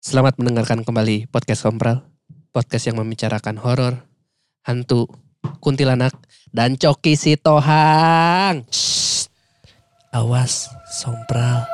Selamat 0.00 0.40
mendengarkan 0.40 0.80
kembali 0.80 1.28
podcast 1.28 1.68
Kompral. 1.68 2.00
Podcast 2.56 2.88
yang 2.88 3.04
membicarakan 3.04 3.60
horor, 3.60 4.00
hantu, 4.64 5.04
kuntilanak, 5.60 6.16
dan 6.56 6.80
coki 6.80 7.20
si 7.20 7.36
tohang. 7.36 8.64
Shh. 8.72 9.28
Awas, 10.16 10.72
Sompral. 10.88 11.68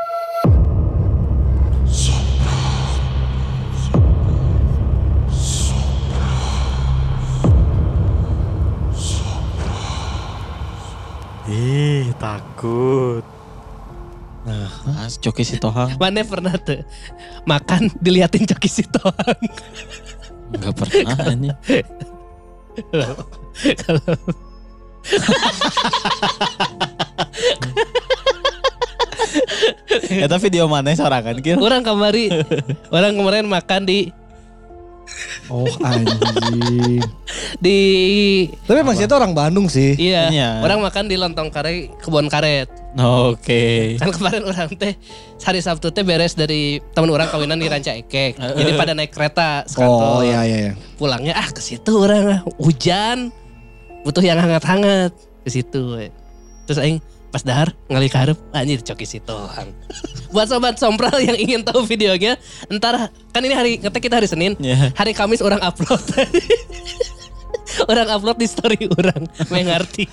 Ih, 11.47 12.11
takut. 12.19 13.36
Nah, 14.47 14.71
Coki 15.11 15.43
si 15.43 15.59
Tohang 15.59 15.99
Mana 15.99 16.23
pernah 16.23 16.55
tuh 16.55 16.87
makan 17.43 17.91
diliatin 17.99 18.47
coki 18.47 18.71
si 18.71 18.87
tohang? 18.87 19.43
nggak 20.55 20.75
pernah 20.79 21.35
ini. 21.35 21.51
Kalau 23.83 24.15
Eta 30.07 30.39
video 30.39 30.71
mana 30.71 30.95
sorangan 30.95 31.43
kira? 31.43 31.59
orang 31.59 31.83
kamari, 31.83 32.31
orang 32.91 33.15
kemarin 33.15 33.47
makan 33.47 33.87
di 33.87 34.11
Oh 35.47 35.69
anjing. 35.83 36.99
di 37.63 37.79
Tapi 38.67 38.81
Mas 38.83 38.99
itu 38.99 39.15
orang 39.15 39.33
Bandung 39.33 39.71
sih. 39.71 39.95
iya, 39.95 40.29
Iya. 40.29 40.51
orang 40.67 40.83
makan 40.83 41.07
di 41.07 41.15
lontong 41.15 41.49
kare 41.55 41.95
kebun 42.03 42.27
karet. 42.27 42.67
Oke. 42.97 43.95
Kan 44.01 44.11
kemarin 44.11 44.43
orang 44.49 44.73
teh 44.75 44.97
hari 45.45 45.61
Sabtu 45.61 45.93
teh 45.93 46.03
beres 46.03 46.35
dari 46.35 46.81
teman 46.97 47.13
orang 47.13 47.29
kawinan 47.29 47.61
di 47.61 47.69
Ranca 47.69 47.93
Ekek. 47.95 48.41
Jadi 48.41 48.71
pada 48.75 48.93
naik 48.97 49.13
kereta 49.13 49.63
sekantor. 49.69 50.21
Oh 50.21 50.23
iya 50.25 50.43
iya. 50.43 50.59
iya. 50.71 50.73
Pulangnya 50.97 51.37
ah 51.37 51.49
ke 51.53 51.61
situ 51.63 51.93
orang 52.03 52.25
ah. 52.27 52.41
hujan. 52.59 53.31
Butuh 54.03 54.23
yang 54.23 54.39
hangat-hangat 54.39 55.13
ke 55.45 55.51
situ. 55.51 55.99
we. 55.99 56.09
Terus 56.67 56.79
aing 56.83 56.99
pas 57.37 57.45
dahar 57.45 57.69
ngali 57.93 58.09
ke 58.09 58.17
hareup 58.17 58.41
anjir 58.57 58.81
coki 58.81 59.05
situ. 59.05 59.37
Buat 60.33 60.49
sobat 60.49 60.81
sompral 60.81 61.21
yang 61.21 61.37
ingin 61.37 61.61
tahu 61.61 61.85
videonya, 61.85 62.41
entar 62.73 63.13
kan 63.29 63.45
ini 63.45 63.53
hari 63.53 63.77
ngetek 63.77 64.09
kita 64.09 64.17
hari 64.17 64.25
Senin. 64.25 64.57
Ya. 64.57 64.89
Hari 64.97 65.13
Kamis 65.13 65.45
orang 65.45 65.61
upload. 65.61 66.01
orang 67.93 68.09
upload 68.09 68.41
di 68.41 68.49
story 68.49 68.89
orang, 68.89 69.29
mengerti. 69.53 70.09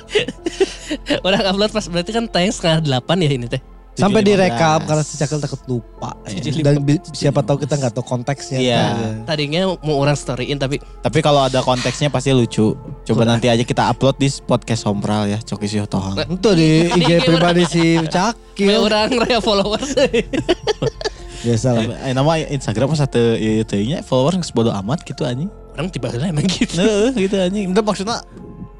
orang 1.28 1.44
upload 1.44 1.70
pas 1.76 1.84
berarti 1.92 2.16
kan 2.16 2.24
tayang 2.24 2.56
setengah 2.56 2.80
delapan 2.80 3.16
ya 3.20 3.30
ini 3.36 3.46
teh. 3.52 3.60
Sampai 3.94 4.20
7.15. 4.20 4.26
direkam 4.26 4.78
karena 4.82 5.02
si 5.02 5.14
Cakil 5.14 5.38
takut 5.38 5.60
lupa. 5.64 6.10
Dan 6.56 6.82
bi- 6.82 6.98
siapa 7.08 7.40
tahu 7.40 7.62
kita 7.62 7.78
nggak 7.78 7.94
tahu 7.94 8.02
konteksnya. 8.04 8.58
Iya. 8.58 8.82
Nah, 8.82 9.14
Tadinya 9.24 9.70
mau 9.80 9.96
orang 9.96 10.14
storyin 10.14 10.58
tapi 10.58 10.82
Tapi 10.82 11.18
kalau 11.20 11.46
ada 11.46 11.62
konteksnya 11.62 12.10
pasti 12.10 12.30
lucu. 12.30 12.74
Coba 13.02 13.22
nanti 13.22 13.46
aja 13.46 13.62
kita 13.62 13.86
upload 13.86 14.18
di 14.18 14.26
podcast 14.40 14.82
Sompral 14.82 15.26
ya, 15.26 15.38
Coki 15.38 15.66
si 15.66 15.78
Tohang. 15.80 16.18
Itu 16.18 16.50
di 16.52 16.90
IG 16.90 17.22
pribadi 17.22 17.62
si 17.64 17.84
Cakil. 18.14 18.82
orang 18.82 19.14
raya 19.14 19.38
followers. 19.38 19.94
Biasa 21.44 21.68
lah. 21.70 21.84
Eh, 22.02 22.12
nama 22.12 22.40
Instagram 22.40 22.96
satu 22.96 23.36
itu 23.36 23.76
nya 23.84 24.00
follower 24.00 24.40
geus 24.40 24.50
bodo 24.50 24.72
amat 24.74 25.04
gitu 25.04 25.22
anjing. 25.22 25.52
orang 25.74 25.90
tiba 25.90 26.06
tiba 26.06 26.30
emang 26.30 26.46
gitu. 26.46 26.78
Nah, 26.78 27.10
gitu 27.12 27.34
anjing. 27.36 27.70
Itu 27.70 27.82
maksudnya 27.82 28.22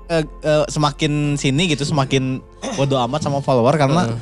eh, 0.07 0.25
eh, 0.25 0.65
semakin 0.67 1.35
sini 1.35 1.71
gitu 1.71 1.85
semakin 1.85 2.39
bodo 2.75 2.97
amat 2.99 3.21
sama 3.21 3.39
follower 3.39 3.75
karena 3.77 4.15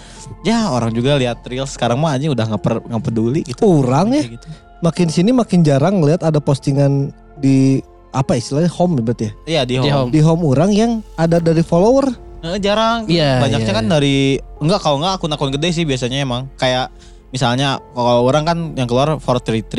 ya 0.42 0.68
orang 0.68 0.90
juga 0.90 1.14
lihat 1.14 1.42
reels 1.44 1.70
sekarang 1.70 1.96
mah 1.96 2.14
anjing 2.14 2.30
udah 2.30 2.44
nggak 2.44 2.62
per- 2.62 2.82
nggak 2.82 3.02
peduli 3.02 3.40
gitu. 3.42 3.62
Orang 3.62 4.10
ya 4.10 4.22
gitu. 4.26 4.46
makin 4.80 5.08
sini 5.08 5.30
makin 5.30 5.62
jarang 5.62 5.98
ngeliat 5.98 6.20
ada 6.20 6.38
postingan 6.38 7.10
di 7.36 7.78
apa 8.10 8.34
istilahnya 8.34 8.68
home 8.68 8.98
ya 8.98 9.02
berarti 9.02 9.24
ya. 9.24 9.32
Iya 9.44 9.60
di 9.62 9.74
Di 9.74 9.78
home. 9.80 9.92
home. 9.96 10.10
Di 10.10 10.20
home 10.20 10.42
orang 10.44 10.70
yang 10.70 10.90
ada 11.14 11.38
dari 11.38 11.62
follower. 11.62 12.06
Eh, 12.42 12.58
jarang. 12.58 13.06
Iya, 13.06 13.38
Banyaknya 13.38 13.70
iya, 13.70 13.78
kan 13.78 13.86
iya. 13.86 13.92
dari 13.94 14.16
enggak 14.58 14.80
kalau 14.82 14.98
enggak 14.98 15.14
akun-akun 15.16 15.54
gede 15.54 15.68
sih 15.72 15.84
biasanya 15.86 16.18
emang 16.20 16.50
kayak 16.54 16.90
misalnya 17.30 17.80
kalau 17.94 18.26
orang 18.26 18.42
kan 18.42 18.58
yang 18.74 18.84
keluar 18.84 19.16
433 19.16 19.78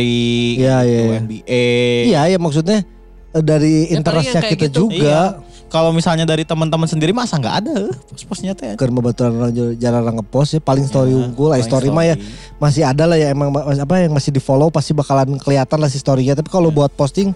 Iya, 0.58 0.78
iya, 0.82 1.00
iya. 1.04 1.18
NBA. 1.20 1.66
Iya 2.08 2.22
ya 2.32 2.38
maksudnya 2.40 2.88
eh, 3.30 3.44
dari 3.44 3.92
Ya, 3.92 4.00
interestnya 4.00 4.42
kita 4.42 4.72
gitu. 4.72 4.88
juga. 4.88 5.44
Kalau 5.74 5.90
misalnya 5.90 6.22
dari 6.22 6.46
teman-teman 6.46 6.86
sendiri 6.86 7.10
masa 7.18 7.42
nggak 7.42 7.56
ada 7.66 7.90
pos-posnya 8.14 8.54
teh. 8.54 8.78
Karena 8.78 9.02
baturan 9.02 9.42
orang 9.42 9.50
jar- 9.50 9.74
jarang 9.74 10.22
ngepost 10.22 10.54
ya 10.54 10.62
paling 10.62 10.86
story 10.86 11.18
Ya, 11.18 11.26
unggul, 11.26 11.50
lah 11.50 11.58
paling 11.58 11.66
story 11.66 11.90
mah 11.90 12.06
ya 12.06 12.16
masih 12.62 12.86
ada 12.86 13.10
lah 13.10 13.18
ya 13.18 13.34
emang 13.34 13.50
ma- 13.50 13.66
apa 13.66 14.06
yang 14.06 14.14
masih 14.14 14.30
di 14.30 14.38
follow 14.38 14.70
pasti 14.70 14.94
bakalan 14.94 15.42
kelihatan 15.42 15.82
lah 15.82 15.90
si 15.90 15.98
storynya. 15.98 16.38
Tapi 16.38 16.54
kalau 16.54 16.70
buat 16.70 16.94
posting 16.94 17.34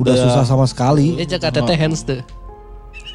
udah, 0.00 0.16
Udah. 0.16 0.16
susah 0.16 0.44
sama 0.48 0.64
sekali. 0.64 1.12
Dia 1.20 1.36
cek 1.36 1.44
teh 1.52 1.76
hands 1.76 2.08
tuh. 2.08 2.24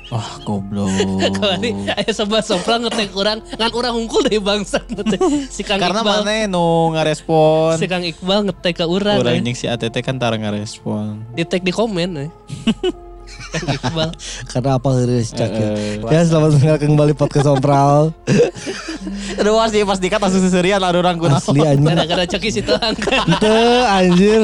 Wah 0.09 0.41
goblok. 0.41 0.89
Kali 1.41 1.69
aya 1.85 2.09
sobat 2.13 2.41
sompral 2.41 2.81
ngetek 2.81 3.13
orang, 3.13 3.45
ngan 3.45 3.71
orang 3.73 3.93
unggul 3.93 4.25
dari 4.25 4.41
bangsa 4.41 4.81
ngetek. 4.85 5.21
Si 5.53 5.61
Kang 5.61 5.77
Karena 5.77 6.01
Iqbal, 6.01 6.25
mana 6.25 6.49
nu 6.49 6.93
ngarespon. 6.97 7.77
si 7.77 7.85
Kang 7.85 8.01
Iqbal 8.01 8.49
ngetek 8.49 8.81
ke 8.81 8.85
urang. 8.89 9.21
Orang 9.21 9.37
eh. 9.37 9.41
yang 9.41 9.53
si 9.53 9.69
ATT 9.69 10.01
kan 10.01 10.17
tara 10.17 10.33
ngarespon. 10.37 11.25
Di 11.37 11.45
tag 11.45 11.61
di 11.61 11.69
komen. 11.69 12.09
eh. 12.25 12.29
Iqbal. 13.49 14.09
Karena 14.51 14.71
apa 14.75 14.87
hari 14.89 15.21
si 15.21 15.33
Cakil. 15.33 15.65
Eh, 15.73 16.05
Ya 16.05 16.21
selamat 16.21 16.49
mendengarkan 16.55 16.87
kembali 16.89 17.13
podcast 17.13 17.45
Sompral. 17.45 18.13
Aduh 19.39 19.55
pasti 19.57 19.81
pas 19.81 19.97
dikat 19.97 20.19
langsung 20.19 20.41
seserian 20.41 20.77
ada 20.77 20.93
orang 20.93 21.17
kunaon. 21.17 21.37
Asli 21.37 21.61
anjing. 21.61 21.87
Gara-gara 21.87 22.23
coki 22.27 22.49
situ 22.51 22.73
angkat. 22.81 23.23
Ente 23.25 23.57
anjir. 23.85 24.41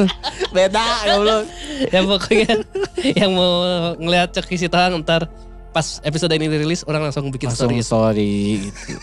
Beda 0.50 0.84
goblok. 1.06 1.44
yang 1.86 2.04
pokoknya 2.06 2.52
yang 3.04 3.30
mau 3.30 3.52
ngelihat 3.94 4.32
coki 4.32 4.56
situ 4.56 4.72
ntar 4.72 5.28
pas 5.70 6.00
episode 6.02 6.32
ini 6.32 6.48
dirilis 6.48 6.82
orang 6.84 7.04
langsung 7.04 7.28
bikin 7.28 7.52
Langsung 7.52 7.68
story. 7.68 7.84
story 7.84 8.34
gitu. 8.64 8.96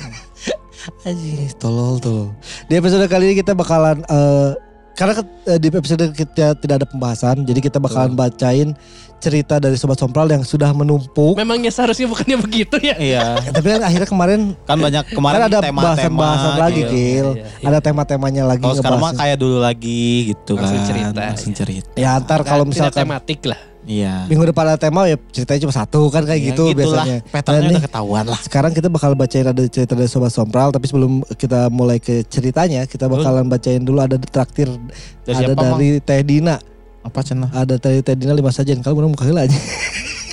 Anjing 1.05 1.47
tolol 1.55 1.95
tolol. 1.97 2.27
Di 2.65 2.75
episode 2.75 3.05
kali 3.05 3.29
ini 3.29 3.35
kita 3.38 3.53
bakalan 3.53 4.01
eh, 4.03 4.51
karena 4.94 5.14
ke- 5.16 5.26
eh, 5.48 5.58
di 5.58 5.68
episode 5.68 6.06
kita 6.09 6.54
tidak 6.54 6.76
ada 6.76 6.86
pembahasan, 6.86 7.42
jadi 7.42 7.59
kita 7.59 7.78
bakalan 7.78 8.14
bacain 8.14 8.78
cerita 9.18 9.56
dari 9.56 9.74
sobat 9.74 9.96
Sompral 9.96 10.28
yang 10.28 10.44
sudah 10.44 10.70
menumpuk. 10.70 11.34
Memangnya 11.34 11.72
seharusnya 11.72 12.06
bukannya 12.06 12.38
begitu 12.38 12.76
ya? 12.78 12.94
Iya. 12.94 13.24
Eh, 13.48 13.56
Tapi 13.56 13.68
kan 13.70 13.81
akhirnya 13.81 14.04
kemarin 14.06 14.40
Kan 14.62 14.78
banyak 14.78 15.04
kemarin 15.09 15.40
kan 15.40 15.48
ada 15.48 15.59
bahasan-bahasan 15.66 16.54
lagi, 16.58 16.76
gitu. 16.78 16.92
Gil. 16.92 17.28
Iya, 17.34 17.46
iya. 17.56 17.66
Ada 17.66 17.80
tema-temanya 17.80 18.44
lagi 18.46 18.62
Kalau 18.62 18.76
sekarang 18.76 19.00
mah 19.00 19.14
kayak 19.16 19.38
dulu 19.40 19.58
lagi 19.58 20.04
gitu 20.30 20.54
Langsung 20.54 20.76
kan. 20.78 20.88
cerita, 20.88 21.22
Langsung 21.24 21.52
iya. 21.52 21.58
cerita. 21.58 21.92
Ya 21.96 22.12
ntar 22.20 22.44
kalau 22.44 22.64
Tidak 22.64 22.72
misalkan 22.75 23.04
tematik 23.08 23.40
lah. 23.48 23.60
Iya. 23.83 24.25
minggu 24.25 24.47
depan 24.47 24.63
ada 24.66 24.79
tema 24.79 25.03
ya 25.05 25.19
ceritanya 25.27 25.59
cuma 25.61 25.75
satu 25.75 26.07
kan 26.07 26.23
kayak 26.23 26.39
Ya, 26.39 26.47
gitu 26.49 26.63
gitulah. 26.69 27.03
biasanya. 27.03 27.19
Patternnya 27.27 27.61
Nah, 27.61 27.71
udah 27.73 27.83
ketahuan 27.83 28.25
lah. 28.25 28.39
Sekarang 28.39 28.71
kita 28.71 28.88
bakal 28.88 29.11
bacain 29.13 29.44
ada 29.44 29.63
cerita 29.66 29.91
dari 29.91 30.07
Sobat 30.07 30.29
Sompral 30.29 30.69
Tapi 30.69 30.85
sebelum 30.85 31.11
kita 31.33 31.67
mulai 31.67 31.97
ke 31.97 32.23
ceritanya 32.23 32.83
Kita 32.83 33.05
bakalan 33.05 33.45
bacain 33.45 33.79
dulu 33.79 33.99
ada 33.99 34.16
traktir 34.16 34.71
Dari 35.21 35.35
Ada 35.38 35.51
siapa, 35.51 35.63
dari 35.69 35.89
Teh 35.99 36.21
Dina 36.21 36.55
Apa 37.01 37.19
cenah? 37.19 37.51
Ada 37.51 37.75
dari 37.75 37.99
Teh 37.99 38.13
Dina 38.13 38.31
lima 38.31 38.49
saja 38.49 38.71
Kalau 38.73 38.95
belum 38.95 39.11
buka 39.11 39.23
heula 39.23 39.44
aja 39.44 39.55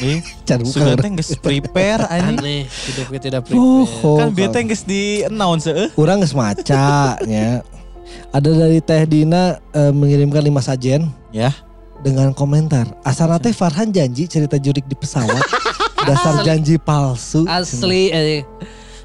Ih, 0.01 0.25
sudah 0.65 0.97
teh 0.97 1.11
geus 1.13 1.37
prepare 1.37 2.09
anjing. 2.09 2.41
Aneh, 2.41 2.63
hidupnya 2.65 3.21
tidak 3.21 3.41
Oh, 3.53 3.85
prepare. 3.85 4.01
oh, 4.01 4.17
Kan 4.17 4.29
bieu 4.31 4.47
kalau- 4.47 4.55
teh 4.55 4.63
geus 4.65 4.83
di 4.83 5.03
announce 5.23 5.69
eh. 5.69 5.93
Kurang 5.93 6.23
geus 6.23 6.33
maca 6.33 7.21
nya. 7.23 7.61
Ada 8.33 8.51
dari 8.57 8.81
Teh 8.81 9.05
Dina 9.05 9.61
eh, 9.69 9.91
mengirimkan 9.91 10.41
lima 10.41 10.59
sajen 10.59 11.05
Ya. 11.29 11.53
Dengan 12.01 12.33
komentar. 12.33 12.89
Asal 13.03 13.31
teh 13.39 13.53
Farhan 13.53 13.91
janji 13.91 14.27
cerita 14.27 14.57
jurik 14.57 14.85
di 14.85 14.97
pesawat. 14.97 15.41
Dasar 16.09 16.41
Asli. 16.41 16.47
janji 16.49 16.75
palsu. 16.81 17.45
Asli 17.45 18.09
eh. 18.09 18.43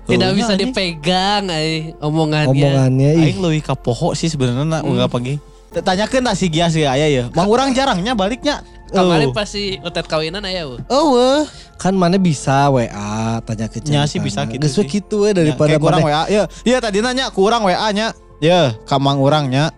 Tidak 0.05 0.29
Oh, 0.31 0.35
bisa 0.37 0.53
anjing. 0.53 0.69
dipegang 0.69 1.49
eh, 1.49 1.97
omongannya. 1.97 2.53
Omongannya 2.53 3.09
ih. 3.17 3.25
Aing 3.33 3.39
leuwih 3.41 3.59
ka 3.59 3.73
poho 3.73 4.13
sih 4.13 4.29
sebenarnya 4.29 4.63
na 4.63 4.79
Hmm. 4.79 4.93
enggak 4.95 5.09
pagi. 5.11 5.35
Tanyakeun 5.75 6.23
lah 6.23 6.39
si 6.39 6.47
Gias 6.47 6.71
ya 6.71 6.95
aya 6.95 7.09
ya. 7.11 7.23
Mang 7.35 7.51
urang 7.51 7.75
jarangnya 7.75 8.15
baliknya. 8.15 8.63
Kemarin 8.95 9.27
Oh. 9.27 9.35
pas 9.35 9.49
si 9.49 9.75
utet 9.83 10.07
kawinan 10.07 10.39
aya 10.45 10.63
eueuh. 10.63 10.79
Oh, 10.87 11.19
weh. 11.19 11.43
Kan 11.75 11.99
mana 11.99 12.15
bisa 12.15 12.71
WA 12.71 13.43
tanya 13.43 13.67
ke 13.67 13.83
Nya 13.83 14.07
sih 14.07 14.23
bisa 14.23 14.47
gitu 14.47 14.61
Geus 14.61 14.77
we 14.79 14.87
Ya, 15.27 15.31
daripada 15.35 15.75
kayak 15.75 15.83
kurang 15.83 15.99
mana. 16.05 16.23
WA. 16.23 16.23
Ya, 16.31 16.43
iya 16.63 16.77
tadi 16.79 17.03
nanya 17.03 17.27
kurang 17.27 17.67
WA 17.67 17.91
nya. 17.91 18.15
Ya, 18.39 18.71
kamang 18.87 19.19
urangnya. 19.19 19.75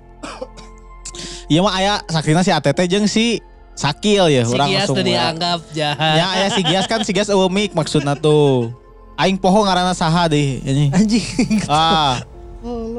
Iya 1.48 1.60
mah 1.64 1.74
aya 1.74 1.94
sakrina 2.12 2.44
si 2.44 2.52
ATT 2.52 2.80
jeung 2.88 3.08
si 3.08 3.40
Sakil 3.78 4.26
ya, 4.34 4.42
Si 4.42 4.58
urang 4.58 4.74
Gias 4.74 4.90
langsung 4.90 4.98
tuh 4.98 5.06
WA. 5.06 5.10
dianggap 5.14 5.60
jahat. 5.70 6.16
Ya 6.18 6.26
aya 6.34 6.48
si 6.50 6.62
Gias 6.66 6.90
kan 6.90 7.06
si 7.06 7.14
Gias 7.14 7.30
eueuh 7.30 7.46
mik 7.46 7.78
maksudna 7.78 8.18
tuh. 8.18 8.74
Aing 9.14 9.38
poho 9.38 9.62
ngaranna 9.62 9.94
saha 9.94 10.26
deh 10.26 10.58
ini. 10.66 10.90
Anjing. 10.90 11.62
Ah, 11.70 12.26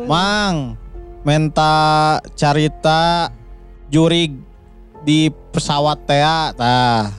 Mang, 0.07 0.79
menta 1.27 2.19
carita 2.39 3.35
jurig 3.91 4.39
di 5.03 5.35
pesawat 5.51 5.99
teh 6.07 6.23
tah. 6.55 7.11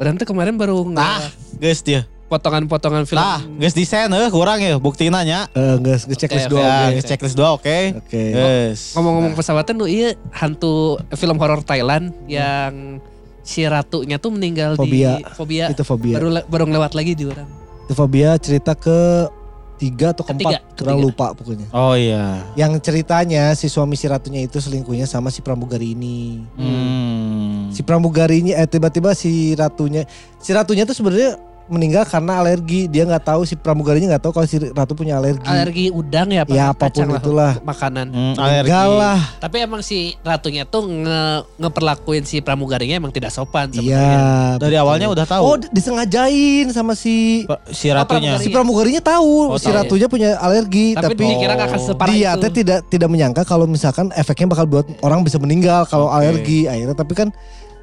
Orang 0.00 0.16
tuh 0.16 0.24
kemarin 0.24 0.56
baru 0.56 0.88
nggak 0.88 1.36
geus 1.60 1.84
dia. 1.84 2.08
Potongan-potongan 2.26 3.04
film. 3.04 3.20
Nah, 3.20 3.40
geus 3.60 3.76
desain 3.76 4.08
eueuh 4.08 4.32
kurang 4.32 4.58
ya 4.58 4.80
buktina 4.80 5.20
nya. 5.22 5.46
Eh, 5.52 5.76
Nggak 5.76 6.08
nge 6.08 6.16
checklist 6.16 6.48
dua. 6.48 6.60
oke. 6.60 6.68
Ya, 6.68 6.88
geus 6.96 7.06
checklist 7.06 7.36
dua 7.36 7.48
oke. 7.54 7.78
Oke. 8.00 8.22
Geus. 8.32 8.80
Ngomong-ngomong 8.96 9.32
pesawatan 9.36 9.74
lu 9.76 9.86
iya 9.86 10.16
hantu 10.32 10.96
film 11.14 11.36
horor 11.36 11.60
Thailand 11.60 12.10
yang 12.24 12.98
si 13.44 13.60
ratunya 13.68 14.16
tuh 14.16 14.32
meninggal 14.32 14.72
Fobia. 14.74 15.20
di 15.20 15.24
fobia. 15.36 15.64
Itu 15.68 15.84
fobia. 15.84 16.16
Baru 16.16 16.28
baru 16.48 16.64
lewat 16.64 16.96
lagi 16.96 17.12
di 17.12 17.28
orang. 17.28 17.46
Itu 17.84 17.92
fobia 17.92 18.40
cerita 18.40 18.72
ke 18.72 19.28
tiga 19.76 20.16
atau 20.16 20.24
keempat. 20.24 20.64
Kurang 20.80 21.02
lupa 21.04 21.36
pokoknya. 21.36 21.68
Oh 21.76 21.92
iya. 21.92 22.40
Yang 22.56 22.80
ceritanya 22.88 23.52
si 23.52 23.68
suami 23.68 24.00
si 24.00 24.08
ratunya 24.08 24.40
itu 24.40 24.56
selingkuhnya 24.56 25.04
sama 25.04 25.28
si 25.28 25.44
pramugari 25.44 25.92
ini. 25.92 26.40
Hmm. 26.56 27.68
Si 27.68 27.84
pramugarinya 27.84 28.56
eh 28.56 28.64
tiba-tiba 28.64 29.12
si 29.12 29.52
ratunya 29.52 30.08
si 30.40 30.56
ratunya 30.56 30.88
tuh 30.88 30.96
sebenarnya 30.96 31.36
meninggal 31.66 32.04
karena 32.04 32.38
alergi. 32.38 32.86
Dia 32.86 33.04
nggak 33.04 33.24
tahu 33.24 33.42
si 33.42 33.54
pramugarinya 33.54 34.10
nggak 34.10 34.22
tahu 34.22 34.32
kalau 34.32 34.44
si 34.44 34.56
ratu 34.58 34.92
punya 34.92 35.16
alergi. 35.16 35.42
Alergi 35.42 35.88
udang 35.88 36.28
ya 36.28 36.42
apa 36.42 36.52
Ya, 36.52 36.64
apa 36.68 36.86
pun 36.86 37.06
lah, 37.06 37.18
itulah. 37.18 37.52
makanan. 37.60 38.06
Hmm, 38.08 38.34
alergi. 38.34 38.70
Lah. 38.70 39.20
Tapi 39.38 39.56
emang 39.60 39.80
si 39.80 39.98
ratunya 40.20 40.62
tuh 40.62 40.84
nge 40.84 41.22
ngeperlakuin 41.58 42.22
si 42.22 42.38
pramugarinya 42.38 42.96
emang 42.96 43.10
tidak 43.10 43.30
sopan 43.30 43.68
Iya. 43.70 43.78
sebenarnya. 43.78 44.20
Dari 44.56 44.70
betul. 44.70 44.82
awalnya 44.82 45.08
udah 45.08 45.26
tahu. 45.26 45.42
Oh 45.42 45.56
disengajain 45.58 46.66
sama 46.68 46.92
si 46.92 47.44
si 47.70 47.86
ratunya. 47.88 48.36
si 48.36 48.48
pramugarinya 48.48 49.00
tahu 49.00 49.34
Oh, 49.46 49.56
si 49.56 49.66
tahu. 49.66 49.76
ratunya 49.76 50.06
punya 50.06 50.36
alergi 50.36 50.92
Tapi, 50.92 51.12
tapi, 51.12 51.24
dikira 51.26 51.54
gak 51.54 51.68
akan 51.70 51.80
separah 51.80 52.10
dia 52.10 52.30
itu. 52.34 52.48
tidak 52.54 52.78
tidak 52.86 53.08
menyangka 53.08 53.42
kalau 53.42 53.64
misalkan 53.64 54.12
efeknya 54.12 54.46
bakal 54.48 54.66
buat 54.66 54.86
orang 55.00 55.22
bisa 55.22 55.36
meninggal 55.36 55.84
kalau 55.84 56.06
Oke. 56.06 56.16
alergi 56.18 56.60
akhirnya 56.64 56.92
tapi 56.92 57.12
kan 57.14 57.28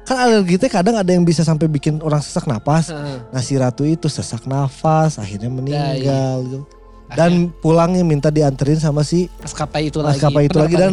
kan 0.02 0.16
alergi 0.18 0.56
teh 0.56 0.66
kadang 0.66 0.94
ada 0.94 1.06
yang 1.06 1.22
bisa 1.22 1.40
sampai 1.40 1.66
bikin 1.66 1.98
orang 1.98 2.18
sesak 2.18 2.44
napas. 2.44 2.88
Heeh. 2.88 3.18
Nah 3.28 3.40
si 3.40 3.54
ratu 3.54 3.82
itu 3.82 4.06
sesak 4.06 4.44
nafas 4.44 5.16
akhirnya 5.16 5.46
meninggal 5.46 5.94
gitu. 6.40 6.60
Akhirnya 7.06 7.14
Dan 7.14 7.32
pulangnya 7.54 8.02
minta 8.02 8.28
dianterin 8.28 8.76
sama 8.76 9.02
si 9.02 9.30
maskapai 9.38 9.86
itu 9.86 9.98
lagi. 9.98 10.16
maskapai 10.16 10.42
itu 10.44 10.56
lagi 10.56 10.74
dan 10.74 10.92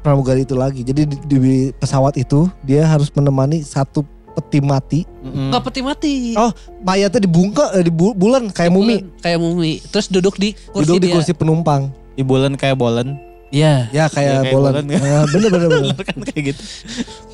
pramugari 0.00 0.42
itu 0.42 0.54
lagi. 0.54 0.80
Jadi 0.80 1.04
di, 1.04 1.16
di 1.22 1.38
pesawat 1.70 2.16
itu 2.16 2.48
dia 2.60 2.82
harus 2.84 3.06
menemani 3.10 3.60
satu 3.60 4.02
peti 4.30 4.58
mati. 4.58 5.00
Mm-mm. 5.20 5.50
Nggak 5.50 5.62
peti 5.62 5.80
mati. 5.80 6.12
Oh, 6.32 6.48
mayatnya 6.80 7.20
dibungka 7.20 7.70
eh, 7.72 7.82
di 7.82 7.92
bu- 7.92 8.14
bulan 8.14 8.48
kayak 8.48 8.72
mumi. 8.72 8.98
Bulan, 8.98 9.20
Kayak 9.20 9.38
mumi. 9.38 9.72
Terus 9.84 10.06
duduk 10.06 10.34
di 10.34 10.56
kursi 10.66 10.80
Duduk 10.82 10.96
di 10.96 11.06
dia. 11.06 11.14
kursi 11.14 11.32
penumpang. 11.32 11.92
Di 12.14 12.22
bulan 12.22 12.56
kayak 12.56 12.74
bolen. 12.74 13.20
Iya. 13.50 13.90
Ya 13.90 14.04
kayak, 14.06 14.46
kayak 14.46 14.54
bolan. 14.54 14.72
bolan, 14.72 14.86
ya. 14.90 14.98
Eh, 14.98 15.24
bener 15.34 15.48
bener 15.50 15.68
bener. 15.68 15.94
kan 16.08 16.18
kayak 16.22 16.44
gitu. 16.54 16.62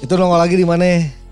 itu 0.00 0.12
nongol 0.16 0.40
lagi 0.40 0.56
di 0.56 0.66
mana? 0.66 0.84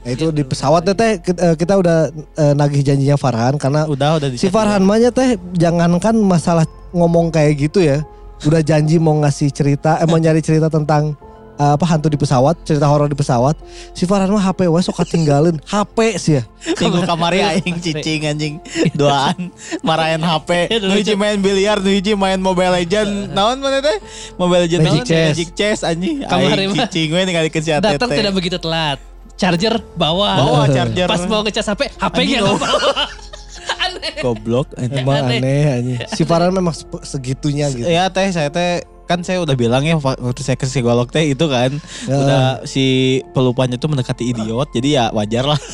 Nah, 0.05 0.13
itu 0.13 0.29
di 0.29 0.45
pesawat 0.45 0.85
teh 0.85 1.17
kita, 1.25 1.41
eh, 1.41 1.55
kita 1.57 1.81
udah 1.81 2.13
eh, 2.13 2.53
nagih 2.53 2.85
janjinya 2.85 3.17
Farhan 3.17 3.57
karena 3.57 3.89
Udah 3.89 4.21
udah 4.21 4.29
si 4.37 4.53
Farhan 4.53 4.85
mah 4.85 5.01
teh 5.01 5.41
jangankan 5.57 6.13
masalah 6.21 6.69
ngomong 6.93 7.33
kayak 7.33 7.69
gitu 7.69 7.81
ya. 7.81 8.05
Udah 8.45 8.61
janji 8.61 9.01
mau 9.01 9.17
ngasih 9.25 9.49
cerita, 9.49 9.97
eh, 10.05 10.07
mau 10.07 10.21
nyari 10.21 10.45
cerita 10.45 10.69
tentang 10.69 11.17
apa 11.55 11.87
hantu 11.87 12.11
di 12.11 12.19
pesawat, 12.19 12.59
cerita 12.67 12.91
horor 12.91 13.07
di 13.07 13.15
pesawat. 13.15 13.55
Si 13.95 14.05
Farhan 14.11 14.31
mah 14.31 14.43
HP 14.43 14.67
wes 14.67 14.91
sok 14.91 15.07
ketinggalin. 15.07 15.59
HP 15.63 15.99
sih 16.23 16.33
ya. 16.41 16.43
Minggu 16.65 17.07
kamari 17.07 17.45
aing 17.45 17.77
cicing 17.79 18.25
anjing 18.25 18.55
duaan 18.97 19.53
marahin 19.85 20.25
HP 20.25 20.49
Iya, 20.73 20.81
nu 20.81 20.97
hiji 20.97 21.13
main 21.13 21.37
biliar 21.45 21.77
nu 21.85 21.93
hiji 21.93 22.17
main 22.17 22.41
Mobile 22.41 22.73
Legend 22.73 23.37
naon 23.37 23.61
mana 23.61 23.85
teh 23.85 24.01
Mobile 24.41 24.65
Legend 24.65 24.81
Magic 24.81 25.05
naon? 25.05 25.07
Chess. 25.07 25.29
Magic 25.37 25.51
Chess 25.53 25.79
anjing 25.85 26.25
Kamari 26.25 26.65
aing 26.65 26.73
mah 26.73 26.89
cicing 26.89 27.13
we 27.13 27.21
ningali 27.29 27.53
ke 27.53 27.61
si 27.61 27.69
ATT 27.69 28.01
Datang 28.01 28.11
tidak 28.11 28.33
begitu 28.33 28.57
telat. 28.57 28.97
Charger 29.35 29.83
bawa. 29.99 30.41
bawa 30.41 30.63
charger 30.71 31.11
Pas 31.11 31.23
mau 31.27 31.43
ngecas 31.43 31.67
HP, 31.67 31.83
HP-nya 31.99 32.39
Anjing, 32.39 32.41
nggak 32.41 32.55
oh. 32.55 32.61
bawa. 32.63 33.05
Aneh. 33.85 34.21
goblok. 34.21 34.69
Emang 34.77 35.25
Aneh. 35.25 35.41
aneh 35.41 35.65
anjing. 35.73 35.99
Si 36.13 36.23
Farhan 36.25 36.53
memang 36.53 36.73
segitunya 37.05 37.69
gitu. 37.73 37.89
ya 37.89 38.09
teh 38.13 38.29
saya 38.31 38.49
teh 38.53 38.85
kan 39.05 39.21
saya 39.21 39.39
udah 39.39 39.53
bilang 39.53 39.83
ya 39.83 39.97
waktu 39.97 40.41
saya 40.41 40.55
ke 40.55 40.65
psikolog 40.65 41.07
teh 41.07 41.29
itu 41.29 41.45
kan 41.45 41.71
Ya. 42.05 42.17
udah 42.17 42.43
si 42.65 42.85
pelupanya 43.31 43.75
tuh 43.75 43.87
mendekati 43.87 44.25
idiot 44.27 44.69
jadi 44.71 44.89
ya 44.91 45.05
wajar 45.11 45.45
lah 45.47 45.61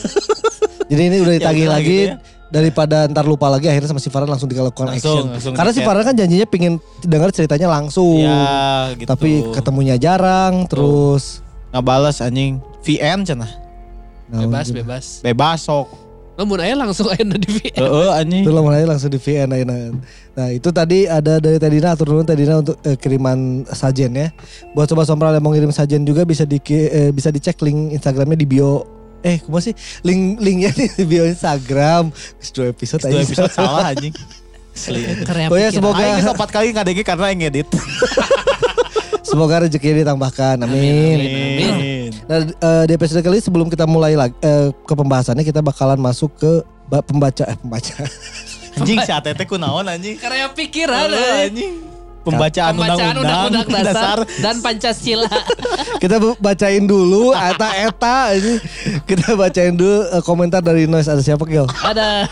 Jadi 0.86 1.02
ini 1.04 1.16
udah 1.18 1.30
Ya 1.30 1.38
ditagih 1.38 1.64
udah 1.64 1.72
lagi 1.72 1.98
gitu 2.00 2.10
ya. 2.10 2.16
daripada 2.50 3.06
ntar 3.06 3.22
lupa 3.22 3.46
lagi 3.46 3.64
akhirnya 3.64 3.86
sama 3.88 3.98
si 3.98 4.10
Farhan 4.10 4.26
langsung 4.26 4.46
dilakukan 4.46 4.90
Langsung, 4.90 4.98
action. 5.22 5.30
langsung 5.30 5.52
Karena 5.54 5.70
si. 5.70 5.80
Farhan 5.80 6.02
kan 6.04 6.16
janjinya 6.16 6.42
pingin 6.44 6.74
dengar 7.00 7.30
ceritanya 7.30 7.70
langsung. 7.70 8.18
ya 8.18 8.42
gitu 8.92 9.06
Tapi 9.06 9.30
ketemunya 9.52 9.94
jarang 9.96 10.66
terus 10.66 11.46
nggak 11.70 11.84
balas 11.84 12.18
anjing 12.18 12.58
VN 12.82 13.22
cenah 13.22 13.50
Nah, 14.26 14.42
Bebas, 14.42 14.66
gitu. 14.66 14.78
bebas. 14.80 15.04
bebas 15.20 15.58
sok 15.60 15.86
Namun 16.34 16.56
aja 16.56 16.72
langsung 16.72 17.06
aja 17.06 17.20
di 17.20 17.48
VN. 17.50 17.76
heeh 17.82 18.08
anjing 18.12 18.42
Itu 18.42 18.50
lo 18.50 18.62
mulai 18.62 18.82
langsung 18.82 19.08
di 19.08 19.16
VN 19.16 19.50
ayeuna. 19.50 19.92
Nah 20.32 20.48
itu 20.48 20.68
tadi 20.70 21.04
ada 21.04 21.36
dari 21.36 21.56
Tedina 21.56 21.92
atur 21.92 22.10
dulu 22.10 22.22
Tedina 22.22 22.58
untuk 22.58 22.80
eh, 22.80 22.96
kiriman 22.96 23.66
sajen 23.66 24.14
ya. 24.14 24.28
Buat 24.72 24.88
sobat 24.88 25.04
sompral 25.04 25.32
yang 25.32 25.42
mau 25.42 25.52
ngirim 25.52 25.68
sajen 25.68 26.00
juga 26.02 26.24
bisa 26.24 26.42
di 26.42 26.56
eh, 26.68 27.10
bisa 27.10 27.28
dicek 27.28 27.60
link 27.60 27.92
Instagramnya 27.92 28.34
di 28.34 28.46
bio. 28.46 28.88
Eh, 29.20 29.36
ke 29.36 29.46
mana 29.46 29.60
sih? 29.60 29.76
Link 30.00 30.40
linknya 30.40 30.72
di 30.72 30.88
bio 31.10 31.28
Instagram. 31.28 32.08
Dua 32.56 32.72
episode 32.72 33.04
dua 33.04 33.20
aja. 33.20 33.26
episode 33.26 33.52
salah 33.52 33.92
anjing. 33.92 34.14
Karena 35.26 35.52
Oh 35.52 35.58
ya, 35.60 35.68
semoga- 35.68 36.00
Aing 36.00 36.24
geus 36.24 36.30
empat 36.30 36.48
kali 36.48 36.72
ngadenge 36.72 37.04
karena 37.04 37.26
yang 37.28 37.40
ngedit. 37.44 37.68
Semoga 39.30 39.62
rezekinya 39.62 40.02
ditambahkan. 40.02 40.58
Amin. 40.60 41.16
Amin. 41.16 42.10
Nah, 42.26 42.38
eh, 42.42 42.82
di 42.84 42.92
episode 42.92 43.22
kali 43.22 43.38
ini 43.38 43.44
sebelum 43.44 43.70
kita 43.70 43.86
mulai 43.86 44.18
lagi 44.18 44.34
eh, 44.42 44.74
ke 44.74 44.94
pembahasannya 44.94 45.46
kita 45.46 45.62
bakalan 45.62 45.96
masuk 45.96 46.34
ke 46.34 46.52
ba- 46.86 47.02
pembaca 47.02 47.46
eh 47.46 47.54
pembaca. 47.54 47.94
Anjing 48.76 49.02
si 49.02 49.10
ATT 49.10 49.46
ku 49.46 49.58
naon 49.58 49.86
anjing. 49.86 50.18
Karena 50.18 50.50
pikiran. 50.50 51.10
Anjing. 51.10 51.90
Pembacaan 52.20 52.76
Pembacaan 52.76 53.16
undang-undang 53.16 53.68
dasar, 53.72 54.18
dasar. 54.20 54.44
dan 54.44 54.60
Pancasila. 54.60 55.24
kita 56.04 56.20
bacain 56.36 56.84
dulu 56.84 57.32
eta 57.32 57.68
eta 57.80 58.36
ini 58.36 58.60
kita 59.08 59.32
bacain 59.40 59.72
dulu 59.72 60.04
eh, 60.04 60.20
komentar 60.20 60.60
dari 60.60 60.84
Noise 60.84 61.16
ada 61.16 61.22
siapa 61.24 61.48
Gil? 61.48 61.64
Ada 61.80 62.28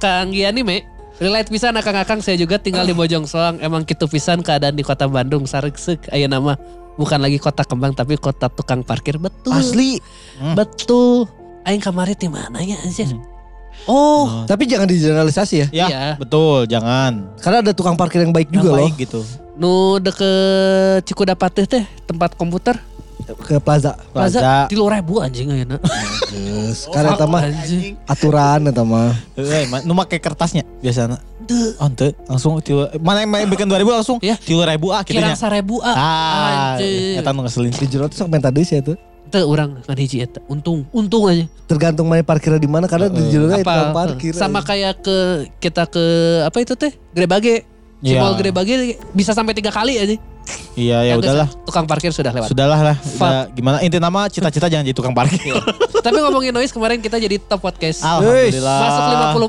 Kang 0.00 0.32
Giani 0.32 0.64
me. 0.64 0.95
Relate 1.16 1.48
pisan 1.48 1.72
akang-akang 1.72 2.20
saya 2.20 2.36
juga 2.36 2.60
tinggal 2.60 2.84
di 2.84 2.92
Bojong 2.92 3.24
Soang. 3.24 3.56
Emang 3.64 3.88
kitu 3.88 4.04
pisan 4.04 4.44
keadaan 4.44 4.76
di 4.76 4.84
kota 4.84 5.08
Bandung 5.08 5.48
sareuk 5.48 5.76
aya 6.12 6.28
nama 6.28 6.60
bukan 6.96 7.16
lagi 7.16 7.40
kota 7.40 7.64
kembang 7.64 7.96
tapi 7.96 8.20
kota 8.20 8.52
tukang 8.52 8.84
parkir 8.84 9.16
betul. 9.16 9.56
Asli. 9.56 9.96
Betul. 10.52 11.24
Aing 11.64 11.80
kamari 11.80 12.12
di 12.12 12.28
mana 12.28 12.60
ya 12.60 12.76
anjir? 12.84 13.08
Hmm. 13.08 13.24
Oh, 13.84 14.48
Tapi 14.48 14.64
jangan 14.66 14.88
digeneralisasi 14.88 15.54
ya. 15.56 15.66
Ya, 15.70 15.86
Iya. 15.86 16.04
betul, 16.16 16.64
jangan. 16.66 17.28
Karena 17.38 17.60
ada 17.60 17.72
tukang 17.76 17.94
parkir 17.94 18.24
yang 18.24 18.32
baik 18.32 18.48
juga 18.48 18.66
Yang 18.66 18.72
loh 18.72 18.88
baik 18.88 18.96
gitu. 18.98 19.20
nu 19.56 19.72
deket 20.00 21.04
Cikudapatih 21.04 21.64
teh 21.64 21.84
tempat 22.04 22.34
komputer. 22.34 22.76
Ke 23.26 23.58
plaza. 23.58 23.98
Plaza, 24.10 24.38
Plaza. 24.38 24.52
tilu 24.66 24.86
ribu 24.86 25.18
anjing 25.18 25.50
ayeuna. 25.50 25.76
Yes. 26.28 26.84
Karena 26.86 27.14
eta 27.14 27.24
mah 27.24 27.42
aturan 28.04 28.60
eta 28.66 28.82
mah. 28.82 29.14
Heeh, 29.34 29.64
nu 29.82 29.92
make 29.92 30.16
kertasnya 30.16 30.62
biasana. 30.78 31.16
Oh, 31.46 31.86
ente 31.86 32.12
langsung 32.24 32.58
tilu 32.58 32.84
mana 32.98 33.22
yang 33.22 33.30
main 33.30 33.46
bikin 33.46 33.64
2000 33.64 33.86
langsung 33.94 34.18
Ya. 34.20 34.34
tilu 34.36 34.60
ribu 34.60 34.90
ah 34.90 35.00
Kirang 35.00 35.32
kitanya. 35.32 35.38
sarebu 35.38 35.78
ah. 35.80 35.94
Ah, 35.94 36.46
Anjing. 36.74 37.16
eta 37.16 37.30
nu 37.30 37.40
ngeselin. 37.40 37.70
Di 37.70 37.86
jero 37.86 38.06
tuh 38.06 38.16
sok 38.16 38.28
main 38.28 38.42
tadi 38.42 38.62
sih 38.62 38.76
itu. 38.76 38.98
Teu 39.26 39.42
urang 39.44 39.78
ngan 39.80 39.96
hiji 39.96 40.20
eta. 40.20 40.38
Untung, 40.46 40.86
untung 40.90 41.26
aja. 41.26 41.46
Tergantung 41.64 42.06
main 42.06 42.22
parkirnya 42.22 42.58
di 42.58 42.68
mana 42.68 42.86
karena 42.86 43.08
di 43.08 43.22
jero 43.26 43.46
itu 43.48 43.58
Apa 43.60 43.90
parkir. 43.92 44.32
sama 44.32 44.60
kayak 44.60 45.00
ke 45.00 45.16
kita 45.56 45.86
ke 45.86 46.04
apa 46.42 46.58
itu 46.58 46.74
teh? 46.74 46.92
Grebage. 47.10 47.64
Si 47.96 48.12
Iya. 48.12 48.20
mall 48.20 48.36
Grebage 48.36 48.76
bisa 49.10 49.32
sampai 49.32 49.50
tiga 49.50 49.70
kali 49.70 49.96
aja. 49.96 50.14
Iya, 50.76 50.98
ya 51.02 51.16
Yang 51.16 51.18
udahlah. 51.24 51.48
Tukang 51.64 51.86
parkir 51.88 52.12
sudah 52.12 52.30
lewat. 52.30 52.48
Sudahlah 52.52 52.80
lah. 52.84 52.96
Udah, 53.00 53.48
gimana 53.48 53.76
inti 53.80 53.96
nama 53.96 54.28
cita-cita 54.28 54.68
jangan 54.68 54.84
jadi 54.84 54.92
tukang 54.92 55.16
parkir. 55.16 55.56
Tapi 55.98 56.18
ngomongin 56.20 56.52
noise 56.52 56.70
kemarin 56.70 57.00
kita 57.00 57.16
jadi 57.16 57.40
top 57.40 57.64
podcast. 57.64 58.04
Alhamdulillah. 58.04 58.78
Masuk 58.78 59.02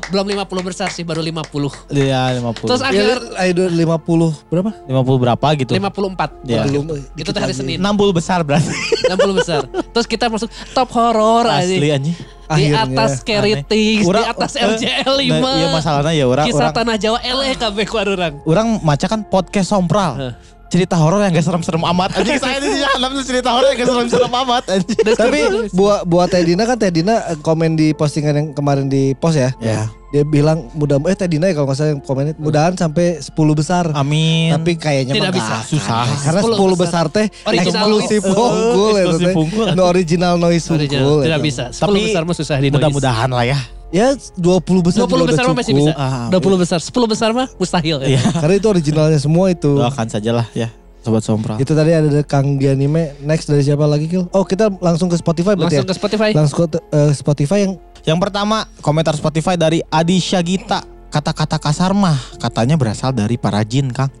50 0.08 0.12
belum 0.12 0.26
50 0.42 0.68
besar 0.68 0.88
sih 0.88 1.04
baru 1.04 1.20
50. 1.20 1.92
Iya, 1.92 2.40
50. 2.40 2.64
Terus 2.64 2.80
Ya, 2.80 2.88
akhir 2.88 3.16
ayo 3.36 3.52
50 3.68 4.48
berapa? 4.48 4.70
50 4.88 5.22
berapa 5.22 5.46
gitu. 5.54 5.72
54. 5.76 6.48
Iya. 6.48 6.62
Belum. 6.64 6.84
Itu 7.14 7.30
hari 7.30 7.54
Senin. 7.54 7.78
60 7.78 8.10
besar 8.16 8.40
berarti. 8.40 8.72
60 9.06 9.38
besar. 9.38 9.62
Terus 9.68 10.06
kita 10.08 10.32
masuk 10.32 10.48
top 10.72 10.88
horor 10.96 11.44
Asli 11.46 11.78
aja. 11.78 12.00
anjing. 12.00 12.16
Di 12.48 12.72
Akhirnya. 12.72 13.04
atas. 13.04 13.20
Things, 13.68 14.08
di 14.08 14.24
atas 14.24 14.56
eh, 14.56 14.64
MCL 14.64 15.14
5. 15.20 15.36
Nah, 15.36 15.52
iya 15.52 15.66
masalahnya 15.68 16.12
ya 16.16 16.24
orang 16.24 16.48
Kisah 16.48 16.72
orang 16.72 16.76
Tanah 16.80 16.96
Jawa 16.96 17.18
LE 17.20 17.52
KB 17.52 17.76
ku 17.84 17.94
orang. 18.00 18.34
orang 18.42 18.66
maca 18.80 19.04
kan 19.04 19.20
podcast 19.22 19.68
sompral. 19.68 20.32
Cerita 20.68 21.00
horor 21.00 21.24
yang 21.24 21.32
gak 21.32 21.42
serem-serem 21.42 21.80
amat. 21.80 22.12
Anjing 22.14 22.36
saya 22.36 22.60
di 22.60 22.68
dalam 22.76 23.10
cerita 23.24 23.48
horor 23.50 23.72
yang 23.72 23.78
gak 23.80 23.88
serem-serem 23.88 24.32
amat 24.44 24.64
anjing. 24.68 25.00
Tapi 25.16 25.38
buat 25.72 26.04
buat 26.04 26.28
Tedina 26.28 26.62
kan 26.62 26.76
Tedina 26.76 27.14
eh, 27.26 27.38
komen 27.40 27.72
di 27.72 27.96
postingan 27.96 28.34
yang 28.36 28.46
kemarin 28.52 28.86
di 28.86 29.16
post 29.16 29.40
ya. 29.40 29.50
Ya. 29.58 29.88
Dia 30.08 30.24
bilang 30.24 30.68
mudah 30.72 30.96
eh 31.04 31.16
Tedina 31.16 31.48
ya 31.48 31.56
kalau 31.56 31.68
nggak 31.68 31.76
salah 31.76 31.90
yang 31.92 32.00
komennya 32.00 32.32
mudahan 32.36 32.72
sampai 32.72 33.20
10 33.20 33.32
besar. 33.52 33.84
Amin. 33.92 34.52
Tapi 34.52 34.76
kayaknya 34.76 35.12
Tidak 35.12 35.32
bisa. 35.32 35.56
Susah. 35.64 36.04
akan. 36.04 36.16
Karena 36.20 36.40
10 36.44 36.56
10 36.76 36.82
besar 36.84 37.04
teh 37.08 37.26
eksklusif 37.46 38.22
noise. 38.24 38.36
unggul 38.36 38.92
ya 38.92 39.04
teh. 39.16 39.34
No 39.72 39.82
original 39.84 40.36
noise 40.36 40.64
Original, 40.68 41.00
unggul. 41.04 41.20
tidak 41.24 41.40
ya. 41.40 41.44
bisa. 41.44 41.64
10 41.72 41.80
Tapi 41.80 42.00
besar 42.08 42.22
mah 42.24 42.36
susah 42.36 42.56
di 42.56 42.68
noise. 42.68 42.76
Mudah-mudahan 42.76 43.28
lah 43.28 43.44
ya. 43.44 43.58
Ya 43.88 44.12
20 44.36 44.84
besar 44.84 45.00
20 45.04 45.08
juga 45.08 45.16
udah 45.16 45.28
besar 45.32 45.44
mah 45.48 45.56
masih 45.56 45.72
cukup. 45.72 45.88
bisa. 45.88 45.96
Ah, 45.96 46.28
20 46.28 46.60
besar, 46.60 46.78
10 46.78 47.08
besar 47.08 47.30
mah 47.32 47.48
mustahil 47.56 47.96
ya. 48.04 48.08
Iya. 48.14 48.22
Karena 48.36 48.54
itu 48.56 48.68
originalnya 48.68 49.16
semua 49.16 49.48
itu. 49.48 49.70
Doakan 49.74 50.06
sajalah 50.06 50.46
ya 50.52 50.68
sobat 50.98 51.24
sompral. 51.24 51.56
Itu 51.56 51.72
tadi 51.72 51.96
ada 51.96 52.04
dari 52.04 52.20
Kang 52.22 52.60
Gianime. 52.60 53.16
Next 53.22 53.48
dari 53.48 53.64
siapa 53.64 53.88
lagi 53.88 54.04
Kil? 54.04 54.28
Oh 54.28 54.44
kita 54.44 54.68
langsung 54.78 55.08
ke 55.08 55.16
Spotify 55.16 55.56
berarti 55.56 55.80
Langsung 55.80 55.86
ya? 55.86 55.88
ke 55.88 55.96
Spotify. 55.96 56.30
Langsung 56.36 56.58
ke 56.58 56.66
eh, 56.92 57.12
Spotify 57.12 57.58
yang 57.64 57.74
Yang 58.04 58.18
pertama 58.20 58.56
komentar 58.78 59.16
Spotify 59.16 59.56
dari 59.56 59.80
Adi 59.88 60.16
Syagita. 60.18 60.84
Kata-kata 61.08 61.56
kasar 61.56 61.96
mah 61.96 62.16
katanya 62.36 62.76
berasal 62.76 63.16
dari 63.16 63.40
para 63.40 63.64
jin, 63.64 63.88
Kang. 63.88 64.12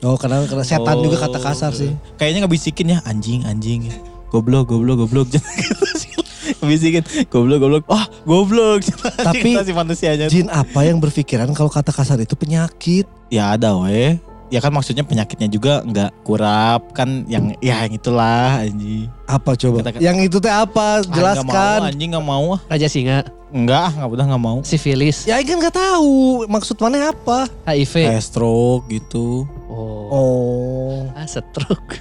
Oh 0.00 0.16
karena, 0.16 0.44
karena 0.44 0.64
setan 0.64 0.96
juga 1.00 1.20
kata 1.20 1.36
Oh. 1.36 1.42
kasar 1.42 1.72
sih. 1.72 1.92
Kayaknya 2.16 2.48
ngebisikin 2.48 2.86
ya 2.88 2.98
anjing 3.04 3.44
anjing. 3.44 3.92
Goblok 4.28 4.72
goblok 4.72 5.04
goblok. 5.04 5.28
ngebisikin 6.58 7.02
goblok 7.26 7.58
goblok. 7.58 7.84
Oh, 7.86 8.04
goblok. 8.24 8.84
Tapi- 9.26 9.56
si 9.56 9.72
manusianya. 9.72 10.26
Jin 10.26 10.48
apa 10.48 10.82
yang 10.82 10.98
berpikiran 10.98 11.50
kalau 11.50 11.68
kata 11.68 11.90
kasar 11.90 12.16
itu 12.16 12.34
penyakit? 12.34 13.08
Ya 13.28 13.52
ada 13.52 13.74
weh. 13.76 14.16
Ya 14.48 14.60
kan 14.60 14.70
maksudnya 14.70 15.02
penyakitnya 15.02 15.48
juga 15.48 15.82
nggak 15.82 16.22
kurap 16.22 16.92
kan 16.92 17.26
yang 17.26 17.56
ya 17.58 17.82
yang 17.82 17.92
itulah 17.92 18.60
anjing. 18.60 19.08
Apa 19.24 19.56
coba? 19.56 19.82
Kata- 19.82 19.98
Yang 19.98 20.28
itu 20.28 20.36
teh 20.38 20.52
apa? 20.52 21.00
Ah, 21.00 21.02
Jelaskan. 21.02 21.78
anjing 21.90 22.14
nggak 22.14 22.22
mau. 22.22 22.54
ah. 22.54 22.60
Raja 22.68 22.86
Singa, 22.86 23.24
Enggak, 23.50 23.82
ah, 23.82 23.90
nggak 23.96 24.10
udah 24.10 24.24
nggak 24.30 24.42
mau. 24.42 24.58
sifilis, 24.62 25.24
Ya 25.24 25.40
kan 25.40 25.58
nggak 25.58 25.74
tahu 25.74 26.44
maksud 26.46 26.76
mana 26.76 27.10
apa. 27.10 27.48
HIV. 27.64 27.94
Kayak 28.04 28.22
stroke 28.22 28.86
gitu. 28.92 29.42
Oh. 29.66 30.06
Oh. 30.12 30.98
Ah, 31.14 31.26
stroke. 31.26 31.98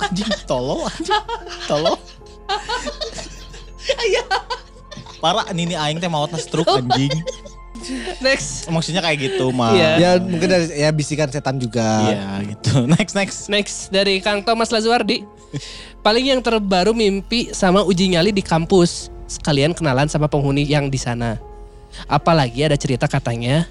Anjing 0.00 0.30
tolong 0.44 0.84
anjing. 0.86 1.22
Tolong. 1.66 1.98
Parah 5.22 5.46
ini 5.50 5.74
nih 5.74 5.76
aing 5.80 5.98
teh 5.98 6.10
mau 6.10 6.28
stroke 6.36 6.68
anjing. 6.68 7.12
Next. 8.18 8.66
Maksudnya 8.68 9.00
kayak 9.04 9.18
gitu 9.30 9.52
mah. 9.54 9.72
Iya. 9.72 9.90
Ya 9.96 10.10
mungkin 10.18 10.48
dari 10.48 10.66
ya 10.72 10.90
bisikan 10.90 11.30
setan 11.30 11.60
juga. 11.60 11.84
Iya 12.08 12.56
gitu. 12.56 12.84
Next 12.96 13.14
next. 13.14 13.38
Next 13.48 13.76
dari 13.92 14.18
Kang 14.20 14.42
Thomas 14.42 14.72
Lazuardi. 14.72 15.24
Paling 16.02 16.36
yang 16.36 16.40
terbaru 16.42 16.94
mimpi 16.94 17.50
sama 17.54 17.82
uji 17.82 18.12
nyali 18.12 18.30
di 18.34 18.42
kampus. 18.42 19.10
Sekalian 19.26 19.74
kenalan 19.74 20.06
sama 20.06 20.30
penghuni 20.30 20.62
yang 20.62 20.86
di 20.86 20.98
sana. 20.98 21.38
Apalagi 22.06 22.62
ada 22.62 22.78
cerita 22.78 23.08
katanya 23.10 23.66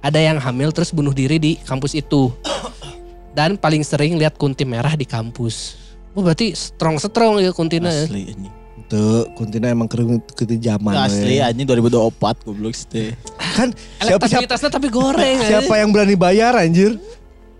ada 0.00 0.20
yang 0.20 0.38
hamil 0.40 0.70
terus 0.72 0.92
bunuh 0.94 1.12
diri 1.12 1.36
di 1.40 1.52
kampus 1.60 1.96
itu. 1.96 2.30
Dan 3.30 3.54
paling 3.54 3.86
sering 3.86 4.18
lihat 4.18 4.34
kunti 4.34 4.66
merah 4.66 4.94
di 4.94 5.06
kampus. 5.06 5.78
Oh 6.12 6.22
berarti 6.26 6.50
strong-strong 6.52 7.38
ya 7.38 7.54
kuntina. 7.54 7.90
ya. 7.90 8.06
Asli 8.06 8.34
anjing. 8.34 8.52
Tuh, 8.90 9.22
kuntina 9.38 9.70
emang 9.70 9.86
kering 9.86 10.18
ke 10.34 10.42
zaman. 10.58 10.90
Asli 10.98 11.38
we. 11.38 11.46
anjing 11.46 11.62
2024 11.62 12.42
goblok 12.42 12.74
sih. 12.74 13.14
Kan 13.54 13.70
siapa, 14.02 14.26
siapa, 14.26 14.26
Elektabilitasnya 14.26 14.70
tapi 14.74 14.88
goreng. 14.90 15.38
ya. 15.38 15.62
siapa 15.62 15.74
yang 15.78 15.94
berani 15.94 16.18
bayar 16.18 16.58
anjir? 16.58 16.98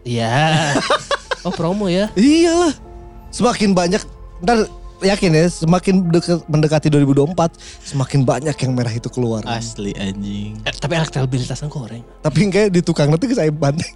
Iya. 0.03 0.75
Oh 1.41 1.49
promo 1.49 1.89
ya. 1.89 2.12
Iyalah. 2.21 2.77
Semakin 3.33 3.73
banyak 3.73 4.05
ntar 4.45 4.69
yakin 5.00 5.33
ya 5.33 5.49
semakin 5.49 6.12
deket, 6.12 6.45
mendekati 6.45 6.93
2024 6.93 7.33
semakin 7.81 8.21
banyak 8.29 8.53
yang 8.53 8.73
merah 8.77 8.93
itu 8.93 9.09
keluar. 9.09 9.41
Asli 9.49 9.97
anjing. 9.97 10.61
Eh, 10.69 10.75
tapi 10.77 11.00
elektabilitasnya 11.00 11.73
goreng. 11.73 12.05
Tapi 12.21 12.41
kayak 12.53 12.77
di 12.77 12.85
tukang 12.85 13.09
nanti 13.09 13.33
saya 13.33 13.49
banteng. 13.49 13.89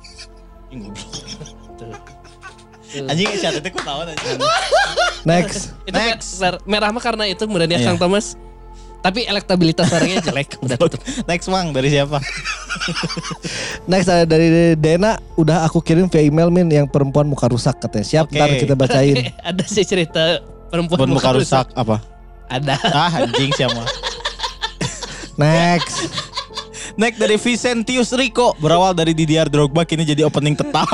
Goblok. 0.73 1.44
Tuh. 2.95 3.11
Anjing 3.11 3.27
si 3.33 3.45
Atete 3.45 3.69
ku 3.69 3.79
tahu 3.79 3.99
anjing. 4.05 4.39
Next. 5.31 5.75
Itu 5.83 5.95
Next. 5.95 6.39
mer- 6.39 6.63
merah 6.63 6.89
mah 6.89 7.01
karena 7.01 7.27
itu 7.27 7.43
kemudian 7.43 7.67
ya 7.67 7.79
Iya. 7.79 7.87
Kang 7.89 7.99
Thomas. 7.99 8.39
Tapi 9.01 9.21
elektabilitas 9.23 9.91
orangnya 9.91 10.23
jelek. 10.23 10.57
Udah 10.65 10.79
tutup. 10.79 10.97
Next 11.25 11.45
Mang 11.47 11.71
dari 11.71 11.91
siapa? 11.91 12.23
Next 13.91 14.07
ada 14.07 14.25
dari 14.25 14.73
Dena 14.75 15.19
udah 15.35 15.61
aku 15.63 15.79
kirim 15.79 16.09
via 16.09 16.23
email 16.23 16.49
min 16.49 16.65
yang 16.67 16.87
perempuan 16.87 17.27
muka 17.27 17.45
rusak 17.47 17.77
katanya. 17.79 18.07
Siap 18.07 18.27
Oke. 18.27 18.39
ntar 18.39 18.49
kita 18.57 18.73
bacain. 18.73 19.29
Ada 19.43 19.65
sih 19.65 19.85
cerita 19.85 20.41
perempuan 20.71 21.05
Buat 21.05 21.11
muka 21.11 21.31
rusak 21.35 21.67
apa? 21.75 22.01
Ada. 22.49 22.81
Ah 22.87 23.13
anjing 23.19 23.53
siapa? 23.53 23.85
Next. 25.35 26.09
Next 26.95 27.19
dari 27.19 27.37
Vicentius 27.37 28.15
Rico 28.15 28.55
berawal 28.57 28.95
dari 28.95 29.13
Didier 29.13 29.51
Drogba 29.51 29.85
kini 29.85 30.07
jadi 30.07 30.23
opening 30.23 30.55
tetap. 30.55 30.87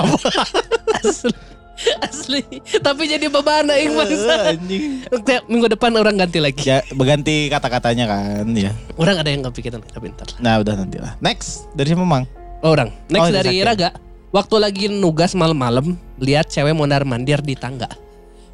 Asli. 2.06 2.44
Tapi 2.80 3.02
jadi 3.08 3.26
beban 3.32 3.68
aing 3.72 3.96
anjing. 3.96 5.04
Tiap 5.24 5.48
Minggu 5.48 5.68
depan 5.72 5.92
orang 5.96 6.20
ganti 6.20 6.38
lagi. 6.38 6.68
Ya 6.68 6.84
berganti 6.92 7.48
kata-katanya 7.48 8.04
kan 8.06 8.46
ya. 8.52 8.72
Orang 9.00 9.16
ada 9.20 9.30
yang 9.32 9.44
kepikiran 9.48 9.80
tapi 9.84 10.12
ntar. 10.12 10.28
Nah 10.38 10.60
udah 10.60 10.74
nanti 10.76 11.00
lah. 11.00 11.16
Next 11.24 11.68
dari 11.72 11.92
siapa 11.92 12.04
Mang? 12.04 12.28
Oh, 12.60 12.76
orang. 12.76 12.92
Next 13.08 13.28
Oh, 13.28 13.32
dari. 13.32 13.64
Raga. 13.64 13.96
Waktu 14.30 14.56
lagi 14.62 14.84
nugas 14.86 15.34
malam-malam, 15.34 15.98
lihat 16.22 16.46
cewek 16.46 16.70
mondar 16.70 17.02
mandir 17.02 17.42
di 17.42 17.58
tangga. 17.58 17.90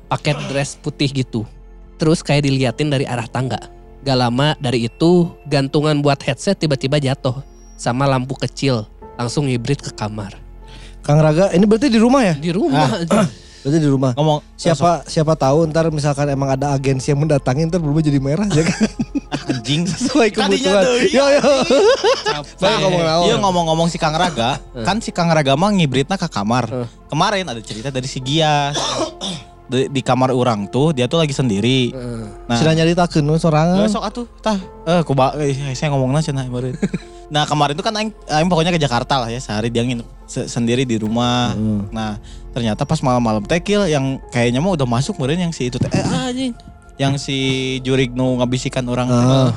Pakai 0.09 0.33
dress 0.49 0.79
putih 0.81 1.13
gitu. 1.13 1.45
Terus 2.01 2.25
kayak 2.25 2.49
diliatin 2.49 2.89
dari 2.89 3.05
arah 3.05 3.29
tangga. 3.29 3.61
Gak 4.01 4.17
lama 4.17 4.55
dari 4.57 4.87
itu, 4.89 5.35
gantungan 5.51 6.01
buat 6.01 6.17
headset 6.25 6.57
tiba-tiba 6.57 6.97
jatuh. 6.97 7.45
Sama 7.77 8.09
lampu 8.09 8.39
kecil. 8.39 8.89
Langsung 9.21 9.51
hibrid 9.51 9.83
ke 9.83 9.93
kamar. 9.93 10.46
Kang 11.07 11.23
Raga, 11.23 11.55
ini 11.55 11.63
berarti 11.65 11.87
di 11.87 11.97
rumah 11.97 12.21
ya? 12.21 12.35
Di 12.35 12.51
rumah 12.51 12.91
aja. 12.93 13.23
Berarti 13.63 13.79
di 13.79 13.87
rumah. 13.87 14.11
Ngomong 14.15 14.39
Siapa 14.55 15.07
siapa 15.07 15.35
tahu 15.35 15.67
ntar 15.67 15.87
misalkan 15.89 16.27
emang 16.29 16.51
ada 16.51 16.71
agensi 16.71 17.11
yang 17.11 17.19
mendatangi 17.21 17.67
ntar 17.67 17.79
berubah 17.79 17.99
jadi 18.01 18.19
merah 18.19 18.47
ya 18.49 18.63
kan? 18.63 18.79
anjing. 19.49 19.87
Sesuai 19.87 20.31
kebutuhan. 20.31 20.83
tuh, 20.83 20.99
Yo 21.09 21.25
yo. 21.31 21.43
Capek. 22.25 22.59
Baik 22.59 22.77
ngomong. 22.81 23.03
Iya 23.23 23.35
ngomong-ngomong 23.39 23.87
si 23.87 23.97
Kang 23.97 24.15
Raga, 24.15 24.59
kan 24.77 24.99
si 24.99 25.11
Kang 25.11 25.31
Raga 25.31 25.55
mah 25.55 25.71
ngibritna 25.71 26.15
ke 26.15 26.27
kamar. 26.27 26.67
Eh. 26.69 26.89
Kemarin 27.07 27.47
ada 27.47 27.59
cerita 27.59 27.89
dari 27.89 28.07
si 28.07 28.19
Gias. 28.19 28.75
di, 29.67 29.91
di 29.91 29.99
kamar 29.99 30.31
orang 30.31 30.67
tuh 30.67 30.91
dia 30.91 31.07
tuh 31.07 31.19
lagi 31.19 31.31
sendiri. 31.31 31.91
Eh, 31.91 32.27
Nah, 32.47 32.55
Sila 32.55 32.71
nyaritakeun 32.73 33.23
we 33.25 33.35
Eh, 33.35 33.41
sorangan. 33.41 33.87
sok 33.87 34.05
atuh 34.05 34.27
tah 34.39 34.59
eh 34.87 35.03
kuba 35.03 35.35
eh, 35.37 35.55
saya 35.73 35.91
ngomongna 35.91 36.19
cenah 36.19 36.47
kemarin. 36.47 36.75
nah 37.27 37.43
kemarin 37.43 37.75
itu 37.75 37.83
kan 37.83 37.91
aing, 37.93 38.11
aing 38.29 38.47
pokoknya 38.47 38.71
ke 38.71 38.79
Jakarta 38.79 39.19
lah 39.19 39.29
ya 39.29 39.39
sehari 39.39 39.67
dia 39.67 39.83
nginep 39.83 40.07
se- 40.25 40.47
sendiri 40.47 40.83
di 40.83 40.95
rumah. 40.97 41.53
Hmm. 41.53 41.91
Nah 41.91 42.23
ternyata 42.51 42.83
pas 42.83 42.99
malam-malam 42.99 43.43
tekil 43.43 43.85
yang 43.85 44.23
kayaknya 44.31 44.59
mah 44.59 44.73
udah 44.73 44.87
masuk 44.87 45.19
kemarin 45.19 45.45
yang 45.45 45.53
si 45.53 45.67
itu 45.67 45.77
teh 45.77 45.91
eh, 45.91 46.07
anjing 46.07 46.55
yang 46.97 47.19
si 47.19 47.37
Jurik 47.83 48.11
nu 48.11 48.39
ngabisikan 48.39 48.87
orang 48.87 49.11
teh. 49.11 49.19
Ah. 49.19 49.53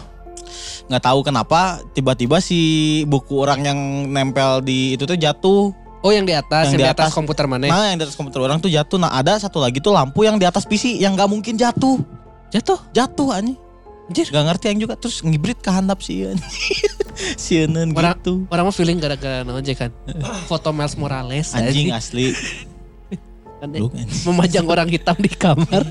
nggak 0.90 1.04
tahu 1.06 1.22
kenapa 1.22 1.80
tiba-tiba 1.94 2.42
si 2.42 2.60
buku 3.06 3.38
orang 3.38 3.62
yang 3.62 3.80
nempel 4.10 4.60
di 4.60 4.98
itu 4.98 5.06
tuh 5.06 5.14
jatuh. 5.16 5.70
Oh 6.00 6.10
yang 6.10 6.24
di 6.24 6.32
atas, 6.32 6.72
Yang 6.72 6.74
yang, 6.74 6.80
di 6.80 6.86
di 6.88 6.94
atas, 6.96 7.06
atas. 7.12 7.16
komputer 7.16 7.46
mana? 7.46 7.68
Nah 7.68 7.92
yang 7.92 8.00
di 8.00 8.08
atas 8.08 8.16
komputer 8.16 8.40
orang 8.40 8.58
tuh 8.58 8.72
jatuh. 8.72 8.98
Nah 8.98 9.12
ada 9.12 9.36
satu 9.38 9.60
lagi 9.60 9.78
tuh 9.78 9.92
lampu 9.92 10.24
yang 10.24 10.40
di 10.40 10.48
atas 10.48 10.64
PC 10.64 10.96
yang 10.98 11.14
nggak 11.14 11.30
mungkin 11.30 11.54
jatuh. 11.54 12.00
Jatuh. 12.50 12.80
Jatuh 12.90 13.30
anjing. 13.36 13.60
Anjir. 14.10 14.26
Gak 14.34 14.42
ngerti 14.42 14.66
yang 14.74 14.80
juga 14.82 14.98
terus 14.98 15.22
ngibrit 15.22 15.62
ke 15.62 15.70
handap 15.70 16.02
sih 16.02 16.26
anjing. 16.26 16.42
Sieun 17.36 17.76
Orang, 17.94 18.16
gitu. 18.20 18.34
orang 18.48 18.64
mah 18.70 18.76
feeling 18.76 18.98
gara-gara 18.98 19.44
naon 19.44 19.60
aja 19.60 19.74
kan. 19.76 19.92
Foto 20.48 20.72
Miles 20.72 20.96
Morales 20.96 21.52
Anjing 21.52 21.92
asli. 21.92 22.32
Kan, 23.60 23.76
memajang 24.24 24.64
orang 24.72 24.88
hitam 24.88 25.20
di 25.20 25.28
kamar. 25.28 25.84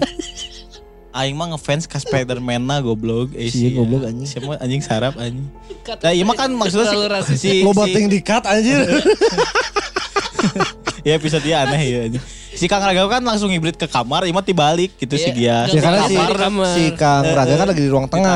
Aing 1.18 1.37
mah 1.37 1.52
ngefans 1.52 1.85
ke 1.85 2.00
Spider-Man 2.00 2.64
na 2.64 2.80
goblok. 2.80 3.37
Eh, 3.37 3.52
Sia, 3.52 3.76
goblok, 3.76 4.08
anjing. 4.08 4.25
Siapa 4.25 4.56
anjing 4.56 4.80
sarap 4.80 5.20
anjing. 5.20 5.44
Nah, 5.85 6.12
iya 6.16 6.25
mah 6.25 6.32
kan 6.32 6.49
maksudnya 6.49 6.88
si, 7.28 7.37
si, 7.37 7.50
Lo 7.61 7.76
si, 7.76 7.80
bating 7.80 8.08
dikat 8.08 8.49
anjir. 8.49 8.88
ya 11.00 11.12
episode 11.14 11.43
dia 11.43 11.62
aneh 11.62 11.81
ya 11.81 11.99
anjing. 12.05 12.25
Si 12.49 12.67
Kang 12.67 12.81
Raga 12.81 13.07
kan 13.07 13.23
langsung 13.23 13.49
hibrit 13.49 13.75
ke 13.75 13.87
kamar, 13.87 14.25
ima 14.25 14.40
dibalik 14.40 14.97
gitu 14.97 15.14
si 15.14 15.31
Iya, 15.31 15.69
Gias. 15.69 15.69
ya 15.71 15.81
karena 15.81 16.05
si, 16.05 16.14
kamar. 16.17 16.67
si 16.73 16.85
Kang 16.93 17.23
Raga 17.23 17.55
kan 17.55 17.67
lagi 17.67 17.81
di 17.81 17.88
ruang 17.88 18.07
tengah. 18.07 18.35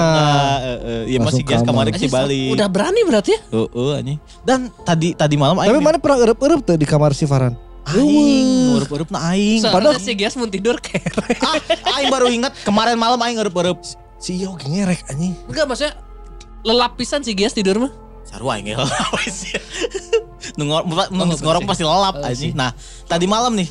eh, 0.61 0.79
eh, 0.79 1.03
Iya 1.11 1.19
Langsung 1.19 1.43
Gias 1.43 1.61
kamar. 1.61 1.91
kemarin 1.91 1.93
si 1.97 2.07
balik. 2.07 2.51
Udah 2.53 2.69
berani 2.69 3.01
berarti 3.03 3.31
ya? 3.33 3.41
Heeh 3.51 3.93
anjing. 3.97 4.19
Dan 4.41 4.59
tadi 4.81 5.09
tadi 5.13 5.35
malam 5.35 5.59
Tapi 5.59 5.75
mana 5.77 5.99
pernah 5.99 6.23
erup-erup 6.23 6.61
tuh 6.63 6.77
di 6.77 6.85
kamar 6.85 7.11
si 7.13 7.25
Farhan? 7.25 7.57
aing 7.83 8.79
urup-urup 8.79 9.11
na 9.11 9.35
aing. 9.35 9.59
Soalnya 9.59 9.99
si 9.99 10.15
Gias 10.15 10.39
mau 10.39 10.47
tidur 10.47 10.79
kerek. 10.79 11.43
Ah, 11.43 11.59
aing 11.99 12.09
baru 12.09 12.31
ingat 12.31 12.55
kemarin 12.63 12.95
malam 12.95 13.19
aing 13.19 13.35
urup-urup. 13.37 13.83
Si 14.17 14.39
Iyo 14.39 14.55
ngerek 14.55 15.11
anjing. 15.11 15.35
Enggak 15.51 15.67
maksudnya 15.67 15.99
lelapisan 16.63 17.27
si 17.27 17.35
Gias 17.35 17.51
tidur 17.51 17.83
mah. 17.83 17.91
Sarua 18.23 18.55
aing 18.55 18.71
ya. 18.71 18.79
Apa 20.53 20.59
sih? 20.59 20.59
Nu 20.59 20.65
ngor- 20.69 20.87
nu 21.11 21.23
Oh, 21.23 21.27
ngorong 21.33 21.65
pasti 21.65 21.83
lelap 21.83 22.15
Oh, 22.15 22.23
anjing. 22.23 22.53
sih. 22.53 22.53
Nah, 22.53 22.71
tadi 23.05 23.25
malam 23.25 23.57
nih 23.57 23.69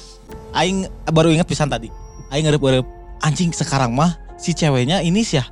aing 0.52 0.78
baru 1.08 1.30
ingat 1.30 1.46
pisan 1.46 1.68
tadi. 1.68 1.88
Aing 2.30 2.48
urup-urup 2.48 2.86
anjing 3.20 3.52
sekarang 3.52 3.92
mah 3.92 4.16
si 4.36 4.52
ceweknya 4.52 5.00
ini 5.00 5.22
sih 5.22 5.38
ya. 5.38 5.46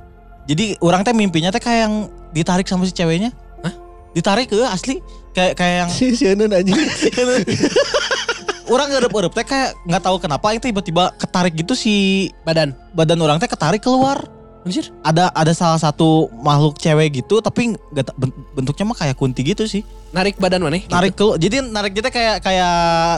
Jadi 0.44 0.74
orang 0.80 1.04
teh 1.04 1.12
mimpinya 1.12 1.48
teh 1.48 1.58
kayak 1.58 1.80
yang 1.86 1.94
ditarik 2.30 2.64
sama 2.64 2.82
si 2.82 2.90
ceweknya. 2.90 3.30
Hah? 3.60 3.74
Ditarik 4.10 4.48
ke 4.48 4.58
asli 4.64 4.98
kayak 5.30 5.54
kayak 5.54 5.74
yang 5.80 5.90
Si 5.90 6.10
Sieun 6.12 6.42
anjing. 6.42 6.74
orang 8.70 8.86
ngerup-urup 8.88 9.30
teh 9.30 9.42
kayak 9.42 9.74
nggak 9.82 10.02
tahu 10.02 10.16
kenapa 10.18 10.50
aing 10.50 10.58
teh 10.58 10.70
tiba-tiba 10.70 11.10
ketarik 11.14 11.54
gitu 11.54 11.74
si 11.74 11.94
Badan. 12.42 12.74
badan 12.90 13.18
orang 13.18 13.38
teh 13.38 13.46
ketarik 13.46 13.78
keluar. 13.78 14.22
Anjir. 14.60 14.92
Ada 15.00 15.32
ada 15.32 15.52
salah 15.56 15.80
satu 15.80 16.28
makhluk 16.44 16.76
cewek 16.76 17.24
gitu 17.24 17.40
tapi 17.40 17.80
ben- 17.90 18.36
bentuknya 18.52 18.84
mah 18.92 18.96
kayak 18.98 19.16
kunti 19.16 19.40
gitu 19.40 19.64
sih. 19.64 19.80
Narik 20.12 20.36
badan 20.36 20.60
mana? 20.60 20.76
Gitu. 20.76 20.92
Narik 20.92 21.16
ke 21.16 21.24
jadi 21.40 21.64
narik 21.64 21.92
kita 21.96 22.12
kayak 22.12 22.44
kayak 22.44 22.74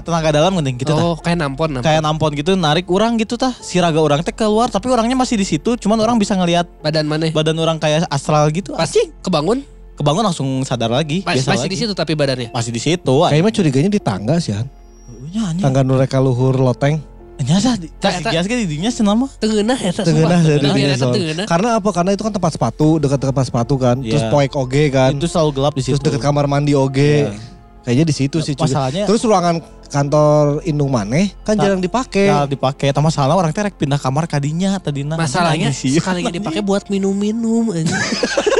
tenaga 0.07 0.31
dalam 0.31 0.55
geuning 0.55 0.79
gitu 0.79 0.95
tah. 0.95 1.03
oh, 1.03 1.17
kayak 1.19 1.43
nampon, 1.43 1.75
nampon. 1.75 1.83
Kayak 1.83 2.01
nampon 2.07 2.31
gitu 2.39 2.53
narik 2.55 2.87
orang 2.87 3.19
gitu 3.19 3.35
tah. 3.35 3.51
Si 3.59 3.83
raga 3.83 3.99
orang 3.99 4.23
teh 4.23 4.31
keluar 4.31 4.71
tapi 4.71 4.87
orangnya 4.87 5.19
masih 5.19 5.35
di 5.35 5.43
situ 5.43 5.75
cuman 5.75 5.99
orang 5.99 6.15
bisa 6.15 6.39
ngelihat 6.39 6.71
badan 6.79 7.11
mana? 7.11 7.35
badan 7.35 7.59
orang 7.59 7.83
kayak 7.83 8.07
astral 8.07 8.47
gitu. 8.55 8.79
Pas 8.79 8.91
kebangun 9.21 9.67
Kebangun 9.93 10.25
langsung 10.25 10.49
sadar 10.65 10.89
lagi. 10.89 11.21
mas- 11.21 11.37
biasa 11.37 11.53
masih 11.53 11.69
lagi. 11.69 11.75
di 11.75 11.79
situ 11.85 11.93
tapi 11.93 12.13
badannya. 12.17 12.49
Masih 12.49 12.73
di 12.73 12.81
situ. 12.81 13.15
Kayaknya 13.29 13.53
curiganya 13.53 13.91
di 13.93 14.01
tangga 14.01 14.41
sih 14.41 14.57
Han. 14.57 14.65
Anjing. 15.33 15.65
Tangga 15.65 15.81
nu 15.85 15.97
reka 15.97 16.21
luhur 16.21 16.57
loteng. 16.57 17.01
Nya 17.43 17.57
sah 17.59 17.75
di- 17.75 17.91
tah 17.95 18.11
si 18.11 18.23
Eta- 18.23 18.31
Gias 18.31 18.47
ge 18.47 18.55
cenah 18.93 19.15
mah. 19.15 19.31
Ya 19.35 19.91
tak 19.91 20.05
Tengenah 20.07 20.39
sumpah. 20.39 20.41
dari 20.41 20.59
Tengenah, 20.59 20.75
dinya 20.75 20.87
ya, 20.87 20.97
soal. 20.97 21.15
tengenah. 21.15 21.47
Karena 21.47 21.69
apa? 21.77 21.89
Karena 21.91 22.11
itu 22.13 22.23
kan 22.23 22.33
tempat 22.33 22.53
sepatu, 22.53 22.89
dekat 22.97 23.19
tempat 23.21 23.45
sepatu 23.45 23.75
kan. 23.77 23.97
Terus 23.99 24.23
Iya. 24.23 24.31
poek 24.31 24.53
oge 24.55 24.85
kan. 24.89 25.11
Itu 25.13 25.27
selalu 25.27 25.51
gelap 25.53 25.73
di 25.75 25.83
situ. 25.83 25.95
Terus 25.95 26.03
dekat 26.09 26.23
kamar 26.23 26.47
mandi 26.47 26.73
oge. 26.73 27.27
Iya. 27.27 27.35
Kayaknya 27.83 28.05
di 28.05 28.15
situ 28.15 28.37
sih. 28.39 28.55
Masalahnya 28.55 29.05
Terus 29.05 29.21
ruangan 29.21 29.59
kantor 29.91 30.63
Indung 30.63 30.89
Maneh 30.89 31.35
kan 31.43 31.53
Nah, 31.53 31.67
jarang 31.67 31.83
dipakai. 31.83 32.27
ya 32.27 32.47
dipakai. 32.47 32.95
Tapi 32.95 33.03
masalah 33.03 33.35
orang 33.35 33.51
teh 33.51 33.61
rek 33.61 33.75
pindah 33.75 33.99
kamar 33.99 34.25
kadinya 34.25 34.79
tadinya. 34.79 35.19
Masalahnya 35.19 35.75
sih. 35.75 35.91
sekalinya 35.93 36.31
dipakai 36.31 36.63
buat 36.63 36.87
minum-minum 36.87 37.75
aja. 37.75 37.91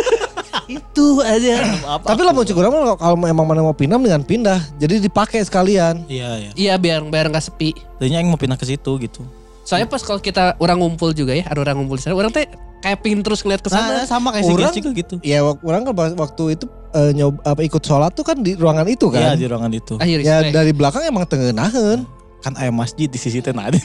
Itu 0.67 1.21
aja. 1.21 1.63
Apa? 1.89 2.13
Tapi 2.13 2.21
lah 2.21 2.33
mau 2.33 2.43
cukup 2.43 2.63
kalau 2.63 2.95
kalau 2.95 3.17
emang 3.23 3.47
mana 3.47 3.61
mau 3.61 3.73
pindah 3.73 3.97
dengan 3.97 4.23
pindah. 4.23 4.59
Jadi 4.77 5.01
dipakai 5.01 5.41
sekalian. 5.41 6.07
Iya, 6.07 6.31
iya. 6.39 6.51
Iya 6.53 6.75
biar 6.77 7.01
biar 7.03 7.27
nggak 7.29 7.45
sepi. 7.45 7.75
Tadinya 7.99 8.19
yang 8.19 8.31
mau 8.31 8.39
pindah 8.39 8.55
ke 8.55 8.65
situ 8.65 8.91
gitu. 8.99 9.23
Soalnya 9.63 9.87
pas 9.87 10.03
kalau 10.03 10.19
kita 10.19 10.59
orang 10.59 10.75
ngumpul 10.77 11.11
juga 11.11 11.33
ya, 11.33 11.47
ada 11.47 11.59
orang 11.59 11.79
ngumpul 11.79 11.95
di 11.95 12.03
sana, 12.03 12.15
orang 12.15 12.35
teh 12.35 12.51
kayak 12.83 12.99
pingin 12.99 13.23
terus 13.23 13.41
ngeliat 13.41 13.63
ke 13.63 13.71
sana. 13.71 14.03
Nah, 14.03 14.07
sama 14.07 14.35
kayak 14.35 14.43
si 14.43 14.51
Orang- 14.51 14.75
juga 14.75 14.91
gitu. 14.93 15.15
Ya 15.23 15.39
wak- 15.41 15.63
orang 15.63 15.87
kan 15.87 15.95
waktu 16.19 16.59
itu 16.59 16.67
eh, 16.93 17.11
nyoba 17.15 17.39
apa 17.47 17.61
ikut 17.63 17.79
sholat 17.81 18.11
tuh 18.13 18.27
kan 18.27 18.37
di 18.37 18.53
ruangan 18.53 18.85
itu 18.85 19.07
Iya 19.09 19.33
kan. 19.33 19.35
di 19.39 19.47
ruangan 19.47 19.73
itu. 19.73 19.95
Akhir 19.97 20.19
ya 20.21 20.37
dari 20.51 20.75
belakang 20.75 21.07
emang 21.07 21.25
tengenahan. 21.25 22.03
Kan 22.43 22.59
ayam 22.59 22.75
masjid 22.75 23.07
di 23.07 23.15
sisi 23.15 23.39
teh 23.39 23.51
nah 23.51 23.67
ada. 23.71 23.79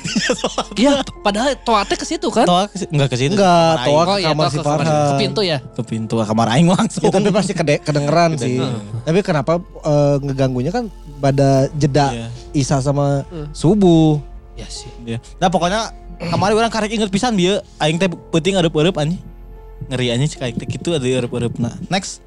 Iya, 0.74 1.06
padahal 1.22 1.54
toate 1.58 1.94
ke 1.94 2.04
situ 2.04 2.26
kan? 2.28 2.42
Toa 2.44 2.66
ke, 2.66 2.90
enggak 2.90 3.08
ke 3.08 3.16
situ. 3.16 3.32
Enggak, 3.32 3.86
toa 3.86 4.02
ke 4.04 4.16
iya, 4.18 4.28
kamar 4.28 4.46
si 4.50 4.58
Farhan. 4.60 4.86
Ke 4.90 5.14
pintu 5.20 5.42
ya. 5.42 5.58
ke 5.62 5.82
pintu 5.84 6.16
kamar 6.18 6.48
aing 6.52 6.66
langsung. 6.68 7.02
Ya 7.02 7.12
tapi 7.12 7.30
pasti 7.30 7.54
kede- 7.54 7.80
kedengeran 7.80 8.34
sih. 8.36 8.58
Tapi 9.04 9.20
kenapa 9.22 9.58
eh, 9.62 10.16
ngeganggunya 10.20 10.70
kan 10.70 10.90
pada 11.18 11.70
jeda 11.72 12.10
Iya. 12.10 12.28
Isa 12.52 12.78
sama 12.80 13.22
Hmm. 13.24 13.48
subuh. 13.52 14.18
Ya 14.54 14.66
sih. 14.66 14.90
Iya. 15.06 15.22
Nah 15.38 15.48
pokoknya 15.48 15.94
kemarin 16.20 16.58
orang 16.58 16.74
karek 16.74 16.90
inget 16.92 17.08
pisan 17.08 17.38
bieu 17.38 17.62
aing 17.78 17.96
teh 17.96 18.10
penting 18.10 18.58
arep-arep 18.58 18.96
anjing. 18.96 19.22
Ngeri 19.88 20.10
anjing 20.10 20.30
cek 20.30 20.42
aing 20.42 20.58
teh 20.58 20.66
kitu 20.68 20.92
ada 20.92 21.06
arep-arep 21.06 21.54
nah. 21.56 21.78
Next. 21.88 22.26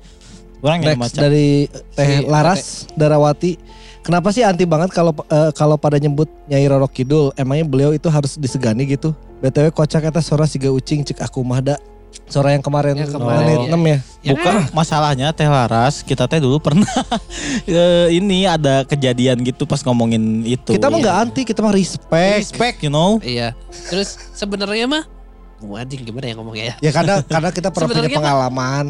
Orang 0.61 0.79
yang 0.79 0.95
Next 0.95 1.17
maca. 1.17 1.21
dari 1.25 1.67
Teh 1.91 2.21
Si 2.21 2.29
Laras 2.29 2.63
Darawati. 2.93 3.57
Kenapa 4.01 4.33
sih 4.33 4.41
anti 4.41 4.65
banget 4.65 4.97
kalau 4.97 5.13
eh, 5.29 5.53
kalau 5.53 5.77
pada 5.77 6.01
nyebut 6.01 6.27
Nyai 6.49 6.65
Roro 6.67 6.89
Kidul? 6.89 7.37
Emangnya 7.37 7.69
beliau 7.69 7.93
itu 7.93 8.09
harus 8.09 8.41
disegani 8.41 8.89
gitu? 8.89 9.13
BTW 9.41 9.73
kocak 9.73 10.09
eta 10.09 10.21
suara 10.25 10.49
siga 10.49 10.73
ucing 10.73 11.05
cek 11.05 11.21
aku 11.21 11.45
mah 11.45 11.61
da. 11.61 11.77
Suara 12.27 12.55
yang 12.55 12.63
kemarin, 12.63 12.95
Yang 12.99 13.15
kemarin, 13.15 13.71
menit 13.71 13.71
iya. 13.71 13.75
6 13.75 13.79
ya. 13.87 13.99
Ya, 14.21 14.33
Bukan 14.35 14.55
masalahnya 14.75 15.27
Teh 15.31 15.47
Laras 15.47 16.03
kita 16.03 16.27
teh 16.27 16.43
dulu 16.43 16.59
pernah 16.59 16.87
eh, 17.71 18.11
ini 18.15 18.47
ada 18.47 18.83
kejadian 18.83 19.43
gitu 19.47 19.63
pas 19.67 19.79
ngomongin 19.83 20.43
itu. 20.43 20.75
Kita 20.75 20.91
mah 20.91 20.99
nggak 20.99 21.17
anti, 21.27 21.43
kita 21.47 21.63
mah 21.63 21.75
respect. 21.75 22.39
respect 22.43 22.77
you 22.83 22.91
know. 22.91 23.19
Iya. 23.23 23.55
Terus 23.91 24.19
sebenarnya 24.35 24.91
mah 24.91 25.05
anjing 25.61 26.03
gimana 26.03 26.27
ya 26.31 26.35
ngomongnya 26.35 26.65
ya? 26.65 26.75
Ya 26.83 26.91
karena 26.91 27.15
karena 27.23 27.51
kita 27.53 27.69
pernah 27.71 27.89
punya 27.93 28.09
mah- 28.11 28.19
pengalaman 28.19 28.87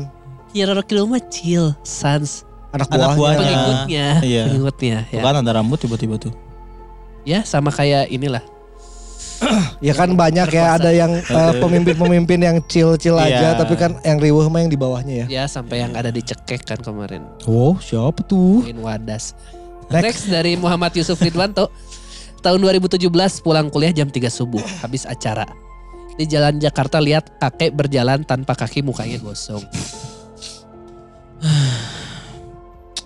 Ya 0.50 0.66
Roro 0.66 0.82
Kidul 0.82 1.06
mah 1.06 1.22
chill, 1.30 1.76
sans, 1.86 2.42
anak 2.70 2.88
Anak 2.88 3.10
buahnya. 3.14 3.38
pengikutnya, 3.40 4.06
Iya. 4.22 4.42
pengikutnya 4.46 4.96
ya. 5.10 5.20
Bukan 5.20 5.34
ada 5.42 5.50
rambut 5.52 5.78
tiba-tiba 5.78 6.14
tuh. 6.16 6.32
Ya 7.22 7.42
sama 7.42 7.70
kayak 7.70 8.08
inilah. 8.08 8.42
Ya 9.80 9.96
kan 9.96 10.12
banyak 10.12 10.52
ya 10.52 10.76
ada 10.76 10.92
yang 10.92 11.16
eh, 11.16 11.52
pemimpin-pemimpin 11.56 12.36
yang 12.38 12.56
chill-chill 12.62 13.16
aja 13.16 13.56
Iya. 13.56 13.56
tapi 13.56 13.72
kan 13.72 13.96
yang 14.00 14.20
riuh 14.20 14.44
mah 14.46 14.60
yang 14.60 14.68
di 14.68 14.76
bawahnya 14.76 15.24
ya. 15.24 15.26
Ya 15.40 15.44
sampai 15.48 15.80
yang 15.80 15.96
ada 15.96 16.12
dicekek 16.12 16.60
kan 16.62 16.76
kemarin. 16.76 17.24
Wow, 17.48 17.80
siapa 17.80 18.20
tuh? 18.20 18.60
Main 18.62 18.76
wadas. 18.78 19.32
Next. 19.88 20.04
Next 20.04 20.24
dari 20.28 20.54
Muhammad 20.54 20.92
Yusuf 20.92 21.16
Ridwanto. 21.16 21.72
Tahun 22.40 22.56
2017 22.56 23.00
pulang 23.40 23.68
kuliah 23.68 23.90
jam 23.90 24.08
3 24.08 24.28
subuh 24.28 24.60
habis 24.80 25.04
acara. 25.04 25.48
Di 26.14 26.28
jalan 26.28 26.60
Jakarta 26.60 27.00
lihat 27.00 27.40
kakek 27.40 27.72
berjalan 27.72 28.20
tanpa 28.22 28.52
kaki 28.52 28.80
mukanya 28.80 29.16
gosong. 29.18 29.64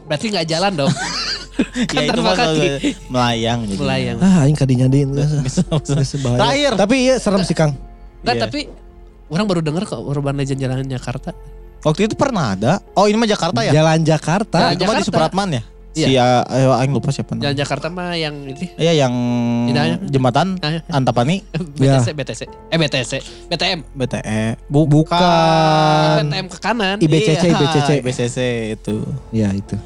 Berarti 0.05 0.27
nggak 0.31 0.47
jalan 0.47 0.73
dong. 0.77 0.93
Kan 1.87 2.03
ya 2.05 2.11
itu 2.11 2.21
mah 2.21 2.35
kaki. 2.35 2.69
melayang 3.09 3.59
jadi. 3.64 3.79
Melayang. 3.81 4.17
Ah, 4.21 4.45
aing 4.45 4.57
bisa. 5.40 5.62
bahaya. 6.21 6.38
Terakhir. 6.40 6.73
Tapi 6.77 6.95
iya 7.01 7.14
serem 7.17 7.43
sih 7.43 7.57
Kang. 7.57 7.73
Nggak, 8.25 8.35
Iya. 8.35 8.43
tapi 8.49 8.61
orang 9.29 9.47
baru 9.49 9.61
dengar 9.61 9.83
kok 9.85 10.01
urban 10.01 10.35
legend 10.35 10.61
jalan 10.61 10.85
Jakarta. 10.85 11.31
Waktu 11.85 12.09
itu 12.09 12.14
pernah 12.17 12.57
ada. 12.57 12.81
Oh 12.97 13.05
ini 13.05 13.17
mah 13.21 13.29
Jakarta 13.29 13.61
ya? 13.61 13.73
Jalan 13.73 14.01
Jakarta. 14.03 14.73
Jalan 14.73 14.75
itu 14.75 14.83
mah 14.85 14.95
di. 14.97 15.05
Supratman 15.05 15.49
ya? 15.53 15.62
Iya. 15.94 16.04
Si 16.04 16.12
uh, 16.12 16.42
ayo 16.50 16.74
aing 16.74 16.90
lupa 16.90 17.09
siapa 17.09 17.33
Jalan 17.33 17.40
namanya. 17.44 17.54
Jakarta 17.57 17.87
mah 17.87 18.12
yang 18.12 18.35
ini 18.44 18.66
Iya 18.74 18.92
yang 19.00 19.14
Hidayah. 19.64 19.96
jembatan 20.04 20.59
Antapani 20.88 21.38
BTC, 21.78 22.11
BTC, 22.12 22.40
eh 22.66 22.76
BTC, 22.76 23.12
BTM, 23.46 23.78
BTE. 23.94 24.42
Bu- 24.66 24.90
Bukan. 24.90 26.18
BTM 26.20 26.46
ke 26.46 26.59
kanan. 26.59 26.96
IBCC, 26.98 27.42
Iya, 27.44 27.54
IBCC. 27.54 27.90
IBCC 28.00 28.38
itu. 28.76 28.96
Ya 29.30 29.48
itu. 29.50 29.78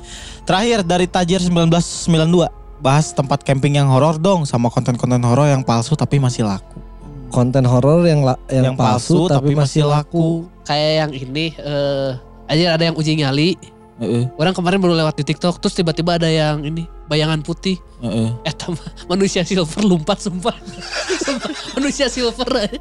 Terakhir 0.42 0.80
dari 0.82 1.04
Tajir 1.04 1.44
1992 1.44 2.48
bahas 2.78 3.10
tempat 3.10 3.42
camping 3.42 3.74
yang 3.74 3.86
horor 3.86 4.16
dong 4.16 4.44
sama 4.44 4.68
konten-konten 4.68 5.20
horor 5.20 5.44
yang 5.46 5.60
palsu 5.60 5.92
tapi 5.92 6.16
masih 6.16 6.42
laku. 6.42 6.80
Konten 7.28 7.60
horor 7.62 8.00
yang 8.02 8.24
la- 8.24 8.40
yang, 8.48 8.72
palsu, 8.72 9.28
tapi 9.28 9.52
masih 9.52 9.84
laku. 9.84 10.48
Kayak 10.64 10.92
yang 10.98 11.12
ini, 11.12 11.52
eh 11.52 12.16
aja 12.46 12.72
ada 12.72 12.82
yang 12.82 12.96
uji 12.96 13.12
nyali. 13.14 13.60
Heeh, 13.98 14.30
Orang 14.38 14.54
kemarin 14.54 14.78
baru 14.78 14.94
lewat 14.94 15.18
di 15.18 15.24
TikTok, 15.26 15.58
terus 15.58 15.74
tiba-tiba 15.74 16.14
ada 16.22 16.30
yang 16.30 16.62
ini 16.62 16.86
bayangan 17.10 17.42
putih. 17.42 17.82
heeh. 17.98 18.30
Eh 18.46 18.54
sama 18.54 18.78
manusia 19.10 19.42
silver 19.42 19.82
lompat 19.82 20.22
sumpah. 20.22 20.54
sumpah 21.26 21.50
manusia 21.74 22.06
silver 22.06 22.50
eh. 22.62 22.78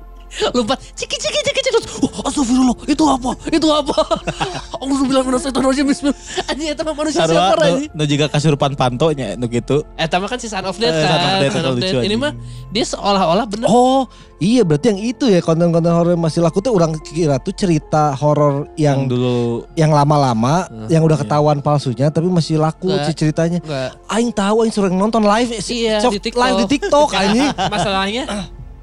Lompat 0.49 0.77
ciki 0.93 1.13
ciki 1.13 1.39
ciki 1.39 1.51
ciki 1.57 1.69
terus 1.69 1.85
oh, 1.97 2.21
astagfirullah 2.23 2.77
itu 2.85 3.03
apa 3.03 3.31
itu 3.47 3.67
apa 3.67 3.95
Allah 4.81 4.95
bilang 5.01 5.23
mana 5.23 5.37
setan 5.37 5.61
rajim 5.61 5.83
bismillah 5.83 6.17
anjing 6.45 6.67
eta 6.67 6.81
mah 6.81 6.93
manusia 6.93 7.19
Sarua 7.19 7.33
silver 7.33 7.57
nu, 7.57 7.65
anjing 7.65 7.89
nu 7.91 8.03
juga 8.05 8.25
kasurupan 8.27 8.71
pantonya 8.73 9.33
nu 9.33 9.47
gitu. 9.47 9.81
eh 9.93 10.05
tapi 10.05 10.25
kan 10.25 10.35
si 10.35 10.45
Son 10.45 10.61
of 10.61 10.75
Death 10.75 10.93
Eh, 10.93 11.01
kan 11.01 11.09
Son 11.09 11.23
of 11.23 11.39
Death, 11.39 11.53
Son 11.53 11.65
of 11.65 11.75
Death. 11.77 12.03
ini 12.03 12.15
mah 12.15 12.31
dia 12.67 12.85
seolah-olah 12.85 13.45
bener 13.45 13.67
Oh, 13.67 14.03
iya 14.37 14.61
berarti 14.61 14.85
yang 14.89 15.01
itu 15.01 15.25
ya 15.25 15.39
konten-konten 15.39 15.89
horor 15.89 16.11
yang 16.11 16.21
masih 16.21 16.39
laku 16.39 16.59
tuh 16.59 16.71
orang 16.71 16.93
kira 17.01 17.37
tuh 17.37 17.51
cerita 17.51 18.11
horor 18.13 18.67
yang 18.75 18.99
Yang 18.99 19.09
dulu 19.09 19.37
yang 19.73 19.91
lama-lama 19.91 20.67
Hmm, 20.67 20.87
yang 20.87 21.01
udah 21.01 21.15
iya. 21.15 21.23
ketahuan 21.23 21.57
palsunya 21.59 22.07
tapi 22.07 22.27
masih 22.27 22.57
laku 22.57 22.91
sih 23.03 23.15
ceritanya. 23.15 23.59
enggak 23.59 23.95
Aing 24.07 24.31
tahu 24.31 24.61
aing 24.61 24.71
sering 24.71 24.93
nonton 24.93 25.21
live 25.21 25.49
Iya, 25.49 25.99
sok 25.99 26.13
di 26.13 26.21
TikTok. 26.21 26.39
live 26.39 26.57
di 26.57 26.67
TikTok 26.69 27.09
anjing. 27.17 27.49
masalahnya 27.67 28.23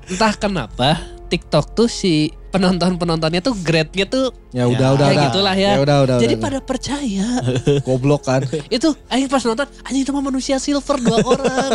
entah 0.04 0.33
kenapa 0.35 0.88
TikTok 1.35 1.75
tuh 1.75 1.90
si 1.90 2.31
penonton-penontonnya 2.55 3.42
tuh 3.42 3.59
grade-nya 3.59 4.07
tuh 4.07 4.31
Ya 4.55 4.62
Ya, 4.62 4.70
udah 4.70 4.94
udah 4.94 5.07
kayak 5.11 5.18
udah. 5.18 5.27
gitulah 5.35 5.55
ya. 5.59 5.70
Ya 5.75 5.81
udah 5.83 5.97
udah. 6.07 6.16
jadi 6.23 6.35
udah, 6.38 6.44
pada 6.47 6.59
percaya 6.62 7.27
udah. 7.42 7.83
goblok 7.90 8.23
kan. 8.23 8.47
itu 8.70 8.87
aing 9.11 9.27
pas 9.27 9.42
nonton 9.42 9.66
anjing 9.83 10.07
itu 10.07 10.14
mah 10.14 10.23
manusia 10.23 10.62
silver 10.62 11.03
dua 11.03 11.18
orang 11.27 11.70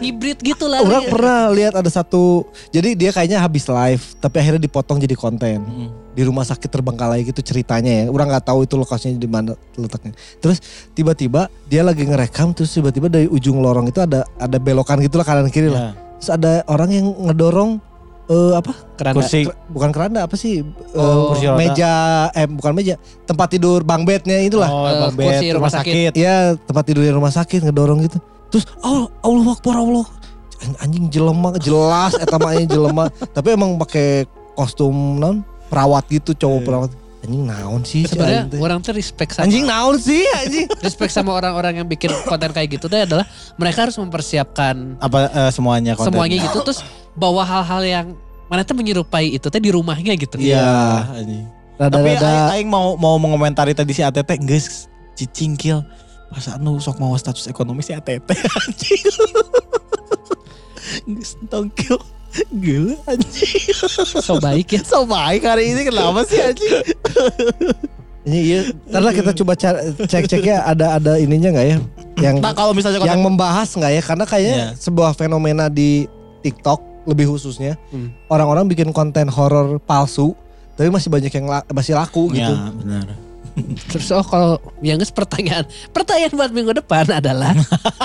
hibrid 0.00 0.40
gitu 0.40 0.64
lah 0.64 0.80
Orang 0.80 1.12
pernah 1.12 1.52
lihat 1.52 1.76
ada 1.76 1.92
satu 1.92 2.48
jadi 2.72 2.96
dia 2.96 3.12
kayaknya 3.12 3.44
habis 3.44 3.68
live 3.68 4.00
tapi 4.16 4.40
akhirnya 4.40 4.64
dipotong 4.64 4.96
jadi 4.96 5.12
konten. 5.12 5.60
Mm. 5.60 5.90
di 6.12 6.28
rumah 6.28 6.44
sakit 6.44 6.68
terbengkalai 6.68 7.24
gitu 7.24 7.40
ceritanya 7.40 8.04
ya. 8.04 8.12
Orang 8.12 8.28
nggak 8.28 8.44
tahu 8.44 8.68
itu 8.68 8.76
lokasinya 8.76 9.16
di 9.16 9.24
mana 9.24 9.56
letaknya. 9.76 10.12
Terus 10.44 10.60
tiba-tiba 10.92 11.48
dia 11.68 11.80
lagi 11.80 12.04
ngerekam 12.04 12.52
terus 12.52 12.68
tiba-tiba 12.72 13.08
dari 13.08 13.24
ujung 13.32 13.56
lorong 13.60 13.88
itu 13.88 13.96
ada 13.96 14.28
ada 14.36 14.60
belokan 14.60 15.00
gitu 15.00 15.16
lah 15.16 15.24
kanan 15.24 15.48
kiri 15.48 15.72
lah. 15.72 15.96
Ya. 15.96 16.20
Terus 16.20 16.30
ada 16.36 16.52
orang 16.68 16.90
yang 16.92 17.06
ngedorong 17.16 17.80
eh 18.24 18.52
apa? 18.54 18.72
keranda 18.94 19.18
Kursi 19.18 19.40
bukan 19.66 19.90
keranda 19.90 20.20
apa 20.22 20.34
sih? 20.34 20.62
Eh, 20.62 20.94
Oh, 20.94 21.30
kursi 21.30 21.44
roda. 21.44 21.58
meja 21.58 21.92
eh 22.30 22.46
bukan 22.46 22.72
meja, 22.72 22.94
tempat 23.22 23.50
tidur 23.50 23.82
bang 23.82 24.02
bednya 24.02 24.38
itulah. 24.38 24.66
Oh, 24.66 24.84
Eh, 24.84 24.94
Bang 25.00 25.14
kursi 25.16 25.46
rumah 25.48 25.58
rumah 25.58 25.72
sakit. 25.72 25.92
sakit. 25.92 26.12
Iya, 26.14 26.36
tempat 26.56 26.84
tidur 26.84 27.02
di 27.02 27.10
rumah 27.10 27.30
sakit 27.30 27.60
ngedorong 27.62 27.98
gitu. 28.02 28.18
Terus 28.48 28.64
oh, 28.80 29.10
Allah 29.20 29.48
Akbar 29.50 29.76
Allah. 29.76 30.06
An- 30.60 30.78
Anjing 30.80 31.06
jelema 31.08 31.50
jelas 31.58 32.14
eta 32.14 32.36
mah 32.36 32.52
anjing 32.52 32.70
jelema, 32.70 33.04
tapi 33.34 33.48
emang 33.50 33.74
pakai 33.76 34.24
kostum 34.52 34.94
non 35.16 35.42
perawat 35.66 36.06
gitu 36.06 36.30
cowok 36.32 36.56
Iya. 36.56 36.66
perawat. 36.68 36.90
Anjing 37.22 37.46
naon 37.46 37.80
sih 37.86 38.02
si 38.02 38.10
sebenarnya 38.10 38.50
orang 38.58 38.82
tuh 38.82 38.92
respect 38.92 39.32
sama 39.32 39.46
Anjing 39.46 39.62
naon 39.62 39.94
sih 39.94 40.26
anjing. 40.26 40.66
respect 40.86 41.14
sama 41.14 41.30
orang-orang 41.32 41.78
yang 41.78 41.86
bikin 41.86 42.10
konten 42.26 42.50
kayak 42.50 42.74
gitu 42.74 42.90
tuh 42.90 42.98
adalah 42.98 43.24
mereka 43.54 43.86
harus 43.86 43.94
mempersiapkan 43.94 44.98
Apa 44.98 45.30
eh, 45.30 45.50
semuanya 45.54 45.94
konten? 45.94 46.10
semuanya 46.10 46.36
gitu 46.42 46.58
terus 46.60 46.82
bawa 47.14 47.46
hal-hal 47.46 47.80
yang 47.80 48.06
mana 48.50 48.62
tuh 48.62 48.74
menyerupai 48.74 49.32
itu 49.32 49.48
teh 49.48 49.56
di 49.56 49.70
rumahnya 49.70 50.12
gitu. 50.12 50.36
Iya. 50.36 51.08
anjing. 51.14 51.46
Tapi 51.72 51.88
Rada-rada 51.88 52.52
aing, 52.52 52.52
aing 52.52 52.68
mau 52.68 52.94
mau 52.94 53.16
mengomentari 53.16 53.72
tadi 53.72 53.90
si 53.90 54.02
ATT 54.02 54.38
geus 54.44 54.86
cicingkil. 55.14 55.80
Pas 56.28 56.46
anu 56.50 56.76
sok 56.76 56.98
mau 56.98 57.14
status 57.14 57.46
ekonomi 57.46 57.80
si 57.80 57.92
ATT 57.92 58.28
anjing. 58.60 59.04
Geus 61.16 61.32
tongkil. 61.48 61.96
Gila 62.50 62.96
anjing. 63.04 63.76
So 64.18 64.36
baik 64.38 64.68
ya. 64.70 64.80
So 64.82 65.04
baik 65.04 65.42
hari 65.42 65.70
ini 65.70 65.84
kenapa 65.84 66.24
sih 66.24 66.40
anjing? 66.40 66.80
ini 68.22 68.38
iya. 68.42 68.60
Ntar 68.86 69.02
lah 69.02 69.12
kita 69.12 69.30
coba 69.34 69.52
ca- 69.52 69.82
cek-ceknya 70.00 70.62
ada 70.62 70.96
ada 70.96 71.12
ininya 71.16 71.52
nggak 71.52 71.66
ya? 71.66 71.78
Yang 72.18 72.36
Nah 72.38 72.52
kalau 72.52 72.72
misalnya 72.72 73.02
yang 73.02 73.20
membahas 73.20 73.68
nggak 73.68 73.92
ya? 73.92 74.02
Karena 74.02 74.24
kayaknya 74.24 74.56
Iya. 74.56 74.68
sebuah 74.74 75.12
fenomena 75.12 75.66
di 75.66 76.06
TikTok 76.40 76.80
lebih 77.04 77.28
khususnya 77.28 77.74
Hmm. 77.90 78.14
orang-orang 78.26 78.64
bikin 78.64 78.90
konten 78.90 79.26
horor 79.26 79.76
palsu, 79.78 80.38
tapi 80.72 80.86
masih 80.86 81.10
banyak 81.10 81.32
yang 81.32 81.46
la- 81.46 81.66
masih 81.68 81.92
laku 81.92 82.30
gitu. 82.30 82.46
Ya 82.48 82.70
benar. 82.72 83.06
Terus 83.92 84.08
oh 84.12 84.24
kalau 84.24 84.56
yang 84.80 84.96
pertanyaan 85.12 85.68
pertanyaan 85.92 86.32
buat 86.32 86.50
minggu 86.50 86.72
depan 86.80 87.04
adalah 87.12 87.52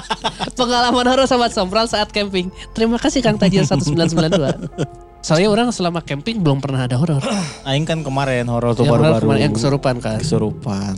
pengalaman 0.60 1.06
horor 1.08 1.28
sobat 1.28 1.56
sompral 1.56 1.88
saat 1.88 2.12
camping. 2.12 2.52
Terima 2.76 3.00
kasih 3.00 3.24
Kang 3.24 3.40
Tajir 3.40 3.64
1992. 3.64 5.24
Soalnya 5.24 5.50
orang 5.50 5.68
selama 5.72 6.04
camping 6.04 6.40
belum 6.40 6.60
pernah 6.60 6.84
ada 6.84 7.00
horor. 7.00 7.24
Aing 7.68 7.88
kan 7.88 8.04
kemarin 8.04 8.48
horor 8.48 8.76
tuh 8.76 8.84
Yang 8.84 8.92
horor 8.92 9.04
baru-baru. 9.04 9.24
kemarin 9.24 9.42
yang 9.42 9.56
kesurupan 9.56 9.96
kan. 10.04 10.18
Kesurupan. 10.20 10.96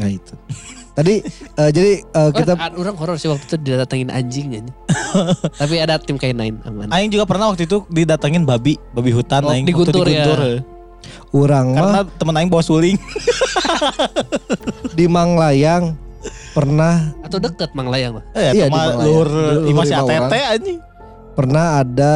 Nah 0.00 0.08
itu. 0.10 0.34
Tadi 0.94 1.26
eh, 1.58 1.70
jadi 1.74 1.92
eh, 2.06 2.30
kita 2.30 2.54
Oh, 2.54 2.86
orang 2.86 2.94
horor 2.94 3.18
sih 3.18 3.26
waktu 3.26 3.42
itu 3.50 3.56
didatengin 3.58 4.14
anjing 4.14 4.46
aja. 4.54 4.72
Tapi 5.66 5.74
ada 5.82 5.98
tim 5.98 6.14
K9 6.14 6.62
aman. 6.62 6.86
Aing 6.94 7.10
juga 7.10 7.26
pernah 7.26 7.50
waktu 7.50 7.66
itu 7.66 7.82
didatengin 7.90 8.46
babi, 8.46 8.78
babi 8.94 9.10
hutan 9.10 9.42
Oh, 9.42 9.50
aing 9.50 9.66
di 9.66 9.74
waktu 9.74 9.90
Guntur 9.90 10.06
ya. 10.06 10.62
Orang 11.34 11.74
Karena 11.74 12.00
mah 12.00 12.04
temen 12.14 12.34
aing 12.38 12.46
bawa 12.48 12.62
suling. 12.62 12.94
di 14.96 15.04
Manglayang 15.04 15.98
pernah 16.54 17.10
Atau 17.20 17.42
deket 17.42 17.74
Mang 17.74 17.90
Layang 17.90 18.16
mah. 18.16 18.24
Eh, 18.32 18.40
Iya, 18.40 18.52
di 18.54 18.60
sama 18.64 18.76
Banglayan. 18.78 19.02
luhur 19.02 19.28
Luhur 19.28 19.66
lima 19.66 19.82
si 19.82 19.92
lima 19.92 20.02
ATT 20.06 20.34
anjing. 20.48 20.78
pernah 21.34 21.82
ada 21.82 22.12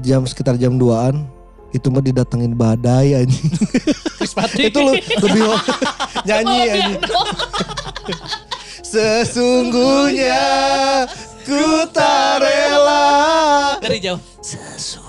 jam 0.00 0.24
sekitar 0.24 0.56
jam 0.56 0.80
2an 0.80 1.28
itu 1.70 1.88
mah 1.88 2.00
didatengin 2.00 2.52
badai 2.52 3.16
anjing. 3.18 3.48
Itu 4.68 4.80
lu 4.80 4.92
lebih 4.96 5.42
nyanyi 6.28 6.58
anjing. 6.70 7.00
Sesungguhnya 8.82 10.40
ku 11.44 11.64
tak 11.92 12.40
rela. 12.40 13.04
Dari 13.80 13.98
jauh. 14.00 14.20
Sesungguhnya. 14.40 15.01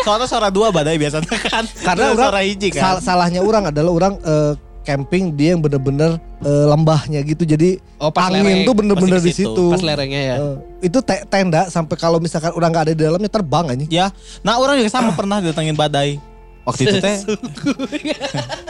Soalnya 0.00 0.26
suara 0.26 0.48
dua 0.48 0.68
badai 0.68 0.96
biasanya 0.96 1.26
kan. 1.46 1.64
Karena 1.64 2.10
orang 2.10 2.26
suara 2.26 2.40
hiji 2.42 2.68
kan. 2.70 2.82
sal- 2.98 3.02
salahnya 3.04 3.40
orang 3.40 3.68
adalah 3.68 3.90
orang 3.90 4.14
eh, 4.18 4.52
camping 4.80 5.36
dia 5.36 5.52
yang 5.52 5.60
bener-bener 5.60 6.16
eh, 6.40 6.66
lembahnya 6.66 7.20
gitu. 7.22 7.44
Jadi 7.44 7.78
Oh 7.96 8.08
pas 8.08 8.26
angin 8.26 8.42
lereng. 8.42 8.64
tuh 8.64 8.74
bener-bener 8.74 9.20
di 9.20 9.30
situ. 9.30 9.64
Pas 9.68 9.80
lerengnya 9.80 10.20
ya. 10.20 10.34
Eh, 10.36 10.56
itu 10.82 10.98
te- 11.00 11.24
tenda 11.26 11.68
sampai 11.68 11.94
kalau 11.94 12.16
misalkan 12.16 12.50
orang 12.50 12.70
nggak 12.70 12.84
ada 12.86 12.92
di 12.92 13.02
dalamnya 13.02 13.28
terbang 13.28 13.64
anjing. 13.68 13.88
Ya, 13.88 14.08
nah 14.40 14.56
orang 14.56 14.76
juga 14.76 14.88
sama 14.88 15.12
pernah 15.12 15.38
didatengin 15.38 15.74
badai. 15.74 16.16
Waktu 16.60 16.82
itu 16.86 16.96
teh, 17.00 17.16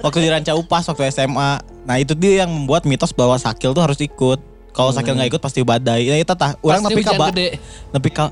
waktu 0.00 0.18
di 0.20 0.28
Ranca 0.30 0.52
Upas 0.54 0.86
waktu 0.86 1.10
SMA. 1.10 1.50
Nah 1.82 1.96
itu 1.98 2.14
dia 2.14 2.44
yang 2.44 2.50
membuat 2.50 2.84
mitos 2.84 3.10
bahwa 3.10 3.34
Sakil 3.36 3.74
tuh 3.74 3.82
harus 3.82 3.98
ikut. 3.98 4.38
Kalau 4.70 4.90
Sakil 4.90 5.14
nggak 5.14 5.34
ikut 5.34 5.42
pasti 5.42 5.62
badai. 5.62 6.02
Ya 6.04 6.16
itu 6.16 6.34
tah, 6.34 6.54
orang 6.60 6.82
Pasti 6.82 6.94
nepi 7.90 8.10
ka 8.10 8.24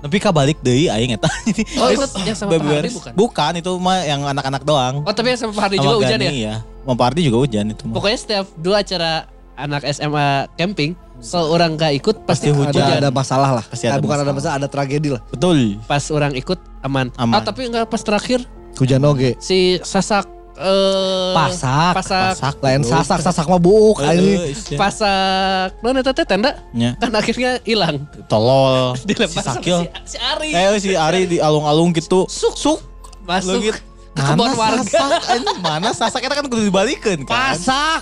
hujan 0.00 0.08
ba- 0.08 0.08
gede. 0.08 0.08
nepi 0.08 0.18
ka 0.18 0.30
nepi 0.30 0.30
ka 0.30 0.30
balik 0.30 0.58
deui 0.60 0.86
aing 0.88 1.12
eta. 1.12 1.28
Oh 1.80 1.88
itu 1.88 2.04
yang 2.26 2.34
sama 2.34 2.50
beberes. 2.52 2.92
bukan? 2.92 3.12
Bukan, 3.14 3.52
itu 3.56 3.70
mah 3.76 4.00
yang 4.00 4.20
anak-anak 4.24 4.62
doang. 4.64 5.04
Oh 5.04 5.12
tapi 5.12 5.30
yang 5.30 5.38
sama 5.38 5.52
Pak 5.52 5.76
juga 5.76 5.96
hujan 5.96 6.18
ya? 6.18 6.26
Gani, 6.26 6.38
ya. 6.40 6.54
Sama 6.80 6.94
Pak 6.94 7.20
juga 7.20 7.38
hujan 7.38 7.64
itu 7.68 7.82
mah. 7.84 7.94
Pokoknya 7.94 8.18
setiap 8.18 8.46
dua 8.56 8.80
acara 8.80 9.12
anak 9.54 9.84
SMA 9.86 10.26
camping, 10.54 10.96
kalau 11.20 11.52
orang 11.52 11.76
nggak 11.76 11.92
ikut 11.94 12.16
pasti, 12.24 12.48
Pasti 12.48 12.48
hujan. 12.50 12.80
Ada, 12.80 12.96
ada 12.98 13.10
masalah 13.10 13.50
lah. 13.52 13.64
Pasti 13.66 13.84
ada 13.84 13.96
Eh, 13.96 14.00
bukan 14.00 14.16
ada 14.16 14.32
masalah. 14.32 14.34
masalah, 14.34 14.54
ada 14.56 14.68
tragedi 14.68 15.08
lah. 15.12 15.20
Betul. 15.28 15.76
Pas 15.84 16.00
orang 16.08 16.32
ikut 16.32 16.56
aman. 16.80 17.12
Aman. 17.14 17.34
Ah 17.34 17.42
tapi 17.42 17.68
nggak 17.68 17.84
pas 17.84 18.00
terakhir 18.00 18.40
Hujan 18.72 19.04
oge. 19.04 19.36
si 19.36 19.76
Sasak 19.82 20.24
eh 20.60 21.32
Pasak. 21.32 21.92
Pasak 21.96 22.24
Masak. 22.30 22.54
Lain 22.60 22.80
sasak, 22.82 23.18
sasak 23.20 23.46
mah 23.46 23.58
buuk 23.58 23.98
Eh, 23.98 24.06
anjing. 24.06 24.40
isya. 24.46 24.76
Pasak 24.76 25.68
non 25.80 25.96
eta 25.96 26.12
teh 26.12 26.24
tenda 26.24 26.52
Ya. 26.70 26.94
kan 26.94 27.10
akhirnya 27.10 27.58
hilang 27.62 28.04
Tolol. 28.26 28.94
dilepas 29.08 29.32
Si 29.34 29.40
Sakil. 29.42 29.88
si, 30.04 30.14
si 30.14 30.18
Ari 30.18 30.50
Eh 30.50 30.78
si 30.78 30.90
Ari 30.92 31.24
di 31.26 31.36
alung-alung 31.38 31.90
gitu. 31.90 32.28
suk 32.28 32.54
suk 32.54 32.78
masuk 33.22 33.58
gitu. 33.62 33.80
Ke 34.20 34.30
kebun 34.30 34.50
warga 34.52 34.84
sasak? 34.84 35.20
Mana 35.58 35.88
sasak 35.90 36.20
kita 36.20 36.34
kan 36.34 36.44
kudu 36.44 36.62
dibalikin 36.62 37.18
kan. 37.22 37.56
Pasak. 37.56 38.00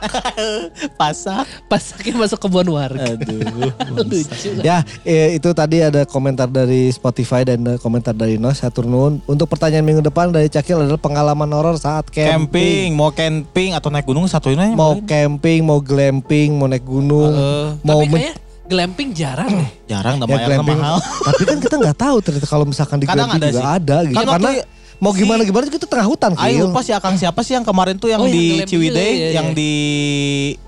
Pasak. 1.00 1.46
pasaknya 1.64 2.12
masuk 2.16 2.38
kebun 2.40 2.68
warga 2.68 3.04
Aduh. 3.08 3.72
lucu 4.04 4.50
Ya, 4.60 4.82
eh, 5.02 5.34
itu 5.34 5.48
tadi 5.52 5.80
ada 5.80 6.02
komentar 6.04 6.46
dari 6.46 6.88
Spotify 6.88 7.42
dan 7.42 7.62
ada 7.62 7.76
komentar 7.76 8.12
dari 8.12 8.36
Nos. 8.36 8.58
Hatur 8.58 8.84
nuhun. 8.84 9.20
Untuk 9.24 9.46
pertanyaan 9.46 9.82
minggu 9.82 10.00
depan 10.00 10.28
dari 10.28 10.48
Cakil 10.48 10.80
adalah 10.80 10.98
pengalaman 10.98 11.48
horor 11.48 11.76
saat 11.76 12.08
camping. 12.08 12.28
Camping, 12.48 12.88
mau 12.92 13.10
camping 13.10 13.70
atau 13.72 13.88
naik 13.88 14.04
gunung 14.04 14.24
satu 14.24 14.48
ini 14.48 14.72
Mau 14.72 14.96
mungkin. 14.96 15.06
camping, 15.06 15.60
mau 15.62 15.78
glamping, 15.78 16.48
mau 16.52 16.66
naik 16.66 16.82
gunung, 16.82 17.30
Heeh. 17.30 17.66
mau 17.82 18.00
tapi 18.00 18.10
kayaknya 18.10 18.34
glamping 18.64 19.08
jarang 19.10 19.48
deh 19.54 19.70
jarang 19.86 20.14
ya, 20.14 20.20
namanya 20.20 20.46
glamping. 20.46 20.76
mahal. 20.76 20.96
Tapi 21.00 21.42
kan 21.42 21.56
kita 21.58 21.74
nggak 21.78 21.96
tahu 21.96 22.16
ternyata 22.20 22.46
kalau 22.46 22.64
misalkan 22.64 22.98
di 22.98 23.06
Kadang 23.06 23.24
glamping 23.26 23.40
ada 23.40 23.48
juga 23.48 23.58
sih. 23.58 23.72
ada 23.72 23.96
gitu. 24.02 24.14
Kan 24.14 24.24
Karena 24.26 24.50
waktu- 24.50 24.66
mau 24.98 25.10
si- 25.10 25.20
gimana 25.20 25.40
gimana 25.40 25.64
itu 25.64 25.78
tengah 25.80 26.04
hutan 26.04 26.34
Ayo 26.34 26.42
Kil. 26.52 26.64
lupa 26.66 26.80
sih 26.80 26.90
Akang 26.90 27.14
siapa 27.14 27.40
sih 27.40 27.52
yang 27.52 27.62
kemarin 27.62 27.94
tuh 27.94 28.08
yang 28.08 28.18
Oh, 28.18 28.24
yang 28.24 28.34
di 28.34 28.44
glamping 28.56 28.66
Ciwidey 28.68 28.90
juga, 28.90 29.02
iya, 29.16 29.28
yang 29.32 29.48
iya. 29.48 29.56
di 29.56 29.72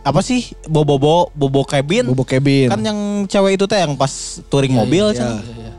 apa 0.01 0.21
sih 0.21 0.41
Bobobo 0.65 1.31
Bobo 1.33 1.63
Cabin 1.63 2.07
Bobo 2.07 2.23
cabin. 2.23 2.69
kan 2.69 2.81
yang 2.81 2.99
cewek 3.25 3.55
itu 3.55 3.65
teh 3.65 3.77
yang 3.77 3.95
pas 3.95 4.13
touring 4.47 4.71
Iya, 4.71 4.79
mobil 4.79 5.05
iya. 5.05 5.17
Chan. 5.17 5.31
Iya. 5.37 5.73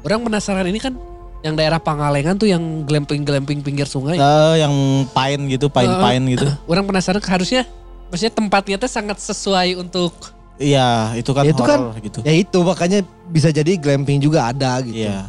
orang 0.00 0.20
penasaran 0.22 0.64
ini 0.64 0.78
kan 0.78 0.94
yang 1.38 1.54
daerah 1.54 1.78
Pangalengan 1.78 2.34
tuh 2.34 2.46
yang 2.46 2.60
glamping 2.82 3.22
glamping 3.22 3.60
pinggir 3.60 3.84
sungai 3.84 4.16
Eh, 4.16 4.54
yang 4.58 4.72
pine 5.06 5.42
gitu 5.48 5.68
pine-pine 5.68 6.24
gitu 6.32 6.46
orang 6.66 6.84
penasaran 6.84 7.20
harusnya 7.20 7.62
maksudnya 8.06 8.32
tempatnya 8.32 8.76
tuh 8.78 8.88
sangat 8.88 9.18
sesuai 9.18 9.76
untuk 9.76 10.16
iya 10.56 11.12
itu 11.14 11.30
kan 11.30 11.44
Ya, 11.44 11.52
itu 11.52 11.62
kan- 11.62 11.80
horor 11.84 12.00
gitu 12.00 12.18
Ya 12.20 12.32
itu 12.32 12.58
makanya 12.58 12.98
bisa 13.26 13.48
jadi 13.48 13.76
glamping 13.76 14.18
juga 14.18 14.48
ada 14.48 14.80
gitu. 14.80 14.96
iya 14.98 15.28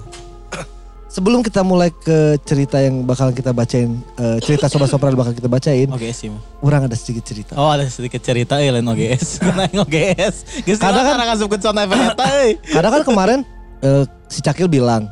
Sebelum 1.10 1.42
kita 1.42 1.66
mulai 1.66 1.90
ke 1.90 2.38
cerita 2.46 2.78
yang 2.78 3.02
bakal 3.02 3.34
kita 3.34 3.50
bacain, 3.50 3.98
eh, 4.16 4.38
cerita 4.46 4.70
sobat 4.70 4.94
sopran 4.94 5.18
bakal 5.18 5.34
kita 5.34 5.50
bacain, 5.50 5.90
OGS 5.90 6.18
sih 6.22 6.30
orang 6.62 6.86
ada 6.86 6.94
sedikit 6.94 7.26
cerita. 7.26 7.58
Oh 7.58 7.66
ada 7.66 7.82
sedikit 7.90 8.22
cerita 8.22 8.62
ya 8.62 8.70
lain 8.70 8.86
OGS. 8.86 9.42
Yang 9.42 9.82
OGS. 9.90 10.36
Kadang 10.78 11.02
kadang 11.02 11.26
kan- 11.34 11.42
effect 11.42 11.66
eta 12.14 12.26
euy. 12.38 12.52
Karena 12.62 12.90
kan 12.94 13.02
kemarin 13.02 13.40
eh, 13.82 14.06
si 14.30 14.46
Cakil 14.46 14.70
bilang, 14.70 15.10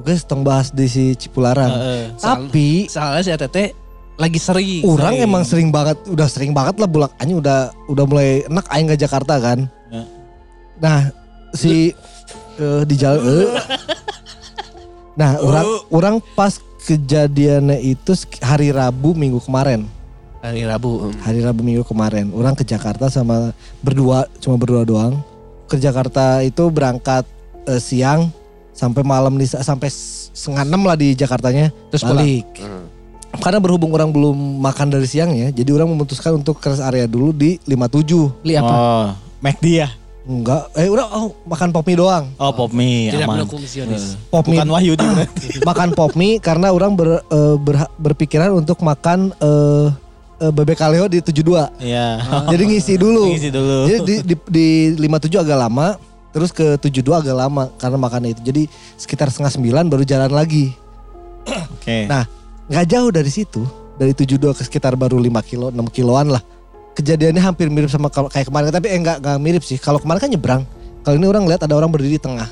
guys 0.00 0.24
tong 0.24 0.40
bahas 0.40 0.72
di 0.72 0.88
si 0.88 1.12
Cipularang. 1.12 1.68
Heeh. 1.68 2.04
Tapi 2.16 2.88
soalnya 2.88 3.20
si 3.20 3.30
Tete 3.36 3.64
lagi 4.16 4.40
sering 4.40 4.88
orang 4.88 5.20
sering. 5.20 5.28
emang 5.28 5.42
sering 5.44 5.68
banget, 5.68 6.00
udah 6.08 6.24
sering 6.32 6.56
banget 6.56 6.80
lah 6.80 6.88
bulak 6.88 7.12
anjing 7.20 7.36
udah 7.36 7.76
udah 7.92 8.04
mulai 8.08 8.40
enak 8.48 8.64
aing 8.72 8.88
ke 8.88 8.96
Jakarta 8.96 9.36
kan. 9.36 9.68
Ya. 9.92 10.02
Nah 10.80 10.98
si 11.52 11.92
eh, 12.56 12.82
di 12.88 12.96
jalan. 12.96 13.20
eh. 13.20 13.48
Nah 15.16 15.40
orang 15.40 15.66
orang 15.88 16.14
pas 16.36 16.60
kejadiannya 16.84 17.80
itu 17.82 18.12
hari 18.44 18.70
Rabu 18.70 19.16
minggu 19.16 19.40
kemarin. 19.42 19.88
hari 20.44 20.62
Rabu 20.62 21.10
hmm. 21.10 21.26
hari 21.26 21.40
Rabu 21.42 21.60
Minggu 21.66 21.82
kemarin. 21.82 22.30
Orang 22.30 22.54
ke 22.54 22.62
Jakarta 22.62 23.10
sama 23.10 23.50
berdua 23.82 24.30
cuma 24.38 24.54
berdua 24.54 24.86
doang. 24.86 25.18
Ke 25.66 25.74
Jakarta 25.74 26.38
itu 26.46 26.70
berangkat 26.70 27.26
eh, 27.66 27.82
siang 27.82 28.30
sampai 28.70 29.02
malam 29.02 29.34
di 29.34 29.48
sampai 29.48 29.90
setengah 29.90 30.62
enam 30.62 30.86
lah 30.86 30.94
di 30.94 31.18
Jakartanya. 31.18 31.74
Terus 31.90 32.06
balik. 32.06 32.46
Hmm. 32.62 32.94
karena 33.36 33.60
berhubung 33.60 33.92
orang 33.92 34.08
belum 34.08 34.64
makan 34.64 34.96
dari 34.96 35.04
siang 35.04 35.28
ya 35.36 35.52
jadi 35.52 35.68
orang 35.76 35.92
memutuskan 35.92 36.40
untuk 36.40 36.56
ke 36.56 36.72
rest 36.72 36.80
area 36.80 37.04
dulu 37.04 37.36
di 37.36 37.60
57 37.68 38.32
Li 38.48 38.56
apa? 38.56 38.72
Oh, 38.72 39.08
McD 39.44 39.84
ya? 39.84 39.92
Enggak 40.26 40.74
eh 40.74 40.86
udah 40.86 41.06
oh, 41.08 41.38
makan 41.44 41.70
pop 41.70 41.82
mie 41.82 41.94
doang 41.94 42.26
Oh, 42.34 42.50
pop 42.50 42.70
mie 42.70 43.08
tidak 43.08 43.24
aman. 43.24 43.36
mendukung 43.38 43.62
Zionis 43.62 44.18
pop 44.26 44.42
mie 44.44 44.58
Bukan 44.58 44.68
Wahyu 44.68 44.92
makan 45.68 45.88
pop 45.92 46.12
mie 46.12 46.36
karena 46.36 46.68
orang 46.68 46.92
ber- 46.92 47.22
eh, 47.22 47.56
berha- 47.56 47.92
berpikiran 47.94 48.50
untuk 48.50 48.78
makan 48.80 49.30
eh, 49.32 49.86
eh, 50.38 50.50
bebek 50.50 50.76
kaleo 50.76 51.06
di 51.06 51.22
72 51.22 51.78
Iya. 51.78 52.20
jadi 52.52 52.62
ngisi 52.64 52.94
dulu 52.96 53.30
Ngisi 53.30 53.48
dulu. 53.48 53.78
Jadi 53.86 54.26
di, 54.26 54.34
di, 54.50 54.98
di 54.98 55.06
57 55.06 55.38
agak 55.38 55.58
lama, 55.60 55.94
terus 56.28 56.50
ke 56.50 56.74
72 56.76 56.90
agak 57.16 57.32
lama 57.32 57.70
karena 57.76 57.96
makannya 57.96 58.30
itu. 58.32 58.42
Jadi 58.44 58.62
sekitar 58.94 59.30
setengah 59.30 59.52
sembilan 59.52 59.84
baru 59.86 60.02
jalan 60.02 60.28
lagi. 60.28 60.74
Oke. 61.46 62.04
Nah, 62.04 62.26
nggak 62.66 62.86
jauh 62.88 63.08
dari 63.08 63.30
situ, 63.30 63.62
dari 63.94 64.10
72 64.10 64.52
ke 64.52 64.62
sekitar 64.62 64.92
baru 64.94 65.16
5 65.16 65.30
kilo, 65.40 65.70
6 65.70 65.78
kiloan 65.88 66.28
lah. 66.28 66.42
Kejadiannya 66.96 67.42
hampir 67.44 67.68
mirip 67.68 67.92
sama 67.92 68.08
kalau 68.08 68.32
kayak 68.32 68.48
kemarin, 68.48 68.72
tapi 68.72 68.88
eh, 68.88 68.96
enggak, 68.96 69.20
enggak 69.20 69.38
mirip 69.38 69.62
sih. 69.62 69.76
Kalau 69.76 70.00
kemarin 70.00 70.20
kan 70.24 70.30
nyebrang. 70.32 70.62
Kalau 71.04 71.16
ini 71.20 71.26
orang 71.28 71.44
lihat 71.44 71.60
ada 71.62 71.76
orang 71.76 71.92
berdiri 71.92 72.16
di 72.16 72.22
tengah. 72.22 72.48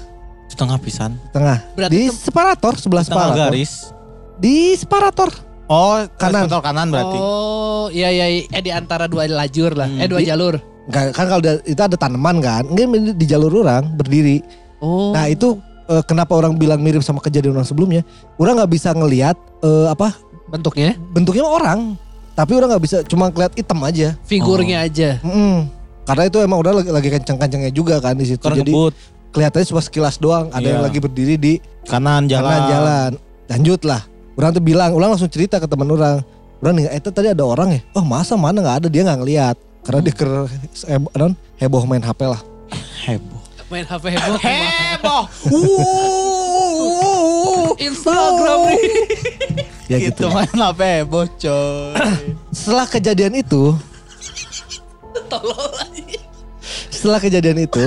Di 0.46 0.54
tengah 0.54 0.76
pisan. 0.76 1.16
Di 1.16 1.30
tengah. 1.33 1.59
Berarti 1.72 1.96
di 1.96 2.02
separator 2.12 2.76
sebelah 2.76 3.02
Di 3.02 3.09
tengah 3.09 3.26
separator. 3.33 3.50
garis. 3.50 3.72
Di 4.37 4.57
separator. 4.76 5.30
Oh, 5.64 5.96
Kanan. 6.20 6.44
kanan. 6.46 6.61
kanan 6.61 6.87
berarti. 6.92 7.16
Oh, 7.16 7.88
iya 7.88 8.12
iya 8.12 8.26
iya. 8.28 8.42
eh 8.52 8.61
di 8.61 8.68
antara 8.68 9.09
dua 9.09 9.24
lajur 9.24 9.72
lah. 9.72 9.88
Hmm. 9.88 10.04
Eh 10.04 10.09
dua 10.12 10.20
Di- 10.20 10.28
jalur. 10.28 10.61
Enggak 10.85 11.16
kan 11.16 11.26
kalau 11.33 11.42
itu 11.64 11.80
ada 11.80 11.96
tanaman 11.96 12.37
kan. 12.44 12.68
Enggak 12.68 13.16
di 13.16 13.24
jalur 13.24 13.64
orang 13.64 13.96
berdiri. 13.96 14.44
Oh. 14.85 15.16
Nah 15.16 15.24
itu 15.33 15.57
eh, 15.88 16.04
kenapa 16.04 16.37
orang 16.37 16.61
bilang 16.61 16.85
mirip 16.85 17.00
sama 17.00 17.24
kejadian 17.24 17.57
orang 17.57 17.64
sebelumnya? 17.64 18.04
Orang 18.37 18.61
nggak 18.61 18.68
bisa 18.68 18.92
ngelihat 18.92 19.40
eh, 19.64 19.88
apa 19.88 20.12
bentuknya 20.52 20.92
bentuknya 21.16 21.42
orang, 21.48 21.96
tapi 22.35 22.53
orang 22.53 22.68
nggak 22.68 22.83
bisa 22.83 22.97
cuma 23.03 23.31
ngeliat 23.31 23.55
hitam 23.55 23.79
aja. 23.81 24.18
figurnya 24.23 24.83
aja. 24.83 25.18
Mm-mm. 25.20 25.70
Karena 26.05 26.23
itu 26.27 26.37
emang 26.37 26.59
udah 26.59 26.73
lagi, 26.77 26.90
lagi 26.90 27.09
kenceng-kencengnya 27.09 27.70
juga 27.70 27.97
kan 27.97 28.12
di 28.12 28.27
situ. 28.27 28.38
Karena 28.38 28.61
Jadi 28.61 28.70
ngebut. 28.70 28.92
kelihatannya 29.31 29.66
cuma 29.66 29.81
sekilas 29.81 30.18
doang. 30.18 30.51
Ada 30.51 30.66
yang 30.66 30.81
Iya. 30.81 30.87
lagi 30.87 30.99
berdiri 30.99 31.35
di 31.35 31.53
Kanan 31.85 32.27
jalan. 32.27 32.44
kanan 32.44 32.62
jalan. 32.68 33.11
Lanjut 33.47 33.81
lah. 33.83 34.03
Orang 34.35 34.51
tuh 34.51 34.61
bilang, 34.61 34.92
orang 34.92 35.11
langsung 35.11 35.29
cerita 35.29 35.57
ke 35.57 35.64
teman 35.64 35.87
orang. 35.87 36.20
Orang 36.59 36.75
nih, 36.75 36.90
itu 36.90 37.09
tadi 37.09 37.29
ada 37.29 37.40
orang 37.40 37.73
ya? 37.73 37.81
Oh 37.92 38.03
masa 38.03 38.35
mana 38.35 38.59
nggak 38.59 38.77
ada? 38.83 38.88
Dia 38.88 39.03
nggak 39.03 39.18
ngeliat. 39.20 39.57
Karena 39.81 40.01
dia 40.01 40.12
ker 40.12 40.29
heboh, 41.57 41.83
main 41.85 42.01
HP 42.01 42.20
lah. 42.25 42.40
Heboh. 43.05 43.40
Main 43.68 43.85
HP 43.85 44.05
heboh. 44.12 44.37
Heboh. 44.40 45.25
Instagram 47.78 48.58
nih. 48.70 48.80
Ya 49.84 50.00
Gitu 50.00 50.16
gitu. 50.24 50.32
main 50.32 50.48
HP 50.48 50.80
heboh 51.04 51.28
coy. 51.37 51.92
Setelah 52.48 52.88
kejadian 52.88 53.37
itu, 53.37 53.76
setelah 56.88 57.20
kejadian 57.20 57.68
itu, 57.68 57.84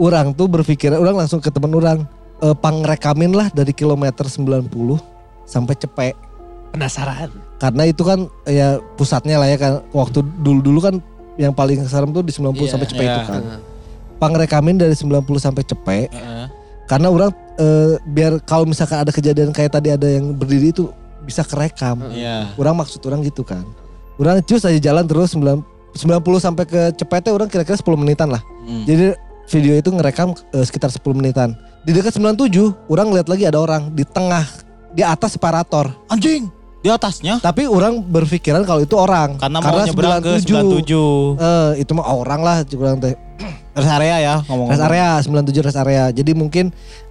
orang 0.00 0.32
tuh 0.32 0.48
berpikir, 0.48 0.88
orang 0.96 1.20
langsung 1.20 1.36
ke 1.36 1.52
teman 1.52 1.76
orang, 1.76 2.08
e, 2.40 2.56
pangrekamin 2.56 3.36
lah 3.36 3.52
dari 3.52 3.76
kilometer 3.76 4.24
90 4.24 4.64
sampai 5.44 5.74
cepek. 5.76 6.14
Penasaran. 6.72 7.28
Karena 7.60 7.82
itu 7.84 8.00
kan 8.00 8.24
ya 8.48 8.80
pusatnya 8.96 9.36
lah 9.36 9.52
ya 9.52 9.60
kan. 9.60 9.72
Waktu 9.92 10.24
dulu-dulu 10.40 10.80
kan 10.80 10.94
yang 11.36 11.52
paling 11.52 11.84
serem 11.84 12.08
tuh 12.08 12.24
di 12.24 12.32
90 12.32 12.56
Iya, 12.56 12.70
sampai 12.72 12.86
cepek 12.88 13.04
iya. 13.04 13.14
itu 13.20 13.22
kan. 13.28 13.42
Pangrekamin 14.16 14.80
dari 14.80 14.96
90 14.96 15.28
sampai 15.36 15.60
cepek. 15.60 16.08
Heeh. 16.08 16.59
Karena 16.90 17.06
orang 17.06 17.30
e, 17.54 17.66
biar 18.02 18.42
kalau 18.42 18.66
misalkan 18.66 19.06
ada 19.06 19.14
kejadian 19.14 19.54
kayak 19.54 19.78
tadi 19.78 19.94
ada 19.94 20.10
yang 20.10 20.34
berdiri 20.34 20.74
itu 20.74 20.90
bisa 21.22 21.46
kerekam. 21.46 22.02
Iya. 22.10 22.50
Orang 22.58 22.82
maksud 22.82 22.98
orang 23.06 23.22
gitu 23.22 23.46
kan. 23.46 23.62
Orang 24.18 24.42
cus 24.42 24.66
aja 24.66 24.90
jalan 24.90 25.06
terus 25.06 25.38
9 25.38 25.62
90 25.94 26.18
sampai 26.42 26.64
ke 26.66 26.82
cepetnya 26.98 27.30
orang 27.30 27.46
kira-kira 27.46 27.78
10 27.78 27.86
menitan 27.94 28.34
lah. 28.34 28.42
Hmm. 28.66 28.82
Jadi 28.90 29.14
video 29.54 29.78
itu 29.78 29.94
ngerekam 29.94 30.34
eh, 30.50 30.66
sekitar 30.66 30.90
10 30.90 31.14
menitan. 31.14 31.54
Di 31.86 31.94
dekat 31.94 32.18
97 32.18 32.90
orang 32.90 33.14
lihat 33.14 33.30
lagi 33.30 33.46
ada 33.46 33.62
orang 33.62 33.94
di 33.94 34.02
tengah 34.02 34.42
di 34.90 35.06
atas 35.06 35.38
separator. 35.38 35.94
Anjing. 36.10 36.50
Di 36.80 36.88
atasnya. 36.88 37.38
Tapi 37.38 37.70
orang 37.70 38.02
berpikiran 38.02 38.66
kalau 38.66 38.82
itu 38.82 38.98
orang. 38.98 39.38
Karena 39.38 39.62
mau 39.62 39.78
nyebrang 39.78 40.18
ke 40.26 40.32
97. 40.42 41.38
Eh, 41.38 41.86
itu 41.86 41.92
mah 41.94 42.06
orang 42.10 42.40
lah 42.42 42.56
kurang 42.66 42.98
teh. 42.98 43.14
Rest 43.80 43.92
area 43.92 44.16
ya 44.18 44.34
ngomong. 44.44 44.68
Rest 44.68 44.82
area 44.82 45.06
97 45.20 45.60
rest 45.62 45.78
area. 45.78 46.04
Jadi 46.10 46.32
mungkin 46.32 46.64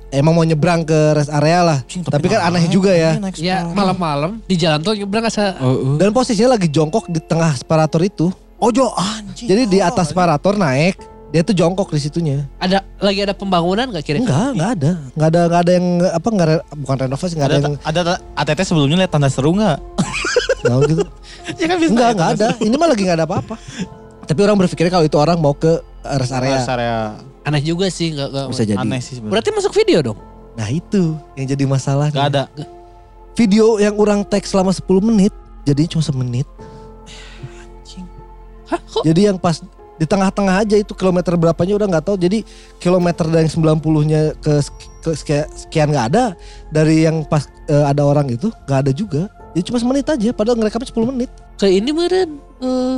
emang 0.10 0.34
mau 0.34 0.42
nyebrang 0.42 0.82
ke 0.82 1.00
rest 1.14 1.30
area 1.30 1.60
lah. 1.62 1.78
Anjing, 1.82 2.02
Tapi 2.04 2.26
kan 2.28 2.40
aneh 2.44 2.66
juga 2.68 2.92
ya. 2.92 3.18
naik 3.18 3.38
Ya 3.38 3.66
malam-malam 3.66 4.42
di 4.44 4.56
jalan 4.56 4.80
tol 4.80 4.94
nyebrang 4.94 5.22
asa 5.24 5.54
Heeh. 5.56 5.98
Dan 5.98 6.10
posisinya 6.10 6.54
lagi 6.54 6.68
jongkok 6.68 7.06
di 7.06 7.20
tengah 7.20 7.54
separator 7.54 8.02
itu. 8.02 8.30
Ojo 8.58 8.92
anjing. 8.92 9.48
Jadi 9.48 9.64
di 9.68 9.80
atas 9.80 10.12
separator 10.12 10.54
naik, 10.54 11.00
dia 11.30 11.42
tuh 11.42 11.54
jongkok 11.54 11.88
di 11.90 12.00
situnya. 12.00 12.44
ada 12.58 12.84
lagi 12.98 13.22
ada 13.22 13.32
pembangunan 13.32 13.88
nggak 13.88 14.04
kira-kira? 14.04 14.28
Enggak, 14.28 14.50
enggak 14.52 14.70
ada. 14.74 14.92
Enggak 15.16 15.28
ada 15.30 15.40
enggak 15.46 15.62
ada 15.62 15.72
yang 15.72 15.88
apa 16.04 16.28
enggak 16.28 16.48
re- 16.50 16.66
bukan 16.76 16.98
renovasi, 17.00 17.34
enggak 17.38 17.48
ada, 17.48 17.56
ada 17.56 17.64
yang 17.64 17.76
ada 17.80 18.02
ATT 18.36 18.60
sebelumnya 18.66 18.98
lihat 19.00 19.12
tanda 19.14 19.30
seru 19.30 19.54
nggak? 19.54 19.78
enggak 20.66 20.80
gitu. 20.90 21.04
Ya 21.60 21.66
kan 21.66 21.78
bisa. 21.82 21.92
Enggak, 21.94 22.10
enggak 22.14 22.30
ada. 22.36 22.48
Ini 22.60 22.76
mah 22.76 22.88
lagi 22.90 23.02
enggak 23.06 23.18
ada 23.18 23.26
apa-apa. 23.26 23.56
Tapi 24.28 24.40
orang 24.44 24.58
berpikir 24.60 24.86
kalau 24.90 25.02
itu 25.02 25.18
orang 25.18 25.38
mau 25.40 25.56
ke 25.56 25.82
rest 26.02 26.32
area. 26.32 26.56
Rest 26.56 26.70
area. 26.70 26.98
Aneh 27.42 27.62
juga 27.62 27.88
sih 27.88 28.12
nggak 28.12 28.30
nggak- 28.30 28.48
Bisa 28.50 28.64
jadi. 28.64 28.78
Aneh 28.78 29.00
sih 29.00 29.14
sebenarnya. 29.14 29.34
Berarti 29.34 29.50
masuk 29.52 29.74
video 29.74 30.00
dong? 30.04 30.20
Nah, 30.54 30.68
itu 30.68 31.16
yang 31.34 31.48
jadi 31.48 31.64
masalah. 31.66 32.08
Gak 32.10 32.28
ada. 32.30 32.44
Video 33.32 33.78
yang 33.78 33.96
orang 33.96 34.22
tag 34.22 34.44
selama 34.44 34.70
10 34.70 34.84
menit 35.02 35.32
jadinya 35.64 35.90
cuma 35.90 36.04
semenit. 36.04 36.48
Hah 38.66 38.80
kok? 38.82 39.02
Jadi 39.02 39.22
yang 39.24 39.38
pas 39.38 39.64
di 39.96 40.06
tengah-tengah 40.06 40.62
aja 40.62 40.76
itu 40.76 40.94
kilometer 40.94 41.34
berapanya 41.36 41.76
udah 41.76 41.88
nggak 41.90 42.06
tahu. 42.06 42.18
Jadi 42.18 42.44
kilometer 42.78 43.26
dari 43.26 43.48
90-nya 43.48 44.38
ke, 44.38 44.54
ke 45.02 45.12
sekian, 45.58 45.90
nggak 45.90 46.08
ada. 46.12 46.36
Dari 46.70 47.04
yang 47.04 47.24
pas 47.24 47.48
eh, 47.66 47.86
ada 47.86 48.04
orang 48.04 48.30
itu 48.30 48.52
nggak 48.64 48.80
ada 48.80 48.92
juga. 48.92 49.26
Jadi 49.50 49.64
cuma 49.66 49.78
semenit 49.80 50.06
aja 50.06 50.30
padahal 50.30 50.60
ngerekamnya 50.60 50.88
10 50.88 51.10
menit. 51.10 51.30
Kayak 51.56 51.76
ini 51.76 51.90
meren. 51.92 52.30
eh, 52.60 52.98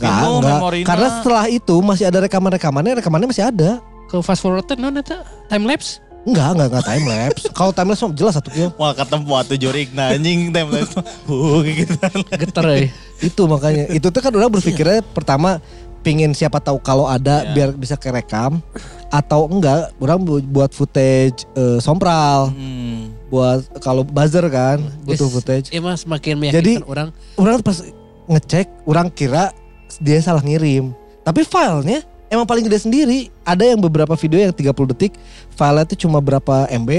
Nggak, 0.00 0.16
Vino, 0.16 0.30
nggak. 0.34 0.56
memorina. 0.56 0.86
Karena 0.86 1.08
setelah 1.12 1.44
itu 1.46 1.74
masih 1.78 2.04
ada 2.06 2.18
rekaman-rekamannya, 2.20 2.92
rekamannya 2.96 3.28
masih 3.28 3.44
ada. 3.46 3.70
ke 4.02 4.18
fast 4.18 4.40
forward 4.40 4.66
non 4.74 4.96
eta 4.96 5.20
time 5.46 5.64
lapse. 5.64 6.02
Enggak, 6.20 6.52
enggak, 6.52 6.66
enggak 6.68 6.84
time 6.84 7.04
lapse. 7.06 7.42
Kalau 7.56 7.70
time 7.70 7.88
lapse 7.88 8.02
mah 8.02 8.12
jelas 8.12 8.34
satu 8.34 8.48
kilo. 8.48 8.68
Wah 8.74 8.90
ketemu 8.90 9.32
atuh 9.34 9.56
jurik 9.56 9.88
nah 9.92 10.10
anjing 10.10 10.50
timeless. 10.50 10.90
Uh 11.30 11.62
kayak 11.62 11.76
gitu. 11.78 11.94
Geter 12.26 12.64
eh. 12.70 12.88
Itu 13.20 13.42
makanya. 13.44 13.86
Itu 13.88 14.08
tuh 14.08 14.18
kan 14.18 14.32
orang 14.32 14.50
berpikirnya 14.50 15.06
pertama 15.06 15.62
pingin 16.00 16.32
siapa 16.32 16.58
tahu 16.58 16.80
kalau 16.80 17.04
ada 17.04 17.44
Iya. 17.44 17.52
biar 17.52 17.68
bisa 17.72 17.94
kerekam 17.94 18.58
atau 19.06 19.46
enggak 19.46 19.92
orang 19.96 20.18
bu- 20.18 20.40
buat 20.42 20.72
footage 20.72 21.44
eh, 21.52 21.76
sompral 21.78 22.50
Hmm. 22.50 23.12
buat 23.28 23.62
kalau 23.78 24.00
buzzer 24.02 24.42
kan 24.48 24.80
butuh 25.02 25.22
Yes. 25.22 25.32
footage 25.32 25.66
Iya 25.68 25.80
mas 25.80 26.00
semakin 26.00 26.34
meyakinkan 26.36 26.82
orang. 26.82 27.08
orang 27.36 27.60
pas 27.60 27.84
ngecek 28.26 28.66
orang 28.82 29.06
kira 29.08 29.52
dia 29.96 30.20
salah 30.20 30.40
ngirim 30.40 30.94
tapi 31.20 31.42
filenya 31.42 32.00
emang 32.26 32.44
paling 32.44 32.62
gede 32.62 32.78
sendiri 32.80 33.18
ada 33.42 33.64
yang 33.64 33.76
beberapa 33.76 34.14
video 34.14 34.38
yang 34.40 34.52
30 34.52 34.70
detik 34.88 35.12
filenya 35.50 35.84
tuh 35.84 35.98
cuma 35.98 36.18
berapa 36.18 36.70
MB 36.70 36.90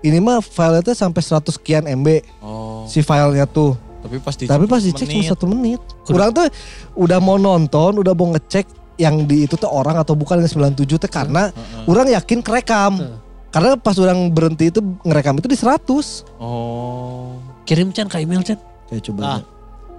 ini 0.00 0.18
mah 0.18 0.38
filenya 0.38 0.80
tuh 0.82 0.94
sampai 0.94 1.20
100 1.20 1.52
sekian 1.52 1.84
MB 1.84 2.08
Oh. 2.40 2.86
si 2.86 3.00
filenya 3.00 3.44
tuh 3.44 3.76
Tapi 3.98 4.16
pas 4.16 4.32
dicek. 4.32 4.48
tapi 4.48 4.64
pas 4.64 4.78
dicek 4.78 5.04
cuma 5.04 5.26
satu 5.26 5.44
menit 5.44 5.82
orang 6.06 6.30
tuh 6.30 6.46
udah 6.94 7.18
mau 7.18 7.34
nonton 7.34 7.98
udah 7.98 8.14
mau 8.14 8.30
ngecek 8.30 8.64
yang 8.96 9.22
di 9.22 9.44
itu 9.44 9.54
tuh 9.54 9.68
orang 9.68 9.94
atau 9.96 10.14
bukan 10.14 10.38
yang 10.38 10.50
97 10.72 10.86
tuh 10.96 11.06
karena 11.06 11.50
Heeh. 11.50 11.84
orang 11.84 12.06
yakin 12.08 12.38
kerekam 12.38 12.94
Heeh. 12.96 13.18
karena 13.48 13.74
pas 13.74 13.94
orang 13.96 14.30
berhenti 14.30 14.70
itu 14.70 14.78
ngerekam 15.02 15.36
itu 15.36 15.46
di 15.46 15.54
100 15.54 16.24
Oh. 16.38 17.36
Kirim 17.62 17.90
Chan 17.90 18.06
ke 18.06 18.18
email 18.18 18.40
Chan. 18.40 18.56
kayak 18.86 19.02
coba 19.04 19.20
Ah. 19.20 19.40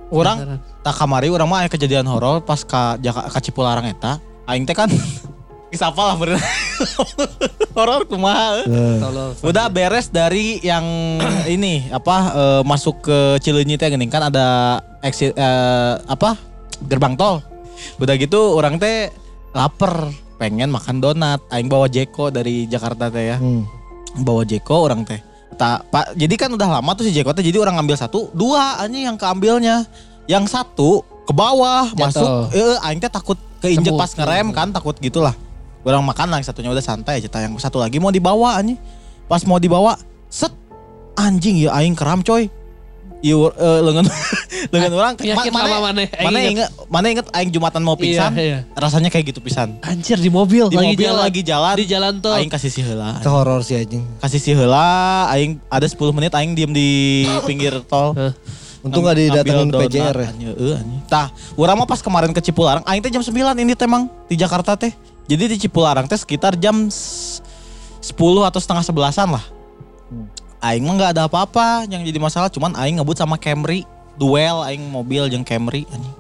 Orang 0.10 0.58
tak 0.82 0.96
kamari 0.98 1.30
orang 1.30 1.46
mah 1.46 1.62
aya 1.62 1.70
kejadian 1.70 2.10
horor 2.10 2.42
pas 2.42 2.62
ka 2.66 2.98
Jaka, 2.98 3.30
ka 3.30 3.40
Cipularang 3.40 3.86
eta. 3.86 4.18
Aing 4.50 4.66
teh 4.66 4.74
kan 4.74 4.90
Kisapa 5.72 6.02
lah 6.02 6.16
bener. 6.18 6.42
horor 7.78 8.02
kumaha. 8.10 8.66
Eh, 8.66 8.98
Tolol. 8.98 9.38
Udah 9.46 9.70
beres 9.70 10.10
dari 10.10 10.58
yang 10.66 10.82
ini 11.46 11.86
apa 11.94 12.16
eh, 12.34 12.62
masuk 12.66 13.06
ke 13.06 13.18
Cileunyi 13.38 13.78
teh 13.78 13.94
geuning 13.94 14.10
kan 14.10 14.34
ada 14.34 14.82
exit 15.06 15.38
eh, 15.38 15.94
apa 16.02 16.34
gerbang 16.90 17.14
tol. 17.14 17.46
Udah 18.02 18.18
gitu 18.18 18.58
orang 18.58 18.82
teh 18.82 19.14
lapar 19.54 20.10
pengen 20.42 20.74
makan 20.74 20.98
donat. 21.06 21.38
Aing 21.54 21.70
bawa 21.70 21.86
Jeko 21.86 22.34
dari 22.34 22.66
Jakarta 22.66 23.14
teh 23.14 23.30
ya. 23.30 23.38
hmm. 23.38 23.62
Bawa 24.26 24.42
Jeko 24.50 24.90
orang 24.90 25.06
teh. 25.06 25.22
Tak 25.60 25.92
Pak 25.92 26.16
jadi 26.16 26.34
kan 26.40 26.50
udah 26.56 26.80
lama 26.80 26.96
tuh 26.96 27.04
si 27.04 27.12
teh 27.12 27.44
jadi 27.44 27.58
orang 27.60 27.76
ngambil 27.84 28.00
satu, 28.00 28.32
dua 28.32 28.80
aja 28.80 28.96
yang 28.96 29.20
keambilnya. 29.20 29.84
Yang 30.24 30.56
satu 30.56 31.04
ke 31.28 31.36
bawah 31.36 31.92
Jatuh. 31.92 32.00
masuk 32.00 32.30
eh 32.56 32.78
aing 32.88 33.04
teh 33.04 33.12
takut 33.12 33.36
keinjek 33.60 33.92
pas 34.00 34.08
ngerem 34.16 34.56
kan 34.56 34.72
takut 34.72 34.96
gitulah. 35.04 35.36
Orang 35.84 36.08
makan 36.08 36.32
lah 36.32 36.40
yang 36.40 36.48
satunya 36.48 36.72
udah 36.72 36.84
santai 36.84 37.20
aja. 37.20 37.28
Yang 37.44 37.60
satu 37.60 37.76
lagi 37.84 38.00
mau 38.00 38.08
dibawa 38.08 38.56
anjing. 38.56 38.80
Pas 39.28 39.44
mau 39.44 39.60
dibawa, 39.60 40.00
set 40.32 40.56
anjing 41.20 41.68
ya 41.68 41.76
aing 41.76 41.94
keram 41.94 42.24
coy. 42.24 42.48
Iya 43.20 43.36
eh, 43.36 43.80
lengan 43.84 44.06
lengan 44.74 44.92
orang 44.94 45.14
Yakin 45.18 45.52
ma- 45.52 45.60
sama 45.62 45.78
mana? 45.84 46.02
mana 46.08 46.40
inget 46.42 46.70
mana 46.88 47.06
inget 47.10 47.28
aing 47.30 47.50
jumatan 47.50 47.82
mau 47.82 47.94
pingsan 47.94 48.32
Iya, 48.32 48.40
iya. 48.40 48.60
rasanya 48.74 49.08
kayak 49.08 49.30
gitu 49.30 49.40
pisan 49.40 49.76
Anjir 49.82 50.16
di 50.16 50.28
mobil 50.28 50.66
di 50.66 50.74
lagi 50.74 50.88
mobil 50.90 51.04
jalan. 51.06 51.22
lagi 51.22 51.42
jalan 51.44 51.76
di 51.76 51.86
jalan 51.86 52.14
tol. 52.18 52.32
aing 52.34 52.48
kasih 52.48 52.70
si 52.70 52.80
heula 52.80 53.20
itu 53.20 53.28
horor 53.28 53.60
sih 53.60 53.76
anjing 53.76 54.08
kasih 54.18 54.40
si 54.40 54.52
heula 54.52 54.88
aing 55.30 55.60
ada 55.68 55.84
10 55.84 56.00
menit 56.10 56.32
aing 56.32 56.52
diem 56.54 56.72
di 56.72 56.90
pinggir 57.48 57.84
tol 57.84 58.16
untung 58.80 59.04
gak 59.04 59.20
didatengin 59.20 59.68
PJR 59.68 60.16
donat, 60.16 60.36
ya 60.40 60.52
anjing. 60.80 61.04
Tah, 61.06 61.28
urang 61.54 61.76
mah 61.76 61.84
pas 61.84 62.00
kemarin 62.00 62.32
ke 62.32 62.40
Cipularang, 62.40 62.80
aing 62.86 63.02
teh 63.02 63.12
jam 63.12 63.20
9 63.20 63.36
ini 63.58 63.76
teh 63.76 63.84
Mang 63.84 64.08
di 64.24 64.40
Jakarta 64.40 64.72
teh. 64.74 64.96
Jadi 65.28 65.52
di 65.52 65.58
Cipularang 65.60 66.08
teh 66.08 66.16
sekitar 66.16 66.56
jam 66.56 66.88
s- 66.88 67.44
10 68.00 68.16
atau 68.42 68.56
setengah 68.56 68.80
sebelasan 68.82 69.28
lah. 69.30 69.44
Aing 70.60 70.84
mah 70.84 70.94
nggak 71.00 71.12
ada 71.16 71.24
apa-apa 71.32 71.88
yang 71.88 72.04
jadi 72.04 72.20
masalah 72.20 72.52
cuman 72.52 72.76
aing 72.76 73.00
ngebut 73.00 73.16
sama 73.16 73.40
Camry 73.40 73.88
duel 74.20 74.60
aing 74.68 74.92
mobil 74.92 75.32
jeung 75.32 75.48
Camry 75.48 75.88
anjing. 75.88 76.16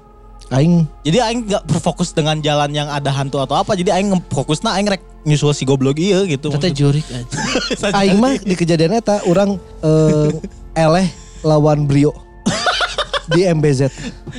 Aing 0.50 0.74
Jadi 1.04 1.18
aing 1.20 1.40
nggak 1.46 1.64
berfokus 1.68 2.16
dengan 2.16 2.40
jalan 2.40 2.72
yang 2.72 2.88
ada 2.88 3.12
hantu 3.12 3.44
atau 3.44 3.60
apa. 3.60 3.76
Jadi 3.76 3.92
aing 3.92 4.16
fokusnya 4.32 4.72
aing 4.80 4.88
rek 4.88 5.04
nyusul 5.28 5.52
si 5.52 5.68
goblok 5.68 6.00
iya 6.00 6.24
gitu. 6.24 6.50
Tete 6.56 6.72
jurik 6.72 7.04
aja. 7.12 7.36
aing 8.00 8.18
mah 8.18 8.40
di 8.40 8.56
kejadian 8.56 8.96
eta 8.96 9.20
orang 9.28 9.60
eh, 9.84 10.32
eleh 10.74 11.08
lawan 11.44 11.84
Brio 11.84 12.16
di 13.36 13.44
MBZ. 13.44 13.92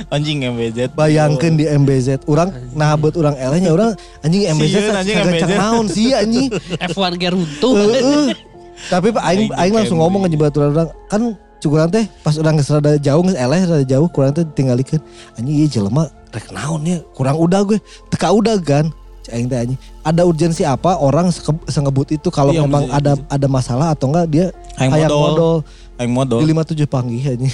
anjing 0.09 0.41
MBZ. 0.49 0.97
Bayangkan 0.97 1.55
di 1.55 1.69
MBZ, 1.69 2.25
orang 2.25 2.51
nah 2.73 2.97
buat 2.97 3.15
orang 3.15 3.37
elehnya 3.37 3.71
orang 3.71 3.93
anjing 4.25 4.49
MBZ 4.49 4.73
Sieun, 4.73 4.95
anjing 4.97 5.17
MBZ. 5.29 5.51
naon 5.55 5.85
sih 5.87 6.11
anjing. 6.11 6.49
F1 6.89 7.21
ge 7.21 7.29
runtuh. 7.31 7.77
Tapi 8.87 9.07
Pak 9.09 9.23
aing 9.23 9.41
aing 9.51 9.73
langsung 9.75 9.97
ngomong 9.97 10.25
aja 10.25 10.35
buat 10.35 10.53
orang 10.55 10.89
kan 11.05 11.21
cukuran 11.57 11.87
teh 11.87 12.09
pas 12.19 12.33
orang 12.35 12.57
geus 12.57 12.69
rada 12.69 12.97
jauh 12.97 13.21
geus 13.21 13.35
eleh 13.35 13.61
rada 13.61 13.83
jauh 13.83 14.07
kurang 14.07 14.31
teh 14.31 14.41
tinggalikeun 14.47 14.97
anjing 15.35 15.55
ieu 15.55 15.67
jelema 15.67 16.09
rek 16.27 16.49
naon 16.49 16.81
ya 16.81 16.97
kurang 17.11 17.37
udah 17.37 17.61
gue 17.61 17.77
teka 18.09 18.33
udah 18.33 18.57
kan 18.57 18.89
aing 19.29 19.45
teh 19.45 19.59
anjing 19.59 19.77
ada 20.01 20.25
urgensi 20.25 20.65
apa 20.65 20.97
orang 20.97 21.29
sengebut 21.67 22.09
itu 22.09 22.27
kalau 22.27 22.49
Iya, 22.49 22.65
memang 22.65 22.89
ada 22.89 23.13
ada 23.27 23.45
masalah 23.45 23.93
atau 23.93 24.09
enggak 24.09 24.25
dia 24.27 24.45
Aing 24.75 24.89
modal. 24.89 25.19
modal 25.21 25.53
Aing 25.95 26.09
modal. 26.11 26.37
di 26.41 26.49
57 26.49 26.89
panggih 26.89 27.21
anjing. 27.29 27.53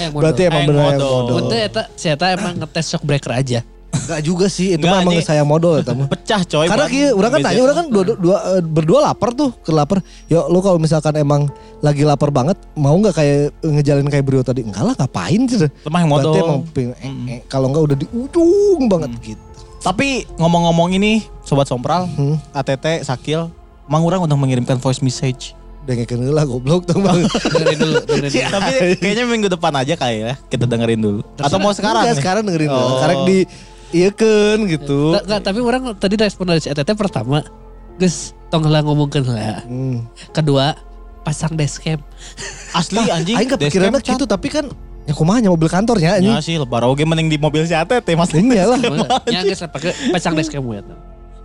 Eh, 0.00 0.08
Berarti 0.08 0.48
emang 0.48 0.64
Aing 0.64 0.68
bener 0.72 0.80
yang 0.80 0.96
modal. 0.96 1.36
Untuk 1.36 1.52
eta 1.52 1.82
si 1.92 2.08
eta 2.08 2.32
emang 2.32 2.56
ngetes 2.56 2.88
shock 2.88 3.04
breaker 3.04 3.28
aja. 3.28 3.60
Enggak 3.96 4.20
juga 4.20 4.46
sih, 4.46 4.76
itu 4.76 4.84
mah 4.84 5.00
emang 5.00 5.18
saya 5.24 5.42
modal 5.42 5.80
ya 5.80 5.92
mah. 5.96 6.08
Pecah 6.12 6.42
coy. 6.44 6.66
Karena 6.68 6.86
kia, 6.86 7.08
orang 7.16 7.30
kan 7.32 7.40
tanya, 7.40 7.60
orang 7.64 7.76
kan 7.76 7.86
dua, 7.88 8.02
dua, 8.16 8.36
eh, 8.56 8.62
berdua 8.62 8.98
lapar 9.08 9.32
tuh, 9.32 9.50
ke 9.64 9.70
lapar. 9.72 10.04
Yuk 10.28 10.44
lu 10.52 10.58
kalau 10.60 10.78
misalkan 10.78 11.16
emang 11.16 11.48
lagi 11.80 12.04
lapar 12.04 12.28
banget, 12.28 12.60
mau 12.76 12.94
nggak 12.96 13.14
kayak 13.16 13.56
ngejalin 13.64 14.06
kayak 14.12 14.24
Brio 14.24 14.42
tadi? 14.44 14.62
Enggak 14.62 14.84
lah, 14.84 14.94
ngapain 14.94 15.40
sih? 15.48 15.70
Lemah 15.88 16.00
yang 16.04 16.10
modal. 16.10 16.32
Berarti 16.32 16.40
emang 16.44 16.60
eh, 17.00 17.32
eh, 17.32 17.40
kalau 17.48 17.66
enggak 17.72 17.82
udah 17.88 17.96
di 17.96 18.06
ujung 18.12 18.82
banget 18.86 19.10
gitu. 19.24 19.42
Tapi 19.80 20.26
ngomong-ngomong 20.36 20.98
ini 20.98 21.22
sobat 21.46 21.70
sompral, 21.70 22.10
Hmm. 22.18 22.36
ATT 22.50 23.06
Sakil, 23.06 23.46
Mang 23.86 24.02
Urang 24.02 24.26
udah 24.26 24.34
mengirimkan 24.34 24.82
voice 24.82 24.98
message. 24.98 25.54
Dengerin 25.86 26.34
lah 26.34 26.42
goblok 26.42 26.82
tuh 26.82 26.98
bang. 26.98 27.22
Dengerin 27.22 27.78
dulu, 27.78 27.96
dengerin 28.02 28.30
dulu. 28.34 28.50
Tapi 28.58 28.72
kayaknya 28.98 29.24
minggu 29.30 29.46
depan 29.46 29.70
aja 29.78 29.94
kali 29.94 30.26
ya 30.26 30.34
kita 30.50 30.66
dengerin 30.66 30.98
dulu. 30.98 31.20
Atau 31.38 31.62
mau 31.62 31.70
sekarang? 31.70 32.02
Enggak, 32.02 32.18
nih? 32.18 32.22
sekarang 32.26 32.42
dengerin 32.42 32.70
dulu. 32.74 32.86
Oh. 32.90 32.98
Karek 32.98 33.18
di 33.22 33.38
iya 33.96 34.10
kan 34.12 34.68
gitu. 34.68 35.16
Nggak, 35.16 35.40
tapi 35.40 35.58
orang 35.64 35.96
tadi 35.96 36.14
respon 36.20 36.52
dari 36.52 36.60
si 36.60 36.68
ETT 36.68 36.92
pertama, 36.92 37.40
Gus, 37.96 38.36
tong 38.52 38.68
lah 38.68 38.84
ngomongkan 38.84 39.24
lah. 39.24 39.64
Hmm. 39.64 40.04
Kedua, 40.36 40.76
pasang 41.24 41.56
dashcam. 41.56 41.98
Asli 42.76 43.08
anjing. 43.08 43.36
Aing 43.40 43.50
kepikiran 43.50 43.90
dashcam, 43.96 44.20
gitu 44.20 44.28
tapi 44.28 44.52
kan 44.52 44.68
ya 45.06 45.14
kumahnya 45.14 45.54
mobil 45.54 45.70
kantornya 45.70 46.18
Ya 46.18 46.34
anjing. 46.34 46.34
sih 46.42 46.54
lebar 46.58 46.82
oge 46.82 47.06
mending 47.06 47.30
di 47.30 47.38
mobil 47.40 47.64
si 47.64 47.72
ATT 47.72 48.04
mas. 48.14 48.30
Iya 48.36 48.64
lah. 48.68 48.78
Ya 49.34 49.40
guys, 49.42 49.64
pakai 49.64 49.96
pasang 50.12 50.36
dashcam 50.36 50.62
ya. 50.70 50.84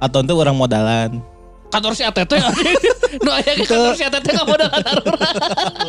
Atau 0.02 0.22
untuk 0.22 0.38
orang 0.38 0.54
modalan. 0.54 1.24
Kantor 1.72 1.92
si 1.94 2.04
ATT 2.04 2.32
No 3.24 3.32
aya 3.32 3.52
ke 3.54 3.64
kantor 3.64 3.94
si 3.94 4.04
ATT 4.04 4.26
enggak 4.26 4.46
modal 4.46 4.70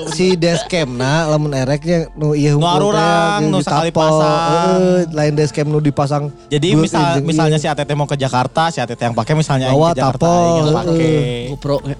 si 0.08 0.34
dashcam 0.34 0.88
nah 0.90 1.26
lamun 1.26 1.50
ereknya 1.50 2.10
nu 2.12 2.32
iya 2.32 2.52
Nu 2.52 2.62
arurang, 2.62 3.46
nu 3.46 3.58
sekali 3.58 3.90
pasang. 3.90 4.78
Heeh, 4.78 5.10
lain 5.10 5.32
dashcam 5.32 5.66
nu 5.66 5.78
dipasang 5.78 6.30
Jadi 6.48 6.74
misal, 6.74 7.18
injeng- 7.18 7.26
misalnya 7.26 7.58
si 7.58 7.66
ATT 7.66 7.90
mau 7.92 8.04
ke 8.04 8.14
Jakarta, 8.14 8.68
si 8.68 8.78
ATT 8.78 9.00
yang 9.00 9.12
pakai 9.12 9.34
misalnya 9.34 9.70
Bawa 9.70 9.90
ke 9.90 9.98
Jakarta, 9.98 10.28
yang 10.28 10.54
heeh. 10.64 10.74
pakai. 10.74 11.14
GoPro 11.50 11.76
ya. 11.84 11.98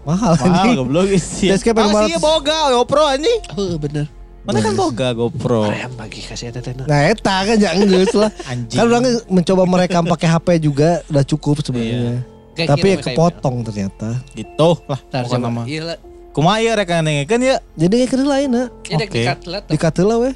mahal 0.00 0.32
Mahal 0.34 0.72
goblok 0.74 1.06
sih. 1.14 1.48
Dashcam 1.48 1.74
yang 1.76 1.90
Ah, 1.92 2.02
sih 2.02 2.16
500. 2.16 2.24
boga 2.24 2.58
GoPro 2.72 3.02
anjing. 3.04 3.40
Oh 3.52 3.76
bener. 3.76 4.06
Mana 4.40 4.58
kan 4.58 4.72
boga 4.72 5.08
GoPro. 5.12 5.68
Ayam 5.68 5.92
bagi 5.94 6.20
kasih 6.20 6.48
ATT 6.48 6.72
na. 6.72 6.84
Nah 6.86 7.00
eta 7.04 7.36
kan 7.44 7.56
jangan 7.56 7.84
geus 7.84 8.14
lah. 8.16 8.30
Kan 8.66 8.84
orang 8.86 9.04
mencoba 9.28 9.62
merekam 9.64 10.04
pakai 10.04 10.26
HP 10.26 10.46
juga 10.62 11.04
udah 11.06 11.22
cukup 11.22 11.60
sebenarnya. 11.60 12.24
Kayak 12.54 12.68
Tapi 12.74 12.82
kira 12.82 12.90
ya 12.90 12.96
kayak 12.98 13.16
kepotong 13.16 13.56
ternyata. 13.62 14.08
Gitu 14.34 14.70
lah. 14.90 15.00
Tar 15.08 15.22
pokoknya 15.26 15.46
coba. 15.46 15.56
mah. 15.56 15.64
Iya 15.66 15.82
lah. 15.86 15.98
Kumaha 16.30 16.58
ieu 16.62 16.72
rek 16.74 16.88
kan 16.90 17.06
ya. 17.06 17.58
Jadi 17.78 17.94
kayak 18.06 18.26
lain. 18.26 18.50
Ya 18.54 18.66
Oke. 18.94 19.22
lah. 19.50 19.60
Dikat 19.66 19.94
heula 19.98 20.16
weh. 20.18 20.34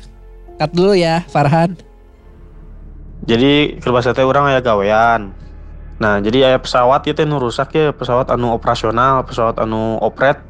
Cut 0.55 0.71
dulu 0.71 0.95
ya 0.95 1.27
Farhan. 1.27 1.75
Jadi 3.25 3.81
kerbasa 3.81 4.13
teh 4.13 4.23
orang 4.23 4.53
aya 4.53 4.61
gawean. 4.61 5.33
Nah, 5.99 6.19
jadi 6.19 6.53
aya 6.53 6.59
pesawat 6.59 7.07
ieu 7.07 7.15
teh 7.15 7.25
nu 7.25 7.39
rusak 7.39 7.73
ya, 7.73 7.95
pesawat 7.95 8.29
anu 8.29 8.53
operasional, 8.53 9.23
pesawat 9.25 9.57
anu 9.63 9.97
operet 10.03 10.43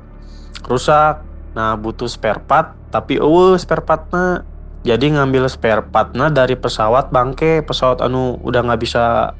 rusak. 0.66 1.20
Nah, 1.54 1.78
butuh 1.78 2.10
spare 2.10 2.42
part, 2.42 2.74
tapi 2.90 3.20
eueuh 3.20 3.54
spare 3.60 3.84
partna. 3.84 4.42
Jadi 4.82 5.14
ngambil 5.14 5.46
spare 5.48 5.86
partna 5.86 6.28
dari 6.28 6.58
pesawat 6.58 7.14
bangke, 7.14 7.62
pesawat 7.62 8.02
anu 8.02 8.40
udah 8.42 8.60
nggak 8.64 8.80
bisa 8.82 9.32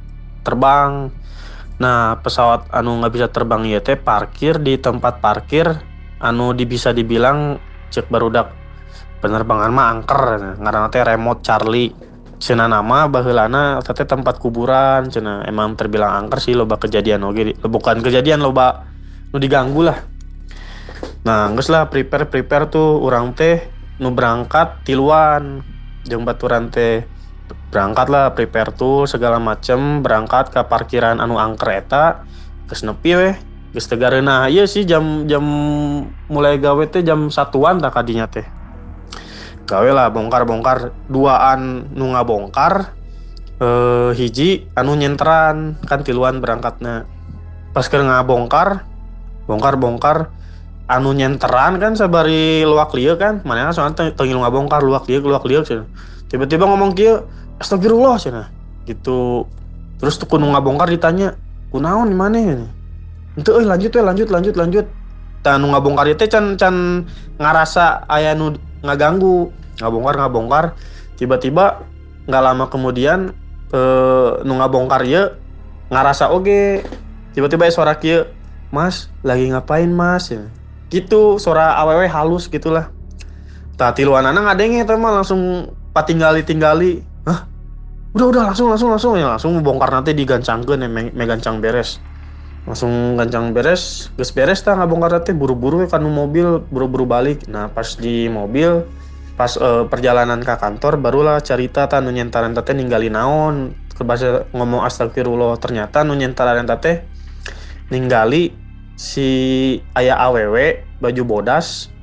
terbang. 0.46 1.10
Nah, 1.74 2.22
pesawat 2.22 2.70
anu 2.70 3.02
nggak 3.02 3.12
bisa 3.14 3.26
terbang 3.34 3.66
ieu 3.66 3.82
teh 3.82 3.98
parkir 3.98 4.62
di 4.62 4.78
tempat 4.78 5.18
parkir 5.18 5.66
anu 6.22 6.54
di 6.54 6.64
bisa 6.70 6.94
dibilang 6.94 7.58
cek 7.90 8.06
barudak. 8.06 8.54
Penerbangan 9.18 9.70
mah 9.74 9.86
angker 9.90 10.20
ngaranna 10.62 10.88
teh 10.92 11.02
remote 11.02 11.42
Charlie. 11.42 11.90
Cina 12.38 12.68
nama 12.68 13.08
baheulana 13.08 13.80
tete 13.80 14.04
tempat 14.04 14.36
kuburan 14.36 15.08
cina 15.08 15.46
emang 15.48 15.78
terbilang 15.78 16.12
angker 16.26 16.44
sih 16.44 16.52
loba 16.52 16.76
kejadian 16.76 17.24
di- 17.32 17.56
bukan 17.56 18.04
kejadian 18.04 18.42
loba 18.44 18.84
nu 19.32 19.40
diganggu 19.40 19.86
lah. 19.86 19.98
Nah 21.24 21.48
geus 21.56 21.72
lah 21.72 21.88
prepare 21.88 22.28
prepare 22.28 22.68
tuh 22.68 23.00
orang 23.00 23.32
teh 23.32 23.72
nu 24.02 24.12
berangkat 24.12 24.84
tiluan 24.84 25.64
jeung 26.04 26.26
baturan 26.28 26.68
teh 26.68 27.08
berangkat 27.74 28.06
lah 28.06 28.30
prepare 28.32 28.70
tuh 28.70 29.04
segala 29.10 29.42
macem 29.42 30.00
berangkat 30.00 30.54
ke 30.54 30.62
parkiran 30.62 31.18
anu 31.18 31.36
angker 31.42 31.74
eta 31.74 32.22
geus 32.70 32.86
nepi 32.86 33.18
weh 33.18 33.34
geus 33.74 33.90
gareuna 33.90 34.46
ieu 34.46 34.62
sih 34.64 34.86
jam 34.86 35.26
jam 35.26 35.42
mulai 36.30 36.62
gawe 36.62 36.86
teh 36.86 37.02
jam 37.02 37.28
satuan 37.34 37.82
tak 37.82 37.98
kadinya 37.98 38.30
teh. 38.30 38.46
Gawe 39.64 39.90
lah 39.90 40.12
bongkar-bongkar 40.14 40.94
duaan 41.10 41.90
nu 41.96 42.14
ngabongkar 42.14 42.94
eh 43.58 44.10
hiji 44.14 44.70
anu 44.78 44.94
nyenteran 44.94 45.74
kan 45.82 46.06
tiluan 46.06 46.38
berangkatnya. 46.38 47.10
Pas 47.74 47.90
keur 47.90 48.06
ngabongkar 48.06 48.86
bongkar-bongkar 49.50 50.30
anu 50.86 51.10
nyenteran 51.10 51.82
kan 51.82 51.98
sabari 51.98 52.62
luak 52.62 52.94
lieu 52.94 53.18
kan? 53.18 53.42
Mana 53.42 53.74
soalnya 53.74 54.14
teu 54.14 54.30
ngabongkar 54.30 54.84
luak 54.84 55.10
lieu 55.10 55.18
luak 55.18 55.42
lieu 55.48 55.66
cenah 55.66 56.13
tiba-tiba 56.34 56.66
ngomong 56.66 56.98
kieu 56.98 57.22
astagfirullah 57.62 58.18
cenah. 58.18 58.50
Gitu. 58.90 59.46
Terus 60.02 60.18
tuh 60.18 60.26
kudu 60.26 60.50
ngabongkar 60.50 60.90
ditanya 60.90 61.38
kunaon 61.70 62.10
di 62.10 62.18
mana 62.18 62.36
ini? 62.42 62.66
Itu 63.38 63.54
eh 63.54 63.62
lanjut 63.62 63.94
eh 63.94 64.02
lanjut 64.02 64.28
lanjut 64.34 64.58
lanjut. 64.58 64.86
Dan 65.46 65.62
ngabongkar 65.62 66.10
itu 66.10 66.26
can 66.26 66.58
can 66.58 67.06
ngarasa 67.38 68.02
aya 68.10 68.34
nu 68.34 68.58
ngaganggu. 68.82 69.54
Ngabongkar 69.78 70.14
ngabongkar. 70.18 70.64
Tiba-tiba 71.14 71.86
nggak 72.26 72.42
lama 72.42 72.66
kemudian 72.66 73.30
eh 73.70 74.30
nu 74.42 74.58
ngabongkar 74.58 75.06
ya 75.06 75.38
ngarasa 75.94 76.34
oge. 76.34 76.82
Tiba-tiba 77.38 77.70
suara 77.70 77.94
kieu 77.94 78.26
mas 78.74 79.06
lagi 79.22 79.46
ngapain 79.54 79.86
mas? 79.94 80.34
Ya. 80.34 80.50
gitu 80.94 81.42
suara 81.42 81.74
awewe 81.74 82.06
halus 82.06 82.46
gitulah. 82.46 82.94
Tah 83.74 83.90
tiluanana 83.90 84.38
ngadenge 84.38 84.86
teh 84.86 84.94
mah 84.94 85.22
langsung 85.22 85.74
patinggali 85.94 86.42
tinggali 86.42 87.00
hah? 87.24 87.46
Udah 88.14 88.26
udah 88.30 88.42
langsung 88.50 88.68
langsung 88.70 88.90
langsung. 88.90 89.14
Ya 89.14 89.30
langsung 89.30 89.54
bongkar 89.62 89.90
nanti 89.94 90.14
digancangkeun 90.14 90.84
ya 90.84 90.88
me, 90.90 91.14
me 91.14 91.24
gancang 91.24 91.62
beres. 91.62 92.02
Langsung 92.66 93.14
gancang 93.14 93.54
beres 93.54 94.10
geus 94.18 94.34
beres 94.34 94.60
tah 94.66 94.74
ngabongkar 94.74 95.22
teh 95.22 95.32
buru-buru 95.32 95.82
we 95.82 95.86
kanu 95.86 96.10
mobil 96.10 96.62
buru-buru 96.68 97.06
balik. 97.06 97.46
Nah 97.46 97.70
pas 97.70 97.94
di 97.94 98.26
mobil 98.26 98.82
pas 99.38 99.54
eh, 99.54 99.84
perjalanan 99.86 100.42
ke 100.42 100.54
kantor 100.58 100.98
barulah 100.98 101.38
cerita 101.42 101.86
tah 101.86 102.02
nu 102.02 102.10
nyentaran 102.10 102.54
teh 102.54 102.74
ninggali 102.74 103.08
naon. 103.08 103.74
Kebasa 103.94 104.50
ngomong 104.50 104.82
astagfirullah 104.82 105.54
ternyata 105.62 106.02
nu 106.02 106.18
nyentaran 106.18 106.66
teh 106.82 107.06
ninggali 107.94 108.50
si 108.94 109.78
ayah 109.98 110.18
aww 110.22 110.54
baju 111.02 111.22
bodas 111.26 111.93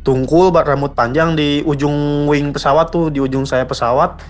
tungkul 0.00 0.48
rambut 0.52 0.96
panjang 0.96 1.36
di 1.36 1.60
ujung 1.64 2.24
wing 2.24 2.56
pesawat 2.56 2.88
tuh 2.88 3.12
di 3.12 3.20
ujung 3.20 3.44
saya 3.44 3.68
pesawat 3.68 4.20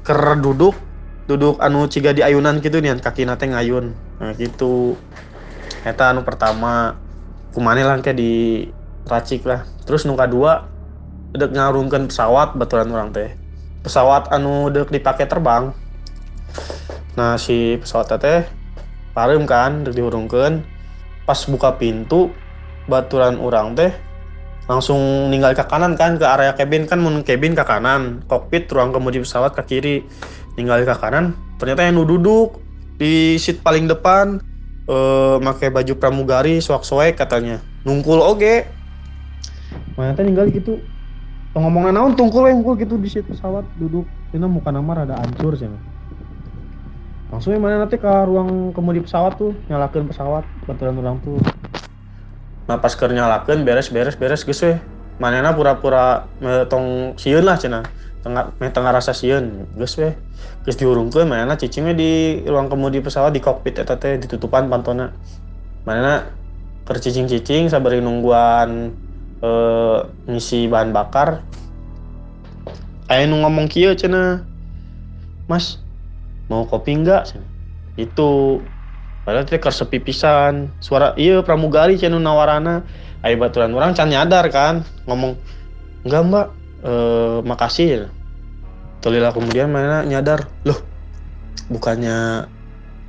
ker 0.00 0.40
duduk 0.40 0.72
duduk 1.28 1.60
anu 1.60 1.84
ciga 1.84 2.16
di 2.16 2.24
ayunan 2.24 2.64
gitu 2.64 2.80
nih 2.80 2.96
kaki 2.96 3.28
nate 3.28 3.44
ngayun 3.52 3.92
nah 4.18 4.32
gitu. 4.34 4.96
Eta 5.84 6.10
anu 6.10 6.24
pertama 6.24 6.96
kumane 7.52 7.84
lah 7.84 8.00
kayak 8.00 8.16
di 8.16 8.66
racik 9.04 9.44
lah. 9.44 9.68
Terus 9.84 10.08
nu 10.08 10.16
kadua 10.16 10.66
dek 11.36 11.52
ngarungkan 11.52 12.08
pesawat 12.08 12.56
baturan 12.56 12.88
orang 12.90 13.12
teh. 13.12 13.36
Pesawat 13.84 14.32
anu 14.32 14.72
dek 14.72 14.88
dipakai 14.88 15.28
terbang. 15.28 15.76
Nah 17.14 17.36
si 17.36 17.76
pesawat 17.76 18.16
teh 18.18 18.48
pareum 19.12 19.44
kan 19.44 19.84
dek 19.84 19.92
diurungkan 19.92 20.64
pas 21.28 21.38
buka 21.44 21.76
pintu 21.76 22.32
baturan 22.88 23.36
orang 23.36 23.76
teh 23.76 23.92
langsung 24.68 25.32
ninggal 25.32 25.56
ke 25.56 25.64
kanan 25.64 25.96
kan 25.96 26.20
ke 26.20 26.26
area 26.28 26.52
cabin. 26.54 26.84
Kan 26.86 27.00
mun 27.00 27.24
cabin 27.24 27.56
ke 27.56 27.64
kanan. 27.64 28.22
Kokpit 28.28 28.68
ruang 28.70 28.92
kemudi 28.92 29.24
pesawat 29.24 29.56
ke 29.56 29.62
kiri. 29.64 29.96
Ninggal 30.54 30.84
ke 30.84 30.94
kanan. 30.94 31.34
Ternyata 31.58 31.88
yang 31.88 32.04
duduk 32.04 32.62
di 33.00 33.40
seat 33.40 33.64
paling 33.64 33.88
depan 33.88 34.38
eh 34.88 35.36
pakai 35.40 35.68
baju 35.72 35.92
pramugari 35.98 36.60
soak-soek 36.60 37.16
katanya. 37.16 37.64
Nungkul 37.82 38.20
oge 38.20 38.68
mana 39.96 40.14
teh 40.14 40.22
ninggal 40.22 40.52
gitu. 40.52 40.84
Tong 41.50 41.64
ngomongna 41.64 41.90
naon 41.90 42.14
tungkul 42.14 42.46
we 42.46 42.52
unggul 42.52 42.76
gitu 42.76 43.00
di 43.00 43.08
seat 43.08 43.26
pesawat 43.26 43.72
duduk. 43.74 44.06
Tina 44.28 44.44
muka 44.44 44.68
nama 44.68 44.92
rada 45.04 45.16
hancur 45.16 45.56
sih 45.56 45.72
langsung 47.28 47.52
mana 47.60 47.84
nanti 47.84 48.00
ke 48.00 48.08
ruang 48.24 48.72
kemudi 48.72 49.04
pesawat 49.04 49.36
tuh 49.36 49.52
nyalakan 49.68 50.08
pesawat 50.08 50.48
baturan 50.64 50.96
orang 50.96 51.20
tuh 51.20 51.36
pas 52.76 52.92
keur 52.92 53.16
nyalakeun 53.16 53.64
beres 53.64 53.88
beres 53.88 54.20
beres 54.20 54.44
geus 54.44 54.60
we 54.60 54.76
manehna 55.16 55.56
pura-pura 55.56 56.28
me 56.44 56.68
tong 56.68 57.16
sieun 57.16 57.48
lah 57.48 57.56
cenah. 57.56 57.88
Tengah 58.20 58.52
meh 58.60 58.68
tengah 58.68 58.92
rasa 58.92 59.16
sieun 59.16 59.64
geus 59.80 59.96
we 59.96 60.12
geus 60.68 60.76
diurungkeun 60.76 61.24
manehna 61.24 61.56
cicing 61.56 61.88
we 61.88 61.96
di 61.96 62.12
ruang 62.44 62.68
kemudi 62.68 63.00
pesawat 63.00 63.32
di 63.32 63.40
kokpit 63.40 63.80
eta 63.80 63.96
teh 63.96 64.20
ditutupan 64.20 64.68
pantona. 64.68 65.16
Manehna 65.88 66.28
keur 66.84 67.00
cicing-cicing 67.00 67.72
sabari 67.72 68.04
nungguan 68.04 68.92
eh, 69.40 69.98
ngisi 70.28 70.68
bahan 70.68 70.92
bakar. 70.92 71.40
Aya 73.08 73.24
nu 73.24 73.40
ngomong 73.40 73.72
kieu 73.72 73.96
cenah 73.96 74.44
mas 75.48 75.80
mau 76.52 76.68
kopi 76.68 76.92
enggak? 77.00 77.32
cenah. 77.32 77.48
Itu 77.96 78.60
padahal 79.28 79.44
teh 79.44 79.60
keur 79.60 79.76
sepi 79.76 80.00
pisan. 80.00 80.72
Suara 80.80 81.12
iya 81.20 81.44
pramugari 81.44 82.00
cenah 82.00 82.16
nawarana. 82.16 82.80
Aya 83.20 83.36
baturan 83.36 83.76
orang 83.76 83.92
can 83.92 84.08
nyadar 84.08 84.48
kan. 84.48 84.88
Ngomong 85.04 85.36
enggak 86.08 86.22
mbak. 86.24 86.46
Eh 86.78 87.38
makasih 87.44 88.08
Tolilah 89.02 89.30
kemudian 89.30 89.68
mana 89.68 90.02
nyadar 90.02 90.46
loh 90.66 90.78
bukannya 91.68 92.48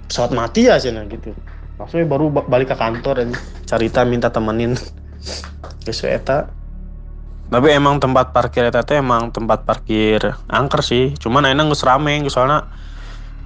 pesawat 0.05 0.35
mati 0.35 0.67
ya 0.67 0.75
cenah 0.75 1.07
gitu. 1.07 1.31
Langsung 1.79 2.03
baru 2.05 2.27
ba- 2.27 2.45
balik 2.45 2.73
ke 2.73 2.77
kantor 2.77 3.23
dan 3.23 3.29
carita 3.63 4.03
minta 4.03 4.27
temenin. 4.27 4.75
Geus 5.87 6.03
we 6.03 6.11
eta. 6.11 6.51
Tapi 7.49 7.73
emang 7.73 7.97
tempat 7.97 8.29
parkir 8.29 8.69
teh 8.69 9.01
emang 9.01 9.33
tempat 9.33 9.65
parkir 9.65 10.21
angker 10.45 10.85
sih. 10.85 11.17
Cuman 11.17 11.49
enak 11.49 11.73
geus 11.73 11.81
rame 11.81 12.21
geus 12.21 12.37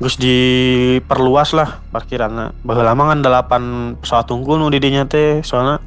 geus 0.04 0.20
diperluas 0.20 1.56
lah 1.56 1.80
parkiranna 1.88 2.52
baheula 2.60 2.92
lama 2.92 3.16
kan 3.16 3.20
delapan 3.24 3.64
pesawat 4.04 4.28
unggul 4.36 4.60
nu 4.60 4.68
di 4.68 4.84
dinya 4.84 5.08
teh 5.08 5.40
soalna 5.40 5.80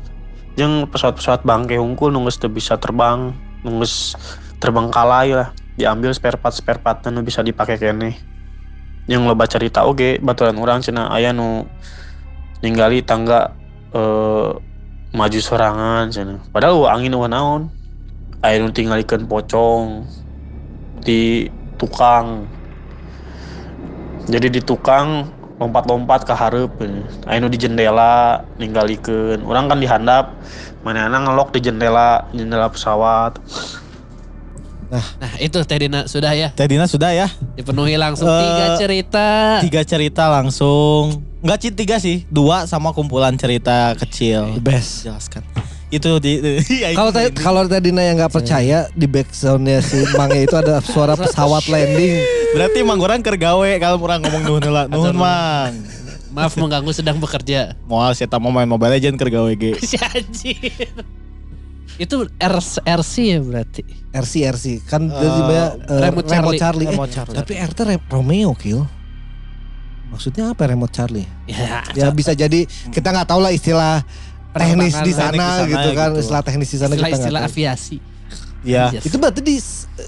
jeung 0.56 0.88
pesawat-pesawat 0.88 1.44
bangke 1.44 1.76
unggul 1.76 2.08
nu 2.08 2.24
geus 2.24 2.40
teu 2.40 2.48
bisa 2.48 2.80
terbang 2.80 3.36
nu 3.60 3.84
geus 3.84 4.16
terbengkalai 4.56 5.36
lah. 5.36 5.48
Diambil 5.76 6.16
spare 6.16 6.40
part 6.40 6.56
spare 6.56 6.80
part 6.80 7.04
nu 7.12 7.20
bisa 7.20 7.44
dipake 7.44 7.76
keneh. 7.76 8.16
Yang 9.06 9.22
loba 9.28 9.44
cerita 9.46 9.84
oge 9.84 10.18
baturan 10.18 10.56
orang 10.56 10.80
cenah 10.80 11.12
aya 11.12 11.30
nu 11.36 11.68
ninggali 12.64 13.04
tangga 13.04 13.52
eh, 13.92 14.50
maju 15.12 15.38
sorangan 15.38 16.08
cenah. 16.08 16.40
Padahal 16.50 16.88
angin 16.88 17.12
eueuh 17.12 17.28
naon. 17.28 17.68
Aya 18.40 18.64
nu 18.64 18.72
tinggalikeun 18.72 19.28
pocong 19.28 20.08
di 21.04 21.52
tukang 21.76 22.48
jadi 24.26 24.46
di 24.50 24.60
tukang 24.60 25.30
lompat-lompat 25.56 26.28
ke 26.28 26.34
hareup 26.36 26.76
aya 27.24 27.40
nu 27.40 27.48
di 27.48 27.56
jendela 27.56 28.44
ninggalikeun 28.60 29.40
orang 29.46 29.72
kan 29.72 29.78
dihandap 29.80 30.36
manehna 30.84 31.16
ngelok 31.16 31.56
di 31.56 31.60
jendela 31.64 32.28
jendela 32.36 32.68
pesawat 32.68 33.40
Nah 34.86 35.34
itu 35.42 35.58
Teh 35.66 35.78
Dina 35.82 36.06
sudah 36.06 36.30
ya 36.30 36.54
Tadina 36.54 36.86
sudah 36.86 37.10
ya. 37.10 37.26
dipenuhi 37.58 37.98
langsung 37.98 38.30
Eh, 38.30 38.38
tiga 38.38 38.66
cerita. 38.78 39.26
Tiga 39.58 39.82
cerita 39.82 40.24
langsung. 40.30 41.26
Enggak 41.42 41.74
tiga 41.74 41.98
sih. 41.98 42.22
Dua 42.30 42.70
sama 42.70 42.94
kumpulan 42.94 43.34
cerita 43.34 43.98
kecil. 43.98 44.54
The 44.54 44.62
best. 44.62 45.02
Jelaskan. 45.02 45.42
Itu 45.86 46.18
di 46.18 46.42
ya, 46.82 46.90
Kalau 46.92 47.14
tadi 47.14 47.28
di- 47.30 47.38
kalau 47.38 47.62
tadi 47.64 47.88
yang 47.90 48.18
nggak 48.18 48.32
percaya 48.32 48.90
di 48.90 49.06
backsoundnya 49.06 49.78
si 49.78 50.02
Mange 50.12 50.42
itu 50.42 50.54
ada 50.54 50.82
suara 50.82 51.14
pesawat 51.20 51.66
landing. 51.66 52.18
berarti 52.52 52.80
mang 52.82 52.98
orang 52.98 53.20
keur 53.20 53.36
gawe 53.36 53.70
kalau 53.78 54.00
orang 54.00 54.24
ngomong 54.24 54.42
nuhun 54.42 54.62
heula. 54.64 54.82
Nuhun 54.88 55.14
mang. 55.14 55.72
Maaf 56.32 56.52
mengganggu 56.56 56.92
sedang 56.92 57.16
bekerja. 57.16 57.72
Moal 57.86 58.12
saya 58.12 58.28
mau 58.36 58.50
main 58.50 58.66
Mobile 58.66 58.98
Legend 58.98 59.16
keur 59.16 59.30
gawe 59.30 59.52
ge. 59.54 59.78
Si 59.84 59.96
anjir. 59.96 60.90
Itu 61.96 62.28
R- 62.28 62.82
RC 62.84 63.14
ya 63.24 63.38
berarti. 63.40 63.82
RC 64.12 64.34
RC 64.52 64.64
kan 64.84 65.06
Eh, 65.06 65.16
dari 65.16 65.40
banyak 65.40 65.72
eh, 65.86 66.00
Remote 66.02 66.28
Charlie. 66.28 66.58
Charlie. 66.58 66.86
Eh, 66.86 66.92
Remote 66.92 67.12
Charlie. 67.14 67.36
Tapi 67.36 67.52
RT 67.56 67.78
Romeo 68.10 68.52
kill. 68.52 68.84
Maksudnya 70.06 70.54
apa 70.54 70.70
remote 70.70 70.94
Charlie? 70.94 71.26
Ya, 71.44 71.82
Ya 71.92 72.06
bisa 72.14 72.30
jadi 72.30 72.64
kita 72.88 73.10
nggak 73.10 73.26
tahu 73.26 73.40
lah 73.42 73.50
istilah 73.50 74.06
teknis 74.58 74.94
di 74.98 75.12
sana 75.12 75.46
gitu 75.64 75.90
kan, 75.92 76.08
gitu. 76.10 76.20
istilah 76.20 76.42
teknis 76.42 76.68
di 76.68 76.78
sana 76.78 76.88
kita 76.88 76.96
nggak 76.96 77.10
istilah-istilah 77.12 77.42
tahu. 77.42 77.50
aviasi. 77.52 77.96
Iya. 78.60 78.84
Yes. 78.90 79.02
Itu 79.04 79.16
berarti 79.16 79.40
di 79.40 79.56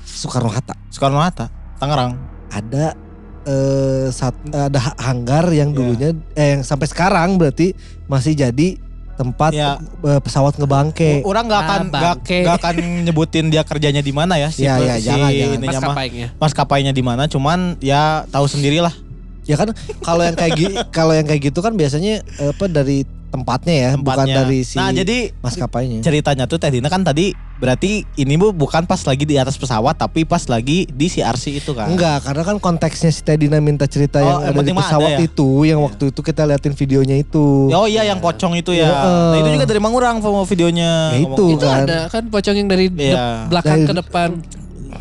Soekarno 0.02 0.48
Hatta 0.48 0.74
Soekarno 0.88 1.20
Hatta, 1.20 1.46
Tangerang. 1.76 2.18
ada 2.48 2.96
eh 3.44 4.06
sat, 4.10 4.34
ada 4.46 4.76
ha- 4.78 4.98
hanggar 5.00 5.48
yang 5.48 5.70
Iya. 5.70 5.76
dulunya 5.76 6.08
eh 6.34 6.46
yang 6.52 6.62
sampai 6.62 6.84
sekarang 6.84 7.36
berarti 7.36 7.72
masih 8.04 8.34
jadi 8.34 8.76
tempat 9.14 9.50
eh, 9.50 9.78
pesawat 10.20 10.54
ngebangke. 10.54 11.22
Orang 11.22 11.46
nggak 11.46 11.60
akan 11.60 11.80
Ah, 11.88 12.14
nggak 12.14 12.14
nggak 12.22 12.56
akan 12.56 12.74
nyebutin 13.02 13.46
dia 13.48 13.62
kerjanya 13.62 13.98
di 13.98 14.12
mana 14.12 14.36
ya 14.36 14.46
si, 14.48 14.62
Iya, 14.62 14.78
iya, 14.78 14.94
si 14.96 15.06
jangan, 15.06 15.30
jangan. 15.30 15.54
ininya 15.54 15.70
Mas 15.72 15.82
kapainya. 15.84 16.26
maskapainya 16.38 16.92
di 16.92 17.02
mana 17.02 17.26
cuman 17.26 17.58
ya 17.78 18.22
tahu 18.28 18.46
sendirilah 18.46 18.94
Ya 19.42 19.56
kan 19.56 19.72
kalau 20.04 20.20
yang 20.20 20.36
kayak 20.36 20.60
kalau 20.92 21.16
yang 21.16 21.24
kayak 21.24 21.48
gitu 21.48 21.64
kan 21.64 21.72
biasanya 21.72 22.20
apa 22.36 22.68
dari 22.68 23.08
tempatnya 23.28 23.74
ya, 23.74 23.90
bukan 23.94 24.24
tempatnya. 24.24 24.36
dari 24.40 24.58
si 24.60 24.74
nah 24.74 24.88
jadi 24.90 25.30
maskapainya. 25.36 26.00
ceritanya 26.00 26.44
tuh 26.44 26.56
Teh 26.56 26.68
Dina 26.68 26.86
kan 26.86 27.00
tadi 27.00 27.30
berarti 27.54 28.06
ini 28.14 28.34
bu 28.34 28.50
bukan 28.50 28.82
pas 28.82 28.98
lagi 29.00 29.22
di 29.22 29.34
atas 29.34 29.54
pesawat 29.54 29.94
tapi 29.94 30.22
pas 30.22 30.40
lagi 30.44 30.86
di 30.86 31.06
CRC 31.06 31.58
itu 31.58 31.72
kan 31.72 31.90
Enggak, 31.90 32.22
karena 32.22 32.42
kan 32.42 32.56
konteksnya 32.56 33.08
si 33.08 33.20
Tedina 33.20 33.58
minta 33.58 33.84
cerita 33.84 34.18
Oh, 34.18 34.26
yang 34.40 34.40
yang 34.40 34.54
ada 34.54 34.62
di 34.62 34.72
pesawat 34.72 35.08
ada 35.08 35.14
ya? 35.14 35.18
itu, 35.22 35.48
yang 35.62 35.80
waktu 35.80 36.04
itu 36.08 36.20
kita 36.20 36.42
liatin 36.44 36.72
videonya 36.72 37.16
itu. 37.16 37.68
oh 37.68 37.84
iya 37.84 38.02
yang 38.04 38.18
pocong 38.18 38.54
itu 38.54 38.72
ya 38.72 38.86
Heeh. 38.86 39.26
nah 39.28 39.38
itu 39.38 39.48
juga 39.52 39.66
dari 39.66 39.78
Mangurang 39.78 40.18
mau 40.20 40.42
videonya 40.42 41.12
Ya 41.12 41.18
itu. 41.20 41.44
Itu 41.50 41.60
kan. 41.60 41.84
ada 41.84 42.06
kan 42.06 42.22
pocong 42.26 42.54
yang 42.54 42.66
dari 42.66 42.86
de- 42.88 43.10
Iya. 43.10 43.46
belakang 43.46 43.78
Dari- 43.78 43.88
ke 43.88 43.94
depan 43.96 44.28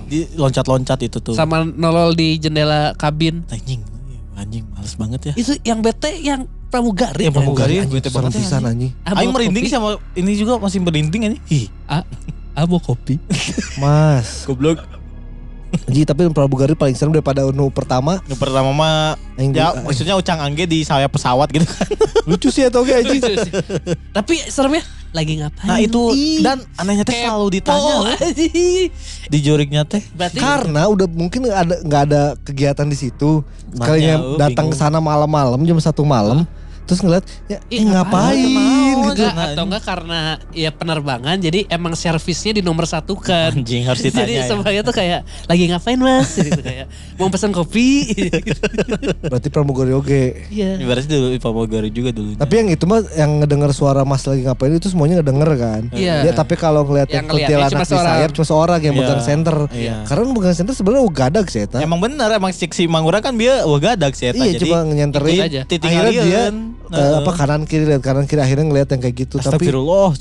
di 0.04 0.20
loncat-loncat 0.34 1.00
itu 1.02 1.18
tuh 1.20 1.32
sama 1.34 1.62
nolol 1.64 2.12
di 2.12 2.36
jendela 2.38 2.92
kabin. 2.94 3.44
anjing 3.48 3.80
anjing 4.34 4.66
males 4.68 4.94
banget 4.94 5.20
ya 5.22 5.34
Itu 5.36 5.54
yang 5.62 5.80
bete 5.80 6.10
yang 6.18 6.50
pramugari. 6.68 7.28
Yang 7.28 7.36
pramugari. 7.36 7.74
Bete 7.88 8.10
ya, 8.12 8.30
pisan 8.32 8.64
anjing. 8.64 8.92
Ah, 9.04 9.20
Aing 9.20 9.32
merinding 9.32 9.66
sama 9.68 10.00
ini 10.14 10.32
juga 10.36 10.60
masih 10.60 10.80
merinding 10.84 11.22
aja 11.32 11.38
Ih, 11.52 11.68
Abo 12.58 12.82
kopi. 12.82 13.22
Mas. 13.78 14.44
goblok. 14.50 14.97
Anjing, 15.88 16.06
tapi 16.08 16.22
pramugari 16.32 16.74
paling 16.76 16.96
serem 16.96 17.12
daripada 17.12 17.44
Unu 17.44 17.68
pertama. 17.72 18.24
Yang 18.28 18.40
pertama 18.40 18.72
mah 18.72 19.20
ya 19.40 19.76
maksudnya 19.84 20.16
Ucang 20.16 20.40
Angge 20.40 20.64
di 20.68 20.84
sayap 20.84 21.12
pesawat 21.12 21.52
gitu 21.52 21.68
kan. 21.68 21.88
lucu 22.30 22.50
sih 22.52 22.68
atau 22.68 22.84
enggak 22.84 23.04
anjing? 23.04 23.22
Tapi 24.16 24.36
seremnya 24.48 24.84
lagi 25.16 25.40
ngapain? 25.40 25.68
Nah 25.68 25.78
itu 25.80 26.02
Ih, 26.12 26.44
dan 26.44 26.60
anehnya 26.76 27.04
teh 27.08 27.16
selalu 27.24 27.48
ditanya 27.60 27.94
oh, 28.04 28.04
di 29.32 29.38
juriknya 29.40 29.88
teh. 29.88 30.04
Berarti 30.16 30.40
Karena 30.40 30.88
udah 30.92 31.08
mungkin 31.08 31.48
ada 31.48 31.76
nggak 31.80 32.02
ada 32.12 32.22
kegiatan 32.44 32.88
di 32.88 32.98
situ. 32.98 33.44
Makanya, 33.76 33.88
Kalinya 33.88 34.16
datang 34.40 34.68
ke 34.72 34.76
sana 34.76 35.00
malam-malam 35.00 35.60
jam 35.64 35.80
satu 35.80 36.04
malam, 36.04 36.44
terus 36.88 37.04
ngeliat 37.04 37.24
ya 37.46 37.60
Ih, 37.68 37.84
eh, 37.84 37.86
ngapain 37.86 38.40
Kenapa? 38.40 39.12
gitu. 39.12 39.24
Enggak, 39.28 39.34
atau 39.52 39.64
enggak 39.68 39.84
karena 39.84 40.20
ya 40.52 40.72
penerbangan 40.72 41.36
jadi 41.38 41.60
emang 41.68 41.94
servisnya 41.94 42.56
di 42.56 42.64
nomor 42.64 42.88
satu 42.88 43.20
kan. 43.20 43.52
Anjing 43.54 43.84
harus 43.84 44.02
ditanya 44.02 44.24
Jadi 44.24 44.34
ya. 44.34 44.44
semuanya 44.48 44.82
tuh 44.82 44.96
kayak 44.96 45.22
lagi 45.46 45.64
ngapain 45.68 46.00
mas? 46.00 46.32
gitu 46.34 46.62
kayak 46.64 46.88
mau 47.20 47.28
pesan 47.28 47.52
kopi. 47.52 48.08
Berarti 49.32 49.48
pramugari 49.52 49.92
oge. 49.92 50.48
Iya. 50.48 50.80
Ibaratnya 50.80 51.12
dulu 51.12 51.28
Pramugari 51.38 51.90
juga 51.92 52.10
dulu. 52.12 52.36
Tapi 52.36 52.54
yang 52.56 52.68
itu 52.72 52.84
mah 52.88 53.02
yang 53.14 53.44
ngedenger 53.44 53.72
suara 53.72 54.02
Mas 54.04 54.24
lagi 54.26 54.44
ngapain 54.44 54.74
itu 54.74 54.88
semuanya 54.88 55.20
ngedenger 55.22 55.50
kan. 55.60 55.82
Iya. 55.92 56.24
Ya 56.24 56.32
tapi 56.32 56.56
kalau 56.56 56.84
ngeliat 56.84 57.12
yang 57.12 57.28
kuntilanak 57.28 57.72
cuma 57.72 57.84
di 57.84 57.92
seorang. 57.92 58.16
sayap 58.20 58.30
cuma 58.32 58.46
seorang 58.46 58.80
yang 58.80 58.96
Iya. 58.96 59.02
megang 59.04 59.22
center. 59.22 59.58
Iya. 59.72 59.96
Karena 60.08 60.24
megang 60.32 60.56
center 60.56 60.74
sebenarnya 60.74 61.04
ugadag 61.04 61.46
sih 61.52 61.62
eta. 61.68 61.78
Emang 61.84 62.00
bener 62.00 62.30
emang 62.32 62.52
si, 62.54 62.66
Mangura 62.88 63.20
kan 63.20 63.36
dia 63.36 63.64
wah 63.68 63.80
gadag 63.80 64.14
sih 64.16 64.32
eta. 64.32 64.44
Iya 64.44 64.60
cuma 64.62 64.84
nyenterin. 64.88 65.66
titik 65.68 65.88
Akhirnya 65.88 66.24
dia 66.24 66.42
eh, 66.90 67.14
apa 67.18 67.32
kanan 67.34 67.64
kiri 67.64 67.84
lihat 67.86 68.00
kanan 68.00 68.24
kiri 68.24 68.40
akhirnya 68.40 68.66
ngeliat 68.66 68.88
yang 68.88 69.02
kayak 69.02 69.16
gitu. 69.20 69.36
Tapi 69.38 69.68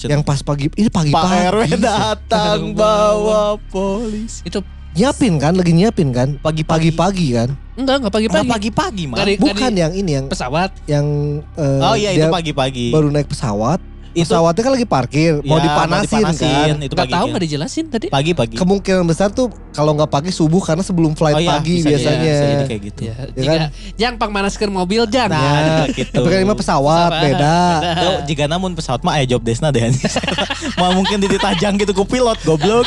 yang 0.04 0.22
pas 0.22 0.40
pagi 0.40 0.66
ini 0.70 0.86
Pak 0.86 1.02
pagi-pagi 1.04 1.38
RW 1.48 1.62
datang 1.76 2.60
bawa 2.78 3.54
polisi. 3.68 4.42
Itu 4.42 4.60
nyiapin 4.92 5.36
kan 5.36 5.52
lagi 5.52 5.72
nyiapin 5.72 6.08
kan 6.08 6.28
Pagi-pagi. 6.38 6.88
pagi-pagi 6.88 7.26
kan 7.30 7.48
enggak 7.76 7.94
enggak 8.00 8.12
Pagi 8.12 8.26
pagi-pagi. 8.32 8.48
pagi-pagi 8.72 9.04
mah. 9.06 9.16
Bukan 9.36 9.72
yang 9.72 9.92
ini 9.92 10.10
yang 10.14 10.26
pesawat. 10.26 10.70
yang 10.86 11.06
eh, 11.52 11.80
Oh 11.84 11.92
iya 11.92 12.10
dia 12.10 12.24
itu 12.24 12.32
pagi-pagi. 12.32 12.86
baru 12.90 13.12
naik 13.12 13.28
pesawat 13.28 13.76
pesawatnya 14.16 14.62
kan 14.62 14.72
lagi 14.72 14.86
parkir, 14.86 15.32
mau 15.42 15.58
Ya, 15.58 15.64
dipanasin, 15.66 16.24
kan. 16.30 16.76
Itu 16.78 16.94
Gak 16.94 17.10
tahu 17.10 17.24
nggak 17.28 17.42
dijelasin 17.42 17.84
tadi. 17.86 18.06
Pagi-pagi. 18.08 18.54
Kemungkinan 18.54 19.04
besar 19.04 19.28
tuh 19.28 19.48
kalau 19.70 19.92
nggak 19.92 20.08
pagi 20.08 20.30
subuh 20.30 20.62
karena 20.62 20.80
sebelum 20.80 21.12
flight 21.12 21.36
Oh 21.36 21.42
iya, 21.42 21.52
pagi 21.54 21.74
bisa 21.76 21.88
biasanya. 21.90 22.22
bisa 22.24 22.44
jadi 22.46 22.64
kayak 22.64 22.82
gitu. 22.86 23.00
Ya, 23.02 23.12
Ya 23.12 23.24
jika 23.36 23.52
kan? 23.52 23.68
yang 23.98 24.14
pangmanaskeun 24.16 24.70
mobil 24.70 25.02
jang. 25.06 25.28
Nah, 25.28 25.42
Ya, 25.42 25.92
gitu. 25.98 26.14
Tapi 26.14 26.26
kan 26.26 26.38
ini 26.38 26.46
mah 26.46 26.54
pesawat, 26.54 27.10
Pesawat, 27.10 27.24
beda. 27.26 27.56
Tuh, 27.98 28.16
jika 28.24 28.42
namun 28.46 28.70
pesawat 28.72 29.00
mah 29.02 29.12
aya 29.14 29.26
job 29.26 29.42
desna 29.42 29.68
deh. 29.68 29.90
Mau 30.80 30.94
mungkin 30.94 31.18
ditajang 31.18 31.76
gitu 31.76 31.92
ku 31.92 32.04
pilot 32.04 32.38
goblok. 32.42 32.86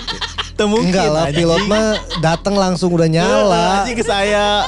Mungkin. 0.59 0.91
Enggak 0.91 1.07
lah, 1.07 1.25
pilot 1.31 1.63
mah 1.65 1.85
datang 2.19 2.51
langsung 2.51 2.91
udah 2.91 3.07
nyala. 3.07 3.83
Anjing 3.83 3.95
ke 3.95 4.03
saya 4.03 4.67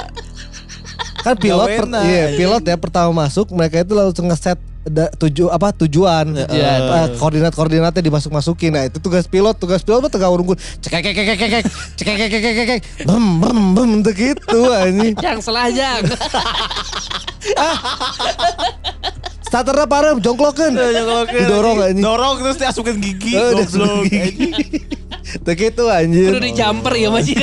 kan 1.20 1.34
pilot 1.36 1.68
per, 1.68 1.86
iya, 2.08 2.32
pilot 2.34 2.62
ya 2.64 2.76
pertama 2.80 3.28
masuk 3.28 3.52
mereka 3.52 3.84
itu 3.84 3.92
langsung 3.92 4.32
ngeset 4.32 4.56
da, 4.82 5.06
tuju 5.14 5.46
apa 5.52 5.70
tujuan 5.84 6.34
yeah, 6.50 7.06
uh, 7.06 7.06
koordinat 7.20 7.54
koordinatnya 7.54 8.02
dimasuk 8.02 8.34
masukin 8.34 8.74
nah 8.74 8.88
itu 8.88 8.98
tugas 8.98 9.28
pilot 9.30 9.54
tugas 9.54 9.84
pilot 9.86 10.10
tegak 10.10 10.32
urungku 10.32 10.58
cekek 10.82 11.12
cekek 11.14 11.24
cekek 11.36 11.38
cekek 11.38 11.62
cekek 11.94 12.28
cekek 12.32 12.54
cekek 12.58 12.80
bem 13.06 13.24
bem 13.38 13.58
bem 13.76 13.90
begitu 14.02 14.60
ani. 14.72 15.14
yang 15.22 15.38
selajang. 15.38 16.02
Starternya 19.52 19.84
parah, 19.84 20.16
jongklokin. 20.16 20.72
dorong 20.72 21.28
Didorong. 21.28 21.76
Dorong 22.00 22.34
terus 22.40 22.56
dia 22.56 22.72
asukin 22.72 22.96
gigi. 23.04 23.36
Oh, 23.36 23.52
goblok. 23.52 24.08
Tuh 25.44 25.54
gitu 25.56 25.84
anjir. 25.92 26.32
Udah 26.32 26.40
di 26.40 26.52
jumper 26.56 26.92
ya 26.96 27.08
masih. 27.12 27.36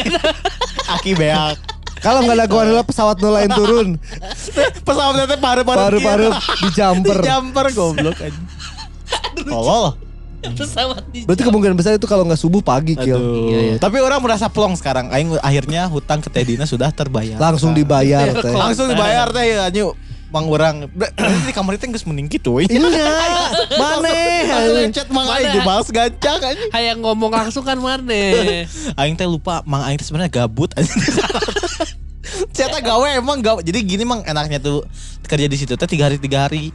Aki 0.89 1.13
beak 1.13 1.78
kalau 1.99 2.19
nggak 2.21 2.35
ada 2.35 2.45
gua 2.45 2.61
adalah 2.63 2.83
pesawat 2.83 3.17
nolain 3.17 3.49
turun 3.49 3.87
Pesawatnya 4.87 5.25
teh 5.25 5.37
pare-pare. 5.37 5.77
paru-paru 5.79 6.29
di 6.31 6.69
jumper 6.71 7.17
Di 7.17 7.27
jumper 7.27 7.65
goblok 7.71 8.17
anjing. 8.17 8.47
Tolol. 9.41 9.85
pesawat 10.39 11.03
di 11.11 11.27
berarti 11.27 11.43
kemungkinan 11.43 11.75
besar 11.75 11.91
itu 11.93 12.07
kalau 12.07 12.23
nggak 12.23 12.39
subuh 12.39 12.59
pagi 12.59 12.95
kill 12.95 13.19
Aduh. 13.19 13.51
Iya, 13.51 13.59
iya. 13.59 13.75
Tapi 13.75 13.99
orang 13.99 14.19
merasa 14.19 14.47
plong 14.47 14.71
sekarang. 14.73 15.11
Aing 15.11 15.35
akhirnya 15.37 15.85
hutang 15.85 16.19
ke 16.19 16.31
Tedina 16.31 16.63
sudah 16.63 16.89
terbayar. 16.89 17.35
langsung 17.35 17.71
dibayar 17.71 18.31
teh 18.33 18.47
Langsung 18.49 18.87
dibayar 18.87 19.27
teh 19.27 19.45
ya 19.45 19.67
Mang 20.29 20.45
orang 20.45 20.85
Berarti 20.89 21.17
di 21.49 21.53
kamar 21.53 21.73
itu 21.73 21.89
geus 21.89 22.05
mending 22.05 22.29
gitu 22.29 22.57
we. 22.57 22.65
Enggak, 22.65 23.49
maneh. 23.81 24.45
Lecet 24.85 25.09
mang 25.09 25.25
Mana? 25.25 25.37
aing 25.37 25.49
dibahas 25.57 25.87
gancang 25.89 26.37
anjing. 26.39 26.69
Hayang 26.69 26.99
ngomong 27.01 27.31
langsung 27.31 27.63
kan 27.63 27.75
mana? 27.75 28.13
Aing 28.99 29.13
teh 29.13 29.25
lupa 29.25 29.65
mang 29.65 29.81
aing 29.83 29.97
teh 29.97 30.05
sebenarnya 30.05 30.29
gabut 30.29 30.69
anjing. 30.73 30.93
Saya 32.53 32.69
teh 32.69 32.81
gawe 32.81 33.07
emang 33.11 33.41
gawe. 33.41 33.59
Jadi 33.59 33.79
gini 33.81 34.03
mang 34.03 34.21
enaknya 34.21 34.59
tuh 34.59 34.85
kerja 35.25 35.45
di 35.45 35.57
situ 35.57 35.73
teh 35.73 35.87
tiga 35.87 36.05
hari 36.05 36.17
tiga 36.17 36.45
hari. 36.45 36.69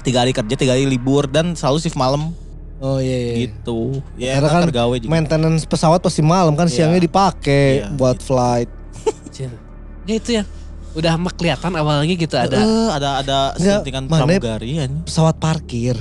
Tiga 0.00 0.24
hari 0.24 0.32
kerja, 0.32 0.54
tiga 0.54 0.72
hari 0.72 0.84
libur 0.84 1.28
dan 1.28 1.52
selalu 1.52 1.76
shift 1.78 1.92
malam 1.92 2.32
Oh 2.80 2.96
iya 2.96 3.12
iya. 3.12 3.34
gitu. 3.44 4.00
Ya 4.16 4.40
Karena 4.40 4.48
kan 4.48 4.60
tergawe 4.64 4.96
juga. 4.96 5.12
maintenance 5.12 5.68
pesawat 5.68 6.00
pasti 6.00 6.24
malam 6.24 6.56
kan 6.56 6.64
Iya. 6.64 6.88
siangnya 6.88 7.00
dipakai 7.04 7.84
Iya, 7.84 7.92
buat 7.92 8.16
flight. 8.18 8.68
Ya 10.08 10.14
itu 10.16 10.40
ya. 10.40 10.44
Udah 10.90 11.14
kelihatan 11.32 11.70
awalnya 11.78 12.14
gitu 12.14 12.34
ada. 12.34 12.58
Eh, 12.58 12.88
ada 12.90 13.10
ada 13.22 13.38
sentingan 13.54 14.10
mana- 14.10 14.26
pramugari 14.26 14.78
anjing. 14.78 15.06
Pesawat 15.06 15.38
parkir. 15.38 15.94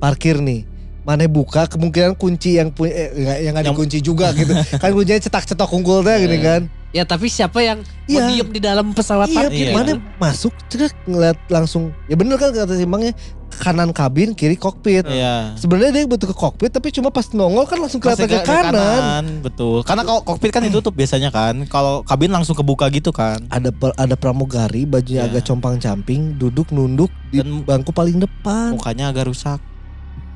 Parkir 0.00 0.40
nih. 0.40 0.64
Mana 1.02 1.26
buka 1.26 1.66
kemungkinan 1.66 2.14
kunci 2.14 2.56
yang 2.56 2.70
punya 2.70 2.94
eh, 2.94 3.08
enggak 3.12 3.38
yang 3.38 3.52
nggak 3.52 3.64
Yang- 3.66 3.76
dikunci 3.76 3.98
juga 4.00 4.26
gitu. 4.32 4.52
kan 4.82 4.90
kuncinya 4.90 5.20
cetak-cetok 5.20 5.70
unggul 5.74 6.00
teh 6.00 6.16
gini 6.22 6.38
kan. 6.40 6.62
Ya 6.92 7.02
tapi 7.02 7.26
siapa 7.26 7.64
yang 7.64 7.80
mau 7.80 8.20
Iya. 8.20 8.24
diem 8.28 8.48
di 8.52 8.60
dalam 8.60 8.92
pesawat 8.92 9.28
Iya, 9.28 9.36
parkir? 9.36 9.66
Iya. 9.68 9.74
mana 9.74 9.92
masuk 10.20 10.52
cedak 10.68 10.92
ngeliat 11.04 11.38
langsung. 11.48 11.90
Ya 12.04 12.14
bener 12.14 12.36
kan 12.36 12.52
kata 12.52 12.76
Simbangnya 12.76 13.16
kanan 13.58 13.90
kabin, 13.90 14.32
kiri 14.32 14.54
kokpit. 14.54 15.04
Iya. 15.04 15.52
Sebenarnya 15.56 15.92
dia 15.92 16.04
butuh 16.04 16.28
ke 16.28 16.36
kokpit 16.36 16.70
tapi 16.70 16.88
cuma 16.88 17.08
pas 17.08 17.26
nongol 17.30 17.64
kan 17.64 17.76
langsung 17.76 17.98
kelihatan 17.98 18.24
Masih 18.24 18.40
ke 18.40 18.46
kanan. 18.46 19.24
betul. 19.42 19.82
Karena 19.82 20.02
kalau 20.02 20.20
kokpit 20.22 20.50
kan 20.50 20.62
ditutup 20.62 20.92
biasanya 20.92 21.28
kan. 21.28 21.66
Kalau 21.66 22.00
kabin 22.02 22.32
langsung 22.32 22.54
kebuka 22.54 22.88
gitu 22.88 23.10
kan. 23.10 23.42
Ada 23.48 23.68
per- 23.68 23.96
ada 23.96 24.14
pramugari 24.14 24.84
bajunya 24.84 25.24
Iya. 25.24 25.38
agak 25.38 25.44
compang-camping, 25.44 26.36
duduk 26.36 26.70
nunduk 26.70 27.10
di 27.28 27.40
Dan- 27.40 27.64
bangku 27.64 27.90
paling 27.90 28.16
depan. 28.16 28.76
Mukanya 28.76 29.10
agak 29.10 29.28
rusak. 29.28 29.60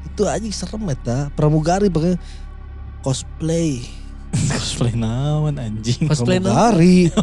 Itu 0.05 0.25
aja 0.25 0.45
serem 0.49 0.85
eta. 0.87 1.29
Pramugari 1.33 1.89
pakai 1.89 2.17
cosplay. 3.01 3.85
Cosplay 4.47 4.93
naon 4.93 5.55
anjing. 5.55 6.05
Cosplay? 6.05 6.39
Pramugari. 6.39 6.99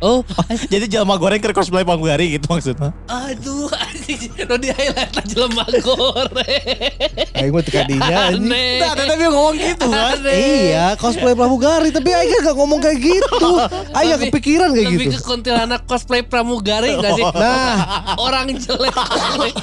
Oh, 0.00 0.24
Jadi 0.66 0.88
jelma 0.88 1.14
goreng 1.14 1.36
ke 1.36 1.52
cosplay 1.52 1.82
pramugari 1.82 2.32
gitu 2.32 2.48
maksudnya. 2.48 2.96
aduh 3.04 3.68
anjing. 3.70 4.32
No 4.42 4.56
di 4.56 4.68
highlight 4.68 5.12
aja 5.12 5.36
lemah 5.38 5.68
goreng. 5.78 6.88
Aing 7.34 7.50
mah 7.50 7.62
tekadinya 7.62 8.16
anjing. 8.28 8.80
Nah, 8.80 8.92
tapi 8.96 9.24
ngomong 9.26 9.56
gitu 9.56 9.86
kan. 9.86 10.16
Iya, 10.24 10.86
cosplay 10.96 11.32
pramugari 11.32 11.88
tapi 11.90 12.10
Aing 12.10 12.40
gak 12.40 12.54
ngomong 12.54 12.80
kayak 12.80 12.98
gitu. 12.98 13.48
Aing 13.96 14.08
gak 14.08 14.18
Lebih- 14.18 14.32
kepikiran 14.32 14.68
kayak 14.70 14.88
Lebih 14.88 15.06
gitu. 15.06 15.14
ke 15.14 15.22
kuntilanak 15.22 15.82
cosplay 15.84 16.22
pramugari 16.22 16.96
gak 16.96 17.12
sih? 17.12 17.24
Nah, 17.26 18.16
Orang 18.16 18.48
jelek. 18.50 18.94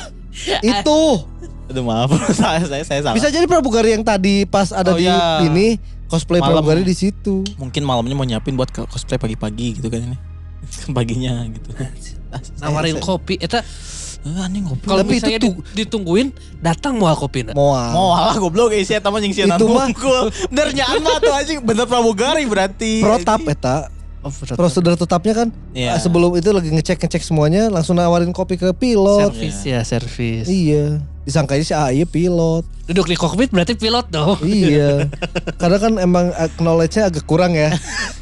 itu 0.64 1.00
Aduh 1.68 1.84
maaf, 1.84 2.08
saya 2.32 2.64
saya, 2.64 2.84
saya 2.86 3.02
salah. 3.04 3.12
bisa 3.12 3.28
jadi 3.28 3.44
pramugari 3.44 3.92
yang 3.92 4.00
tadi 4.00 4.46
pas 4.46 4.72
ada 4.72 4.94
Oh, 4.94 4.96
di 4.96 5.04
iya. 5.04 5.44
ini 5.44 5.76
cosplay 6.08 6.40
Malam. 6.40 6.60
pramugari 6.60 6.82
di 6.82 6.94
situ. 6.94 7.44
Mungkin 7.56 7.84
malamnya 7.84 8.14
mau 8.14 8.24
nyiapin 8.24 8.54
buat 8.54 8.68
ke- 8.68 8.84
cosplay 8.86 9.16
pagi-pagi 9.16 9.76
gitu 9.76 9.88
kan 9.88 10.02
ini. 10.02 10.18
Kan 10.78 10.92
paginya 10.98 11.46
gitu. 11.48 11.70
Nawarin 12.62 12.98
kopi. 12.98 13.38
Eta 13.38 13.62
Eh, 14.18 14.44
anjing 14.44 14.66
ngopi. 14.66 14.84
kalau 14.84 15.06
itu 15.06 15.12
misalnya 15.14 15.40
tuh- 15.40 15.56
di- 15.72 15.86
ditungguin 15.86 16.28
datang 16.60 16.98
mau 16.98 17.14
kopi 17.14 17.48
Moal. 17.48 17.94
Mau 17.94 18.12
alah 18.12 18.36
goblok 18.36 18.74
isi 18.74 18.92
eta 18.92 19.08
mah 19.08 19.22
jeung 19.22 19.32
sieunan 19.32 19.56
Itu 19.56 19.70
mah-. 19.70 19.88
Bener 20.52 20.68
nyaan 20.74 21.00
mah 21.00 21.22
tuh 21.22 21.32
anjing 21.32 21.60
bener 21.62 21.86
pramugari 21.86 22.44
berarti. 22.44 23.00
Protap 23.00 23.46
eta. 23.46 23.88
Oh. 24.20 24.34
Prosedur 24.34 24.98
tetapnya 24.98 25.34
kan 25.38 25.48
Iya. 25.72 25.96
eh, 25.96 26.02
sebelum 26.02 26.36
itu 26.36 26.50
lagi 26.50 26.68
ngecek-ngecek 26.68 27.22
semuanya 27.22 27.70
langsung 27.70 27.96
nawarin 27.96 28.34
kopi 28.34 28.58
ke 28.58 28.74
pilot. 28.74 29.32
Servis 29.32 29.58
ya, 29.64 29.80
servis. 29.82 30.50
Iya. 30.50 31.00
Disangkanya 31.28 31.60
si 31.62 31.76
A 31.76 31.92
iya 31.92 32.08
pilot. 32.08 32.64
Duduk 32.88 33.04
di 33.06 33.20
kokpit 33.20 33.52
berarti 33.52 33.76
pilot 33.76 34.08
dong. 34.08 34.40
iya. 34.42 35.12
Karena 35.62 35.76
kan 35.76 35.94
emang 36.00 36.32
eh, 36.32 36.48
knowledge-nya 36.56 37.12
agak 37.12 37.28
kurang 37.28 37.52
ya. 37.52 37.76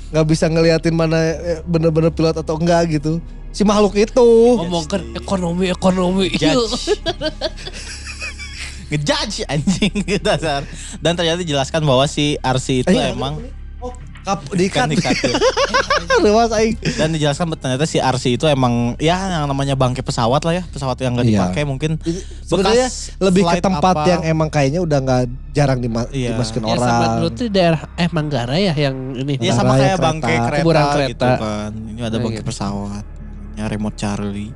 nggak 0.10 0.26
bisa 0.26 0.50
ngeliatin 0.50 0.98
mana 0.98 1.38
eh, 1.38 1.62
bener-bener 1.64 2.10
pilot 2.10 2.34
atau 2.36 2.58
enggak 2.58 2.90
gitu. 2.92 3.22
Si 3.54 3.62
makhluk 3.62 3.94
itu. 3.94 4.26
Ngomongkan 4.58 5.14
ekonomi 5.14 5.70
ekonomi. 5.70 6.34
Judge. 6.34 6.98
Ngejudge 8.90 9.46
anjing 9.46 9.94
dasar. 10.26 10.66
Dan 10.98 11.14
ternyata 11.14 11.42
dijelaskan 11.42 11.82
bahwa 11.82 12.06
si 12.06 12.38
RC 12.38 12.68
itu 12.82 12.90
Eh, 12.92 13.14
emang 13.14 13.38
Oh, 13.78 13.94
kap 14.26 14.42
di 14.50 14.66
kan 14.68 14.90
cut. 14.90 14.98
di-cut 14.98 15.16
ya. 15.24 15.38
Rewas 16.26 16.50
aing. 16.52 16.76
Dan 16.96 17.12
dijelaskan 17.12 17.54
ternyata 17.54 17.84
si 17.84 17.98
RC 17.98 18.36
itu 18.36 18.46
emang 18.46 18.98
ya 18.98 19.14
yang 19.32 19.46
namanya 19.46 19.74
bangke 19.74 20.02
pesawat 20.02 20.42
lah 20.42 20.54
ya, 20.54 20.64
pesawat 20.66 20.98
yang 20.98 21.14
nggak 21.14 21.28
Iya. 21.28 21.38
dipakai 21.40 21.64
mungkin 21.64 22.02
Sebenarnya 22.42 22.88
bekas 22.88 23.14
lebih 23.20 23.44
ke 23.44 23.60
tempat 23.60 23.94
apa. 23.96 24.08
yang 24.08 24.22
emang 24.24 24.50
kayaknya 24.50 24.80
udah 24.80 24.98
nggak 24.98 25.22
jarang 25.52 25.80
dima 25.80 26.10
Iya. 26.10 26.34
dimasukin 26.34 26.64
Ya 26.64 26.70
orang. 26.72 26.82
sahabat 26.82 27.10
dulu 27.16 27.30
tuh 27.32 27.48
daerah 27.48 27.82
eh 27.94 28.10
Manggarai 28.10 28.62
ya 28.64 28.76
yang 28.76 28.96
ini. 29.14 29.38
Ya 29.38 29.54
sama 29.54 29.76
kayak 29.76 29.94
kereta, 29.94 30.04
bangke 30.04 30.34
kereta, 30.34 30.56
kuburan 30.58 30.84
gitu 30.84 30.96
kereta. 30.96 31.30
kan. 31.38 31.72
Ini 31.76 32.00
ada 32.02 32.16
Oh, 32.16 32.22
bangke 32.22 32.36
gitu. 32.36 32.48
pesawat. 32.48 33.04
Namanya 33.06 33.66
remote 33.70 33.96
Charlie. 33.96 34.52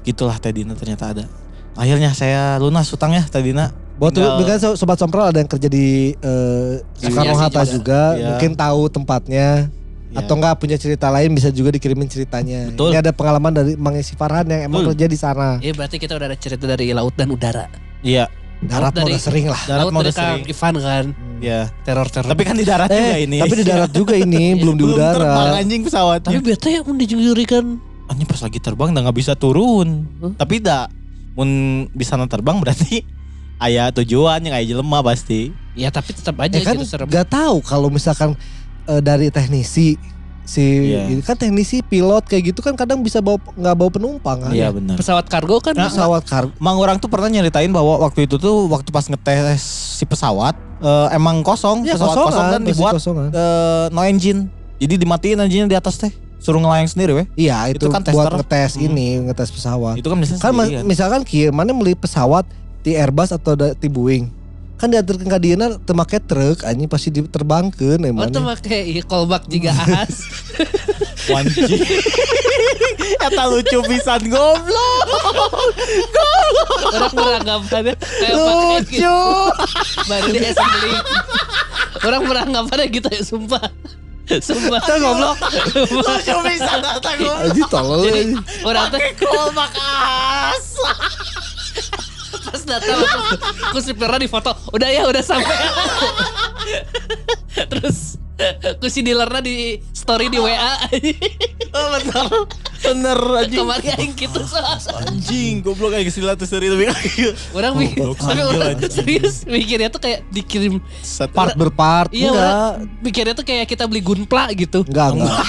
Gitulah 0.00 0.38
Tedina 0.38 0.72
ternyata 0.72 1.04
ada. 1.08 1.24
Akhirnya 1.74 2.10
saya 2.12 2.56
lunas 2.56 2.88
utangnya 2.88 3.24
Tedina. 3.24 3.72
Buat 3.98 4.14
kan 4.14 4.58
so- 4.58 4.76
sobat 4.76 4.94
sompral 4.94 5.28
ada 5.28 5.38
yang 5.38 5.46
kerja 5.46 5.66
di 5.66 6.14
eh, 6.14 6.72
Soekarno 6.96 7.34
Aviasi 7.34 7.42
Hatta 7.42 7.62
juga. 7.62 7.74
juga, 7.74 8.02
Iya. 8.14 8.26
mungkin 8.30 8.50
tahu 8.54 8.80
tempatnya 8.88 9.48
Ya. 10.08 10.16
atau 10.16 10.34
enggak 10.34 10.54
punya 10.56 10.76
cerita 10.76 11.06
lain 11.08 11.34
bisa 11.34 11.50
juga 11.50 11.68
dikirimin 11.68 12.06
ceritanya. 12.06 12.70
Betul. 12.70 12.88
Ini 12.88 12.96
ada 13.00 13.10
pengalaman 13.10 13.52
dari 13.52 13.74
Mang 13.74 13.92
Esi 13.92 14.14
Farhan 14.14 14.46
yang 14.46 14.64
emang 14.64 14.80
Betul. 14.80 14.94
kerja 14.94 15.06
di 15.06 15.18
sana. 15.18 15.58
Ya 15.58 15.70
berarti 15.70 15.96
kita 15.96 16.14
udah 16.14 16.26
ada 16.26 16.38
cerita 16.38 16.64
dari 16.64 16.88
laut 16.90 17.12
dan 17.12 17.28
udara. 17.28 17.66
Iya, 18.00 18.30
Darat 18.58 18.90
mah 18.90 18.94
dari- 18.96 19.12
udah 19.12 19.20
sering 19.20 19.46
lah. 19.46 19.62
darat 19.66 19.84
mau 19.84 19.98
dari 19.98 20.08
udah 20.08 20.14
sering. 20.14 20.42
Ivan 20.48 20.74
kan. 20.78 21.04
Iya. 21.38 21.60
Teror-teror. 21.82 22.28
Tapi 22.28 22.42
kan 22.42 22.54
di 22.54 22.64
darat 22.64 22.88
juga 22.88 23.10
Eh, 23.12 23.18
ini. 23.20 23.38
tapi 23.38 23.54
di 23.54 23.64
darat 23.64 23.90
juga 23.90 24.14
ini 24.14 24.44
belum 24.60 24.74
di 24.74 24.84
Belum 24.84 24.94
terbang 24.94 25.18
udara. 25.44 25.58
anjing 25.58 25.82
pesawatnya. 25.82 26.26
Tapi 26.28 26.38
beta 26.40 26.66
yang 26.68 26.84
udah 26.84 26.98
dijurikan. 27.00 27.64
Anjing 28.06 28.26
pas 28.26 28.40
lagi 28.40 28.58
terbang 28.58 28.88
udah 28.88 29.02
nggak 29.04 29.18
bisa 29.18 29.32
turun. 29.34 30.06
Huh? 30.18 30.32
Tapi 30.34 30.58
dah 30.58 30.86
mun 31.34 31.50
bisa 31.92 32.14
terbang 32.24 32.58
berarti 32.58 33.02
ayah 33.60 33.90
tujuan 33.92 34.38
yang 34.40 34.54
ayah 34.54 34.66
jelema 34.72 35.02
pasti. 35.02 35.50
Ya 35.72 35.88
tapi 35.88 36.10
tetap 36.10 36.34
aja 36.36 36.52
Ya 36.52 36.62
kan 36.62 36.74
gitu 36.74 36.84
serem. 36.84 37.06
nggak 37.06 37.26
tahu 37.28 37.60
kalau 37.60 37.88
misalkan 37.88 38.34
eh, 38.84 39.00
dari 39.00 39.28
teknisi 39.28 39.94
si 40.42 40.64
ini 40.88 41.20
kan 41.20 41.36
teknisi 41.36 41.82
pilot 41.82 42.24
kayak 42.24 42.40
gitu 42.48 42.60
kan 42.60 42.72
kadang 42.72 42.98
bisa 42.98 43.20
bawa 43.20 43.36
nggak 43.52 43.74
bawa 43.74 43.90
penumpang 43.90 44.38
kan. 44.40 44.50
Iya 44.50 44.70
benar. 44.70 44.96
Pesawat 44.96 45.26
kargo 45.26 45.60
kan 45.60 45.72
Nah, 45.72 45.86
Pesawat 45.86 46.24
kargo. 46.24 46.56
Mang 46.56 46.76
orang 46.76 46.96
tuh 46.96 47.06
pernah 47.06 47.28
nyeritain 47.28 47.68
bahwa 47.68 48.00
waktu 48.00 48.24
itu 48.24 48.36
tuh 48.36 48.64
waktu 48.66 48.88
pas 48.88 49.04
ngetes 49.04 49.60
si 49.94 50.04
pesawat 50.04 50.56
eh, 50.78 51.08
emang 51.12 51.42
kosong, 51.42 51.82
Ya, 51.82 51.94
pesawat 51.94 52.10
kosong 52.10 52.26
kosongan, 52.28 52.50
dan 52.50 52.60
masih 52.60 52.70
dibuat 52.72 52.92
kosongan. 52.94 53.28
eh, 53.30 53.86
no 53.88 54.00
engine. 54.02 54.40
Jadi 54.78 54.94
dimatiin 54.96 55.38
engine 55.38 55.66
di 55.66 55.74
atas 55.74 55.94
teh. 55.96 56.10
Suruh 56.38 56.56
ngelayang 56.56 56.86
sendiri 56.86 57.12
weh. 57.12 57.26
Iya 57.34 57.66
itu, 57.68 57.82
Itu 57.82 57.90
kan 57.90 58.00
buat 58.04 58.24
tester. 58.24 58.32
ngetes 58.32 58.70
Hmm. 58.72 58.86
ini 58.88 59.06
ngetes 59.26 59.50
pesawat. 59.50 59.94
Itu 59.94 60.06
kan 60.06 60.16
kan 60.16 60.24
ma- 60.50 60.64
sendirian. 60.64 60.82
misalkan 60.82 61.20
kia 61.22 61.50
mana 61.50 61.70
beli 61.70 61.92
pesawat 61.92 62.46
ti 62.80 62.94
Airbus 62.94 63.30
atau 63.30 63.54
da, 63.54 63.74
ti 63.74 63.86
Boeing 63.86 64.30
kan 64.78 64.86
diantarkan 64.86 65.26
ke 65.26 65.38
dia 65.42 65.58
teu 65.82 65.90
make 65.90 66.22
truk 66.22 66.62
anjing 66.62 66.86
pasti 66.86 67.10
diterbangkeun 67.10 67.98
Oh 67.98 68.10
emang 68.14 68.30
tuh 68.30 68.46
make 68.46 68.78
iya 68.86 69.02
callback 69.02 69.50
juga 69.50 69.74
ahas. 69.82 70.22
Wanji. 71.26 71.66
Eta 73.26 73.44
lucu 73.50 73.78
pisan 73.90 74.22
goblok. 74.30 75.02
Orang 76.94 77.10
beranggapannya 77.10 77.94
kayak 77.98 78.34
pakai 78.38 78.80
gitu. 78.86 79.18
Baru 80.06 80.28
di 80.30 80.40
assembly. 80.46 80.92
Orang 82.06 82.22
beranggapannya 82.30 82.86
gitu 82.86 83.08
ya 83.10 83.22
sumpah. 83.26 83.66
Sumpah. 84.30 84.78
Teu 84.86 84.96
goblok 85.02 85.36
Lucu 85.90 86.34
pisan 86.46 86.78
eta 86.78 87.10
goblok. 87.18 87.38
anjing 87.50 87.66
tolol 87.66 88.00
Jadi 88.06 88.14
anjing. 88.14 88.30
orang 88.62 88.84
tuh 88.94 89.00
Kolmak 89.18 89.74
as. 89.74 90.66
Pas 92.28 92.62
datang 92.64 92.96
langsung 93.00 93.30
ku 93.72 93.78
supirnya 93.80 94.18
di 94.20 94.28
foto. 94.28 94.52
Udah 94.72 94.88
ya 94.88 95.02
udah 95.08 95.22
sampai. 95.24 95.56
Terus 97.72 98.20
ku 98.78 98.86
si 98.86 99.02
dealernya 99.02 99.42
di 99.42 99.56
story 99.90 100.30
di 100.30 100.38
WA. 100.38 100.72
Oh, 101.68 101.92
bener. 101.92 102.26
Bener 102.80 103.18
anjing. 103.44 103.60
Kemarin 103.60 103.92
aing 104.00 104.14
gitu 104.16 104.40
soal. 104.48 104.80
Anjing, 105.04 105.60
goblok 105.60 105.92
kayak 105.92 106.08
gila 106.08 106.32
tuh 106.32 106.48
seri 106.48 106.72
lebih 106.72 106.88
kayak 106.96 107.36
Orang 107.52 107.76
mikir, 107.76 108.08
tapi 108.16 108.40
orang 108.40 108.80
serius 108.88 109.44
mikirnya 109.44 109.92
tuh 109.92 110.00
kayak 110.00 110.24
dikirim 110.32 110.80
part 111.36 111.52
berpart 111.60 112.08
Iya 112.08 112.32
enggak 112.32 112.72
mikirnya 113.04 113.34
tuh 113.36 113.44
kayak 113.44 113.68
kita 113.68 113.84
beli 113.84 114.00
gunpla 114.00 114.48
gitu. 114.56 114.80
enggak 114.88 115.12
enggak 115.12 115.44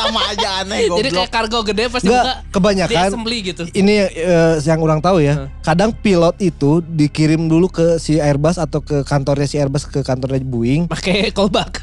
sama 0.00 0.20
aja 0.32 0.48
aneh 0.64 0.88
Jadi 0.88 1.08
goblok. 1.10 1.12
kayak 1.20 1.30
kargo 1.30 1.58
gede 1.62 1.84
pasti 1.88 2.08
enggak 2.08 2.24
buka 2.24 2.34
di 2.40 2.52
kebanyakan 2.54 3.02
assembly 3.12 3.38
gitu. 3.44 3.62
ini 3.72 3.94
eh, 4.08 4.54
yang 4.64 4.80
orang 4.80 5.00
tahu 5.00 5.20
ya 5.20 5.48
kadang 5.60 5.92
pilot 5.92 6.36
itu 6.40 6.80
dikirim 6.80 7.46
dulu 7.46 7.68
ke 7.68 8.00
si 8.00 8.16
Airbus 8.16 8.56
atau 8.56 8.80
ke 8.80 9.04
kantornya 9.04 9.44
si 9.44 9.56
Airbus 9.56 9.84
ke 9.84 10.00
kantornya 10.00 10.40
Boeing 10.40 10.88
Pakai 10.88 11.28
callback. 11.36 11.78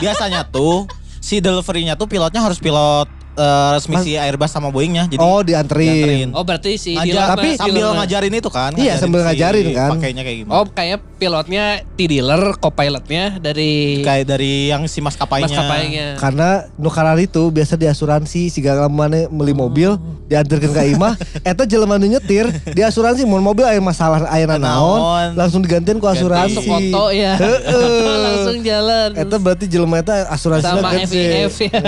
Biasanya 0.00 0.48
tuh 0.48 0.86
si 1.18 1.42
deliverynya 1.42 1.98
tuh 1.98 2.06
pilotnya 2.06 2.38
harus 2.38 2.56
pilot 2.56 3.08
eh, 3.36 3.68
resmi 3.76 3.96
si 4.00 4.12
Airbus 4.16 4.48
sama 4.48 4.72
Boeingnya. 4.72 5.04
Jadi 5.06 5.20
oh 5.20 5.40
dianterin 5.44 5.84
dianterin. 5.86 6.28
Oh 6.32 6.42
berarti 6.42 6.80
si 6.80 6.96
Ngajar, 6.96 7.04
dealer 7.04 7.28
tapi 7.36 7.48
sambil 7.56 7.84
dealer 7.84 7.94
ngajarin 8.00 8.32
itu 8.32 8.50
kan. 8.50 8.72
Iya, 8.72 8.94
sambil 8.96 9.20
si 9.20 9.26
ngajarin 9.28 9.66
kan. 9.72 9.90
Pakainya 9.96 10.22
kayak 10.24 10.38
gimana. 10.40 10.54
Oh 10.56 10.64
kayak 10.70 10.98
pilotnya 11.16 11.64
T 11.96 11.98
dealer, 12.06 12.42
co-pilotnya 12.56 13.24
dari 13.40 14.00
kayak 14.00 14.24
dari 14.28 14.72
yang 14.72 14.84
si 14.88 15.00
maskapainya. 15.00 15.48
maskapainya. 15.48 16.06
karena 16.16 16.48
nukaran 16.76 17.16
itu 17.20 17.48
biasa 17.52 17.76
diasuransi 17.76 18.48
si 18.48 18.60
mana 18.90 19.26
beli 19.32 19.56
Oh. 19.56 19.64
mobil 19.66 19.90
diantarkan 20.28 20.70
ke 20.74 20.82
imah 20.92 21.14
eta 21.48 21.64
jelema 21.64 21.96
nyetir 21.96 22.50
di 22.76 22.84
asuransi 22.84 23.24
mun 23.24 23.40
mobil 23.40 23.64
aya 23.64 23.80
masalah 23.80 24.28
aya 24.28 24.44
naon 24.44 24.60
Naon. 24.60 25.28
langsung 25.32 25.64
digantian 25.64 25.96
ku 25.96 26.04
asuransi 26.06 26.60
Langsung 26.60 26.66
foto 26.68 27.02
ya. 27.10 27.34
Heeh. 27.40 28.16
Langsung 28.26 28.58
jalan. 28.62 29.08
Eta 29.16 29.36
berarti 29.40 29.64
jelema 29.66 30.04
eta 30.04 30.28
asuransi 30.28 30.66
Sama 30.66 30.90
FIF 31.08 31.54
ya. 31.72 31.80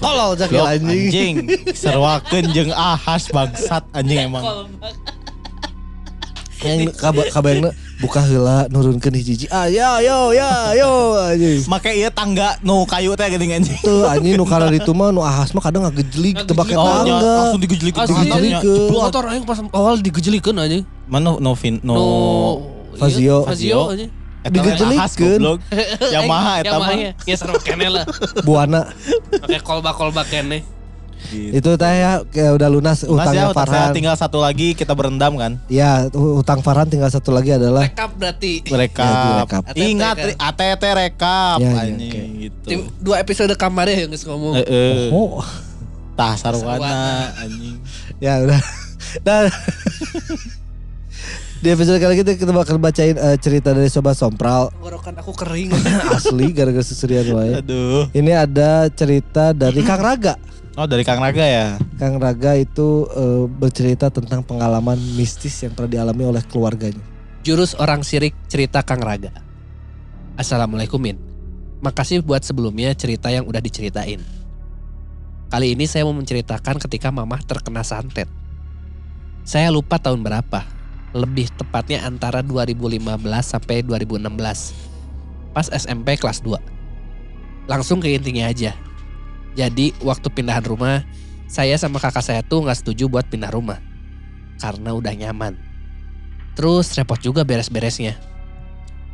Cak 0.00 0.48
Blok, 0.48 0.66
anjing. 0.66 1.04
anjing. 1.12 1.34
Serwakeun 1.76 2.44
jeung 2.50 2.72
ahas 2.72 3.28
bangsat 3.28 3.84
anjing 3.92 4.26
emang. 4.26 4.44
Yang 6.60 6.92
kaba 7.00 7.24
kabayangna 7.32 7.72
buka 8.04 8.20
heula 8.20 8.68
nurunkeun 8.68 9.16
hiji-hiji. 9.16 9.48
Ah 9.48 9.64
ya 9.64 9.96
yo 10.04 10.32
ya 10.36 10.76
yo 10.76 11.16
anjing. 11.16 11.64
Make 11.64 11.92
ieu 11.96 12.12
tangga 12.12 12.60
nu 12.60 12.84
kayu 12.84 13.16
teh 13.16 13.32
geuning 13.32 13.56
anjing. 13.56 13.80
Tuh 13.80 14.04
anjing 14.04 14.36
nu 14.36 14.44
kana 14.44 14.68
ditu 14.68 14.92
mah 14.92 15.08
nu 15.08 15.24
ahas 15.24 15.56
mah 15.56 15.64
kadang 15.64 15.88
ngagejlik 15.88 16.44
teu 16.44 16.52
pake 16.52 16.76
Oh, 16.76 16.84
tangga. 16.84 17.56
langsung 17.56 17.60
jadi- 17.64 18.60
Jeblok. 18.60 19.08
Motor 19.08 19.24
aing 19.32 19.44
pas 19.48 19.56
awal 19.72 19.96
digejelikan 20.00 20.56
aja. 20.60 20.84
Mana 21.08 21.40
no 21.40 21.52
fin 21.56 21.80
no, 21.80 21.92
No. 21.96 22.04
Fazio. 23.00 23.40
iya, 23.40 23.48
Fazio 23.48 23.80
aja. 23.88 24.06
Eta 24.40 24.50
digejelikeun. 24.50 25.36
goblok. 25.36 25.58
Yamaha 26.14 26.52
eta 26.58 26.76
mah. 26.76 26.96
Ya 27.22 27.36
seru 27.36 27.56
kene 27.58 27.88
lah. 27.88 28.04
Buana. 28.46 28.88
Pakai 29.36 29.60
callback 29.60 29.94
callback 29.94 30.28
kene. 30.28 30.64
Gitu. 31.20 31.52
Itu 31.52 31.70
teh 31.76 31.92
ya 31.92 32.24
kayak 32.24 32.56
udah 32.56 32.68
lunas 32.70 33.04
Mas 33.04 33.04
utangnya 33.04 33.44
ya, 33.44 33.52
utang 33.52 33.68
saya 33.68 33.76
Farhan. 33.84 33.92
tinggal 33.92 34.16
satu 34.16 34.40
lagi 34.40 34.72
kita 34.72 34.96
berendam 34.96 35.36
kan. 35.36 35.60
Ya, 35.68 36.08
utang 36.10 36.64
Farhan 36.64 36.88
tinggal 36.88 37.12
satu 37.12 37.28
lagi 37.28 37.52
adalah 37.52 37.84
Rekap 37.84 38.16
berarti. 38.16 38.64
Rekap. 38.64 39.44
Ya. 39.68 39.76
Ingat 39.76 40.16
ATT 40.16 40.32
kan? 40.32 40.48
ATT 40.48 40.82
rekap 40.96 41.58
Ya, 41.60 41.68
ya, 41.68 41.80
anjing 41.84 42.08
oke. 42.08 42.20
gitu. 42.40 42.66
Tim- 42.66 42.88
Dua 42.96 43.20
episode 43.20 43.52
kamarnya 43.52 44.00
yang 44.00 44.10
geus 44.10 44.24
ngomong. 44.24 44.56
Heeh. 44.58 45.12
oh, 45.12 45.44
Tah 46.16 46.34
Sarwana. 46.34 47.28
anjing. 47.36 47.76
ya 48.16 48.40
udah. 48.40 48.60
Nah, 49.20 49.48
di 51.60 51.68
episode 51.68 52.00
kali 52.00 52.24
ini 52.24 52.40
kita 52.40 52.56
bakal 52.56 52.80
bacain 52.80 53.20
eh, 53.20 53.36
cerita 53.36 53.76
dari 53.76 53.92
Sobat 53.92 54.16
Sompral 54.16 54.72
Tenggorokan 54.72 55.12
aku 55.20 55.32
kering. 55.36 55.68
asli 56.16 56.56
gara-gara 56.56 56.80
susurian 56.80 57.36
wae. 57.36 57.60
Aduh. 57.60 58.08
Ini 58.16 58.32
ada 58.48 58.88
cerita 58.88 59.52
dari 59.52 59.84
Kang 59.84 60.00
Raga. 60.00 60.40
Oh 60.80 60.88
dari 60.88 61.04
Kang 61.04 61.20
Raga 61.20 61.44
ya. 61.44 61.76
Kang 62.00 62.16
Raga 62.16 62.56
itu 62.56 63.04
eh, 63.12 63.44
bercerita 63.44 64.08
tentang 64.08 64.40
pengalaman 64.40 64.96
mistis 65.20 65.52
yang 65.60 65.76
pernah 65.76 66.00
dialami 66.00 66.32
oleh 66.32 66.42
keluarganya. 66.48 67.04
Jurus 67.44 67.76
orang 67.76 68.00
sirik 68.08 68.32
cerita 68.48 68.80
Kang 68.80 69.04
Raga. 69.04 69.28
Assalamualaikum 70.40 70.96
Min. 70.96 71.20
Makasih 71.84 72.24
buat 72.24 72.40
sebelumnya 72.40 72.96
cerita 72.96 73.28
yang 73.28 73.44
udah 73.44 73.60
diceritain. 73.60 74.24
Kali 75.52 75.76
ini 75.76 75.84
saya 75.84 76.08
mau 76.08 76.16
menceritakan 76.16 76.80
ketika 76.88 77.12
mamah 77.12 77.44
terkena 77.44 77.84
santet. 77.84 78.32
Saya 79.44 79.68
lupa 79.68 80.00
tahun 80.00 80.24
berapa. 80.24 80.79
Lebih 81.10 81.50
tepatnya 81.58 82.06
antara 82.06 82.38
2015 82.40 83.02
sampai 83.42 83.82
2016. 83.82 84.30
Pas 85.50 85.66
SMP 85.66 86.14
kelas 86.14 86.38
2. 86.46 86.58
Langsung 87.66 87.98
ke 87.98 88.14
intinya 88.14 88.46
aja. 88.46 88.74
Jadi 89.58 89.90
waktu 90.06 90.30
pindahan 90.30 90.62
rumah, 90.62 91.02
saya 91.50 91.74
sama 91.74 91.98
kakak 91.98 92.22
saya 92.22 92.40
tuh 92.46 92.62
nggak 92.62 92.78
setuju 92.78 93.10
buat 93.10 93.26
pindah 93.26 93.50
rumah. 93.50 93.82
Karena 94.62 94.94
udah 94.94 95.10
nyaman. 95.10 95.58
Terus 96.54 96.94
repot 96.94 97.18
juga 97.18 97.42
beres-beresnya. 97.42 98.14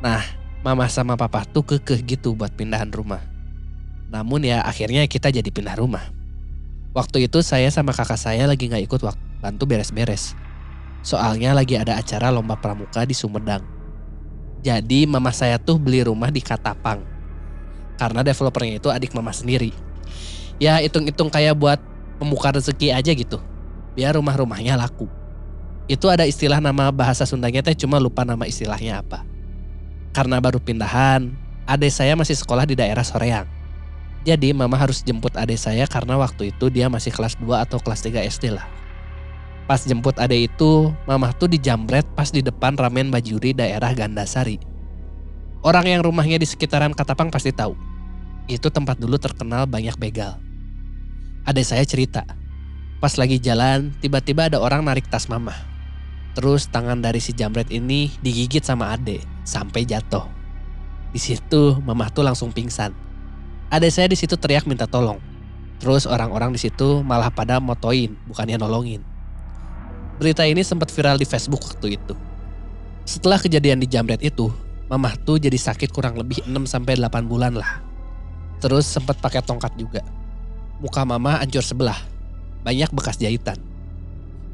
Nah, 0.05 0.21
mama 0.61 0.85
sama 0.93 1.17
papa 1.17 1.49
tuh 1.49 1.65
kekeh 1.65 2.05
gitu 2.05 2.37
buat 2.37 2.53
pindahan 2.53 2.93
rumah. 2.93 3.25
Namun 4.13 4.45
ya 4.45 4.61
akhirnya 4.61 5.09
kita 5.09 5.33
jadi 5.33 5.49
pindah 5.49 5.81
rumah. 5.81 6.05
Waktu 6.93 7.29
itu 7.29 7.41
saya 7.41 7.69
sama 7.73 7.97
kakak 7.97 8.21
saya 8.21 8.45
lagi 8.45 8.69
nggak 8.69 8.85
ikut 8.85 9.01
wak- 9.01 9.21
bantu 9.41 9.65
beres-beres. 9.69 10.37
Soalnya 11.07 11.55
lagi 11.55 11.79
ada 11.79 12.03
acara 12.03 12.35
lomba 12.35 12.59
pramuka 12.59 13.07
di 13.07 13.15
Sumedang. 13.15 13.63
Jadi 14.59 15.07
mama 15.07 15.31
saya 15.31 15.55
tuh 15.55 15.79
beli 15.79 16.03
rumah 16.03 16.35
di 16.35 16.43
Katapang. 16.43 17.07
Karena 17.95 18.27
developernya 18.27 18.83
itu 18.83 18.91
adik 18.91 19.15
mama 19.15 19.31
sendiri. 19.31 19.71
Ya 20.59 20.83
hitung-hitung 20.83 21.31
kayak 21.31 21.55
buat 21.55 21.79
membuka 22.19 22.51
rezeki 22.59 22.91
aja 22.91 23.15
gitu. 23.15 23.39
Biar 23.95 24.19
rumah-rumahnya 24.19 24.75
laku. 24.75 25.07
Itu 25.87 26.11
ada 26.11 26.27
istilah 26.27 26.59
nama 26.59 26.91
bahasa 26.91 27.23
Sundanya 27.23 27.63
teh 27.63 27.79
cuma 27.79 28.03
lupa 28.03 28.27
nama 28.27 28.43
istilahnya 28.43 29.07
apa. 29.07 29.23
Karena 30.11 30.43
baru 30.43 30.59
pindahan, 30.59 31.31
adik 31.71 31.95
saya 31.95 32.19
masih 32.19 32.35
sekolah 32.35 32.67
di 32.67 32.75
daerah 32.75 33.07
Soreang. 33.07 33.47
Jadi 34.27 34.51
mama 34.51 34.75
harus 34.75 35.07
jemput 35.07 35.39
adik 35.39 35.55
saya 35.55 35.87
karena 35.87 36.19
waktu 36.19 36.51
itu 36.51 36.67
dia 36.67 36.91
masih 36.91 37.15
kelas 37.15 37.39
2 37.39 37.63
atau 37.63 37.79
kelas 37.79 38.03
3 38.03 38.27
SD 38.27 38.51
lah. 38.51 38.67
Pas 39.67 39.83
jemput 39.83 40.15
adik 40.23 40.55
itu, 40.55 40.95
mama 41.11 41.35
tuh 41.35 41.51
dijambret 41.51 42.07
pas 42.15 42.31
di 42.31 42.39
depan 42.39 42.79
ramen 42.79 43.11
bajuri 43.11 43.51
daerah 43.51 43.91
Gandasari. 43.91 44.63
Orang 45.67 45.91
yang 45.91 46.07
rumahnya 46.07 46.39
di 46.39 46.47
sekitaran 46.47 46.95
Katapang 46.95 47.35
pasti 47.35 47.51
tahu. 47.51 47.75
Itu 48.47 48.71
tempat 48.71 49.03
dulu 49.03 49.19
terkenal 49.19 49.67
banyak 49.67 49.99
begal. 49.99 50.39
Adik 51.43 51.67
saya 51.67 51.83
cerita, 51.83 52.23
pas 53.03 53.19
lagi 53.19 53.43
jalan 53.43 53.91
tiba-tiba 53.99 54.47
ada 54.47 54.63
orang 54.63 54.87
narik 54.87 55.11
tas 55.11 55.27
mama. 55.27 55.59
Terus 56.39 56.71
tangan 56.71 57.03
dari 57.03 57.19
si 57.19 57.35
jamret 57.35 57.67
ini 57.75 58.15
digigit 58.23 58.63
sama 58.63 58.95
ade 58.95 59.19
sampai 59.43 59.83
jatuh. 59.83 60.31
Di 61.11 61.19
situ 61.19 61.83
mama 61.83 62.07
tuh 62.07 62.23
langsung 62.23 62.55
pingsan. 62.55 62.95
Ade 63.67 63.91
saya 63.91 64.07
di 64.07 64.15
situ 64.15 64.39
teriak 64.39 64.63
minta 64.71 64.87
tolong. 64.87 65.19
Terus 65.83 66.07
orang-orang 66.07 66.55
di 66.55 66.63
situ 66.63 67.03
malah 67.03 67.35
pada 67.35 67.59
motoin, 67.59 68.15
bukannya 68.31 68.63
nolongin. 68.63 69.16
Berita 70.17 70.49
ini 70.49 70.65
sempat 70.65 70.89
viral 70.89 71.21
di 71.21 71.29
Facebook 71.29 71.61
waktu 71.61 72.01
itu. 72.01 72.17
Setelah 73.05 73.37
kejadian 73.37 73.85
di 73.85 73.87
jamret 73.87 74.25
itu, 74.25 74.49
mamah 74.89 75.13
tuh 75.29 75.37
jadi 75.37 75.55
sakit 75.55 75.93
kurang 75.93 76.17
lebih 76.17 76.41
6 76.49 76.65
sampai 76.65 76.97
8 76.97 77.29
bulan 77.29 77.53
lah. 77.53 77.85
Terus 78.65 78.89
sempat 78.89 79.21
pakai 79.21 79.45
tongkat 79.45 79.77
juga. 79.77 80.01
Muka 80.81 81.05
mama 81.05 81.37
hancur 81.45 81.61
sebelah. 81.61 82.01
Banyak 82.65 82.97
bekas 82.97 83.21
jahitan. 83.21 83.61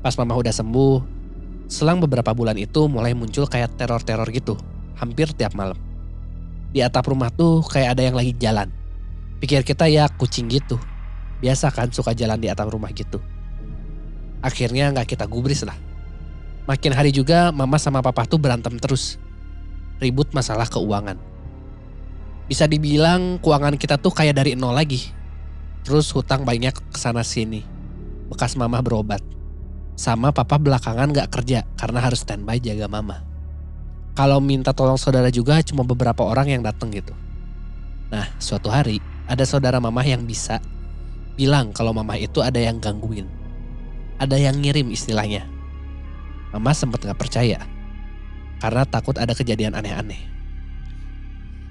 Pas 0.03 0.19
mama 0.19 0.35
udah 0.35 0.51
sembuh, 0.51 0.99
selang 1.71 2.03
beberapa 2.03 2.35
bulan 2.35 2.59
itu 2.59 2.91
mulai 2.91 3.15
muncul 3.15 3.47
kayak 3.47 3.79
teror-teror 3.79 4.27
gitu. 4.35 4.59
Hampir 4.99 5.31
tiap 5.31 5.55
malam. 5.55 5.79
Di 6.75 6.83
atap 6.83 7.07
rumah 7.07 7.31
tuh 7.31 7.63
kayak 7.63 7.95
ada 7.95 8.03
yang 8.03 8.19
lagi 8.19 8.35
jalan. 8.35 8.67
Pikir 9.39 9.63
kita 9.63 9.87
ya 9.87 10.11
kucing 10.11 10.51
gitu. 10.51 10.75
Biasa 11.39 11.71
kan 11.71 11.87
suka 11.95 12.19
jalan 12.19 12.43
di 12.43 12.51
atap 12.51 12.67
rumah 12.67 12.91
gitu. 12.91 13.23
Akhirnya 14.43 14.91
nggak 14.91 15.15
kita 15.15 15.25
gubris 15.31 15.63
lah. 15.63 15.79
Makin 16.67 16.93
hari 16.95 17.15
juga 17.15 17.55
mama 17.55 17.79
sama 17.79 18.03
papa 18.03 18.27
tuh 18.27 18.43
berantem 18.43 18.75
terus. 18.79 19.19
Ribut 20.03 20.35
masalah 20.35 20.67
keuangan. 20.67 21.19
Bisa 22.51 22.67
dibilang 22.67 23.39
keuangan 23.39 23.79
kita 23.79 23.99
tuh 24.03 24.11
kayak 24.11 24.35
dari 24.39 24.59
nol 24.59 24.75
lagi. 24.75 25.11
Terus 25.87 26.11
hutang 26.15 26.43
banyak 26.43 26.75
ke 26.75 26.99
sana 26.99 27.23
sini. 27.23 27.63
Bekas 28.31 28.59
mama 28.59 28.83
berobat. 28.83 29.23
Sama 29.99 30.35
papa 30.35 30.59
belakangan 30.59 31.11
gak 31.15 31.31
kerja 31.31 31.63
karena 31.79 32.03
harus 32.03 32.23
standby 32.23 32.59
jaga 32.59 32.87
mama. 32.91 33.23
Kalau 34.13 34.39
minta 34.43 34.75
tolong 34.77 35.01
saudara 35.01 35.33
juga 35.33 35.63
cuma 35.65 35.87
beberapa 35.87 36.23
orang 36.27 36.51
yang 36.51 36.63
datang 36.63 36.93
gitu. 36.93 37.15
Nah 38.13 38.29
suatu 38.37 38.69
hari 38.69 39.01
ada 39.25 39.43
saudara 39.49 39.81
mama 39.81 40.05
yang 40.05 40.23
bisa 40.29 40.61
bilang 41.35 41.73
kalau 41.73 41.97
mama 41.97 42.15
itu 42.21 42.45
ada 42.45 42.61
yang 42.61 42.79
gangguin. 42.79 43.42
Ada 44.23 44.39
yang 44.39 44.63
ngirim 44.63 44.87
istilahnya. 44.95 45.51
Mama 46.55 46.71
sempat 46.71 47.03
gak 47.03 47.19
percaya. 47.19 47.59
Karena 48.63 48.87
takut 48.87 49.19
ada 49.19 49.35
kejadian 49.35 49.75
aneh-aneh. 49.75 50.31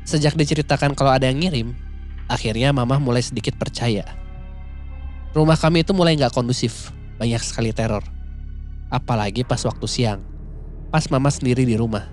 Sejak 0.04 0.36
diceritakan 0.36 0.92
kalau 0.92 1.16
ada 1.16 1.32
yang 1.32 1.40
ngirim, 1.40 1.72
akhirnya 2.28 2.76
mama 2.76 3.00
mulai 3.00 3.24
sedikit 3.24 3.56
percaya. 3.56 4.04
Rumah 5.32 5.56
kami 5.56 5.88
itu 5.88 5.96
mulai 5.96 6.20
gak 6.20 6.36
kondusif, 6.36 6.92
banyak 7.16 7.40
sekali 7.40 7.72
teror. 7.72 8.04
Apalagi 8.92 9.48
pas 9.48 9.64
waktu 9.64 9.88
siang, 9.88 10.20
pas 10.92 11.08
mama 11.08 11.32
sendiri 11.32 11.64
di 11.64 11.80
rumah. 11.80 12.04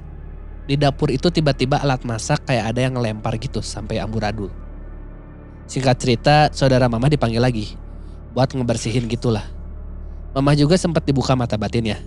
Di 0.71 0.79
dapur 0.79 1.11
itu 1.11 1.35
tiba-tiba 1.35 1.83
alat 1.83 2.07
masak 2.07 2.47
kayak 2.47 2.71
ada 2.71 2.87
yang 2.87 2.95
ngelempar 2.95 3.35
gitu 3.43 3.59
sampai 3.59 3.99
amburadul. 3.99 4.55
Singkat 5.67 5.97
cerita, 5.99 6.37
saudara 6.55 6.87
mama 6.87 7.11
dipanggil 7.11 7.43
lagi 7.43 7.75
buat 8.31 8.55
ngebersihin 8.55 9.11
gitulah. 9.11 9.58
Mama 10.37 10.53
juga 10.53 10.77
sempat 10.77 11.09
dibuka 11.09 11.33
mata 11.33 11.57
batinnya. 11.57 12.01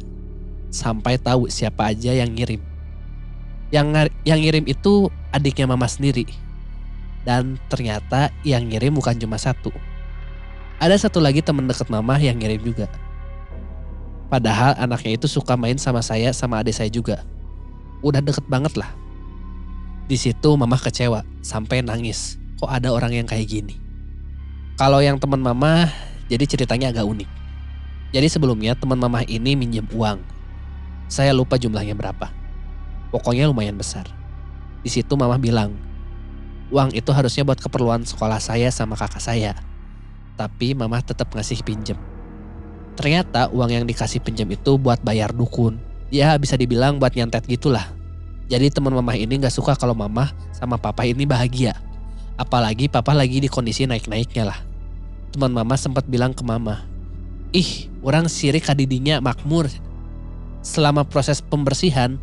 Sampai 0.69 1.17
tahu 1.17 1.49
siapa 1.49 1.89
aja 1.89 2.13
yang 2.13 2.30
ngirim. 2.32 2.61
Yang 3.74 4.13
yang 4.28 4.39
ngirim 4.39 4.65
itu 4.69 5.09
adiknya 5.34 5.65
mama 5.65 5.89
sendiri. 5.89 6.28
Dan 7.26 7.57
ternyata 7.69 8.30
yang 8.45 8.69
ngirim 8.69 8.93
bukan 8.93 9.17
cuma 9.17 9.41
satu. 9.41 9.74
Ada 10.82 11.07
satu 11.07 11.22
lagi 11.22 11.41
teman 11.45 11.69
dekat 11.69 11.89
mama 11.89 12.17
yang 12.17 12.38
ngirim 12.38 12.61
juga. 12.61 12.89
Padahal 14.32 14.78
anaknya 14.80 15.19
itu 15.19 15.28
suka 15.28 15.59
main 15.59 15.76
sama 15.76 15.99
saya 15.99 16.32
sama 16.32 16.63
adik 16.63 16.78
saya 16.78 16.88
juga. 16.88 17.26
Udah 17.99 18.24
deket 18.24 18.45
banget 18.47 18.80
lah. 18.80 18.89
Di 20.07 20.15
situ 20.15 20.49
mama 20.55 20.80
kecewa 20.80 21.26
sampai 21.43 21.84
nangis. 21.84 22.39
Kok 22.61 22.69
ada 22.69 22.93
orang 22.93 23.11
yang 23.11 23.28
kayak 23.28 23.49
gini? 23.49 23.76
Kalau 24.80 25.03
yang 25.03 25.19
teman 25.19 25.41
mama 25.41 25.89
jadi 26.32 26.47
ceritanya 26.47 26.95
agak 26.95 27.05
unik. 27.05 27.40
Jadi 28.12 28.28
sebelumnya 28.28 28.76
teman 28.76 28.99
mama 28.99 29.24
ini 29.24 29.55
minjem 29.55 29.88
uang. 29.95 30.20
Saya 31.07 31.32
lupa 31.32 31.55
jumlahnya 31.55 31.95
berapa. 31.95 32.28
Pokoknya 33.12 33.47
lumayan 33.47 33.80
besar. 33.80 34.07
Di 34.84 34.91
situ 34.91 35.16
mama 35.16 35.39
bilang, 35.39 35.72
uang 36.72 36.91
itu 36.91 37.07
harusnya 37.16 37.47
buat 37.47 37.59
keperluan 37.59 38.03
sekolah 38.03 38.39
saya 38.43 38.68
sama 38.72 38.99
kakak 38.99 39.24
saya. 39.24 39.55
Tapi 40.36 40.76
mama 40.76 40.99
tetap 40.99 41.32
ngasih 41.32 41.64
pinjem. 41.64 41.95
Ternyata 42.99 43.47
uang 43.55 43.72
yang 43.72 43.86
dikasih 43.88 44.20
pinjam 44.20 44.47
itu 44.51 44.76
buat 44.76 44.99
bayar 44.99 45.32
dukun. 45.32 45.80
Ya 46.12 46.36
bisa 46.36 46.59
dibilang 46.59 46.99
buat 46.99 47.16
nyantet 47.16 47.47
gitulah. 47.47 47.88
Jadi 48.51 48.68
teman 48.68 48.91
mama 48.91 49.16
ini 49.16 49.39
gak 49.39 49.55
suka 49.55 49.80
kalau 49.80 49.95
mama 49.95 50.36
sama 50.51 50.76
papa 50.76 51.07
ini 51.07 51.24
bahagia. 51.24 51.80
Apalagi 52.36 52.91
papa 52.91 53.16
lagi 53.16 53.39
di 53.39 53.47
kondisi 53.47 53.88
naik-naiknya 53.88 54.51
lah. 54.51 54.59
Teman 55.32 55.55
mama 55.55 55.80
sempat 55.80 56.03
bilang 56.12 56.36
ke 56.36 56.43
mama, 56.43 56.84
Ih, 57.52 57.91
orang 57.99 58.32
sirik 58.32 58.64
kadidinya 58.64 59.20
makmur. 59.20 59.68
Selama 60.64 61.04
proses 61.04 61.43
pembersihan, 61.43 62.16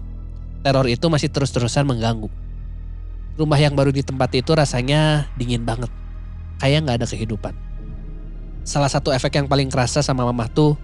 teror 0.65 0.89
itu 0.89 1.05
masih 1.13 1.29
terus-terusan 1.29 1.85
mengganggu. 1.85 2.33
Rumah 3.37 3.61
yang 3.61 3.77
baru 3.77 3.93
ditempati 3.93 4.41
itu 4.41 4.57
rasanya 4.57 5.29
dingin 5.37 5.69
banget. 5.69 5.93
Kayak 6.65 6.89
nggak 6.89 6.97
ada 7.05 7.07
kehidupan. 7.07 7.53
Salah 8.65 8.89
satu 8.89 9.13
efek 9.13 9.37
yang 9.37 9.45
paling 9.53 9.69
kerasa 9.69 10.01
sama 10.01 10.25
mama 10.25 10.49
tuh, 10.49 10.81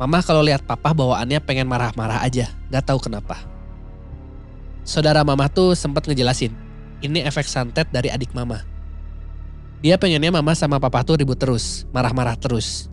mama 0.00 0.24
kalau 0.24 0.40
lihat 0.40 0.64
papa 0.64 0.96
bawaannya 0.96 1.36
pengen 1.44 1.68
marah-marah 1.68 2.24
aja, 2.24 2.48
nggak 2.72 2.84
tahu 2.88 2.98
kenapa. 3.12 3.44
Saudara 4.88 5.20
mama 5.20 5.52
tuh 5.52 5.76
sempat 5.76 6.08
ngejelasin, 6.08 6.56
ini 7.04 7.20
efek 7.28 7.44
santet 7.44 7.92
dari 7.92 8.08
adik 8.08 8.32
mama. 8.32 8.64
Dia 9.84 10.00
pengennya 10.00 10.32
mama 10.32 10.56
sama 10.56 10.80
papa 10.80 11.04
tuh 11.04 11.20
ribut 11.20 11.36
terus, 11.36 11.84
marah-marah 11.92 12.40
terus. 12.40 12.88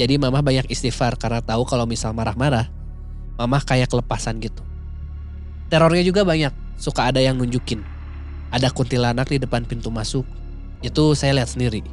Jadi 0.00 0.16
mama 0.16 0.40
banyak 0.40 0.64
istighfar 0.72 1.20
karena 1.20 1.44
tahu 1.44 1.68
kalau 1.68 1.84
misal 1.84 2.16
marah-marah, 2.16 2.72
mama 3.36 3.60
kayak 3.60 3.92
kelepasan 3.92 4.40
gitu. 4.40 4.64
Terornya 5.68 6.00
juga 6.00 6.24
banyak, 6.24 6.56
suka 6.80 7.12
ada 7.12 7.20
yang 7.20 7.36
nunjukin. 7.36 7.84
Ada 8.48 8.72
kuntilanak 8.72 9.28
di 9.28 9.36
depan 9.36 9.68
pintu 9.68 9.92
masuk, 9.92 10.24
itu 10.80 11.12
saya 11.12 11.36
lihat 11.36 11.52
sendiri. 11.52 11.84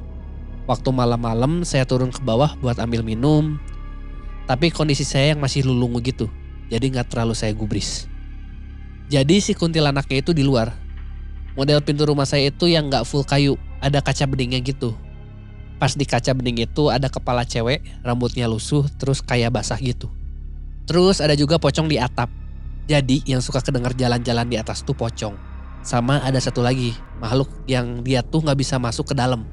Waktu 0.72 0.88
malam-malam 0.88 1.68
saya 1.68 1.84
turun 1.84 2.08
ke 2.08 2.24
bawah 2.24 2.56
buat 2.64 2.80
ambil 2.80 3.04
minum, 3.04 3.60
tapi 4.48 4.72
kondisi 4.72 5.04
saya 5.04 5.36
yang 5.36 5.44
masih 5.44 5.68
lulungu 5.68 6.00
gitu, 6.00 6.32
jadi 6.72 6.88
nggak 6.88 7.12
terlalu 7.12 7.36
saya 7.36 7.52
gubris. 7.52 8.08
Jadi 9.12 9.44
si 9.44 9.52
kuntilanaknya 9.52 10.24
itu 10.24 10.32
di 10.32 10.48
luar. 10.48 10.72
Model 11.60 11.84
pintu 11.84 12.08
rumah 12.08 12.24
saya 12.24 12.48
itu 12.48 12.72
yang 12.72 12.88
nggak 12.88 13.04
full 13.04 13.28
kayu, 13.28 13.60
ada 13.84 14.00
kaca 14.00 14.24
beningnya 14.24 14.64
gitu. 14.64 14.96
Pas 15.78 15.94
di 15.94 16.10
kaca 16.10 16.34
bening 16.34 16.66
itu 16.66 16.90
ada 16.90 17.06
kepala 17.06 17.46
cewek, 17.46 17.86
rambutnya 18.02 18.50
lusuh, 18.50 18.90
terus 18.98 19.22
kayak 19.22 19.54
basah 19.54 19.78
gitu. 19.78 20.10
Terus 20.90 21.22
ada 21.22 21.38
juga 21.38 21.62
pocong 21.62 21.86
di 21.86 22.02
atap. 22.02 22.34
Jadi 22.90 23.22
yang 23.30 23.46
suka 23.46 23.62
kedengar 23.62 23.94
jalan-jalan 23.94 24.50
di 24.50 24.58
atas 24.58 24.82
tuh 24.82 24.98
pocong. 24.98 25.38
Sama 25.86 26.18
ada 26.24 26.42
satu 26.42 26.66
lagi, 26.66 26.98
makhluk 27.22 27.52
yang 27.70 28.02
dia 28.02 28.26
tuh 28.26 28.42
nggak 28.42 28.58
bisa 28.58 28.82
masuk 28.82 29.14
ke 29.14 29.16
dalam. 29.16 29.46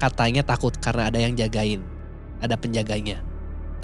Katanya 0.00 0.40
takut 0.46 0.72
karena 0.80 1.12
ada 1.12 1.20
yang 1.20 1.36
jagain. 1.36 1.84
Ada 2.40 2.56
penjaganya. 2.56 3.20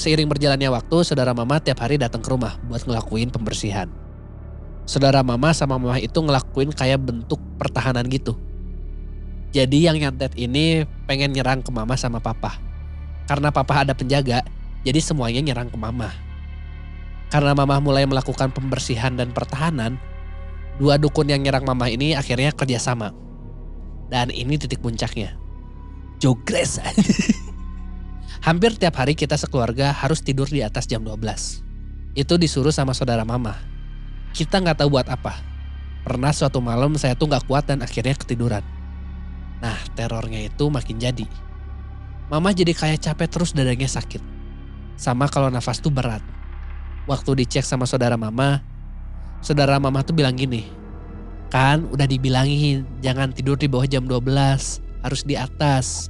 Seiring 0.00 0.30
berjalannya 0.30 0.70
waktu, 0.72 1.04
saudara 1.04 1.36
mama 1.36 1.60
tiap 1.60 1.84
hari 1.84 2.00
datang 2.00 2.24
ke 2.24 2.30
rumah 2.30 2.56
buat 2.66 2.86
ngelakuin 2.86 3.28
pembersihan. 3.28 3.90
Saudara 4.86 5.20
mama 5.26 5.50
sama 5.52 5.76
mama 5.76 5.98
itu 5.98 6.16
ngelakuin 6.16 6.72
kayak 6.72 7.02
bentuk 7.02 7.42
pertahanan 7.58 8.06
gitu. 8.08 8.38
Jadi 9.54 9.86
yang 9.86 10.02
nyantet 10.02 10.34
ini 10.34 10.82
pengen 11.06 11.30
nyerang 11.30 11.62
ke 11.62 11.70
mama 11.70 11.94
sama 11.94 12.18
papa. 12.18 12.58
Karena 13.30 13.54
papa 13.54 13.86
ada 13.86 13.94
penjaga, 13.94 14.42
jadi 14.82 14.98
semuanya 14.98 15.38
nyerang 15.46 15.70
ke 15.70 15.78
mama. 15.78 16.10
Karena 17.30 17.54
mama 17.54 17.78
mulai 17.78 18.02
melakukan 18.02 18.50
pembersihan 18.50 19.14
dan 19.14 19.30
pertahanan, 19.30 19.94
dua 20.82 20.98
dukun 20.98 21.30
yang 21.30 21.38
nyerang 21.38 21.62
mama 21.62 21.86
ini 21.86 22.18
akhirnya 22.18 22.50
kerjasama. 22.50 23.14
Dan 24.10 24.34
ini 24.34 24.58
titik 24.58 24.82
puncaknya. 24.82 25.38
Jogres. 26.18 26.82
Hampir 28.46 28.74
tiap 28.74 28.98
hari 28.98 29.14
kita 29.14 29.38
sekeluarga 29.38 29.94
harus 29.94 30.18
tidur 30.18 30.50
di 30.50 30.66
atas 30.66 30.90
jam 30.90 31.06
12. 31.06 31.14
Itu 32.18 32.34
disuruh 32.36 32.74
sama 32.74 32.90
saudara 32.90 33.22
mama. 33.22 33.54
Kita 34.34 34.58
nggak 34.58 34.82
tahu 34.82 34.98
buat 34.98 35.06
apa. 35.06 35.38
Pernah 36.02 36.34
suatu 36.34 36.58
malam 36.58 36.98
saya 36.98 37.14
tuh 37.14 37.30
nggak 37.30 37.46
kuat 37.46 37.70
dan 37.70 37.80
akhirnya 37.80 38.18
ketiduran. 38.18 38.73
Nah 39.62 39.78
terornya 39.94 40.46
itu 40.46 40.66
makin 40.72 40.98
jadi. 40.98 41.26
Mama 42.32 42.56
jadi 42.56 42.72
kayak 42.72 43.04
capek 43.04 43.28
terus 43.28 43.52
dadanya 43.52 43.86
sakit. 43.86 44.22
Sama 44.96 45.28
kalau 45.28 45.52
nafas 45.52 45.82
tuh 45.82 45.92
berat. 45.92 46.24
Waktu 47.04 47.44
dicek 47.44 47.66
sama 47.66 47.84
saudara 47.84 48.16
mama, 48.16 48.64
saudara 49.44 49.76
mama 49.76 50.00
tuh 50.00 50.16
bilang 50.16 50.32
gini, 50.32 50.64
kan 51.52 51.84
udah 51.92 52.08
dibilangin 52.08 52.88
jangan 53.04 53.28
tidur 53.28 53.60
di 53.60 53.68
bawah 53.68 53.84
jam 53.84 54.08
12, 54.08 54.24
harus 55.04 55.22
di 55.28 55.36
atas. 55.36 56.08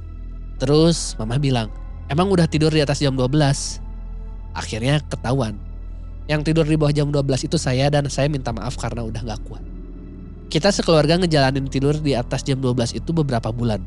Terus 0.55 1.19
mama 1.19 1.35
bilang, 1.35 1.67
emang 2.07 2.31
udah 2.31 2.47
tidur 2.47 2.71
di 2.71 2.79
atas 2.79 3.03
jam 3.03 3.19
12? 3.19 3.83
Akhirnya 4.55 5.03
ketahuan. 5.11 5.59
Yang 6.31 6.55
tidur 6.55 6.65
di 6.65 6.79
bawah 6.79 6.95
jam 6.95 7.11
12 7.11 7.51
itu 7.51 7.59
saya 7.59 7.91
dan 7.91 8.07
saya 8.07 8.31
minta 8.31 8.55
maaf 8.55 8.79
karena 8.79 9.03
udah 9.03 9.19
gak 9.19 9.43
kuat. 9.45 9.74
Kita 10.45 10.69
sekeluarga 10.69 11.17
ngejalanin 11.17 11.65
tidur 11.65 11.97
di 11.97 12.13
atas 12.13 12.45
jam 12.45 12.61
12 12.61 13.01
itu 13.01 13.09
beberapa 13.11 13.49
bulan. 13.49 13.81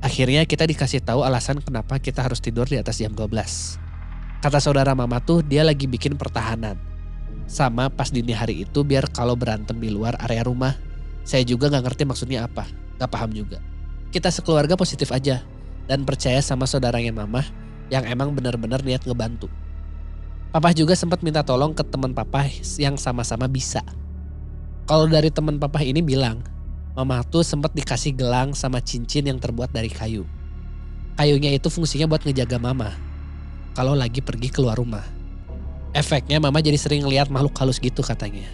Akhirnya 0.00 0.46
kita 0.46 0.64
dikasih 0.64 1.02
tahu 1.02 1.26
alasan 1.26 1.60
kenapa 1.60 1.98
kita 1.98 2.22
harus 2.24 2.38
tidur 2.38 2.64
di 2.64 2.78
atas 2.78 3.02
jam 3.02 3.12
12. 3.12 3.26
Kata 4.40 4.58
saudara 4.62 4.96
mama 4.96 5.20
tuh 5.20 5.44
dia 5.44 5.60
lagi 5.66 5.84
bikin 5.84 6.16
pertahanan. 6.16 6.78
Sama 7.50 7.90
pas 7.90 8.08
dini 8.08 8.32
hari 8.32 8.64
itu 8.64 8.86
biar 8.86 9.10
kalau 9.10 9.34
berantem 9.34 9.76
di 9.76 9.90
luar 9.90 10.16
area 10.22 10.46
rumah. 10.46 10.78
Saya 11.26 11.44
juga 11.44 11.68
gak 11.68 11.84
ngerti 11.84 12.02
maksudnya 12.08 12.46
apa. 12.46 12.64
Gak 12.96 13.10
paham 13.10 13.34
juga. 13.34 13.60
Kita 14.14 14.32
sekeluarga 14.32 14.78
positif 14.78 15.10
aja. 15.10 15.42
Dan 15.90 16.06
percaya 16.06 16.38
sama 16.38 16.70
saudaranya 16.70 17.10
mama 17.10 17.42
yang 17.90 18.06
emang 18.06 18.30
benar-benar 18.30 18.80
niat 18.86 19.02
ngebantu. 19.02 19.50
Papa 20.54 20.70
juga 20.70 20.94
sempat 20.94 21.20
minta 21.26 21.42
tolong 21.42 21.74
ke 21.74 21.82
teman 21.82 22.14
papa 22.14 22.46
yang 22.78 22.94
sama-sama 22.94 23.50
bisa. 23.50 23.82
Kalau 24.90 25.06
dari 25.06 25.30
teman 25.30 25.54
papa 25.62 25.86
ini 25.86 26.02
bilang, 26.02 26.42
mama 26.98 27.22
tuh 27.22 27.46
sempat 27.46 27.70
dikasih 27.78 28.10
gelang 28.10 28.58
sama 28.58 28.82
cincin 28.82 29.22
yang 29.22 29.38
terbuat 29.38 29.70
dari 29.70 29.86
kayu. 29.86 30.26
Kayunya 31.14 31.54
itu 31.54 31.70
fungsinya 31.70 32.10
buat 32.10 32.26
ngejaga 32.26 32.58
mama. 32.58 32.90
kalau 33.70 33.94
lagi 33.94 34.18
pergi 34.18 34.50
keluar 34.50 34.74
rumah. 34.74 35.06
Efeknya 35.94 36.42
mama 36.42 36.58
jadi 36.58 36.74
sering 36.74 37.06
lihat 37.06 37.30
makhluk 37.30 37.54
halus 37.62 37.78
gitu 37.78 38.02
katanya. 38.02 38.50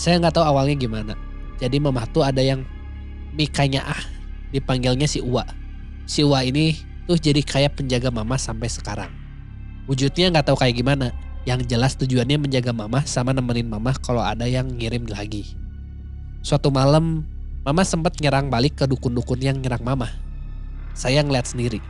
Saya 0.00 0.16
nggak 0.16 0.40
tahu 0.40 0.48
awalnya 0.48 0.80
gimana. 0.80 1.12
Jadi 1.60 1.76
mama 1.76 2.08
tuh 2.08 2.24
ada 2.24 2.40
yang 2.40 2.64
Mikanya 3.36 3.84
ah 3.84 4.02
dipanggilnya 4.48 5.04
si 5.04 5.20
Uwa. 5.20 5.44
Si 6.08 6.24
Uwa 6.24 6.40
ini 6.40 6.72
tuh 7.04 7.20
jadi 7.20 7.44
kayak 7.44 7.76
penjaga 7.76 8.08
mama 8.08 8.40
sampai 8.40 8.72
sekarang. 8.72 9.12
Wujudnya 9.84 10.32
nggak 10.32 10.48
tahu 10.48 10.56
kayak 10.56 10.80
gimana. 10.80 11.12
Yang 11.48 11.72
jelas 11.72 11.96
tujuannya 11.96 12.36
menjaga 12.36 12.76
mama 12.76 13.00
sama 13.08 13.32
nemenin 13.32 13.64
mama 13.64 13.96
kalau 13.96 14.20
ada 14.20 14.44
yang 14.44 14.68
ngirim 14.76 15.08
lagi. 15.08 15.56
Suatu 16.44 16.68
malam 16.68 17.24
mama 17.64 17.82
sempat 17.84 18.16
nyerang 18.20 18.52
balik 18.52 18.80
ke 18.80 18.84
dukun-dukun 18.84 19.40
yang 19.40 19.56
nyerang 19.56 19.80
mama. 19.80 20.08
Saya 20.92 21.24
ngeliat 21.24 21.48
sendiri. 21.48 21.80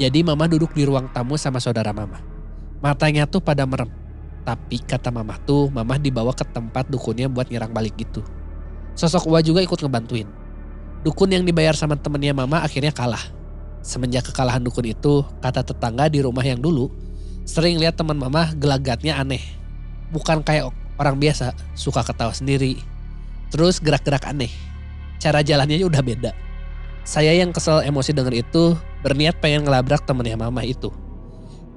Jadi 0.00 0.24
mama 0.24 0.48
duduk 0.48 0.72
di 0.72 0.88
ruang 0.88 1.10
tamu 1.12 1.36
sama 1.36 1.60
saudara 1.60 1.92
mama. 1.92 2.22
Matanya 2.80 3.28
tuh 3.28 3.44
pada 3.44 3.68
merem. 3.68 3.90
Tapi 4.46 4.80
kata 4.80 5.12
mama 5.12 5.36
tuh 5.44 5.68
mama 5.68 6.00
dibawa 6.00 6.32
ke 6.32 6.46
tempat 6.48 6.88
dukunnya 6.88 7.28
buat 7.28 7.52
nyerang 7.52 7.74
balik 7.76 7.98
gitu. 8.00 8.24
Sosok 8.96 9.28
Uwa 9.28 9.44
juga 9.44 9.60
ikut 9.60 9.76
ngebantuin. 9.76 10.28
Dukun 11.04 11.30
yang 11.30 11.44
dibayar 11.44 11.76
sama 11.76 11.94
temennya 11.94 12.32
mama 12.32 12.64
akhirnya 12.64 12.90
kalah. 12.90 13.20
Semenjak 13.84 14.32
kekalahan 14.32 14.64
dukun 14.64 14.90
itu, 14.90 15.22
kata 15.38 15.62
tetangga 15.62 16.10
di 16.10 16.18
rumah 16.18 16.42
yang 16.42 16.58
dulu, 16.58 16.90
sering 17.48 17.80
lihat 17.80 17.96
teman 17.96 18.20
mama 18.20 18.52
gelagatnya 18.52 19.16
aneh. 19.16 19.40
Bukan 20.12 20.44
kayak 20.44 20.68
orang 21.00 21.16
biasa, 21.16 21.56
suka 21.72 22.04
ketawa 22.04 22.36
sendiri. 22.36 22.76
Terus 23.48 23.80
gerak-gerak 23.80 24.28
aneh. 24.28 24.52
Cara 25.16 25.40
jalannya 25.40 25.80
udah 25.80 26.04
beda. 26.04 26.36
Saya 27.08 27.32
yang 27.32 27.56
kesel 27.56 27.80
emosi 27.88 28.12
denger 28.12 28.44
itu, 28.44 28.76
berniat 29.00 29.40
pengen 29.40 29.64
ngelabrak 29.64 30.04
temennya 30.04 30.36
mama 30.36 30.60
itu. 30.60 30.92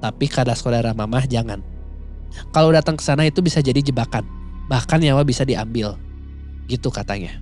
Tapi 0.04 0.28
kata 0.28 0.52
saudara 0.52 0.92
mama 0.92 1.24
jangan. 1.24 1.64
Kalau 2.52 2.68
datang 2.68 3.00
ke 3.00 3.04
sana 3.04 3.24
itu 3.24 3.40
bisa 3.40 3.64
jadi 3.64 3.80
jebakan. 3.80 4.28
Bahkan 4.68 5.00
nyawa 5.00 5.24
bisa 5.24 5.48
diambil. 5.48 5.96
Gitu 6.68 6.92
katanya. 6.92 7.40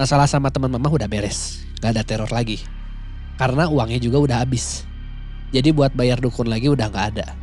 Masalah 0.00 0.24
sama 0.24 0.48
teman 0.48 0.72
mama 0.72 0.88
udah 0.88 1.04
beres. 1.04 1.60
Gak 1.84 1.92
ada 1.92 2.02
teror 2.08 2.32
lagi. 2.32 2.64
Karena 3.36 3.68
uangnya 3.68 4.00
juga 4.00 4.24
udah 4.24 4.36
habis. 4.40 4.88
Jadi 5.52 5.68
buat 5.70 5.92
bayar 5.92 6.18
dukun 6.18 6.48
lagi 6.48 6.72
udah 6.72 6.88
gak 6.88 7.06
ada. 7.16 7.36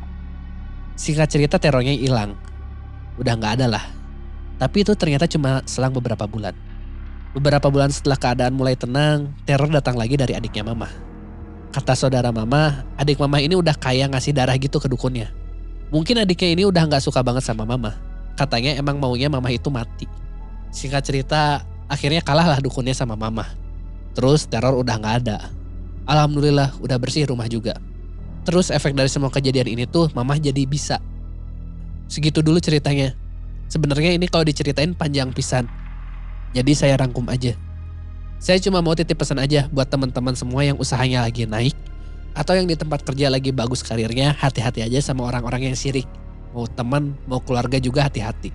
Singkat 0.97 1.29
cerita 1.29 1.55
terornya 1.61 1.93
hilang. 1.93 2.33
Udah 3.21 3.37
gak 3.37 3.61
ada 3.61 3.69
lah. 3.69 3.85
Tapi 4.57 4.83
itu 4.83 4.97
ternyata 4.97 5.29
cuma 5.29 5.61
selang 5.69 5.93
beberapa 5.93 6.25
bulan. 6.25 6.51
Beberapa 7.37 7.69
bulan 7.69 7.93
setelah 7.93 8.17
keadaan 8.17 8.57
mulai 8.57 8.73
tenang, 8.73 9.29
teror 9.45 9.69
datang 9.69 9.95
lagi 9.95 10.17
dari 10.17 10.33
adiknya 10.33 10.65
mama. 10.65 10.89
Kata 11.69 11.93
saudara 11.93 12.33
mama, 12.33 12.81
adik 12.97 13.21
mama 13.21 13.37
ini 13.37 13.53
udah 13.53 13.77
kayak 13.77 14.09
ngasih 14.11 14.33
darah 14.33 14.57
gitu 14.57 14.81
ke 14.81 14.89
dukunnya. 14.89 15.29
Mungkin 15.93 16.25
adiknya 16.25 16.49
ini 16.57 16.63
udah 16.65 16.89
gak 16.89 17.05
suka 17.05 17.21
banget 17.21 17.45
sama 17.45 17.63
mama. 17.63 17.93
Katanya 18.33 18.73
emang 18.73 18.97
maunya 18.97 19.29
mama 19.29 19.53
itu 19.53 19.69
mati. 19.69 20.09
Singkat 20.73 21.05
cerita, 21.05 21.61
akhirnya 21.89 22.25
kalah 22.25 22.45
lah 22.45 22.59
dukunnya 22.61 22.97
sama 22.97 23.13
mama. 23.13 23.45
Terus 24.13 24.45
teror 24.49 24.77
udah 24.77 24.95
nggak 24.95 25.15
ada. 25.25 25.37
Alhamdulillah 26.09 26.77
udah 26.81 26.97
bersih 26.97 27.29
rumah 27.29 27.45
juga. 27.45 27.77
Terus 28.49 28.73
efek 28.73 28.97
dari 28.97 29.05
semua 29.05 29.29
kejadian 29.29 29.77
ini 29.77 29.85
tuh 29.85 30.09
mama 30.17 30.33
jadi 30.33 30.65
bisa. 30.65 30.97
Segitu 32.09 32.41
dulu 32.41 32.57
ceritanya. 32.57 33.13
Sebenarnya 33.69 34.17
ini 34.17 34.25
kalau 34.25 34.41
diceritain 34.41 34.97
panjang 34.97 35.29
pisan. 35.29 35.69
Jadi 36.57 36.73
saya 36.73 36.97
rangkum 36.97 37.29
aja. 37.29 37.53
Saya 38.41 38.57
cuma 38.57 38.81
mau 38.81 38.97
titip 38.97 39.21
pesan 39.21 39.37
aja 39.37 39.69
buat 39.69 39.85
teman-teman 39.85 40.33
semua 40.33 40.65
yang 40.65 40.81
usahanya 40.81 41.21
lagi 41.21 41.45
naik 41.45 41.77
atau 42.33 42.57
yang 42.57 42.65
di 42.65 42.73
tempat 42.73 43.05
kerja 43.05 43.29
lagi 43.29 43.53
bagus 43.53 43.85
karirnya, 43.85 44.33
hati-hati 44.33 44.81
aja 44.81 44.97
sama 44.97 45.29
orang-orang 45.29 45.69
yang 45.69 45.77
sirik. 45.77 46.09
Mau 46.57 46.65
teman, 46.65 47.13
mau 47.29 47.37
keluarga 47.45 47.77
juga 47.77 48.09
hati-hati. 48.09 48.49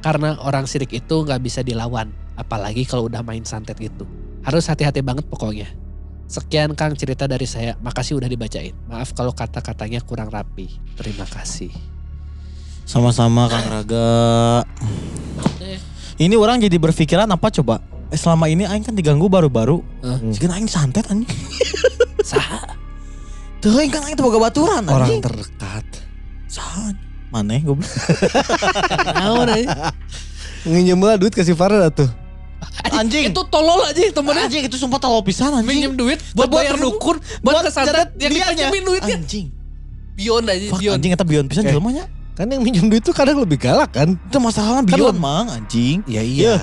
Karena 0.00 0.40
orang 0.40 0.64
sirik 0.64 0.96
itu 0.96 1.28
nggak 1.28 1.44
bisa 1.44 1.60
dilawan, 1.60 2.08
apalagi 2.40 2.88
kalau 2.88 3.12
udah 3.12 3.20
main 3.20 3.44
santet 3.44 3.76
gitu. 3.76 4.08
Harus 4.48 4.64
hati-hati 4.72 5.04
banget 5.04 5.28
pokoknya. 5.28 5.68
Sekian 6.26 6.74
Kang 6.74 6.98
cerita 6.98 7.30
dari 7.30 7.46
saya, 7.46 7.78
makasih 7.78 8.18
udah 8.18 8.26
dibacain. 8.26 8.74
Maaf 8.90 9.14
kalau 9.14 9.30
kata-katanya 9.30 10.02
kurang 10.02 10.26
rapi. 10.26 10.66
Terima 10.98 11.22
kasih. 11.22 11.70
Sama-sama 12.82 13.46
Kang 13.46 13.66
Raga. 13.70 14.62
Ini 16.18 16.34
orang 16.34 16.58
jadi 16.58 16.78
berpikiran 16.82 17.30
apa 17.30 17.50
coba? 17.54 17.78
Eh, 18.10 18.18
selama 18.18 18.50
ini 18.50 18.66
aing 18.66 18.82
kan 18.82 18.94
diganggu 18.94 19.30
baru-baru. 19.30 19.82
Eh. 20.02 20.34
Sekarang 20.34 20.62
aing 20.62 20.70
santet 20.70 21.06
anjing. 21.06 21.30
Sah. 22.30 22.74
Tuh 23.62 23.78
aing 23.78 23.90
kan 23.94 24.02
aing 24.06 24.18
boga 24.18 24.38
baturan 24.42 24.82
Orang 24.86 25.06
anjing. 25.06 25.22
terdekat. 25.22 25.86
Saha? 26.50 26.90
Maneh 27.30 27.62
goblok. 27.62 27.90
Naon 29.18 29.50
aja. 29.50 29.90
Nginjem 30.66 30.98
duit 31.22 31.34
kasih 31.34 31.54
Farah 31.54 31.90
tuh. 31.90 32.10
Anjing. 32.88 33.28
Itu 33.28 33.42
tolol 33.46 33.84
aja 33.84 34.00
temennya. 34.10 34.48
Anjing 34.48 34.64
itu 34.64 34.76
sumpah 34.76 34.96
tolol 34.96 35.20
pisan 35.20 35.52
anjing. 35.52 35.68
Minjem 35.68 35.92
duit 35.94 36.18
buat, 36.32 36.48
Buat- 36.48 36.56
bayar 36.56 36.74
buat- 36.74 36.84
dukun, 36.96 37.16
buat, 37.40 37.60
ke 37.60 37.70
santet 37.70 38.08
yang 38.16 38.32
dipinjemin 38.32 38.82
duitnya. 38.82 39.16
Anjing. 39.18 39.46
Bion 40.16 40.44
aja, 40.48 40.66
Fuck, 40.72 40.80
bion. 40.80 40.94
anjing 40.96 41.12
eta 41.12 41.24
bion 41.24 41.44
pisan 41.44 41.62
Oke. 41.62 41.70
jelema 41.70 41.90
nya. 41.92 42.04
Kan 42.32 42.48
yang 42.48 42.62
minjem 42.64 42.88
duit 42.88 43.00
tuh 43.00 43.12
kadang 43.12 43.36
lebih 43.36 43.56
galak 43.56 43.92
kan. 43.92 44.16
Itu 44.16 44.38
masalahnya 44.40 44.82
Kan 44.82 44.96
bion 44.96 45.12
lem- 45.12 45.20
mang 45.20 45.46
anjing. 45.48 46.00
Ya 46.06 46.24
iya. 46.24 46.56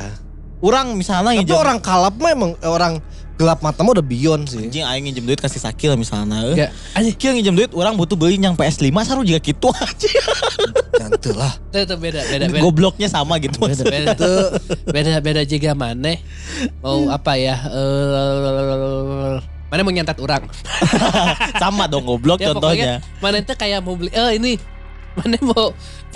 Orang 0.57 0.95
misalnya 0.95 1.35
Tapi 1.35 1.51
orang 1.51 1.77
kalap 1.77 2.15
mah 2.15 2.31
emang 2.31 2.51
eh, 2.55 2.71
orang 2.71 2.97
gelap 3.33 3.59
mata 3.59 3.81
mah 3.81 3.93
udah 3.93 4.03
beyond 4.03 4.45
sih. 4.45 4.61
anjing 4.61 4.81
aing 4.81 5.03
nginjem 5.03 5.25
duit 5.25 5.37
kasih 5.37 5.57
sakil 5.57 5.93
misalnya. 5.93 6.43
Eh. 6.43 6.53
Enggak, 6.53 6.69
anjing. 6.93 7.15
Kieu 7.15 7.31
nginjem 7.31 7.55
duit 7.55 7.71
orang 7.71 7.93
butuh 7.93 8.13
beli 8.13 8.37
yang 8.37 8.53
PS5 8.53 8.87
saru 9.01 9.21
juga 9.21 9.39
gitu 9.39 9.67
anjing. 9.79 10.13
Cantik 10.93 11.33
lah. 11.33 11.53
Itu, 11.67 11.77
itu 11.83 11.95
beda, 11.97 12.21
beda, 12.23 12.43
beda. 12.47 12.61
Gobloknya 12.61 13.07
sama 13.07 13.37
gitu 13.37 13.57
maksudnya. 13.57 13.89
beda 13.89 14.09
tuh 14.13 14.39
beda 14.85 15.11
beda 15.19 15.41
juga 15.43 15.73
mana 15.73 16.13
mau 16.79 17.09
apa 17.09 17.33
ya 17.33 17.57
eh 17.65 19.35
mana 19.67 19.81
mau 19.81 19.89
nyantet 19.89 20.17
orang 20.17 20.45
sama 21.61 21.89
dong 21.89 22.05
goblok 22.05 22.37
ya 22.37 22.53
contohnya. 22.53 23.01
mana 23.17 23.41
itu 23.41 23.53
kayak 23.53 23.81
mau 23.81 23.97
beli 23.97 24.13
eh 24.13 24.37
ini 24.37 24.53
mana 25.13 25.37
mau 25.43 25.73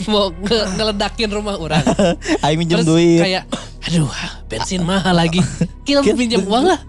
mau 0.08 0.30
nge- 0.32 0.68
ngeledakin 0.74 1.30
rumah 1.32 1.58
orang 1.58 1.82
Aing 2.46 2.58
minjem 2.58 2.82
terus 2.82 2.88
duit. 2.88 3.18
kayak 3.20 3.44
aduh 3.82 4.10
bensin 4.46 4.82
mahal 4.82 5.12
lagi 5.12 5.42
kita 5.84 6.04
Kira- 6.04 6.14
pinjam 6.14 6.44
uang 6.44 6.66
lah 6.68 6.80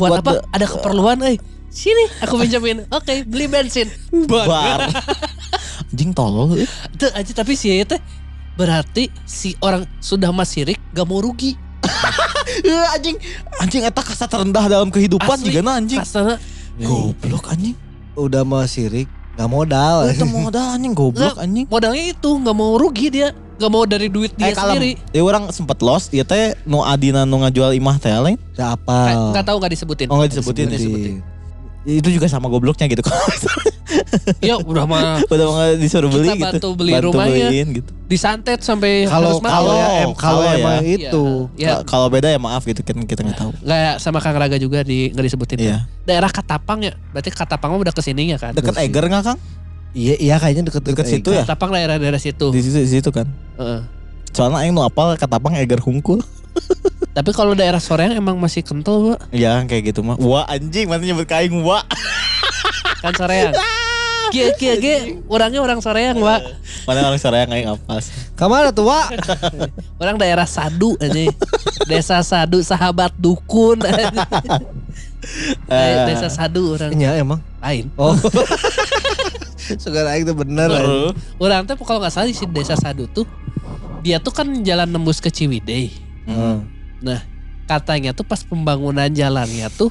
buat, 0.00 0.10
Buat 0.10 0.20
apa 0.20 0.32
the- 0.32 0.44
ada 0.50 0.66
keperluan 0.66 1.16
eh 1.22 1.36
sini 1.68 2.04
aku 2.18 2.34
pinjamin 2.40 2.88
oke 2.88 3.14
beli 3.24 3.46
bensin 3.46 3.86
bar, 4.24 4.48
Bar. 4.48 4.80
Anjing 5.86 6.10
tolol. 6.10 6.56
eh. 6.56 6.68
Tuh 6.94 7.10
aja 7.10 7.32
tapi 7.32 7.52
si 7.52 7.70
teh 7.84 8.00
berarti 8.52 9.06
si 9.22 9.52
orang 9.58 9.84
sudah 9.98 10.30
mas 10.30 10.48
sirik 10.48 10.80
gak 10.90 11.04
mau 11.04 11.20
rugi 11.20 11.54
Eh, 12.60 12.86
anjing 12.90 13.14
anjing 13.56 13.82
eta 13.82 14.00
kasta 14.00 14.26
terendah 14.26 14.66
dalam 14.66 14.88
kehidupan 14.88 15.36
Asli, 15.36 15.52
juga 15.52 15.62
anjing. 15.70 15.96
kasarnya 15.96 16.36
Goblok 16.76 17.46
anjing. 17.46 17.76
Udah 18.12 18.42
mau 18.42 18.64
sirik, 18.64 19.06
nggak 19.32 19.48
modal. 19.48 20.08
Itu 20.08 20.24
modal 20.24 20.74
anjing 20.74 20.92
goblok 20.92 21.36
anjing. 21.36 21.66
modalnya 21.66 22.04
itu 22.10 22.26
nggak 22.26 22.52
mau 22.52 22.74
rugi 22.74 23.06
dia 23.10 23.30
nggak 23.60 23.70
mau 23.70 23.84
dari 23.84 24.08
duit 24.08 24.32
dia 24.32 24.48
Eh 24.48 24.52
kalem, 24.52 24.72
sendiri 24.72 24.90
ya 25.10 25.20
orang 25.20 25.44
sempet 25.50 25.78
lost, 25.78 26.08
ya 26.10 26.24
teh 26.24 26.56
nu 26.64 26.80
adina 26.82 27.22
nu 27.22 27.36
ngajual 27.38 27.70
imah 27.72 27.96
teh 27.96 28.08
lain. 28.10 28.40
Siapa? 28.50 28.96
Kayak 29.04 29.20
nggak 29.30 29.44
tahu 29.44 29.56
nggak 29.58 29.72
disebutin 29.72 30.06
Oh 30.06 30.16
nggak 30.16 30.30
disebutin, 30.30 30.66
disebutin. 30.66 31.14
Itu 31.82 32.08
juga 32.08 32.26
sama 32.26 32.44
gobloknya 32.46 32.84
gitu. 32.86 33.00
ya 34.40 34.54
udah 34.56 34.84
mah 34.84 35.18
Udah 35.24 35.46
nggak 35.50 35.70
disuruh 35.76 36.06
beli 36.06 36.28
Kita 36.28 36.36
gitu. 36.36 36.46
bantu 36.46 36.68
beli 36.74 36.92
rumahnya. 36.94 37.48
beliin 37.48 37.68
gitu. 37.74 37.90
disantet 38.04 38.60
sampai 38.60 39.06
Kalau 39.06 39.38
kalau 39.38 39.70
ya, 39.72 39.86
em, 39.98 40.10
kalau 40.10 40.14
Kalau 40.14 40.42
ya. 40.42 40.52
emang 40.56 40.76
Iya, 40.78 40.94
itu. 41.08 41.24
ya 41.56 41.68
Ka- 41.72 41.84
Kalau 41.88 42.06
beda 42.06 42.28
ya 42.28 42.38
maaf 42.38 42.62
gitu 42.62 42.80
kan 42.80 42.96
kita 43.00 43.22
nggak 43.22 43.38
tahu. 43.38 43.50
nggak 43.56 43.96
sama 43.96 44.18
Kang 44.18 44.34
Raga 44.34 44.56
juga 44.56 44.82
di 44.82 45.08
nggak 45.08 45.24
disebutin 45.24 45.58
Iya. 45.58 45.76
daerah 46.02 46.28
Katapang 46.28 46.82
ya 46.82 46.92
berarti 47.08 47.30
Katapang 47.30 47.70
mah 47.70 47.80
udah 47.80 47.92
ke 47.92 48.00
sininya 48.00 48.36
kan 48.36 48.52
Deket. 48.52 48.74
Eger 48.76 49.04
nggak 49.06 49.24
Kang? 49.24 49.38
Iya 49.90 50.14
iya 50.16 50.34
kayaknya 50.36 50.70
deket 50.70 50.82
Deket 50.86 51.06
situ 51.08 51.30
ya? 51.30 51.42
Katapang 51.42 51.74
daerah-daerah 51.74 52.16
situ 52.16 52.54
Di 52.54 52.60
situ, 52.60 52.78
di 52.78 52.90
situ 52.90 53.10
kan. 53.10 53.26
Heeh. 53.58 53.80
Soalnya 54.30 54.62
aing 54.62 54.70
nu 54.70 54.80
apal 54.80 55.18
katapang 55.18 55.58
Eger 55.58 55.82
hungkul. 55.82 56.22
tapi 57.16 57.30
kalau 57.30 57.54
daerah 57.54 57.82
soreang 57.82 58.14
emang 58.14 58.38
masih 58.38 58.62
kental 58.62 59.14
Pak. 59.14 59.34
Ya 59.34 59.58
kayak 59.64 59.90
gitu 59.90 60.06
mah. 60.06 60.14
Wah 60.16 60.46
anjing 60.46 60.86
mana 60.86 61.02
nyebut 61.02 61.26
kaing 61.26 61.58
wah. 61.60 61.82
kan 63.02 63.14
soreang 63.14 63.50
Kia 64.30 64.54
kia 64.54 64.78
kia 64.78 65.18
orangnya 65.26 65.58
orang 65.58 65.82
soreang 65.82 66.14
Pak 66.14 66.40
Mana 66.86 67.02
orang 67.02 67.18
Soraya 67.18 67.50
aing 67.50 67.66
apal 67.66 67.98
sih. 67.98 68.14
Ke 68.38 68.46
mana 68.46 68.70
tuh, 68.70 68.86
Wak? 68.86 69.10
orang 70.02 70.16
daerah 70.16 70.46
Sadu 70.46 70.94
aja 70.96 71.26
desa 71.84 72.22
Sadu 72.22 72.62
sahabat 72.62 73.10
dukun 73.16 73.82
Eh. 75.66 75.96
desa 76.08 76.30
Sadu 76.30 76.78
orang 76.78 76.94
Iya 76.94 77.18
emang. 77.18 77.42
lain 77.58 77.90
Oh. 77.98 78.14
Sekarang 79.76 80.14
itu 80.16 80.32
bener. 80.32 80.68
Heeh. 80.68 81.10
orang 81.38 81.62
tuh 81.64 81.76
kalau 81.80 82.00
nggak 82.00 82.10
salah 82.10 82.26
di 82.26 82.34
desa 82.50 82.74
Sadu 82.74 83.06
tuh 83.06 83.28
dia 84.00 84.16
tuh 84.16 84.32
kan 84.32 84.48
jalan 84.64 84.88
nembus 84.88 85.20
ke 85.20 85.28
Ciwidey 85.28 85.92
Hmm. 86.24 86.62
katanya 87.66 88.12
tuh 88.12 88.22
pas 88.22 88.38
pembangunan 88.40 89.08
jalannya 89.08 89.66
tuh 89.70 89.90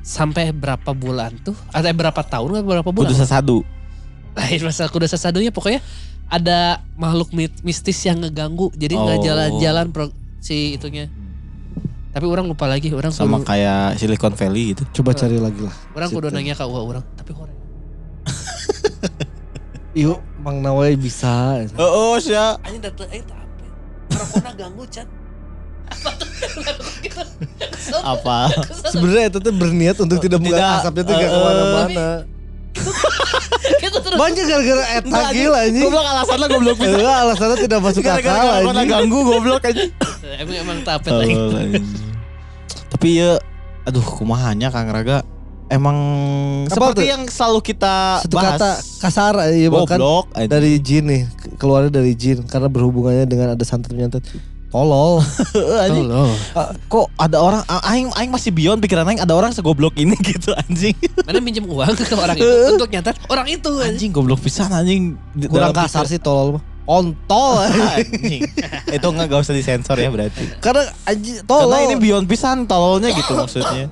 sampai 0.00 0.54
berapa 0.54 0.94
bulan 0.94 1.34
tuh 1.42 1.56
ada 1.68 1.90
berapa 1.90 2.20
tahun 2.22 2.60
atau 2.60 2.64
berapa 2.64 2.88
bulan 2.88 3.10
Kudu 3.10 3.18
sasadu. 3.18 3.58
lain 4.32 4.60
masalah 4.62 4.88
kuda 4.88 5.04
sasadunya 5.04 5.50
pokoknya 5.50 5.82
ada 6.28 6.80
makhluk 6.94 7.32
mistis 7.60 7.98
yang 8.04 8.22
ngeganggu 8.22 8.70
jadi 8.72 8.94
nggak 8.94 9.18
Oh. 9.18 9.24
jalan-jalan 9.24 9.86
si 10.38 10.78
itunya 10.78 11.10
tapi 12.08 12.24
orang 12.24 12.46
lupa 12.46 12.64
lagi 12.64 12.88
orang 12.94 13.10
Sama 13.10 13.42
kudu, 13.42 13.50
kayak 13.50 14.00
Silicon 14.00 14.32
Valley 14.32 14.72
gitu. 14.72 14.82
Coba 15.02 15.12
cari 15.12 15.36
lagi 15.36 15.60
lah. 15.60 15.74
orang 15.92 16.08
kudu 16.08 16.28
nanya 16.30 16.54
ke 16.54 16.64
uang 16.64 16.84
orang 16.88 17.04
tapi 17.14 17.30
orang 17.34 17.57
Yuk, 19.96 20.20
Mang 20.44 20.60
Nawai 20.60 20.94
bisa. 21.00 21.64
Oh, 21.80 22.12
oh 22.12 22.16
ya. 22.20 22.60
aja 22.60 22.78
datang 22.78 23.08
eh 23.08 23.24
tak 23.24 23.40
apa 23.40 23.64
Corona 24.08 24.52
ganggu 24.56 24.84
chat 24.88 25.08
apa. 28.04 28.52
Sebenarnya 28.92 29.32
itu 29.32 29.38
tuh 29.40 29.54
berniat 29.56 29.96
untuk 30.04 30.20
tidak 30.20 30.40
Tidak, 30.44 30.68
asapnya 30.84 31.02
tuh 31.08 31.14
gak 31.16 31.24
eh, 31.24 31.30
ke 31.32 31.38
mana-mana. 31.40 32.08
terus 33.88 34.18
Banyak 34.20 34.44
gara-gara 34.46 34.84
eta 35.00 35.20
gila 35.34 35.58
anjing. 35.66 35.84
Goblok 35.88 36.06
alasan 36.06 36.36
lah 36.38 36.48
goblok 36.48 36.76
bisa. 36.78 36.94
Enggak 36.94 37.16
alasannya 37.24 37.56
tidak 37.58 37.78
masuk 37.82 38.02
Gara-gara 38.04 38.36
akal 38.38 38.68
anjing. 38.68 38.88
ganggu 38.88 39.18
goblok 39.24 39.62
aja. 39.64 39.84
emang 40.38 40.56
emang 40.60 40.78
tapet 40.84 41.12
lagi 41.12 41.34
anjing. 41.34 41.84
Tapi 42.88 43.08
ya 43.20 43.30
aduh 43.88 44.04
kumahanya 44.04 44.68
Kang 44.68 44.92
Raga 44.92 45.24
emang 45.68 45.96
seperti 46.68 47.04
tuh? 47.04 47.12
yang 47.12 47.22
selalu 47.28 47.60
kita 47.60 48.24
Satu 48.24 48.34
bahas. 48.36 48.56
kata 48.56 48.70
kasar 49.04 49.32
ya 49.52 49.68
bahkan 49.68 49.98
goblok 50.00 50.26
dari 50.34 50.80
jin 50.80 51.04
nih 51.06 51.22
keluarnya 51.56 51.92
dari 51.92 52.12
jin 52.12 52.44
karena 52.44 52.68
berhubungannya 52.72 53.28
dengan 53.28 53.52
ada 53.52 53.64
santet 53.64 53.92
nyantet 53.92 54.24
tolol 54.68 55.24
Anjing. 55.84 56.12
Tolol. 56.12 56.28
Ah, 56.52 56.76
kok 56.92 57.08
ada 57.16 57.36
orang 57.40 57.62
ah, 57.64 57.80
aing 57.88 58.12
aing 58.12 58.28
masih 58.28 58.52
beyond 58.52 58.84
pikiran 58.84 59.08
aing 59.08 59.20
ada 59.20 59.32
orang 59.32 59.48
segoblok 59.52 59.96
ini 59.96 60.12
gitu 60.36 60.52
anjing. 60.52 60.92
Mana 61.24 61.40
minjem 61.40 61.64
uang 61.64 61.96
ke 61.96 62.04
orang 62.12 62.36
itu 62.36 62.48
untuk 62.76 62.88
nyatet 62.92 63.16
orang 63.32 63.48
itu 63.48 63.70
anjing. 63.80 63.96
Anjing 63.96 64.10
goblok 64.12 64.44
pisan 64.44 64.68
anjing. 64.68 65.16
Kurang 65.48 65.72
dalam 65.72 65.76
kasar 65.76 66.04
sih 66.04 66.20
tolol 66.20 66.60
mah 66.60 66.62
kontol 66.84 67.64
anjing. 67.64 68.44
Itu 68.92 69.06
enggak 69.08 69.26
gak 69.32 69.40
usah 69.44 69.56
disensor 69.56 69.96
ya 69.96 70.12
berarti. 70.12 70.44
karena 70.60 70.84
anjing 71.08 71.40
tolol 71.48 71.72
Karena 71.72 71.84
ini 71.88 71.96
beyond 71.96 72.26
pisan 72.28 72.68
tololnya 72.68 73.08
gitu 73.12 73.32
maksudnya. 73.40 73.88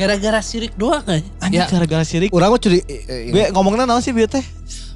Gara-gara 0.00 0.40
sirik 0.40 0.72
doang 0.74 1.04
kan. 1.04 1.20
Anjing 1.38 1.60
Ya, 1.60 1.68
gara-gara 1.68 2.00
sirik. 2.02 2.32
Urang 2.32 2.48
mah 2.48 2.58
curi 2.58 2.80
eh, 2.82 3.04
eh, 3.04 3.20
Gue 3.28 3.44
ngomongnya 3.52 3.84
naon 3.84 4.00
sih 4.00 4.10
bieu 4.10 4.24
teh? 4.24 4.40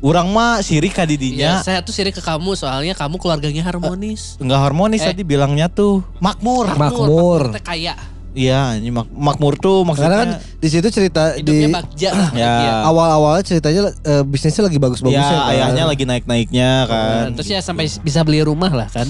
Urang 0.00 0.32
mah 0.32 0.64
sirik 0.64 0.92
ka 0.92 1.04
ya, 1.04 1.08
didinya. 1.08 1.50
saya 1.60 1.84
tuh 1.84 1.92
sirik 1.92 2.12
ke 2.12 2.20
kamu 2.20 2.56
soalnya 2.56 2.96
kamu 2.96 3.20
keluarganya 3.20 3.60
harmonis. 3.60 4.40
Enggak 4.40 4.64
harmonis 4.64 5.04
Eh. 5.04 5.12
tadi 5.12 5.20
bilangnya 5.22 5.68
tuh 5.68 6.00
makmur. 6.18 6.72
Makmur. 6.72 7.52
teh 7.52 7.60
kaya. 7.60 7.92
Iya, 8.34 8.74
ini 8.74 8.90
mak- 8.90 9.14
makmur 9.14 9.54
tuh 9.54 9.86
karena 9.86 10.16
kan 10.18 10.28
maksudnya. 10.34 10.58
di 10.58 10.68
situ 10.68 10.88
cerita 10.90 11.38
Hidupnya 11.38 11.68
di 11.68 11.70
bagja. 11.70 12.10
Ya. 12.34 12.82
awal-awalnya 12.82 13.46
ceritanya 13.46 13.94
eh, 14.02 14.24
bisnisnya 14.26 14.66
lagi 14.66 14.82
bagus-bagusnya 14.82 15.22
ya, 15.22 15.38
kan. 15.38 15.50
ayahnya 15.54 15.84
lagi 15.86 16.02
naik-naiknya 16.02 16.70
kan. 16.88 17.24
Terus 17.38 17.48
ya 17.48 17.60
sampai 17.60 17.86
bisa 17.86 18.24
beli 18.24 18.42
rumah 18.42 18.72
lah 18.72 18.88
kan. 18.88 19.06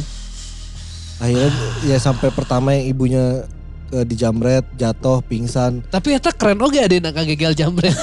akhirnya 1.14 1.48
ya 1.86 1.96
sampai 1.96 2.28
pertama 2.28 2.74
yang 2.74 2.90
ibunya 2.90 3.46
eh, 3.94 4.04
dijamret 4.04 4.66
jatuh 4.74 5.22
pingsan 5.22 5.80
Tapi 5.86 6.18
eta 6.18 6.34
keren 6.34 6.58
oke 6.58 6.74
ada 6.74 6.90
yang 6.90 7.06
gagal 7.06 7.54
jambret. 7.54 7.94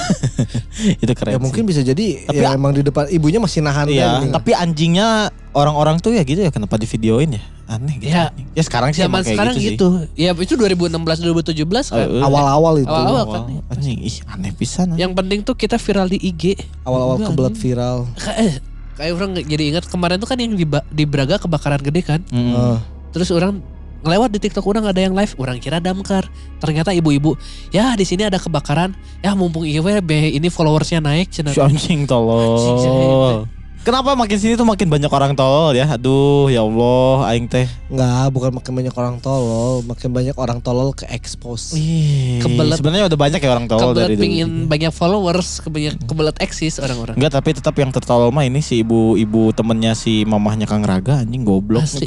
itu 1.04 1.12
keren. 1.12 1.32
ya 1.32 1.38
sih. 1.38 1.44
mungkin 1.44 1.64
bisa 1.68 1.82
jadi 1.84 2.26
Tapi 2.26 2.40
ya 2.40 2.56
emang 2.56 2.72
di 2.72 2.82
depan 2.82 3.12
ibunya 3.12 3.38
masih 3.38 3.60
nahan 3.60 3.86
Iya, 3.92 4.24
kan. 4.24 4.42
tapi 4.42 4.56
anjingnya 4.56 5.30
orang-orang 5.52 6.00
tuh 6.00 6.16
ya 6.16 6.24
gitu 6.24 6.40
ya 6.40 6.50
kenapa 6.50 6.80
di 6.80 6.88
videoin 6.88 7.36
ya? 7.36 7.44
Aneh 7.72 7.96
gitu. 8.04 8.12
Ya. 8.12 8.36
Ya 8.52 8.64
sekarang 8.68 8.92
sih 8.92 9.00
Zaman 9.00 9.12
emang 9.12 9.24
kayak 9.24 9.36
sekarang 9.36 9.56
gitu, 9.56 9.88
gitu. 10.04 10.20
Ya 10.20 10.32
itu 10.36 10.54
2016 10.60 10.92
2017 10.92 11.64
kan. 11.72 11.84
sih. 11.88 11.96
Eh, 11.96 12.08
eh, 12.20 12.24
awal-awal 12.24 12.74
itu 12.80 12.92
Awal-awal. 12.92 13.24
awal. 13.24 13.32
kan, 13.32 13.42
ya. 13.48 13.62
Anjing, 13.72 13.98
ih 14.04 14.18
aneh 14.28 14.52
pisan. 14.52 14.88
Yang 15.00 15.12
penting 15.16 15.40
tuh 15.44 15.56
kita 15.56 15.80
viral 15.80 16.08
di 16.08 16.20
IG. 16.20 16.60
awal-awal 16.84 17.16
anjing. 17.20 17.56
viral 17.56 17.98
Kayak 18.20 18.38
eh, 18.40 18.54
kayak 19.00 19.12
orang 19.16 19.32
jadi 19.40 19.64
ingat 19.72 19.86
kemarin 19.88 20.20
tuh 20.20 20.28
kan 20.28 20.38
yang 20.38 20.52
di, 20.52 20.68
di 20.68 21.04
Braga 21.08 21.40
kebakaran 21.40 21.80
gede 21.80 22.02
kan. 22.04 22.20
Mm. 22.28 22.76
Terus 23.12 23.32
orang 23.32 23.64
ngelewat 24.02 24.30
di 24.34 24.40
TikTok 24.42 24.66
orang 24.66 24.86
ada 24.90 25.00
yang 25.00 25.14
live, 25.14 25.34
orang 25.38 25.58
kira 25.62 25.78
damkar. 25.78 26.28
Ternyata 26.58 26.92
ibu-ibu, 26.92 27.38
ya 27.70 27.94
di 27.94 28.06
sini 28.06 28.26
ada 28.26 28.42
kebakaran. 28.42 28.94
Ya 29.22 29.38
mumpung 29.38 29.64
IW 29.66 30.02
be 30.02 30.34
ini 30.34 30.50
followersnya 30.50 31.02
naik 31.02 31.30
cenah. 31.30 31.54
Si 31.54 31.62
Anjing, 31.62 32.10
tolol. 32.10 33.46
Kenapa 33.82 34.14
makin 34.14 34.38
sini 34.38 34.54
tuh 34.54 34.62
makin 34.62 34.94
banyak 34.94 35.10
orang 35.10 35.34
tolol 35.34 35.74
ya? 35.74 35.90
Aduh, 35.90 36.54
ya 36.54 36.62
Allah, 36.62 37.34
aing 37.34 37.50
teh. 37.50 37.66
Enggak, 37.90 38.30
bukan 38.30 38.52
makin 38.62 38.74
banyak 38.78 38.94
orang 38.94 39.18
tolol, 39.18 39.82
makin 39.82 40.14
banyak 40.14 40.38
orang 40.38 40.62
tolol 40.62 40.94
ke 40.94 41.10
expose. 41.10 41.74
Ih, 41.74 42.38
Kebelet. 42.46 42.78
Sebenarnya 42.78 43.10
udah 43.10 43.18
banyak 43.18 43.42
ya 43.42 43.50
orang 43.50 43.66
tolol 43.66 43.98
Kebelet 43.98 44.02
dari 44.06 44.14
dulu. 44.14 44.24
pingin 44.30 44.50
banyak 44.70 44.94
followers, 44.94 45.66
kebanyak 45.66 45.98
kebelet 46.06 46.38
eksis 46.38 46.78
orang-orang. 46.78 47.18
Enggak, 47.18 47.42
tapi 47.42 47.58
tetap 47.58 47.74
yang 47.74 47.90
tertolol 47.90 48.30
mah 48.30 48.46
ini 48.46 48.62
si 48.62 48.86
ibu-ibu 48.86 49.50
temennya 49.50 49.98
si 49.98 50.30
mamahnya 50.30 50.70
Kang 50.70 50.86
Raga 50.86 51.26
anjing 51.26 51.42
goblok. 51.42 51.82
Asli. 51.82 52.06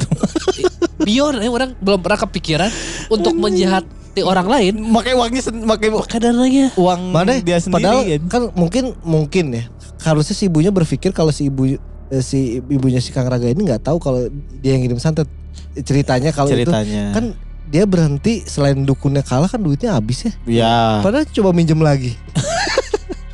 Biar 1.03 1.35
eh, 1.43 1.51
orang 1.51 1.75
belum 1.83 1.99
pernah 1.99 2.23
kepikiran 2.23 2.71
untuk 3.11 3.35
menjahati 3.35 4.23
orang 4.23 4.47
lain. 4.47 4.79
Makai 4.79 5.11
uangnya 5.11 5.43
makai 5.67 5.91
Kadarnya. 5.91 6.71
uang 6.79 7.11
Mana 7.11 7.35
dia 7.43 7.59
sendiri. 7.59 7.83
Padahal 7.83 8.01
kan 8.31 8.43
mungkin 8.55 8.95
mungkin 9.03 9.45
ya. 9.51 9.67
Harusnya 10.05 10.37
si 10.37 10.45
ibunya 10.45 10.69
berpikir 10.69 11.09
kalau 11.09 11.33
si 11.33 11.49
ibu 11.49 11.65
eh, 11.65 12.21
si 12.21 12.61
ibunya 12.61 13.01
si 13.01 13.09
Kang 13.09 13.25
Raga 13.25 13.49
ini 13.49 13.65
nggak 13.65 13.89
tahu 13.89 13.97
kalau 13.97 14.29
dia 14.61 14.77
yang 14.77 14.85
ngirim 14.85 15.01
santet. 15.01 15.25
Ceritanya 15.75 16.29
kalau 16.29 16.53
itu 16.53 16.69
ceritanya. 16.69 17.11
kan 17.11 17.33
dia 17.65 17.83
berhenti 17.89 18.45
selain 18.45 18.85
dukunnya 18.85 19.25
kalah 19.25 19.49
kan 19.49 19.57
duitnya 19.57 19.97
habis 19.97 20.29
ya. 20.29 20.31
ya. 20.45 20.75
Padahal 21.01 21.25
coba 21.25 21.49
minjem 21.51 21.81
lagi. 21.81 22.13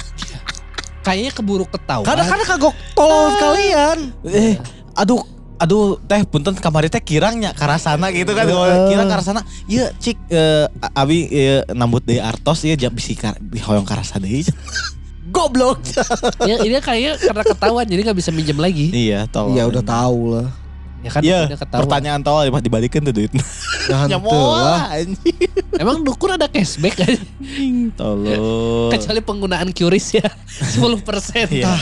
Kayaknya 1.06 1.32
keburu 1.36 1.66
ketahuan. 1.68 2.08
Karena 2.08 2.24
karena 2.24 2.46
kagok 2.48 2.76
tolol 2.96 3.28
sekalian. 3.36 3.98
Eh, 4.24 4.56
aduh 4.96 5.22
aduh 5.62 6.02
teh 6.10 6.26
punten 6.26 6.58
kamari 6.58 6.90
teh 6.90 6.98
kirangnya 6.98 7.54
karasana 7.54 8.10
gitu 8.10 8.34
kan 8.34 8.50
Heeh. 8.50 8.90
kirang 8.90 9.06
karasana 9.06 9.46
iya 9.70 9.94
cik 9.94 10.18
eh, 10.34 10.66
abi 10.98 11.30
eh, 11.30 11.62
nambut 11.78 12.02
deui 12.02 12.18
artos 12.18 12.66
ieu 12.66 12.74
jam 12.74 12.90
bisi 12.90 13.14
kar, 13.14 13.38
hoyong 13.38 13.86
karasa 13.86 14.18
deui 14.18 14.42
goblok 15.42 15.82
ya, 16.50 16.62
ini 16.62 16.78
kayaknya 16.78 17.14
karena 17.18 17.44
ketahuan 17.44 17.86
jadi 17.86 18.02
nggak 18.04 18.18
bisa 18.18 18.30
minjem 18.30 18.56
lagi. 18.56 18.88
iya 18.92 19.26
tolong 19.26 19.58
Ya 19.58 19.66
udah 19.66 19.82
tahu 19.82 20.22
lah. 20.32 20.48
Ya 21.02 21.10
kan 21.10 21.22
Iya, 21.22 21.40
udah 21.48 21.58
ketahuan. 21.58 21.82
pertanyaan 21.82 22.22
tolol 22.22 22.46
mah 22.48 22.62
dibalikin 22.62 23.02
tuh 23.02 23.10
duit. 23.12 23.34
Nah, 23.90 24.06
Ya. 24.06 24.22
Emang 25.82 26.06
dukun 26.06 26.30
ada 26.30 26.46
cashback 26.46 26.94
kan? 26.96 27.18
Tolol. 27.98 28.94
Kecuali 28.94 29.20
penggunaan 29.20 29.74
QRIS 29.74 30.08
ya 30.16 30.28
10% 30.78 31.50
Iya. 31.50 31.74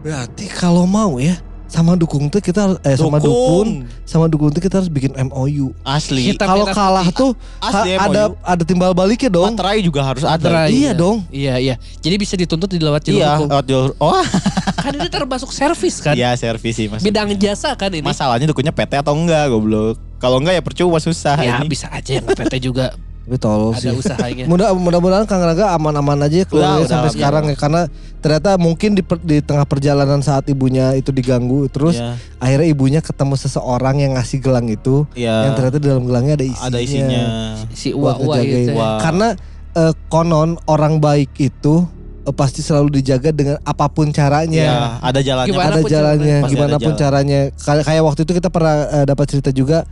Berarti 0.00 0.44
kalau 0.46 0.84
mau 0.84 1.16
ya 1.16 1.40
sama 1.70 1.94
dukung 1.94 2.26
tuh 2.26 2.38
kita 2.38 2.60
harus- 2.60 2.80
eh 2.82 2.92
sama 2.92 3.16
dukun 3.16 3.86
sama 4.02 4.26
dukun 4.26 4.50
tuh 4.50 4.58
kita 4.58 4.76
harus 4.76 4.86
bikin 4.86 5.14
MOU. 5.14 5.70
asli. 5.80 6.28
Kita 6.28 6.44
Kalau 6.44 6.66
kalah 6.66 7.06
tuh 7.10 7.30
Asli 7.56 7.94
ha- 7.94 8.04
ada 8.04 8.22
ada 8.36 8.62
timbal 8.62 8.90
baliknya 8.90 9.30
dong. 9.30 9.54
Materai 9.54 9.78
juga 9.78 10.02
harus 10.02 10.20
ada. 10.20 10.34
Materai. 10.36 10.68
Iya 10.68 10.92
dong. 10.92 11.22
Iya 11.28 11.54
iya. 11.56 11.74
Jadi 11.96 12.14
bisa 12.16 12.34
dituntut 12.34 12.66
di 12.66 12.76
lewat 12.76 13.00
jalur 13.02 13.16
Iya, 13.16 13.30
hukum. 13.36 13.48
lewat 13.48 13.64
jalur. 13.64 13.90
Oh, 13.96 14.18
Kan 14.82 14.92
ini 14.92 15.08
termasuk 15.08 15.50
servis 15.50 16.00
kan? 16.00 16.12
iya 16.12 16.34
servis 16.34 16.74
sih 16.74 16.88
Mas. 16.88 17.00
Bidang 17.00 17.30
jasa 17.36 17.72
kan 17.72 17.88
ini. 17.88 18.02
Masalahnya 18.02 18.44
dukunnya 18.44 18.72
PT 18.72 18.98
atau 18.98 19.14
enggak 19.14 19.46
goblok. 19.48 19.94
Kalau 20.18 20.36
enggak 20.36 20.58
ya 20.58 20.62
percuma 20.62 20.98
susah 20.98 21.38
ya 21.38 21.60
ini. 21.60 21.68
bisa 21.68 21.86
aja 21.86 22.18
yang 22.18 22.26
PT 22.26 22.60
juga 22.60 22.90
Tapi 23.30 23.38
tolol 23.38 23.70
ada 23.70 23.78
sih. 23.78 23.94
usahanya. 23.94 24.44
Mudah 24.50 24.74
mudah-mudahan 24.74 25.22
Kang 25.22 25.38
Raga 25.38 25.70
aman-aman 25.70 26.18
aja 26.20 26.42
ya 26.42 26.46
udah, 26.50 26.82
sampai 26.82 27.14
sekarang 27.14 27.46
ya 27.46 27.54
karena 27.54 27.86
ternyata 28.18 28.58
mungkin 28.58 28.92
di, 28.92 29.06
per- 29.06 29.22
di 29.22 29.38
tengah 29.38 29.62
perjalanan 29.62 30.18
saat 30.18 30.50
ibunya 30.50 30.92
itu 30.92 31.08
diganggu 31.08 31.70
terus 31.70 31.94
Iya. 31.94 32.18
akhirnya 32.36 32.68
ibunya 32.68 32.98
ketemu 32.98 33.38
seseorang 33.38 33.96
yang 33.98 34.18
ngasih 34.18 34.38
gelang 34.40 34.66
itu 34.66 35.06
Iya. 35.14 35.46
yang 35.46 35.52
ternyata 35.54 35.78
di 35.78 35.86
dalam 35.86 36.04
gelangnya 36.04 36.34
ada 36.34 36.42
isinya. 36.44 36.66
ada 36.66 36.78
isinya. 36.78 37.22
Si 37.70 37.88
Buat 37.90 38.18
uwa-uwa 38.18 38.34
ngejagain. 38.36 38.66
itu. 38.66 38.72
Wah. 38.74 38.98
Karena 38.98 39.28
eh, 39.72 39.92
konon 40.06 40.50
orang 40.66 40.98
baik 40.98 41.30
itu 41.38 41.86
eh, 42.20 42.34
pasti 42.34 42.60
selalu 42.60 42.98
dijaga 42.98 43.30
dengan 43.30 43.62
apa 43.62 43.86
pun 43.86 44.10
caranya. 44.10 44.98
ada 44.98 45.22
jalannya. 45.22 45.48
Gimana 45.48 45.70
ada 45.70 45.80
jalannya, 45.80 46.34
caranya. 46.42 46.50
Gimana 46.50 46.76
pun 46.76 46.92
jalan. 46.92 46.98
caranya. 46.98 47.40
Kayak 47.54 47.84
kayak 47.86 48.02
waktu 48.02 48.20
itu 48.26 48.32
kita 48.34 48.48
pernah 48.50 48.74
eh, 48.90 49.04
dapat 49.06 49.26
cerita 49.28 49.50
juga 49.50 49.86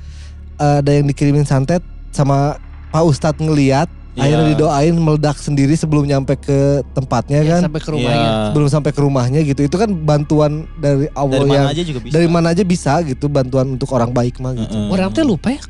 eh, 0.56 0.82
ada 0.82 0.90
yang 0.90 1.06
dikirimin 1.06 1.46
santet 1.46 1.86
sama 2.10 2.58
Pak 2.88 3.02
Ustadz 3.04 3.38
ngeliat, 3.38 3.88
Iya. 4.12 4.34
akhirnya 4.34 4.46
didoain 4.50 4.94
meledak 4.94 5.38
sendiri 5.38 5.72
sebelum 5.72 6.02
nyampe 6.02 6.34
ke 6.34 6.82
tempatnya 6.90 7.38
Ya, 7.38 7.50
kan, 7.54 7.60
sampai 7.70 7.78
ke 7.78 7.90
rumahnya. 7.92 8.18
Iya. 8.18 8.46
sebelum 8.50 8.68
sampai 8.68 8.90
ke 8.90 9.00
rumahnya 9.00 9.40
gitu. 9.42 9.60
Itu 9.62 9.76
kan 9.78 9.90
bantuan 9.94 10.52
dari 10.74 11.06
Allah 11.12 11.38
Dari 11.38 11.46
yang 11.48 11.62
mana 11.62 11.70
aja 11.70 11.82
juga 11.86 11.98
bisa. 12.02 12.12
dari 12.12 12.26
mana 12.26 12.46
aja 12.50 12.64
bisa 12.66 12.92
gitu 13.02 13.26
bantuan 13.26 13.66
untuk 13.72 13.86
orang 13.92 14.10
baik 14.10 14.42
mah 14.42 14.52
gitu. 14.52 14.74
Heeh. 14.74 14.90
Orang 14.90 15.14
teh 15.14 15.22
lupa 15.22 15.54
ya. 15.54 15.62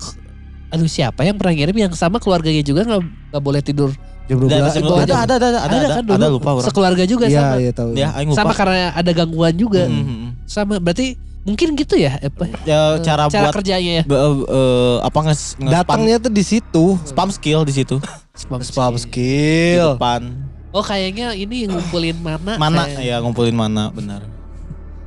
Aduh 0.68 0.84
siapa 0.84 1.24
yang 1.24 1.36
pernah 1.36 1.54
ngirim 1.54 1.76
yang 1.78 1.92
sama 1.92 2.16
keluarganya 2.16 2.60
juga 2.60 2.84
nggak 2.84 3.00
nggak 3.32 3.42
boleh 3.42 3.60
tidur. 3.60 3.90
Jam 4.28 4.36
Ada, 4.36 4.44
12 4.44 4.52
ada, 4.52 4.60
ada, 4.68 5.08
ada, 5.08 5.16
ada, 5.24 5.36
ada, 5.40 5.56
ada, 5.64 5.88
kan 5.88 6.04
dulu. 6.04 6.16
ada, 6.16 6.28
lupa 6.28 6.48
orang. 6.52 6.66
Sekeluarga 6.68 7.04
juga 7.04 7.24
Iya, 7.26 7.40
sama. 7.40 7.54
iya 7.56 7.72
tahu. 7.72 7.90
Ya, 7.96 8.08
lupa. 8.12 8.36
Sama 8.36 8.52
karena 8.52 8.76
ada 8.92 9.10
gangguan 9.10 9.54
juga. 9.56 9.82
Hmm, 9.88 10.04
hmm, 10.04 10.16
hmm. 10.20 10.30
Sama 10.44 10.74
berarti 10.76 11.16
mungkin 11.48 11.72
gitu 11.74 11.96
ya 11.96 12.20
apa? 12.20 12.44
Ya, 12.62 13.00
cara, 13.00 13.24
cara 13.26 13.48
buat 13.48 13.56
kerjanya 13.56 13.92
ya. 13.98 14.02
be- 14.04 14.20
eh, 14.44 14.96
apa 15.00 15.18
nge, 15.24 15.34
nge 15.56 15.70
Datangnya 15.72 16.16
tuh 16.20 16.28
di 16.30 16.44
situ. 16.44 16.84
spam, 17.02 17.32
skill 17.32 17.64
di 17.64 17.72
situ. 17.72 17.96
Spam 18.36 18.60
Spam 18.60 18.92
Di 18.92 19.00
skill. 19.00 19.96
depan. 19.96 20.22
Oh 20.68 20.84
kayaknya 20.84 21.32
ini 21.32 21.64
ngumpulin 21.64 22.20
mana? 22.20 22.54
Mana 22.54 22.84
kayak- 22.86 23.00
ya 23.00 23.16
ngumpulin 23.18 23.56
mana 23.56 23.88
benar. 23.88 24.20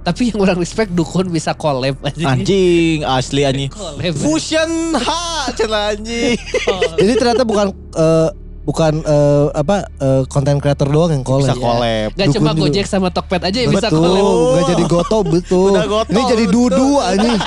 Tapi 0.02 0.34
yang 0.34 0.42
orang 0.42 0.58
respect 0.58 0.90
dukun 0.90 1.30
bisa 1.30 1.54
collab 1.54 1.94
aja. 2.02 2.34
Anjing 2.34 3.06
asli 3.06 3.46
anjing. 3.46 3.70
Collab. 3.70 4.02
Fusion 4.18 4.98
ha 4.98 5.46
cenah 5.54 5.94
anjing. 5.94 6.34
Jadi 7.00 7.14
ternyata 7.16 7.46
bukan 7.46 7.70
eh, 7.94 8.30
bukan 8.72 9.04
eh, 9.04 9.46
apa 9.52 9.76
eh, 10.00 10.24
konten 10.26 10.56
creator 10.58 10.88
doang 10.88 11.12
yang 11.12 11.22
collab. 11.22 11.52
Bisa 11.52 11.60
collab. 11.60 12.10
Gak 12.10 12.24
Dukun 12.24 12.36
cuma 12.40 12.50
juga. 12.50 12.62
Gojek 12.64 12.86
sama 12.88 13.08
Tokped 13.12 13.42
aja 13.44 13.60
yang 13.60 13.70
bisa 13.70 13.92
betul, 13.92 14.00
collab. 14.00 14.24
nggak 14.50 14.66
jadi 14.66 14.84
goto 14.88 15.18
betul. 15.28 15.72
Goto, 15.76 16.08
Ini 16.08 16.22
jadi 16.26 16.46
betul. 16.48 16.56
dudu 16.72 16.90
anjing. 16.98 17.40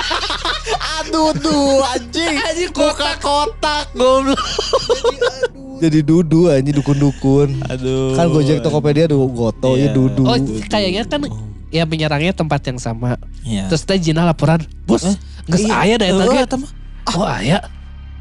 Aduh 1.01 1.29
tuh 1.35 1.81
anjing. 1.83 2.33
Anjing 2.37 2.69
Muka 2.71 3.11
kotak 3.17 3.85
goblok. 3.91 4.41
jadi 5.75 5.99
dudu 6.01 6.41
anjing 6.47 6.75
dukun-dukun. 6.77 7.49
Aduh. 7.67 8.13
Kan 8.13 8.25
Gojek 8.29 8.61
Tokopedia 8.61 9.09
du 9.09 9.25
goto 9.27 9.73
ya 9.73 9.89
Iya. 9.89 9.97
dudu. 9.97 10.23
Oh 10.23 10.37
kayaknya 10.69 11.03
kan 11.03 11.21
ya 11.69 11.83
menyerangnya 11.83 12.31
tempat 12.31 12.61
yang 12.63 12.77
sama. 12.77 13.17
Iya. 13.41 13.65
Terus 13.67 13.81
teh 13.83 13.97
Jina 13.97 14.23
laporan, 14.23 14.61
bos, 14.85 15.03
Eh, 15.03 15.15
nggak 15.49 15.59
iya. 15.59 15.73
aya 15.75 15.95
dah 15.97 16.07
eta 16.07 16.23
Eh, 16.23 16.29
ge." 16.29 17.59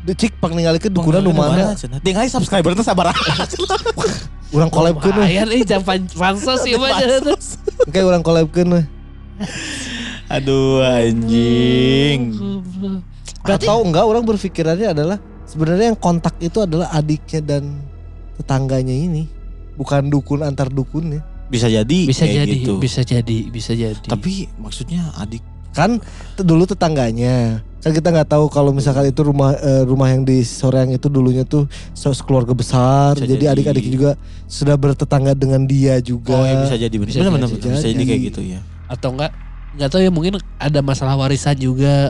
Eta 0.04 0.12
mah. 0.12 0.12
Oh 0.12 0.12
aya. 0.12 0.20
Cik 0.20 0.32
pang 0.36 0.52
ninggalikeun 0.52 0.92
dukunan 0.92 1.20
nu 1.24 1.32
mana? 1.32 1.72
Tinggal 2.04 2.28
subscriber 2.28 2.76
tuh 2.76 2.84
sabar. 2.84 3.10
Urang 4.54 4.70
collabkeun 4.70 5.14
we. 5.18 5.24
Aya 5.24 5.42
nih 5.48 5.64
jam 5.64 5.80
pan- 5.82 6.06
pansos 6.12 6.62
sih 6.62 6.76
mah. 6.76 7.00
Kayak 7.90 8.06
urang 8.06 8.22
collabkeun 8.22 8.68
we. 8.70 8.82
Aduh 10.30 10.84
anjing. 10.84 12.38
Berarti 13.42 13.66
Atau 13.66 13.82
enggak 13.82 14.04
orang 14.06 14.24
berpikirannya 14.24 14.94
adalah 14.94 15.18
sebenarnya 15.44 15.92
yang 15.92 15.98
kontak 15.98 16.38
itu 16.38 16.62
adalah 16.62 16.92
adiknya 16.94 17.40
dan 17.42 17.82
tetangganya 18.38 18.94
ini. 18.94 19.26
Bukan 19.74 20.06
dukun 20.06 20.46
antar 20.46 20.70
dukun 20.70 21.18
ya. 21.18 21.22
Bisa 21.50 21.66
jadi 21.66 21.98
bisa 22.08 22.24
kayak 22.24 22.46
jadi, 22.46 22.54
gitu. 22.62 22.72
bisa 22.78 23.00
jadi, 23.02 23.38
bisa 23.50 23.72
jadi. 23.74 24.06
Tapi 24.06 24.48
maksudnya 24.56 25.12
adik 25.18 25.42
Kan 25.74 25.98
dulu 26.38 26.64
tetangganya. 26.64 27.60
Kan 27.84 27.92
kita 27.92 28.08
nggak 28.08 28.26
tahu 28.26 28.48
kalau 28.48 28.72
misalkan 28.72 29.04
itu 29.04 29.20
rumah 29.20 29.52
eh, 29.54 29.84
rumah 29.84 30.08
yang 30.08 30.24
di 30.24 30.40
Soreang 30.40 30.88
itu 30.88 31.06
dulunya 31.06 31.44
tuh 31.44 31.68
keluarga 32.24 32.56
besar. 32.56 33.12
Bisa 33.14 33.28
jadi 33.28 33.52
adik-adik 33.52 33.84
juga 33.86 34.16
sudah 34.48 34.72
bertetangga 34.74 35.36
dengan 35.36 35.60
dia 35.62 36.00
juga. 36.00 36.32
Oh 36.32 36.42
ya 36.42 36.64
bisa 36.64 36.74
jadi 36.74 36.96
benar 36.96 37.12
Bisa 37.12 37.20
benar 37.20 37.44
benar. 37.44 37.74
bisa 37.76 37.86
jadi 37.86 38.02
kayak 38.02 38.22
gitu 38.32 38.40
ya. 38.40 38.60
atau 38.84 39.12
enggak 39.12 39.32
enggak 39.74 39.88
tahu 39.90 40.00
ya 40.00 40.08
mungkin 40.08 40.32
ada 40.56 40.80
masalah 40.80 41.12
warisan 41.14 41.52
juga. 41.54 42.08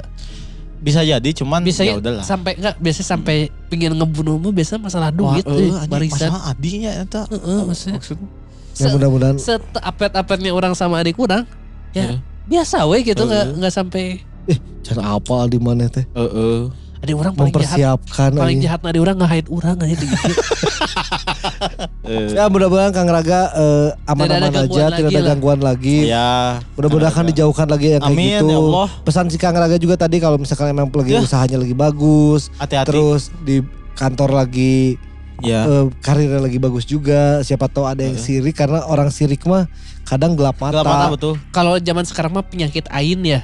Bisa 0.79 1.01
jadi 1.01 1.29
cuman 1.33 1.65
Bisa 1.65 1.81
ya 1.83 1.97
ya 1.97 1.99
udahlah. 1.99 2.23
sampai 2.23 2.55
enggak 2.55 2.77
biasa 2.79 3.01
sampai 3.03 3.37
pingin 3.67 3.97
ngebunuh 3.97 4.37
mah 4.37 4.53
biasa 4.53 4.77
masalah 4.77 5.09
duit 5.11 5.43
Wah, 5.43 5.57
deh, 5.57 5.73
eh, 5.73 5.89
warisan. 5.89 6.29
masalah 6.31 6.41
adiknya 6.47 6.91
eta. 7.01 7.25
Heeh, 7.27 7.61
maksudnya. 7.65 7.99
Maksudnya 7.99 8.29
Ya 8.75 8.87
Se- 8.87 8.93
mudah-mudahan 8.93 9.37
Seapet-apetnya 9.39 10.51
orang 10.51 10.75
sama 10.75 10.99
adik 10.99 11.15
orang, 11.17 11.47
ya 11.91 12.15
Heeh. 12.15 12.19
biasa 12.45 12.85
we 12.85 13.03
gitu 13.03 13.23
nggak 13.23 13.45
Heeh. 13.49 13.59
nggak 13.59 13.71
sampai 13.73 14.05
cara 14.83 15.03
apa 15.13 15.37
di 15.47 15.57
mana 15.57 15.87
teh 15.87 16.05
Heeh. 16.11 16.69
adik 17.01 17.15
orang 17.15 17.33
paling 17.33 17.53
jahat 17.53 17.65
mempersiapkan 17.67 18.31
paling 18.33 18.45
anjing. 18.55 18.65
jahat 18.65 18.81
adik 18.83 19.01
orang 19.01 19.17
ngahait 19.19 19.47
orang 19.49 19.77
aja 19.79 19.95
gitu. 19.95 20.33
Eh, 22.05 22.29
Ya 22.37 22.45
mudah-mudahan 22.47 22.91
Kang 22.91 23.07
Raga 23.07 23.41
eh, 23.53 23.89
aman-aman 24.05 24.41
Tidak 24.43 24.51
ada 24.51 24.59
aja, 24.59 24.59
gangguan 24.59 24.91
tidak 24.91 24.93
lagi 24.95 25.05
ada 25.07 25.19
lah. 25.19 25.29
gangguan 25.31 25.61
lagi. 25.61 25.99
Ya. 26.07 26.29
Mudah-mudahan 26.75 27.25
dijauhkan 27.27 27.67
lagi 27.67 27.87
yang 27.91 28.03
kayak 28.03 28.13
Amin 28.15 28.33
gitu. 28.35 28.47
ya 28.47 28.59
Allah. 28.59 28.89
Pesan 29.03 29.27
si 29.27 29.37
Kang 29.37 29.53
Raga 29.55 29.77
juga 29.77 29.95
tadi 29.97 30.17
kalau 30.19 30.37
misalkan 30.37 30.71
emang 30.71 30.89
lagi 30.91 31.13
Ya. 31.13 31.21
usahanya 31.21 31.59
lagi 31.59 31.75
bagus, 31.75 32.49
Hati-hati. 32.55 32.87
terus 32.89 33.23
di 33.41 33.61
kantor 33.95 34.31
lagi 34.35 34.97
Ya. 35.41 35.67
eh, 35.67 35.85
karirnya 36.01 36.41
lagi 36.41 36.57
bagus 36.57 36.85
juga. 36.85 37.41
Siapa 37.41 37.67
tahu 37.67 37.85
ada 37.85 38.01
yang 38.01 38.17
sirik 38.17 38.55
karena 38.55 38.81
orang 38.83 39.09
sirik 39.09 39.45
mah 39.45 39.69
kadang 40.03 40.33
gelap 40.33 40.57
mata. 40.57 40.73
Gelap 40.75 40.87
mata 40.87 41.07
betul. 41.11 41.35
Kalau 41.51 41.77
zaman 41.77 42.05
sekarang 42.05 42.33
mah 42.33 42.45
penyakit 42.45 42.87
ain 42.89 43.21
ya, 43.21 43.41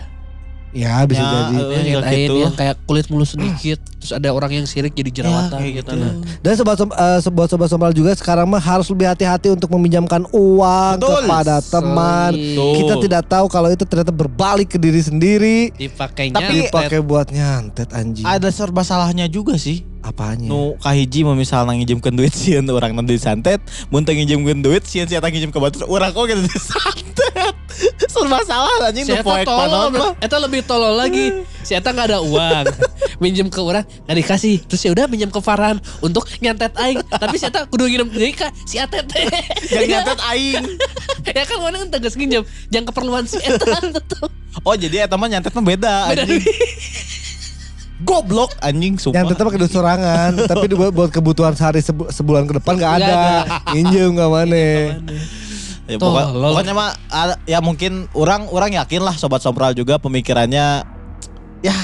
Ya 0.70 1.02
bisa 1.02 1.18
Ya, 1.18 1.50
jadi. 1.50 1.90
juga 1.90 2.06
ain 2.06 2.18
gitu. 2.22 2.36
yang 2.38 2.54
kayak 2.54 2.76
kulit 2.86 3.10
mulus 3.10 3.34
sedikit, 3.34 3.82
terus 3.98 4.14
ada 4.14 4.30
orang 4.30 4.54
yang 4.54 4.64
sirik 4.64 4.94
jadi 4.94 5.10
jerawatan 5.10 5.58
kayak 5.58 5.82
gitu. 5.82 5.90
gitu. 5.90 5.98
Nah. 5.98 6.14
Dan 6.38 6.52
sobat 6.54 6.78
eh, 6.78 7.18
sobat 7.18 7.48
sobat 7.50 7.68
sombal 7.68 7.90
juga 7.90 8.14
sekarang 8.14 8.46
mah 8.46 8.62
harus 8.62 8.86
lebih 8.86 9.10
hati-hati 9.10 9.50
untuk 9.50 9.66
meminjamkan 9.72 10.22
uang 10.30 10.94
Betul. 10.96 11.26
kepada 11.26 11.58
teman. 11.58 12.30
Betul. 12.32 12.74
Kita 12.76 12.94
tidak 13.02 13.22
tahu 13.26 13.46
kalau 13.50 13.68
itu 13.68 13.82
ternyata 13.82 14.14
berbalik 14.14 14.70
ke 14.70 14.78
diri 14.78 15.02
sendiri. 15.02 15.58
Dipakainya 15.74 16.38
Tapi- 16.38 16.58
Dipakai 16.62 17.00
buat 17.02 17.34
nyantet 17.34 17.90
anjing. 17.90 18.22
Ada 18.22 18.54
serba 18.54 18.86
salahnya 18.86 19.26
juga 19.26 19.58
sih. 19.58 19.89
Apanya? 20.00 20.48
Nu 20.48 20.80
kahiji 20.80 21.20
mau 21.28 21.36
misalnya 21.36 21.76
ngijimkeun 21.76 22.16
duit 22.16 22.32
sieun 22.32 22.64
orang 22.72 22.96
nanti 22.96 23.20
disantet, 23.20 23.60
mun 23.92 24.00
teu 24.00 24.16
ngijimkeun 24.16 24.64
duit 24.64 24.80
sieun 24.88 25.04
si 25.04 25.12
eta 25.12 25.28
ngijim 25.28 25.52
ke 25.52 25.60
batur 25.60 25.84
urang 25.92 26.08
kok 26.16 26.24
gitu 26.24 26.40
disantet. 26.48 27.54
Serba 28.08 28.40
salah 28.48 28.88
anjing 28.88 29.06
nu 29.08 29.14
Eta 29.20 29.24
poek 29.24 29.44
panon 29.44 29.92
mah. 29.92 30.12
Eta 30.24 30.36
lebih 30.40 30.64
tolol 30.64 30.96
lagi. 30.96 31.44
Si 31.60 31.76
Eta 31.76 31.92
nggak 31.92 32.16
ada 32.16 32.18
uang, 32.24 32.64
minjem 33.22 33.52
ke 33.52 33.60
orang 33.60 33.84
nggak 34.08 34.16
dikasih. 34.24 34.56
Terus 34.64 34.80
ya 34.88 34.90
udah 34.96 35.04
minjem 35.04 35.28
ke 35.28 35.40
Farhan 35.44 35.76
untuk 36.00 36.24
nyantet 36.40 36.72
aing. 36.80 37.04
Tapi 37.04 37.36
si 37.36 37.44
Eta 37.44 37.68
kudu 37.68 37.84
nginep 37.84 38.08
deui 38.08 38.32
ka 38.32 38.48
si 38.64 38.80
Atet. 38.80 39.04
Yang 39.74 39.86
nyatet 39.92 40.20
aing. 40.32 40.64
ya 41.28 41.44
kan 41.44 41.58
orang 41.60 41.92
tegas 41.92 42.16
nginjem, 42.16 42.42
jangan 42.72 42.88
keperluan 42.88 43.24
si 43.28 43.36
Eta. 43.36 43.68
Oh 44.66 44.74
jadi 44.74 45.06
eta 45.06 45.14
mah 45.14 45.30
nyantet 45.30 45.54
mah 45.54 45.62
beda 45.62 46.10
Beda 46.10 46.24
anjing. 46.24 46.42
Goblok 48.00 48.56
anjing 48.58 48.96
sumpah. 48.96 49.20
Yang 49.20 49.26
tetap 49.32 49.44
pakai 49.46 49.60
duit 49.60 49.70
sorangan, 49.70 50.30
tapi 50.50 50.64
buat, 50.70 50.90
buat 50.90 51.10
kebutuhan 51.10 51.52
sehari 51.52 51.80
sebu- 51.80 52.08
sebulan 52.08 52.44
ke 52.44 52.56
depan 52.56 52.74
nggak 52.74 52.94
ada. 52.96 53.18
Injem 53.72 54.16
nggak 54.16 54.30
mana. 54.30 54.56
Ya, 55.84 55.98
pokok- 55.98 56.28
pokoknya 56.32 56.72
mah 56.72 56.90
ada- 57.06 57.40
ya 57.44 57.58
mungkin 57.58 58.06
orang 58.14 58.46
orang 58.46 58.70
yakin 58.72 59.02
lah 59.02 59.12
sobat 59.12 59.40
sompral 59.40 59.74
juga 59.74 59.98
pemikirannya 59.98 60.86
ya 61.60 61.76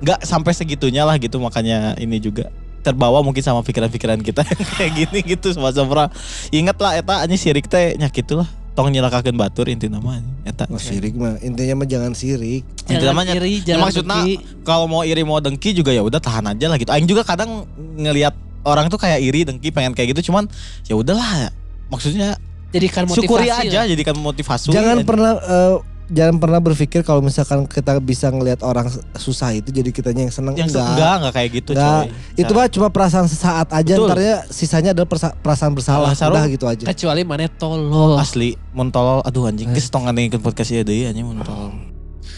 nggak 0.00 0.22
sampai 0.22 0.54
segitunya 0.54 1.02
lah 1.02 1.18
gitu 1.18 1.36
makanya 1.36 1.98
ini 1.98 2.16
juga 2.16 2.48
terbawa 2.80 3.20
mungkin 3.20 3.44
sama 3.44 3.60
pikiran-pikiran 3.60 4.24
kita 4.24 4.40
kayak 4.72 4.92
gini 4.94 5.18
gitu 5.26 5.50
sobat 5.50 5.74
sompral. 5.74 6.08
Ingat 6.48 6.76
lah 6.78 6.92
eta 6.96 7.14
anjing 7.20 7.36
sirik 7.36 7.66
teh 7.66 7.98
nya 7.98 8.08
gitu 8.08 8.40
lah. 8.40 8.48
Tong 8.80 8.96
nyelakakeun 8.96 9.36
batur 9.36 9.68
inti 9.68 9.92
nama 9.92 10.24
eta. 10.40 10.64
Oh, 10.72 10.80
sirik 10.80 11.12
mah 11.12 11.36
intinya 11.44 11.84
mah 11.84 11.88
jangan 11.88 12.16
sirik. 12.16 12.64
Inti 12.88 13.04
namanya- 13.04 13.36
iri, 13.36 13.60
Ya, 13.60 13.76
maksudnya 13.76 14.24
kalau 14.64 14.88
mau 14.88 15.04
iri 15.04 15.20
mau 15.20 15.36
dengki 15.36 15.76
juga 15.76 15.92
ya 15.92 16.00
udah 16.00 16.16
tahan 16.16 16.48
aja 16.48 16.64
lah 16.64 16.80
gitu. 16.80 16.88
Aing 16.88 17.04
juga 17.04 17.20
kadang 17.20 17.68
ngelihat 18.00 18.32
orang 18.64 18.88
tuh 18.88 18.96
kayak 18.96 19.20
iri 19.20 19.44
dengki 19.44 19.68
pengen 19.68 19.92
kayak 19.92 20.16
gitu 20.16 20.32
cuman 20.32 20.48
ya 20.88 20.96
udahlah 20.96 21.52
maksudnya 21.92 22.40
jadikan 22.72 23.04
motivasi. 23.04 23.20
syukuri 23.28 23.48
lah. 23.52 23.60
aja 23.66 23.80
jadikan 23.84 24.16
motivasi 24.16 24.72
jangan 24.72 24.96
aja. 25.00 25.06
pernah 25.06 25.32
eh, 25.36 25.74
jangan 26.10 26.36
pernah 26.36 26.58
berpikir 26.58 27.00
kalau 27.00 27.18
misalkan 27.18 27.64
kita 27.64 27.96
bisa 27.98 28.28
ngelihat 28.28 28.60
orang 28.60 28.86
susah 29.14 29.50
itu 29.52 29.70
jadi 29.70 29.88
kitanya 29.88 30.26
yang 30.26 30.34
seneng 30.34 30.54
yang 30.54 30.66
enggak. 30.66 30.82
enggak 30.84 31.14
enggak 31.16 31.32
kayak 31.32 31.50
gitu 31.54 31.70
Enggak. 31.72 32.02
coy 32.04 32.36
Itu 32.36 32.50
mah 32.52 32.66
cuma 32.68 32.88
perasaan 32.88 33.26
sesaat 33.26 33.68
aja, 33.70 33.94
Betul. 33.94 34.06
ntarnya 34.06 34.34
sisanya 34.48 34.90
adalah 34.90 35.08
perasaan 35.36 35.72
bersalah. 35.72 36.10
Ah, 36.10 36.14
Saru. 36.14 36.34
Udah 36.34 36.46
gitu 36.46 36.66
aja. 36.66 36.84
Kecuali 36.84 37.22
mana 37.22 37.46
tolol. 37.48 38.18
asli 38.18 38.58
mun 38.70 38.90
tolol 38.90 39.22
aduh 39.22 39.46
anjing 39.46 39.66
Eh. 39.66 39.74
geus 39.74 39.88
tong 39.88 40.04
ngandengkeun 40.04 40.38
podcast 40.40 40.70
ieu 40.70 40.82
deui 40.82 41.06
anjing 41.06 41.22
mun 41.22 41.40
tolol 41.40 41.70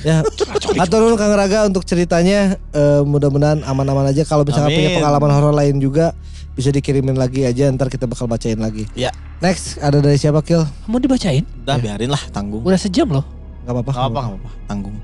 Ya, 0.03 0.19
atur 0.83 0.99
dulu 1.01 1.15
Kang 1.15 1.31
Raga 1.31 1.63
untuk 1.63 1.83
ceritanya 1.83 2.59
eh, 2.73 3.03
mudah-mudahan 3.03 3.63
aman-aman 3.63 4.09
aja. 4.09 4.23
Kalau 4.23 4.43
misalkan 4.43 4.69
Amin. 4.69 4.79
punya 4.81 4.91
pengalaman 4.97 5.31
horor 5.31 5.53
lain 5.53 5.79
juga 5.79 6.11
bisa 6.53 6.69
dikirimin 6.69 7.15
lagi 7.15 7.43
aja. 7.43 7.71
Ntar 7.71 7.87
kita 7.87 8.05
bakal 8.05 8.27
bacain 8.27 8.59
lagi. 8.59 8.91
Ya. 8.93 9.15
Next 9.39 9.79
ada 9.79 9.99
dari 9.99 10.15
siapa 10.17 10.39
Kil? 10.41 10.67
Mau 10.87 10.99
dibacain? 10.99 11.47
udah 11.61 11.77
Ya. 11.77 11.83
biarin 11.85 12.11
lah 12.11 12.23
tanggung 12.29 12.63
Udah 12.63 12.75
sejam 12.77 13.07
loh. 13.09 13.23
Gak 13.63 13.73
apa-apa. 13.73 13.91
Gak 13.95 14.07
apa 14.11 14.21
gak 14.21 14.39
apa 14.43 14.51
tanggung 14.67 14.99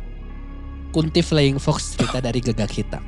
Kunti 0.89 1.21
Flying 1.21 1.61
Fox 1.61 1.95
cerita 1.95 2.19
dari 2.19 2.41
Gagak 2.41 2.73
Hitam. 2.73 3.05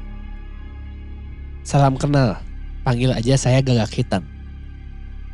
Salam 1.65 1.97
kenal, 1.97 2.37
panggil 2.85 3.09
aja 3.09 3.41
saya 3.41 3.65
Gagak 3.65 3.89
Hitam. 3.97 4.21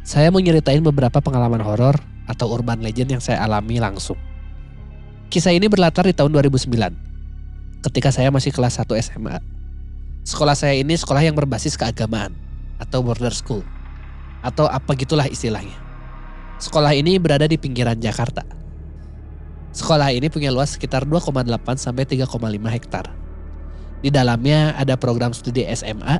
Saya 0.06 0.30
mau 0.30 0.38
nyeritain 0.38 0.78
beberapa 0.78 1.18
pengalaman 1.18 1.58
horor 1.58 1.98
atau 2.30 2.46
urban 2.54 2.78
legend 2.78 3.18
yang 3.18 3.22
saya 3.22 3.42
alami 3.42 3.82
langsung. 3.82 4.14
Kisah 5.26 5.50
ini 5.50 5.66
berlatar 5.66 6.06
di 6.06 6.14
tahun 6.14 6.30
2009, 6.38 6.70
ketika 7.82 8.14
saya 8.14 8.30
masih 8.30 8.54
kelas 8.54 8.78
1 8.78 8.94
SMA. 9.02 9.42
Sekolah 10.22 10.54
saya 10.54 10.78
ini 10.78 10.94
sekolah 10.94 11.26
yang 11.26 11.34
berbasis 11.34 11.74
keagamaan, 11.74 12.30
atau 12.78 13.02
border 13.02 13.34
school, 13.34 13.66
atau 14.46 14.70
apa 14.70 14.94
gitulah 14.94 15.26
istilahnya. 15.26 15.74
Sekolah 16.62 16.94
ini 16.94 17.18
berada 17.18 17.50
di 17.50 17.58
pinggiran 17.58 17.98
Jakarta. 17.98 18.46
Sekolah 19.76 20.08
ini 20.08 20.32
punya 20.32 20.48
luas 20.48 20.72
sekitar 20.72 21.04
2,8 21.04 21.52
sampai 21.76 22.08
3,5 22.08 22.32
hektar. 22.72 23.12
Di 24.00 24.08
dalamnya 24.08 24.72
ada 24.72 24.96
program 24.96 25.36
studi 25.36 25.68
SMA, 25.68 26.16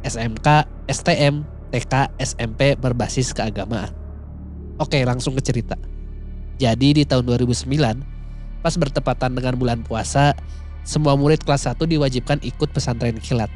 SMK, 0.00 0.64
STM, 0.88 1.44
TK, 1.76 2.16
SMP 2.16 2.72
berbasis 2.72 3.36
keagamaan. 3.36 3.92
Oke, 4.80 4.96
langsung 5.04 5.36
ke 5.36 5.44
cerita. 5.44 5.76
Jadi 6.56 6.96
di 6.96 7.02
tahun 7.04 7.28
2009, 7.28 8.64
pas 8.64 8.72
bertepatan 8.80 9.36
dengan 9.36 9.60
bulan 9.60 9.84
puasa, 9.84 10.32
semua 10.80 11.20
murid 11.20 11.44
kelas 11.44 11.68
1 11.68 11.76
diwajibkan 11.84 12.40
ikut 12.40 12.72
pesantren 12.72 13.20
kilat. 13.20 13.52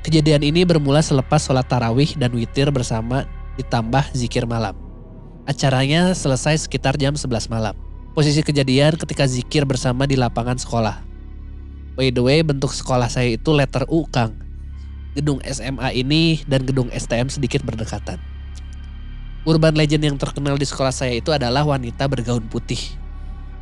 Kejadian 0.00 0.40
ini 0.40 0.64
bermula 0.64 1.04
selepas 1.04 1.44
sholat 1.44 1.68
tarawih 1.68 2.16
dan 2.16 2.32
witir 2.32 2.72
bersama 2.72 3.28
ditambah 3.60 4.16
zikir 4.16 4.48
malam. 4.48 4.72
Acaranya 5.44 6.16
selesai 6.16 6.64
sekitar 6.64 6.96
jam 6.96 7.12
11 7.12 7.52
malam. 7.52 7.89
Posisi 8.10 8.42
kejadian 8.42 8.98
ketika 8.98 9.22
zikir 9.22 9.62
bersama 9.62 10.02
di 10.02 10.18
lapangan 10.18 10.58
sekolah. 10.58 10.98
By 11.94 12.10
the 12.10 12.18
way, 12.18 12.42
bentuk 12.42 12.74
sekolah 12.74 13.06
saya 13.06 13.38
itu 13.38 13.54
letter 13.54 13.86
U, 13.86 14.02
Kang. 14.10 14.34
Gedung 15.14 15.38
SMA 15.46 15.94
ini 15.94 16.42
dan 16.42 16.66
gedung 16.66 16.90
STM 16.90 17.30
sedikit 17.30 17.62
berdekatan. 17.62 18.18
Urban 19.46 19.78
legend 19.78 20.02
yang 20.02 20.18
terkenal 20.18 20.58
di 20.58 20.66
sekolah 20.66 20.90
saya 20.90 21.14
itu 21.22 21.30
adalah 21.30 21.62
wanita 21.62 22.10
bergaun 22.10 22.50
putih. 22.50 22.82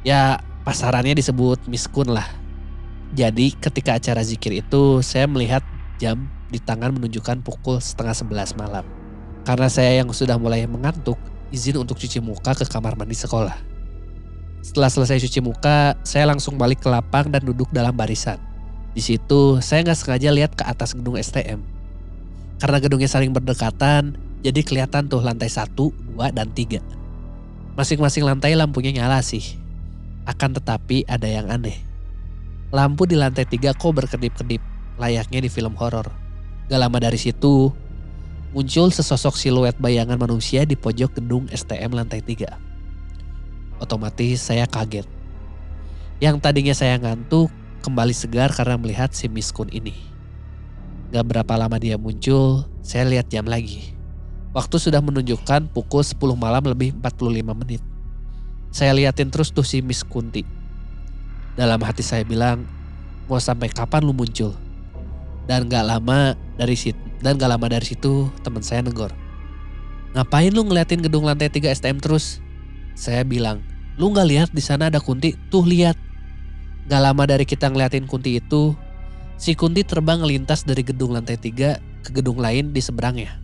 Ya, 0.01 0.41
pasarannya 0.65 1.13
disebut 1.13 1.69
Miss 1.69 1.85
Kun 1.85 2.09
lah. 2.09 2.27
Jadi 3.13 3.53
ketika 3.53 4.01
acara 4.01 4.25
zikir 4.25 4.65
itu 4.65 5.05
saya 5.05 5.29
melihat 5.29 5.61
jam 6.01 6.25
di 6.49 6.57
tangan 6.57 6.97
menunjukkan 6.97 7.45
pukul 7.45 7.85
setengah 7.85 8.17
sebelas 8.17 8.57
malam. 8.57 8.89
Karena 9.45 9.69
saya 9.69 10.01
yang 10.01 10.09
sudah 10.09 10.41
mulai 10.41 10.65
mengantuk, 10.65 11.21
izin 11.53 11.85
untuk 11.85 12.01
cuci 12.01 12.25
muka 12.25 12.57
ke 12.57 12.65
kamar 12.65 12.97
mandi 12.97 13.17
sekolah. 13.17 13.78
Setelah 14.69 14.93
selesai 14.93 15.25
cuci 15.25 15.41
muka, 15.41 15.97
saya 16.05 16.29
langsung 16.29 16.61
balik 16.61 16.85
ke 16.85 16.93
lapang 16.93 17.33
dan 17.33 17.41
duduk 17.41 17.73
dalam 17.73 17.97
barisan. 17.97 18.37
Di 18.93 19.01
situ 19.01 19.65
saya 19.65 19.81
nggak 19.81 19.97
sengaja 19.97 20.29
lihat 20.29 20.53
ke 20.53 20.61
atas 20.61 20.93
gedung 20.93 21.17
STM. 21.17 21.65
Karena 22.61 22.77
gedungnya 22.77 23.09
saling 23.09 23.33
berdekatan, 23.33 24.21
jadi 24.45 24.61
kelihatan 24.61 25.09
tuh 25.09 25.25
lantai 25.25 25.49
1, 25.49 25.73
2, 25.73 26.37
dan 26.37 26.53
3. 26.53 26.85
Masing-masing 27.81 28.29
lantai 28.29 28.61
lampunya 28.61 28.93
nyala 28.93 29.25
sih. 29.25 29.57
Akan 30.29 30.53
tetapi 30.53 31.09
ada 31.09 31.25
yang 31.25 31.49
aneh. 31.49 31.81
Lampu 32.69 33.09
di 33.09 33.17
lantai 33.17 33.49
3 33.49 33.73
kok 33.73 33.97
berkedip-kedip, 33.97 34.61
layaknya 35.01 35.41
di 35.41 35.49
film 35.49 35.81
horor. 35.81 36.13
Gak 36.69 36.77
lama 36.77 37.01
dari 37.01 37.17
situ, 37.17 37.73
muncul 38.53 38.93
sesosok 38.93 39.33
siluet 39.33 39.81
bayangan 39.81 40.21
manusia 40.21 40.69
di 40.69 40.77
pojok 40.77 41.25
gedung 41.25 41.49
STM 41.49 41.97
lantai 41.97 42.21
3. 42.21 42.68
Otomatis 43.79 44.43
saya 44.43 44.67
kaget. 44.67 45.07
Yang 46.19 46.37
tadinya 46.43 46.75
saya 46.75 46.99
ngantuk, 46.99 47.51
kembali 47.83 48.11
segar 48.11 48.51
karena 48.51 48.75
melihat 48.75 49.15
si 49.15 49.31
miskun 49.31 49.71
ini. 49.71 49.95
Gak 51.15 51.25
berapa 51.25 51.55
lama 51.57 51.79
dia 51.81 51.97
muncul, 51.97 52.67
saya 52.83 53.07
lihat 53.07 53.31
jam 53.31 53.47
lagi. 53.47 53.95
Waktu 54.53 54.77
sudah 54.83 54.99
menunjukkan 54.99 55.71
pukul 55.71 56.03
10 56.03 56.19
malam 56.35 56.65
lebih 56.67 56.93
45 56.99 57.55
menit. 57.55 57.83
Saya 58.75 58.93
liatin 58.93 59.31
terus 59.33 59.55
tuh 59.55 59.65
si 59.65 59.81
Miss 59.81 60.05
Kunti. 60.05 60.45
Dalam 61.57 61.81
hati 61.81 62.05
saya 62.05 62.27
bilang, 62.27 62.67
mau 63.31 63.41
sampai 63.41 63.73
kapan 63.73 64.05
lu 64.05 64.13
muncul? 64.13 64.53
Dan 65.49 65.71
gak 65.71 65.87
lama 65.87 66.37
dari 66.61 66.77
situ, 66.77 66.99
dan 67.25 67.41
gak 67.41 67.49
lama 67.57 67.67
dari 67.73 67.87
situ 67.89 68.29
teman 68.45 68.61
saya 68.61 68.85
negor. 68.85 69.15
Ngapain 70.13 70.53
lu 70.53 70.67
ngeliatin 70.67 71.01
gedung 71.01 71.25
lantai 71.25 71.49
3 71.49 71.73
STM 71.73 72.03
terus? 72.03 72.45
Saya 72.99 73.23
bilang, 73.23 73.63
lu 73.95 74.11
gak 74.11 74.27
lihat 74.27 74.51
di 74.51 74.59
sana 74.59 74.91
ada 74.91 74.99
Kunti? 74.99 75.39
Tuh 75.55 75.63
lihat. 75.63 75.95
Gak 76.91 76.99
lama 76.99 77.23
dari 77.31 77.47
kita 77.47 77.71
ngeliatin 77.71 78.11
Kunti 78.11 78.43
itu, 78.43 78.75
si 79.39 79.55
Kunti 79.55 79.87
terbang 79.87 80.19
lintas 80.19 80.67
dari 80.67 80.83
gedung 80.83 81.15
lantai 81.15 81.39
3 81.39 81.79
ke 82.03 82.11
gedung 82.11 82.43
lain 82.43 82.75
di 82.75 82.83
seberangnya. 82.83 83.39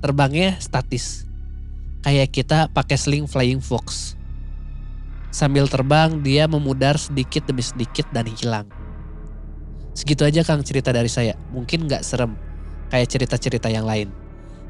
Terbangnya 0.00 0.56
statis. 0.56 1.28
Kayak 2.00 2.32
kita 2.32 2.72
pakai 2.72 2.96
sling 2.96 3.28
flying 3.28 3.60
fox. 3.60 4.16
Sambil 5.28 5.68
terbang, 5.68 6.24
dia 6.24 6.48
memudar 6.48 6.96
sedikit 6.96 7.44
demi 7.44 7.60
sedikit 7.60 8.08
dan 8.08 8.24
hilang. 8.24 8.64
Segitu 9.92 10.24
aja 10.24 10.40
Kang 10.40 10.64
cerita 10.64 10.96
dari 10.96 11.12
saya. 11.12 11.36
Mungkin 11.52 11.84
nggak 11.84 12.00
serem 12.00 12.32
kayak 12.88 13.12
cerita-cerita 13.12 13.68
yang 13.68 13.84
lain. 13.84 14.08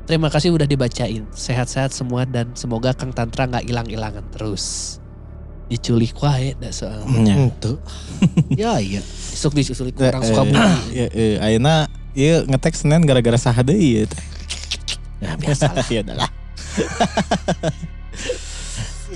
Terima 0.07 0.31
kasih 0.31 0.55
udah 0.55 0.65
dibacain. 0.65 1.27
Sehat-sehat 1.35 1.91
semua 1.91 2.23
dan 2.23 2.55
semoga 2.55 2.95
Kang 2.95 3.11
Tantra 3.11 3.45
nggak 3.45 3.67
hilang-hilangan 3.67 4.23
terus. 4.31 4.97
Diculik 5.67 6.15
wae 6.23 6.55
dah 6.55 6.71
soal. 6.71 7.03
Nya. 7.11 7.51
Itu. 7.51 7.83
ya 8.63 8.79
iya. 8.79 9.03
Isuk 9.35 9.51
diculik 9.51 9.99
Eh, 9.99 10.07
orang 10.07 10.23
eh, 10.23 10.29
suka 10.31 10.43
bumi. 10.47 10.63
Ya, 10.95 11.07
eh, 11.11 11.37
ayeuna 11.43 11.91
ieu 12.15 12.47
ngetek 12.47 12.79
Senin 12.79 13.03
gara-gara 13.03 13.35
saha 13.35 13.67
deui 13.67 13.99
ieu 13.99 14.07
teh. 14.07 14.23
Ya 15.19 15.35
biasa. 15.35 15.75
ya 15.91 16.07
udahlah. 16.07 16.31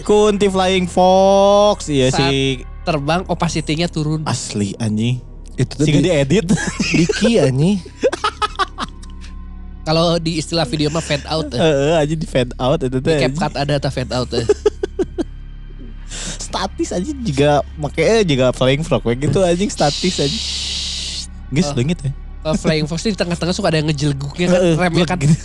Kunti 0.00 0.46
Flying 0.48 0.88
Fox 0.88 1.86
iya 1.86 2.08
Saat- 2.10 2.32
si 2.32 2.64
Terbang 2.80 3.22
opacity-nya 3.28 3.86
turun. 3.86 4.24
asli 4.24 4.72
anjing. 4.80 5.20
Itu 5.54 5.76
tuh 5.76 5.84
Si 5.84 5.92
di, 5.92 6.08
edit. 6.10 6.48
Diki 6.90 7.36
anjing. 7.38 7.78
Kalau 9.90 10.06
di 10.16 10.38
istilah 10.38 10.62
video 10.64 10.86
mah 10.88 11.02
fade 11.02 11.26
out. 11.26 11.50
eh. 11.50 11.58
Heeh, 11.58 11.94
aja 11.98 12.14
di 12.14 12.22
fade 12.24 12.54
out 12.54 12.78
itu 12.78 12.94
Di 12.94 13.02
teh. 13.02 13.18
CapCut 13.26 13.54
ada 13.56 13.74
atau 13.74 13.90
fade 13.90 14.14
out. 14.14 14.30
eh. 14.32 14.46
Statis 16.40 16.90
aja 16.90 17.10
juga 17.16 17.50
makanya 17.74 18.22
juga 18.22 18.46
Flying 18.50 18.82
Frog 18.82 19.02
kayak 19.02 19.18
gitu 19.20 19.42
anjing 19.42 19.66
statis 19.66 20.14
aja. 20.16 20.38
Geus 21.50 21.66
Oh. 21.66 21.74
leungit 21.74 21.98
ya. 22.00 22.10
Kalau 22.40 22.56
Flying 22.56 22.88
Fox 22.88 23.04
di 23.04 23.12
tengah-tengah 23.12 23.52
suka 23.52 23.68
ada 23.68 23.78
yang 23.84 23.88
ngejelguknya 23.92 24.46
kan. 24.48 24.60
Remnya 24.80 25.04
kan. 25.04 25.18
gitu. 25.20 25.36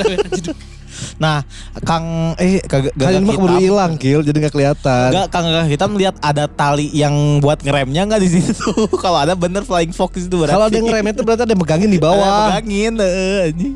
Remnya 0.00 0.18
kan 0.24 0.30
jeduk. 0.32 0.56
Nah, 1.18 1.44
Kang 1.84 2.34
eh 2.40 2.58
kagak 2.64 2.94
Kalian 2.96 3.22
mah 3.22 3.34
keburu 3.36 3.56
hilang 3.60 3.94
Kil 4.00 4.24
jadi 4.24 4.48
gak 4.48 4.54
kelihatan. 4.54 5.08
Enggak, 5.14 5.28
Kang 5.30 5.46
Kang 5.46 5.68
Hitam 5.68 5.90
lihat 5.94 6.16
ada 6.24 6.50
tali 6.50 6.90
yang 6.90 7.38
buat 7.38 7.60
ngeremnya 7.62 8.08
enggak 8.08 8.22
di 8.24 8.30
situ. 8.40 8.70
Kalau 9.04 9.18
ada 9.20 9.36
bener 9.36 9.62
Flying 9.62 9.94
Fox 9.94 10.26
itu 10.26 10.34
berarti. 10.34 10.54
Kalau 10.56 10.66
ada 10.66 10.76
yang 10.76 10.86
ngerem 10.88 11.06
itu 11.12 11.22
berarti 11.22 11.42
ada 11.46 11.52
yang 11.52 11.62
megangin 11.62 11.90
di 11.90 12.00
Ada 12.02 12.06
bawah. 12.08 12.46
Pegangin, 12.50 12.94
heeh, 12.98 13.38
anjing. 13.52 13.74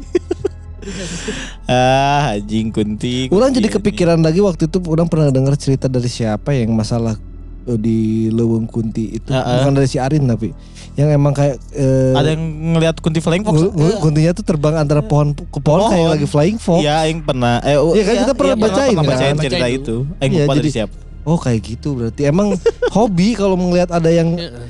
ah, 1.70 2.34
anjing 2.34 2.66
kunti. 2.74 3.16
Orang 3.30 3.54
jadi 3.54 3.68
kepikiran 3.70 4.18
lagi 4.18 4.40
waktu 4.42 4.66
itu 4.66 4.78
orang 4.88 5.06
pernah 5.06 5.30
dengar 5.30 5.54
cerita 5.54 5.86
dari 5.86 6.10
siapa 6.10 6.56
yang 6.56 6.74
masalah 6.74 7.14
eh, 7.14 7.31
di 7.72 7.98
Leweng 8.28 8.64
Kunti 8.64 9.14
itu 9.14 9.28
Heeh. 9.28 9.56
bukan 9.58 9.72
dari 9.72 9.86
si 9.86 9.96
Arin 9.96 10.24
tapi 10.24 10.50
yang 10.92 11.08
emang 11.08 11.30
kayak 11.30 11.56
eh, 11.70 12.12
Ada 12.12 12.34
yang 12.34 12.42
ngelihat 12.72 12.96
kunti 12.98 13.18
Flying 13.18 13.42
Fox? 13.42 13.54
ngul- 13.54 13.72
ngul- 13.72 13.98
kuntinya 13.98 14.32
tuh 14.32 14.42
terbang 14.42 14.76
antara 14.76 15.00
pohon 15.00 15.32
ke 15.32 15.58
pohon 15.58 15.80
kayak 15.82 15.94
Pohon. 15.94 16.10
lagi 16.10 16.26
flying 16.26 16.58
fox. 16.58 16.80
Iya, 16.80 16.96
yang 17.06 17.20
pernah. 17.22 17.58
Eh, 17.60 17.74
oh, 17.74 17.92
Iya 17.92 18.02
kan, 18.02 18.14
kita 18.20 18.34
pernah 18.34 18.56
bacain 18.58 18.90
pernah 18.90 19.00
kan? 19.00 19.08
bacain 19.08 19.34
cerita 19.38 19.56
Bacain 19.58 19.78
itu. 19.78 19.96
Eh, 20.14 20.26
Iya, 20.26 20.42
lupa 20.42 20.52
dari 20.52 20.60
jadi- 20.62 20.74
siapa. 20.74 20.94
Oh 21.22 21.38
kayak 21.38 21.60
gitu 21.62 21.88
berarti 21.94 22.22
emang 22.24 22.48
hobi 22.98 23.32
kalau 23.32 23.54
melihat 23.54 23.88
ada 23.90 24.10
yang 24.10 24.34
Heeh. 24.34 24.66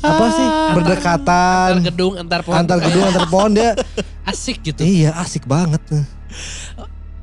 apa 0.00 0.24
sih 0.28 0.42
Antar 0.44 0.74
berdekatan 0.74 1.70
gedung, 1.82 2.12
antar 2.14 2.40
pohon. 2.42 2.56
antar 2.56 2.78
gedung 2.80 3.04
antar 3.04 3.26
pohon 3.26 3.50
dia 3.50 3.70
Asik 4.26 4.58
gitu. 4.60 4.82
iya 4.82 5.14
asik 5.16 5.46
banget 5.46 5.80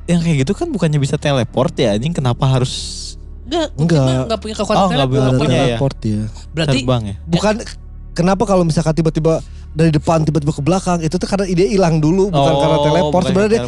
Yang 0.02 0.20
kayak 0.20 0.36
gitu 0.40 0.52
kan 0.52 0.66
bukannya 0.66 0.96
bisa 0.96 1.14
teleport 1.14 1.70
ya, 1.74 1.94
anjing 1.94 2.10
kenapa 2.10 2.42
harus 2.42 2.72
Enggak, 3.52 3.68
Enggak. 3.76 4.00
enggak. 4.00 4.22
Enggak 4.24 4.40
punya 4.40 4.54
kekuatan 4.56 4.78
Oh, 4.78 4.86
enggak 4.86 4.98
teleport. 5.04 5.20
ada 5.22 5.38
punya 5.38 5.52
ya? 5.52 5.62
teleport 5.68 5.96
ya 6.00 6.22
Berarti 6.50 6.78
terbang 6.78 7.02
ya? 7.04 7.14
bukan 7.22 7.54
kenapa 8.12 8.42
kalau 8.44 8.62
misalkan 8.62 8.94
tiba-tiba 8.94 9.34
dari 9.70 9.88
depan 9.88 10.20
tiba-tiba 10.20 10.50
ke 10.50 10.60
belakang 10.60 10.98
itu 11.00 11.12
tuh 11.12 11.24
karena 11.26 11.44
ide 11.46 11.64
hilang 11.66 11.96
dulu 11.96 12.28
bukan 12.28 12.40
Oh, 12.50 12.58
karena 12.58 12.78
teleport 12.82 13.12
bukan 13.14 13.24
sebenarnya 13.26 13.50
dia 13.50 13.62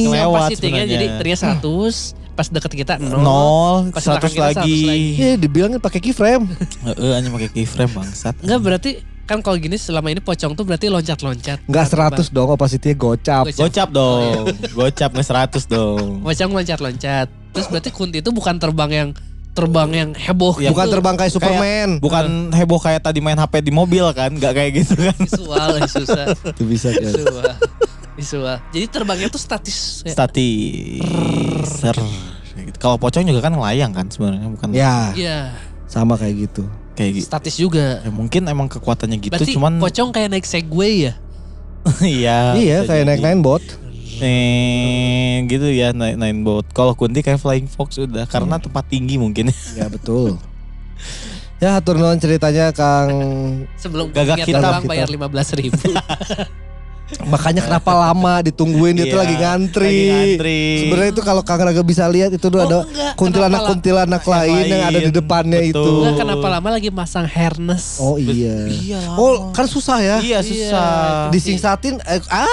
Kelewat 0.00 0.26
opacity-nya 0.28 0.58
sebenarnya. 0.80 0.86
jadi 0.88 1.06
tadinya 1.12 1.38
100, 1.54 2.14
pas 2.32 2.46
deket 2.48 2.72
kita 2.76 2.92
0. 2.96 3.18
Nol, 3.18 3.76
Pas 3.90 4.02
100 4.02 4.06
belakang 4.08 4.32
kita 4.32 4.46
100 4.48 4.54
lagi. 4.56 4.78
lagi. 4.80 5.10
Iya 5.16 5.30
dibilangin 5.36 5.78
pakai 5.78 6.00
keyframe 6.00 6.44
Heeh, 6.84 7.10
anjing 7.12 7.32
pakai 7.32 7.50
keyframe 7.52 7.92
bangsat. 7.92 8.34
Enggak 8.40 8.60
berarti 8.60 8.90
kan 9.22 9.38
kalau 9.38 9.54
gini 9.54 9.76
selama 9.76 10.08
ini 10.08 10.18
pocong 10.18 10.54
tuh 10.54 10.64
berarti 10.64 10.88
loncat-loncat. 10.88 11.60
Nggak 11.62 11.86
100 12.16 12.26
dong 12.28 12.48
opacity-nya 12.48 12.96
gocap 12.96 13.44
Gocap. 13.44 13.60
Gocap 13.60 13.88
dong. 13.92 14.44
Gocap 14.72 15.10
nge 15.12 15.24
100 15.24 15.62
dong. 15.68 16.06
Pocong 16.20 16.50
loncat-loncat. 16.52 17.28
Terus 17.58 17.68
berarti 17.68 17.90
kunti 17.90 18.16
itu 18.18 18.30
bukan 18.30 18.54
terbang 18.56 18.90
yang 18.90 19.08
terbang 19.50 19.90
yang 19.90 20.10
heboh 20.14 20.54
Ya, 20.62 20.70
bukan 20.70 20.86
gitu. 20.86 20.94
terbang 20.94 21.14
kayak 21.18 21.32
Superman 21.34 21.88
Bukan 21.98 22.54
heboh 22.54 22.78
kayak 22.78 23.02
tadi 23.02 23.18
main 23.18 23.34
HP 23.34 23.58
di 23.58 23.74
mobil 23.74 24.06
kan, 24.14 24.30
nggak 24.30 24.52
kayak 24.54 24.70
gitu 24.78 24.94
kan. 24.94 25.18
visual 25.26 25.70
susah. 25.84 26.24
itu 26.30 26.62
bisa 26.62 26.88
kan 26.94 27.10
Visual. 27.10 27.44
Visual. 28.14 28.56
Jadi 28.70 28.86
terbangnya 28.86 29.26
tuh 29.26 29.42
statis. 29.42 30.06
Ya. 30.06 30.14
Statis. 30.14 31.02
Ser. 31.66 31.98
Kayak 32.54 32.64
gitu. 32.70 32.76
Kalau 32.78 32.96
pocong 32.96 33.26
juga 33.26 33.42
kan 33.42 33.52
ngelayang 33.52 33.90
kan 33.90 34.06
sebenarnya 34.06 34.46
bukan 34.46 34.68
ya 34.70 35.10
Iya, 35.14 35.38
sama 35.86 36.14
kayak 36.14 36.50
gitu 36.50 36.62
kayak 36.94 37.10
gitu. 37.18 37.26
statis 37.26 37.54
juga. 37.54 38.02
Ya, 38.02 38.10
mungkin 38.10 38.42
emang 38.46 38.66
kekuatannya 38.66 39.18
gitu 39.18 39.34
Berarti 39.34 39.54
cuman 39.54 39.78
pocong 39.78 40.10
kayak 40.10 40.34
naik 40.34 40.46
segway 40.46 41.10
ya? 41.10 41.12
iya. 42.02 42.38
iya 42.54 42.78
kayak 42.82 43.06
jadi. 43.06 43.08
naik 43.10 43.20
naik 43.22 43.38
bot 43.38 43.62
Eh, 44.20 45.46
gitu 45.46 45.66
ya 45.66 45.90
naik 45.90 46.14
naik 46.14 46.36
boat. 46.40 46.66
Kalau 46.68 46.92
Kunti 46.92 47.20
kayak 47.20 47.38
flying 47.38 47.66
fox 47.66 47.96
udah 47.96 48.24
karena 48.24 48.56
tempat 48.56 48.84
tinggi 48.84 49.14
mungkin. 49.14 49.50
ya 49.72 49.86
betul 49.86 50.36
ya 51.58 51.74
atur 51.74 51.94
nuhun 51.94 52.14
ceritanya 52.16 52.70
Kang 52.70 53.10
Sebelum 53.74 54.10
Gagak 54.10 54.42
hitam. 54.44 54.62
terbang 54.62 54.84
bayar 54.84 55.08
15 55.08 55.58
ribu. 55.58 55.90
makanya 57.24 57.64
kenapa 57.64 57.96
lama 57.96 58.44
ditungguin 58.44 58.92
dia 58.92 59.08
tuh 59.08 59.16
Iya, 59.16 59.22
lagi 59.24 59.34
ngantri 59.34 59.88
lagi 59.88 60.04
ngantri. 60.36 60.60
sebenarnya 60.78 61.10
itu 61.10 61.22
kalau 61.24 61.40
Kang 61.40 61.56
Raga 61.58 61.80
bisa 61.80 62.04
lihat 62.04 62.30
itu 62.30 62.44
tuh 62.44 62.52
Oh, 62.54 62.68
ada 62.68 62.84
kuntilanak-kuntilanak 63.16 64.20
Kenapa 64.20 64.36
lain 64.44 64.64
yang 64.68 64.82
ada 64.84 64.98
di 64.98 65.04
lain? 65.04 65.16
depannya 65.16 65.56
Betul. 65.58 65.72
itu 65.72 65.92
Enggak 65.98 66.16
kenapa 66.20 66.46
lama 66.52 66.68
lagi 66.68 66.90
masang 66.92 67.24
harness. 67.24 67.96
oh 67.98 68.20
iya 68.20 68.68
Iya. 68.68 69.00
oh 69.14 69.50
kan 69.50 69.64
susah 69.64 69.98
ya 69.98 70.16
Iya 70.20 70.44
susah. 70.44 71.32
disingsatin 71.32 71.96
eh, 71.98 72.20
ah 72.28 72.44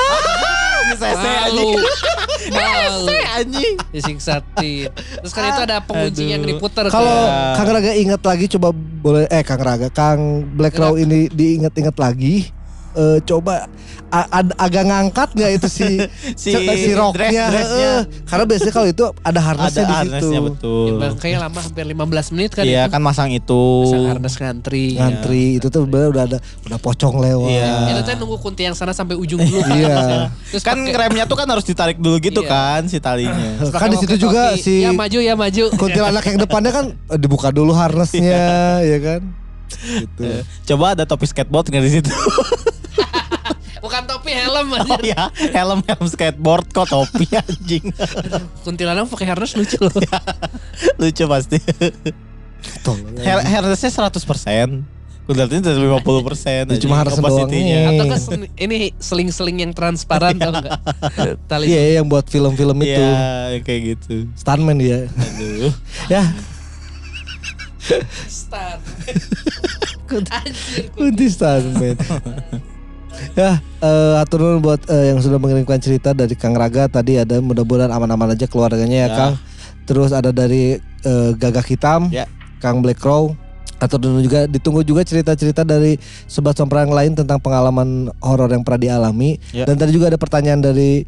Sese 0.94 1.30
anjing. 1.49 1.76
Sese 2.45 3.18
anjing. 3.36 3.74
Disiksa 3.90 4.36
Tit. 4.56 4.91
Terus 4.94 5.34
kan 5.34 5.49
itu 5.49 5.62
ada 5.66 5.78
pengunci 5.82 6.30
yang 6.30 6.45
diputer. 6.45 6.88
Kalau 6.94 7.18
Ya. 7.26 7.57
Kang 7.57 7.70
Raga 7.74 7.91
ingat 7.95 8.22
lagi 8.22 8.45
coba 8.57 8.70
boleh 8.76 9.26
eh 9.34 9.41
Kang 9.41 9.62
Raga, 9.62 9.88
Kang 9.90 10.45
Black 10.53 10.78
Crow 10.78 10.95
ini 10.95 11.32
diingat-ingat 11.32 11.95
lagi. 11.98 12.49
Eh, 12.96 13.20
coba 13.22 13.68
a- 14.08 14.30
ad- 14.34 14.56
agak 14.56 14.84
ngangkat 14.84 15.30
nggak 15.32 15.52
itu 15.54 15.68
si 15.68 15.88
Si 16.42 16.56
si 16.56 16.92
roknya? 16.92 17.52
dress- 17.52 17.52
dressnya. 17.68 17.92
Eh, 17.92 18.02
karena 18.24 18.44
biasanya 18.46 18.72
kalau 18.72 18.88
itu 18.88 19.04
ada 19.20 19.40
harnessnya 19.42 19.68
Ada 19.78 19.84
di 19.84 19.92
situ. 19.92 20.00
harnessnya 20.00 20.40
betul. 20.42 20.88
Ya, 20.96 21.10
kayaknya 21.14 21.40
lama 21.42 21.60
hampir 21.60 21.84
15 21.86 22.32
menit 22.32 22.52
kan 22.52 22.64
Iya 22.64 22.82
itu. 22.82 22.92
kan 22.92 23.02
masang 23.02 23.30
itu. 23.30 23.64
Pasang 23.84 24.08
harness 24.10 24.36
ngantri. 24.38 24.86
Ngantri 24.96 25.44
itu 25.56 25.68
tuh 25.68 25.84
sebenarnya 25.84 26.10
udah 26.10 26.24
ada 26.26 26.38
udah 26.64 26.80
pocong 26.80 27.16
lewat. 27.18 27.50
Iya. 27.52 27.72
Itu 27.90 28.02
tuh 28.02 28.14
nunggu 28.18 28.38
kunti 28.40 28.62
yang 28.64 28.74
sana 28.74 28.92
sampai 28.92 29.16
ujung 29.16 29.40
dulu. 29.40 29.60
kan. 29.60 29.76
Iya. 29.76 29.98
Terus 30.50 30.64
Kan 30.64 30.78
pakai- 30.82 30.96
remnya 30.98 31.24
tuh 31.26 31.36
kan 31.36 31.48
harus 31.48 31.64
ditarik 31.64 31.98
dulu 31.98 32.16
gitu 32.18 32.42
Iya. 32.42 32.50
kan 32.50 32.82
si 32.86 32.98
talinya. 32.98 33.60
terus 33.60 33.72
Kan 33.72 33.90
di 33.90 34.00
situ 34.00 34.16
juga 34.18 34.56
si- 34.56 34.82
Ya 34.82 34.92
maju 34.92 35.20
ya 35.20 35.36
maju. 35.36 35.64
Kuntilanak 35.76 36.24
yang 36.24 36.40
depannya 36.40 36.72
kan 36.72 36.86
eh, 37.12 37.18
dibuka 37.18 37.52
dulu 37.52 37.76
harnessnya, 37.76 38.80
ya 38.82 38.98
kan? 38.98 39.22
Gitu. 39.76 40.24
Coba 40.66 40.94
ada 40.94 41.04
topi 41.04 41.26
skateboard 41.26 41.68
nggak 41.68 41.84
di 41.84 41.92
situ? 41.92 42.12
Bukan 43.86 44.02
topi 44.10 44.34
helm 44.34 44.68
Oh 44.68 44.82
aja. 44.82 44.98
ya, 44.99 45.24
helm 45.53 45.86
helm 45.86 46.06
skateboard 46.10 46.66
kok 46.70 46.90
topi 46.90 47.30
anjing. 47.38 47.86
Kuntilanak 48.66 49.06
pakai 49.06 49.30
harness 49.30 49.53
lucu 49.53 49.78
loh. 49.78 49.94
Lucu 50.98 51.24
pasti. 51.26 51.62
Her 53.22 53.40
harnessnya 53.45 53.94
100%. 53.94 54.18
Kudatnya 55.26 55.57
dari 55.60 55.82
50% 55.82 55.90
aja. 55.90 56.66
Ya, 56.66 56.78
cuma 56.78 57.02
harness 57.02 57.18
doang. 57.18 57.49
Atau 57.49 58.06
ke 58.06 58.18
sen- 58.18 58.49
ini 58.57 58.94
seling-seling 58.98 59.57
yang 59.60 59.74
transparan 59.74 60.38
tau 60.38 60.53
enggak? 60.53 60.78
Tali. 61.49 61.66
Iya 61.66 61.98
yang 61.98 62.06
buat 62.06 62.26
film-film 62.26 62.78
itu. 62.82 62.94
Iya, 62.94 63.57
kayak 63.62 63.82
gitu. 63.98 64.30
Stuntman 64.34 64.78
dia. 64.78 65.10
Aduh. 65.10 65.74
Ya, 66.14 66.30
Anjir. 70.32 70.90
kunti 70.94 71.26
stuntman. 71.28 71.98
Ya, 73.34 73.60
eh 73.62 74.14
atur 74.20 74.42
nuhun 74.42 74.60
buat 74.64 74.82
eh, 74.88 75.14
yang 75.14 75.20
sudah 75.20 75.38
mengirimkan 75.38 75.80
cerita 75.80 76.12
dari 76.12 76.34
Kang 76.34 76.56
Raga 76.56 76.88
tadi 76.88 77.20
ada 77.20 77.40
mudah-mudahan 77.40 77.92
aman-aman 77.92 78.34
aja 78.36 78.46
keluarganya 78.48 79.06
ya, 79.06 79.08
Ya. 79.08 79.16
Kang. 79.16 79.34
Terus 79.86 80.10
ada 80.12 80.34
dari 80.34 80.80
eh, 80.82 81.30
Gagak 81.38 81.68
Hitam, 81.70 82.10
Ya. 82.10 82.26
Kang 82.60 82.82
Black 82.82 82.98
Crow. 83.00 83.38
Atau 83.76 84.00
dulu 84.00 84.24
juga 84.24 84.48
ditunggu 84.48 84.88
juga 84.88 85.04
cerita-cerita 85.04 85.68
dari 85.68 86.00
sobat 86.32 86.56
sompra 86.56 86.88
yang 86.88 86.96
lain 86.96 87.12
tentang 87.12 87.44
pengalaman 87.44 88.08
horor 88.24 88.48
yang 88.48 88.64
pernah 88.64 88.80
dialami. 88.80 89.36
Ya. 89.52 89.68
Dan 89.68 89.76
tadi 89.76 89.92
juga 89.92 90.08
ada 90.08 90.16
pertanyaan 90.16 90.64
dari 90.64 91.04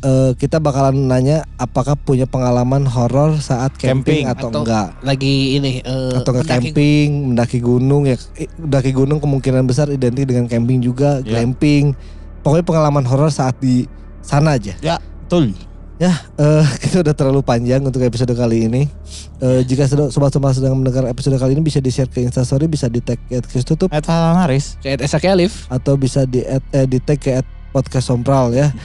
eh, 0.00 0.32
kita 0.34 0.58
bakalan 0.58 1.06
nanya 1.06 1.42
apakah 1.54 1.94
punya 1.94 2.24
pengalaman 2.24 2.84
horor 2.84 3.34
saat 3.36 3.74
camping, 3.74 4.22
Camping. 4.22 4.24
atau, 4.26 4.48
Atau- 4.48 4.62
enggak 4.62 4.88
Lagi 5.00 5.34
ini 5.54 5.80
eh, 5.80 6.12
atau 6.14 6.30
nggak 6.30 6.44
mendaki- 6.44 6.70
camping, 6.70 7.08
mendaki 7.28 7.58
gunung 7.58 8.02
ya 8.04 8.16
eh, 8.34 8.46
mendaki 8.54 8.90
gunung 8.90 9.18
kemungkinan 9.18 9.64
besar 9.64 9.88
identik 9.88 10.24
dengan 10.24 10.46
camping 10.46 10.78
juga, 10.78 11.18
Ya. 11.20 11.38
glamping. 11.38 11.94
Pokoknya 12.40 12.64
pengalaman 12.64 13.02
horor 13.02 13.28
saat 13.28 13.58
di 13.58 13.84
sana 14.20 14.54
aja. 14.54 14.78
Ya, 14.78 14.96
betul. 15.24 15.52
Ya, 15.98 16.14
eh, 16.36 16.62
kita 16.80 17.02
udah 17.02 17.10
terlalu 17.10 17.42
panjang 17.42 17.82
untuk 17.82 17.98
episode 18.00 18.30
kali 18.30 18.64
ini. 18.64 18.86
Eh, 19.38 19.66
jika 19.66 19.84
sudah- 19.84 20.08
sobat-sobat 20.08 20.54
sedang 20.54 20.78
mendengar 20.78 21.04
episode 21.04 21.34
kali 21.34 21.52
ini 21.52 21.60
bisa 21.60 21.78
di-share 21.78 22.06
ke 22.06 22.22
Instastory, 22.22 22.66
bisa 22.66 22.86
di 22.86 23.02
tag 23.02 23.18
ke 23.20 23.42
tutup 23.60 23.90
Eta 23.90 24.14
Haris. 24.36 24.78
Kayak 24.78 25.02
Esa 25.02 25.18
Kelif. 25.18 25.66
atau 25.66 25.94
bisa 25.94 26.22
di 26.22 26.38
add- 26.40 26.62
eh, 26.70 26.86
di 26.86 26.98
tag 26.98 27.18
ke 27.18 27.42
podcast 27.68 28.06
sompral 28.06 28.54
ya. 28.54 28.70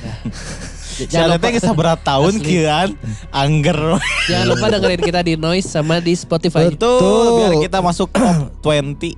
Jangan 1.03 1.27
lupa 1.33 1.47
kita 1.49 1.69
berat 1.71 1.99
tahun 2.01 2.33
kian 2.37 2.89
angger. 3.29 3.79
Jangan 4.25 4.45
lupa 4.47 4.65
dengerin 4.69 5.01
kita 5.01 5.19
di 5.21 5.33
Noise 5.35 5.67
sama 5.67 5.97
di 5.97 6.13
Spotify. 6.13 6.69
Betul, 6.69 7.01
biar 7.37 7.53
kita 7.59 7.77
masuk 7.79 8.09
top 8.13 8.61
20. 8.63 9.17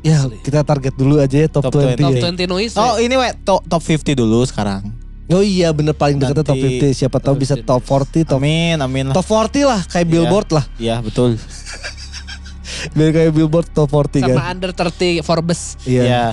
Ya, 0.00 0.16
kita 0.40 0.60
target 0.62 0.94
dulu 0.94 1.16
aja 1.16 1.36
ya 1.36 1.46
top, 1.46 1.68
Top 1.68 1.76
20, 1.76 1.92
Top 1.94 2.10
ya. 2.10 2.32
20 2.32 2.48
Noise. 2.48 2.72
Oh, 2.74 2.96
ya. 2.96 3.04
ini 3.04 3.14
we 3.14 3.28
top, 3.42 3.60
top 3.62 3.82
50 3.82 4.14
dulu 4.14 4.40
sekarang. 4.42 4.80
Oh 5.28 5.40
iya 5.40 5.70
bener 5.70 5.94
paling 5.94 6.18
dekatnya 6.18 6.42
top 6.42 6.56
Nanti- 6.56 6.90
50. 6.90 6.98
Siapa 6.98 7.18
tahu 7.18 7.34
bisa 7.36 7.54
top 7.54 7.82
40, 7.82 8.24
top 8.24 8.40
Amin, 8.40 8.76
amin 8.76 9.04
lah. 9.06 9.14
top 9.14 9.22
40 9.24 9.62
lah 9.62 9.78
kayak 9.84 10.02
Iya. 10.02 10.10
billboard 10.10 10.48
lah. 10.50 10.64
Iya, 10.74 10.96
betul. 10.98 11.38
Biar 12.96 13.10
kayak 13.12 13.30
billboard 13.30 13.68
top 13.70 13.86
40 13.88 14.24
sama 14.24 14.34
kan. 14.34 14.44
under 14.50 14.70
30 14.72 15.20
Forbes. 15.20 15.76
Iya. 15.84 16.02
Iya. 16.02 16.24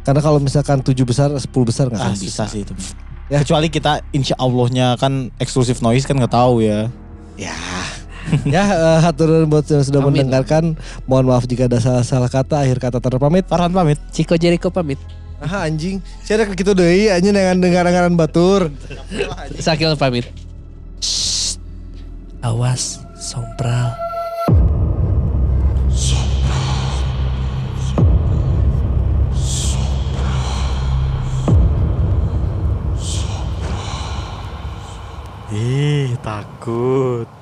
Karena 0.00 0.20
kalau 0.22 0.38
misalkan 0.38 0.80
7 0.80 0.94
besar, 1.02 1.28
10 1.28 1.44
besar 1.60 1.90
nggak 1.90 2.00
Ah, 2.00 2.08
akan 2.08 2.16
bisa 2.16 2.46
sih 2.46 2.62
itu. 2.62 2.72
Ya. 3.28 3.44
Kecuali 3.44 3.68
kita 3.68 4.00
insya 4.16 4.34
Allahnya 4.40 4.96
kan 4.96 5.28
eksklusif 5.36 5.84
noise 5.84 6.08
kan 6.08 6.16
nggak 6.16 6.32
tahu 6.32 6.64
ya. 6.64 6.88
Ya. 7.36 7.56
ya, 8.44 8.64
eh, 8.68 8.98
hatur 9.00 9.28
nuhun 9.28 9.48
buat 9.48 9.64
yang 9.68 9.84
sudah 9.84 10.00
Amin. 10.04 10.24
mendengarkan. 10.24 10.76
Mohon 11.08 11.24
maaf 11.32 11.44
jika 11.48 11.68
ada 11.68 11.80
salah-salah 11.80 12.28
kata. 12.28 12.64
Akhir 12.64 12.80
kata 12.80 12.98
terpamit. 13.00 13.48
Farhan 13.48 13.72
pamit. 13.72 13.96
Ciko 14.12 14.36
Jericho 14.36 14.68
pamit. 14.68 15.00
Ah 15.38 15.64
anjing. 15.70 16.02
Saya 16.26 16.42
ada 16.42 16.50
gitu 16.50 16.74
deui 16.74 17.08
anjing 17.08 17.30
dengan 17.30 17.56
dengar-dengaran 17.62 18.12
batur. 18.18 18.74
Sakil 19.60 19.94
pamit. 19.94 20.26
Shh. 20.98 21.56
Awas, 22.42 23.02
sompral. 23.16 24.07
Ih, 35.58 36.14
takut. 36.22 37.37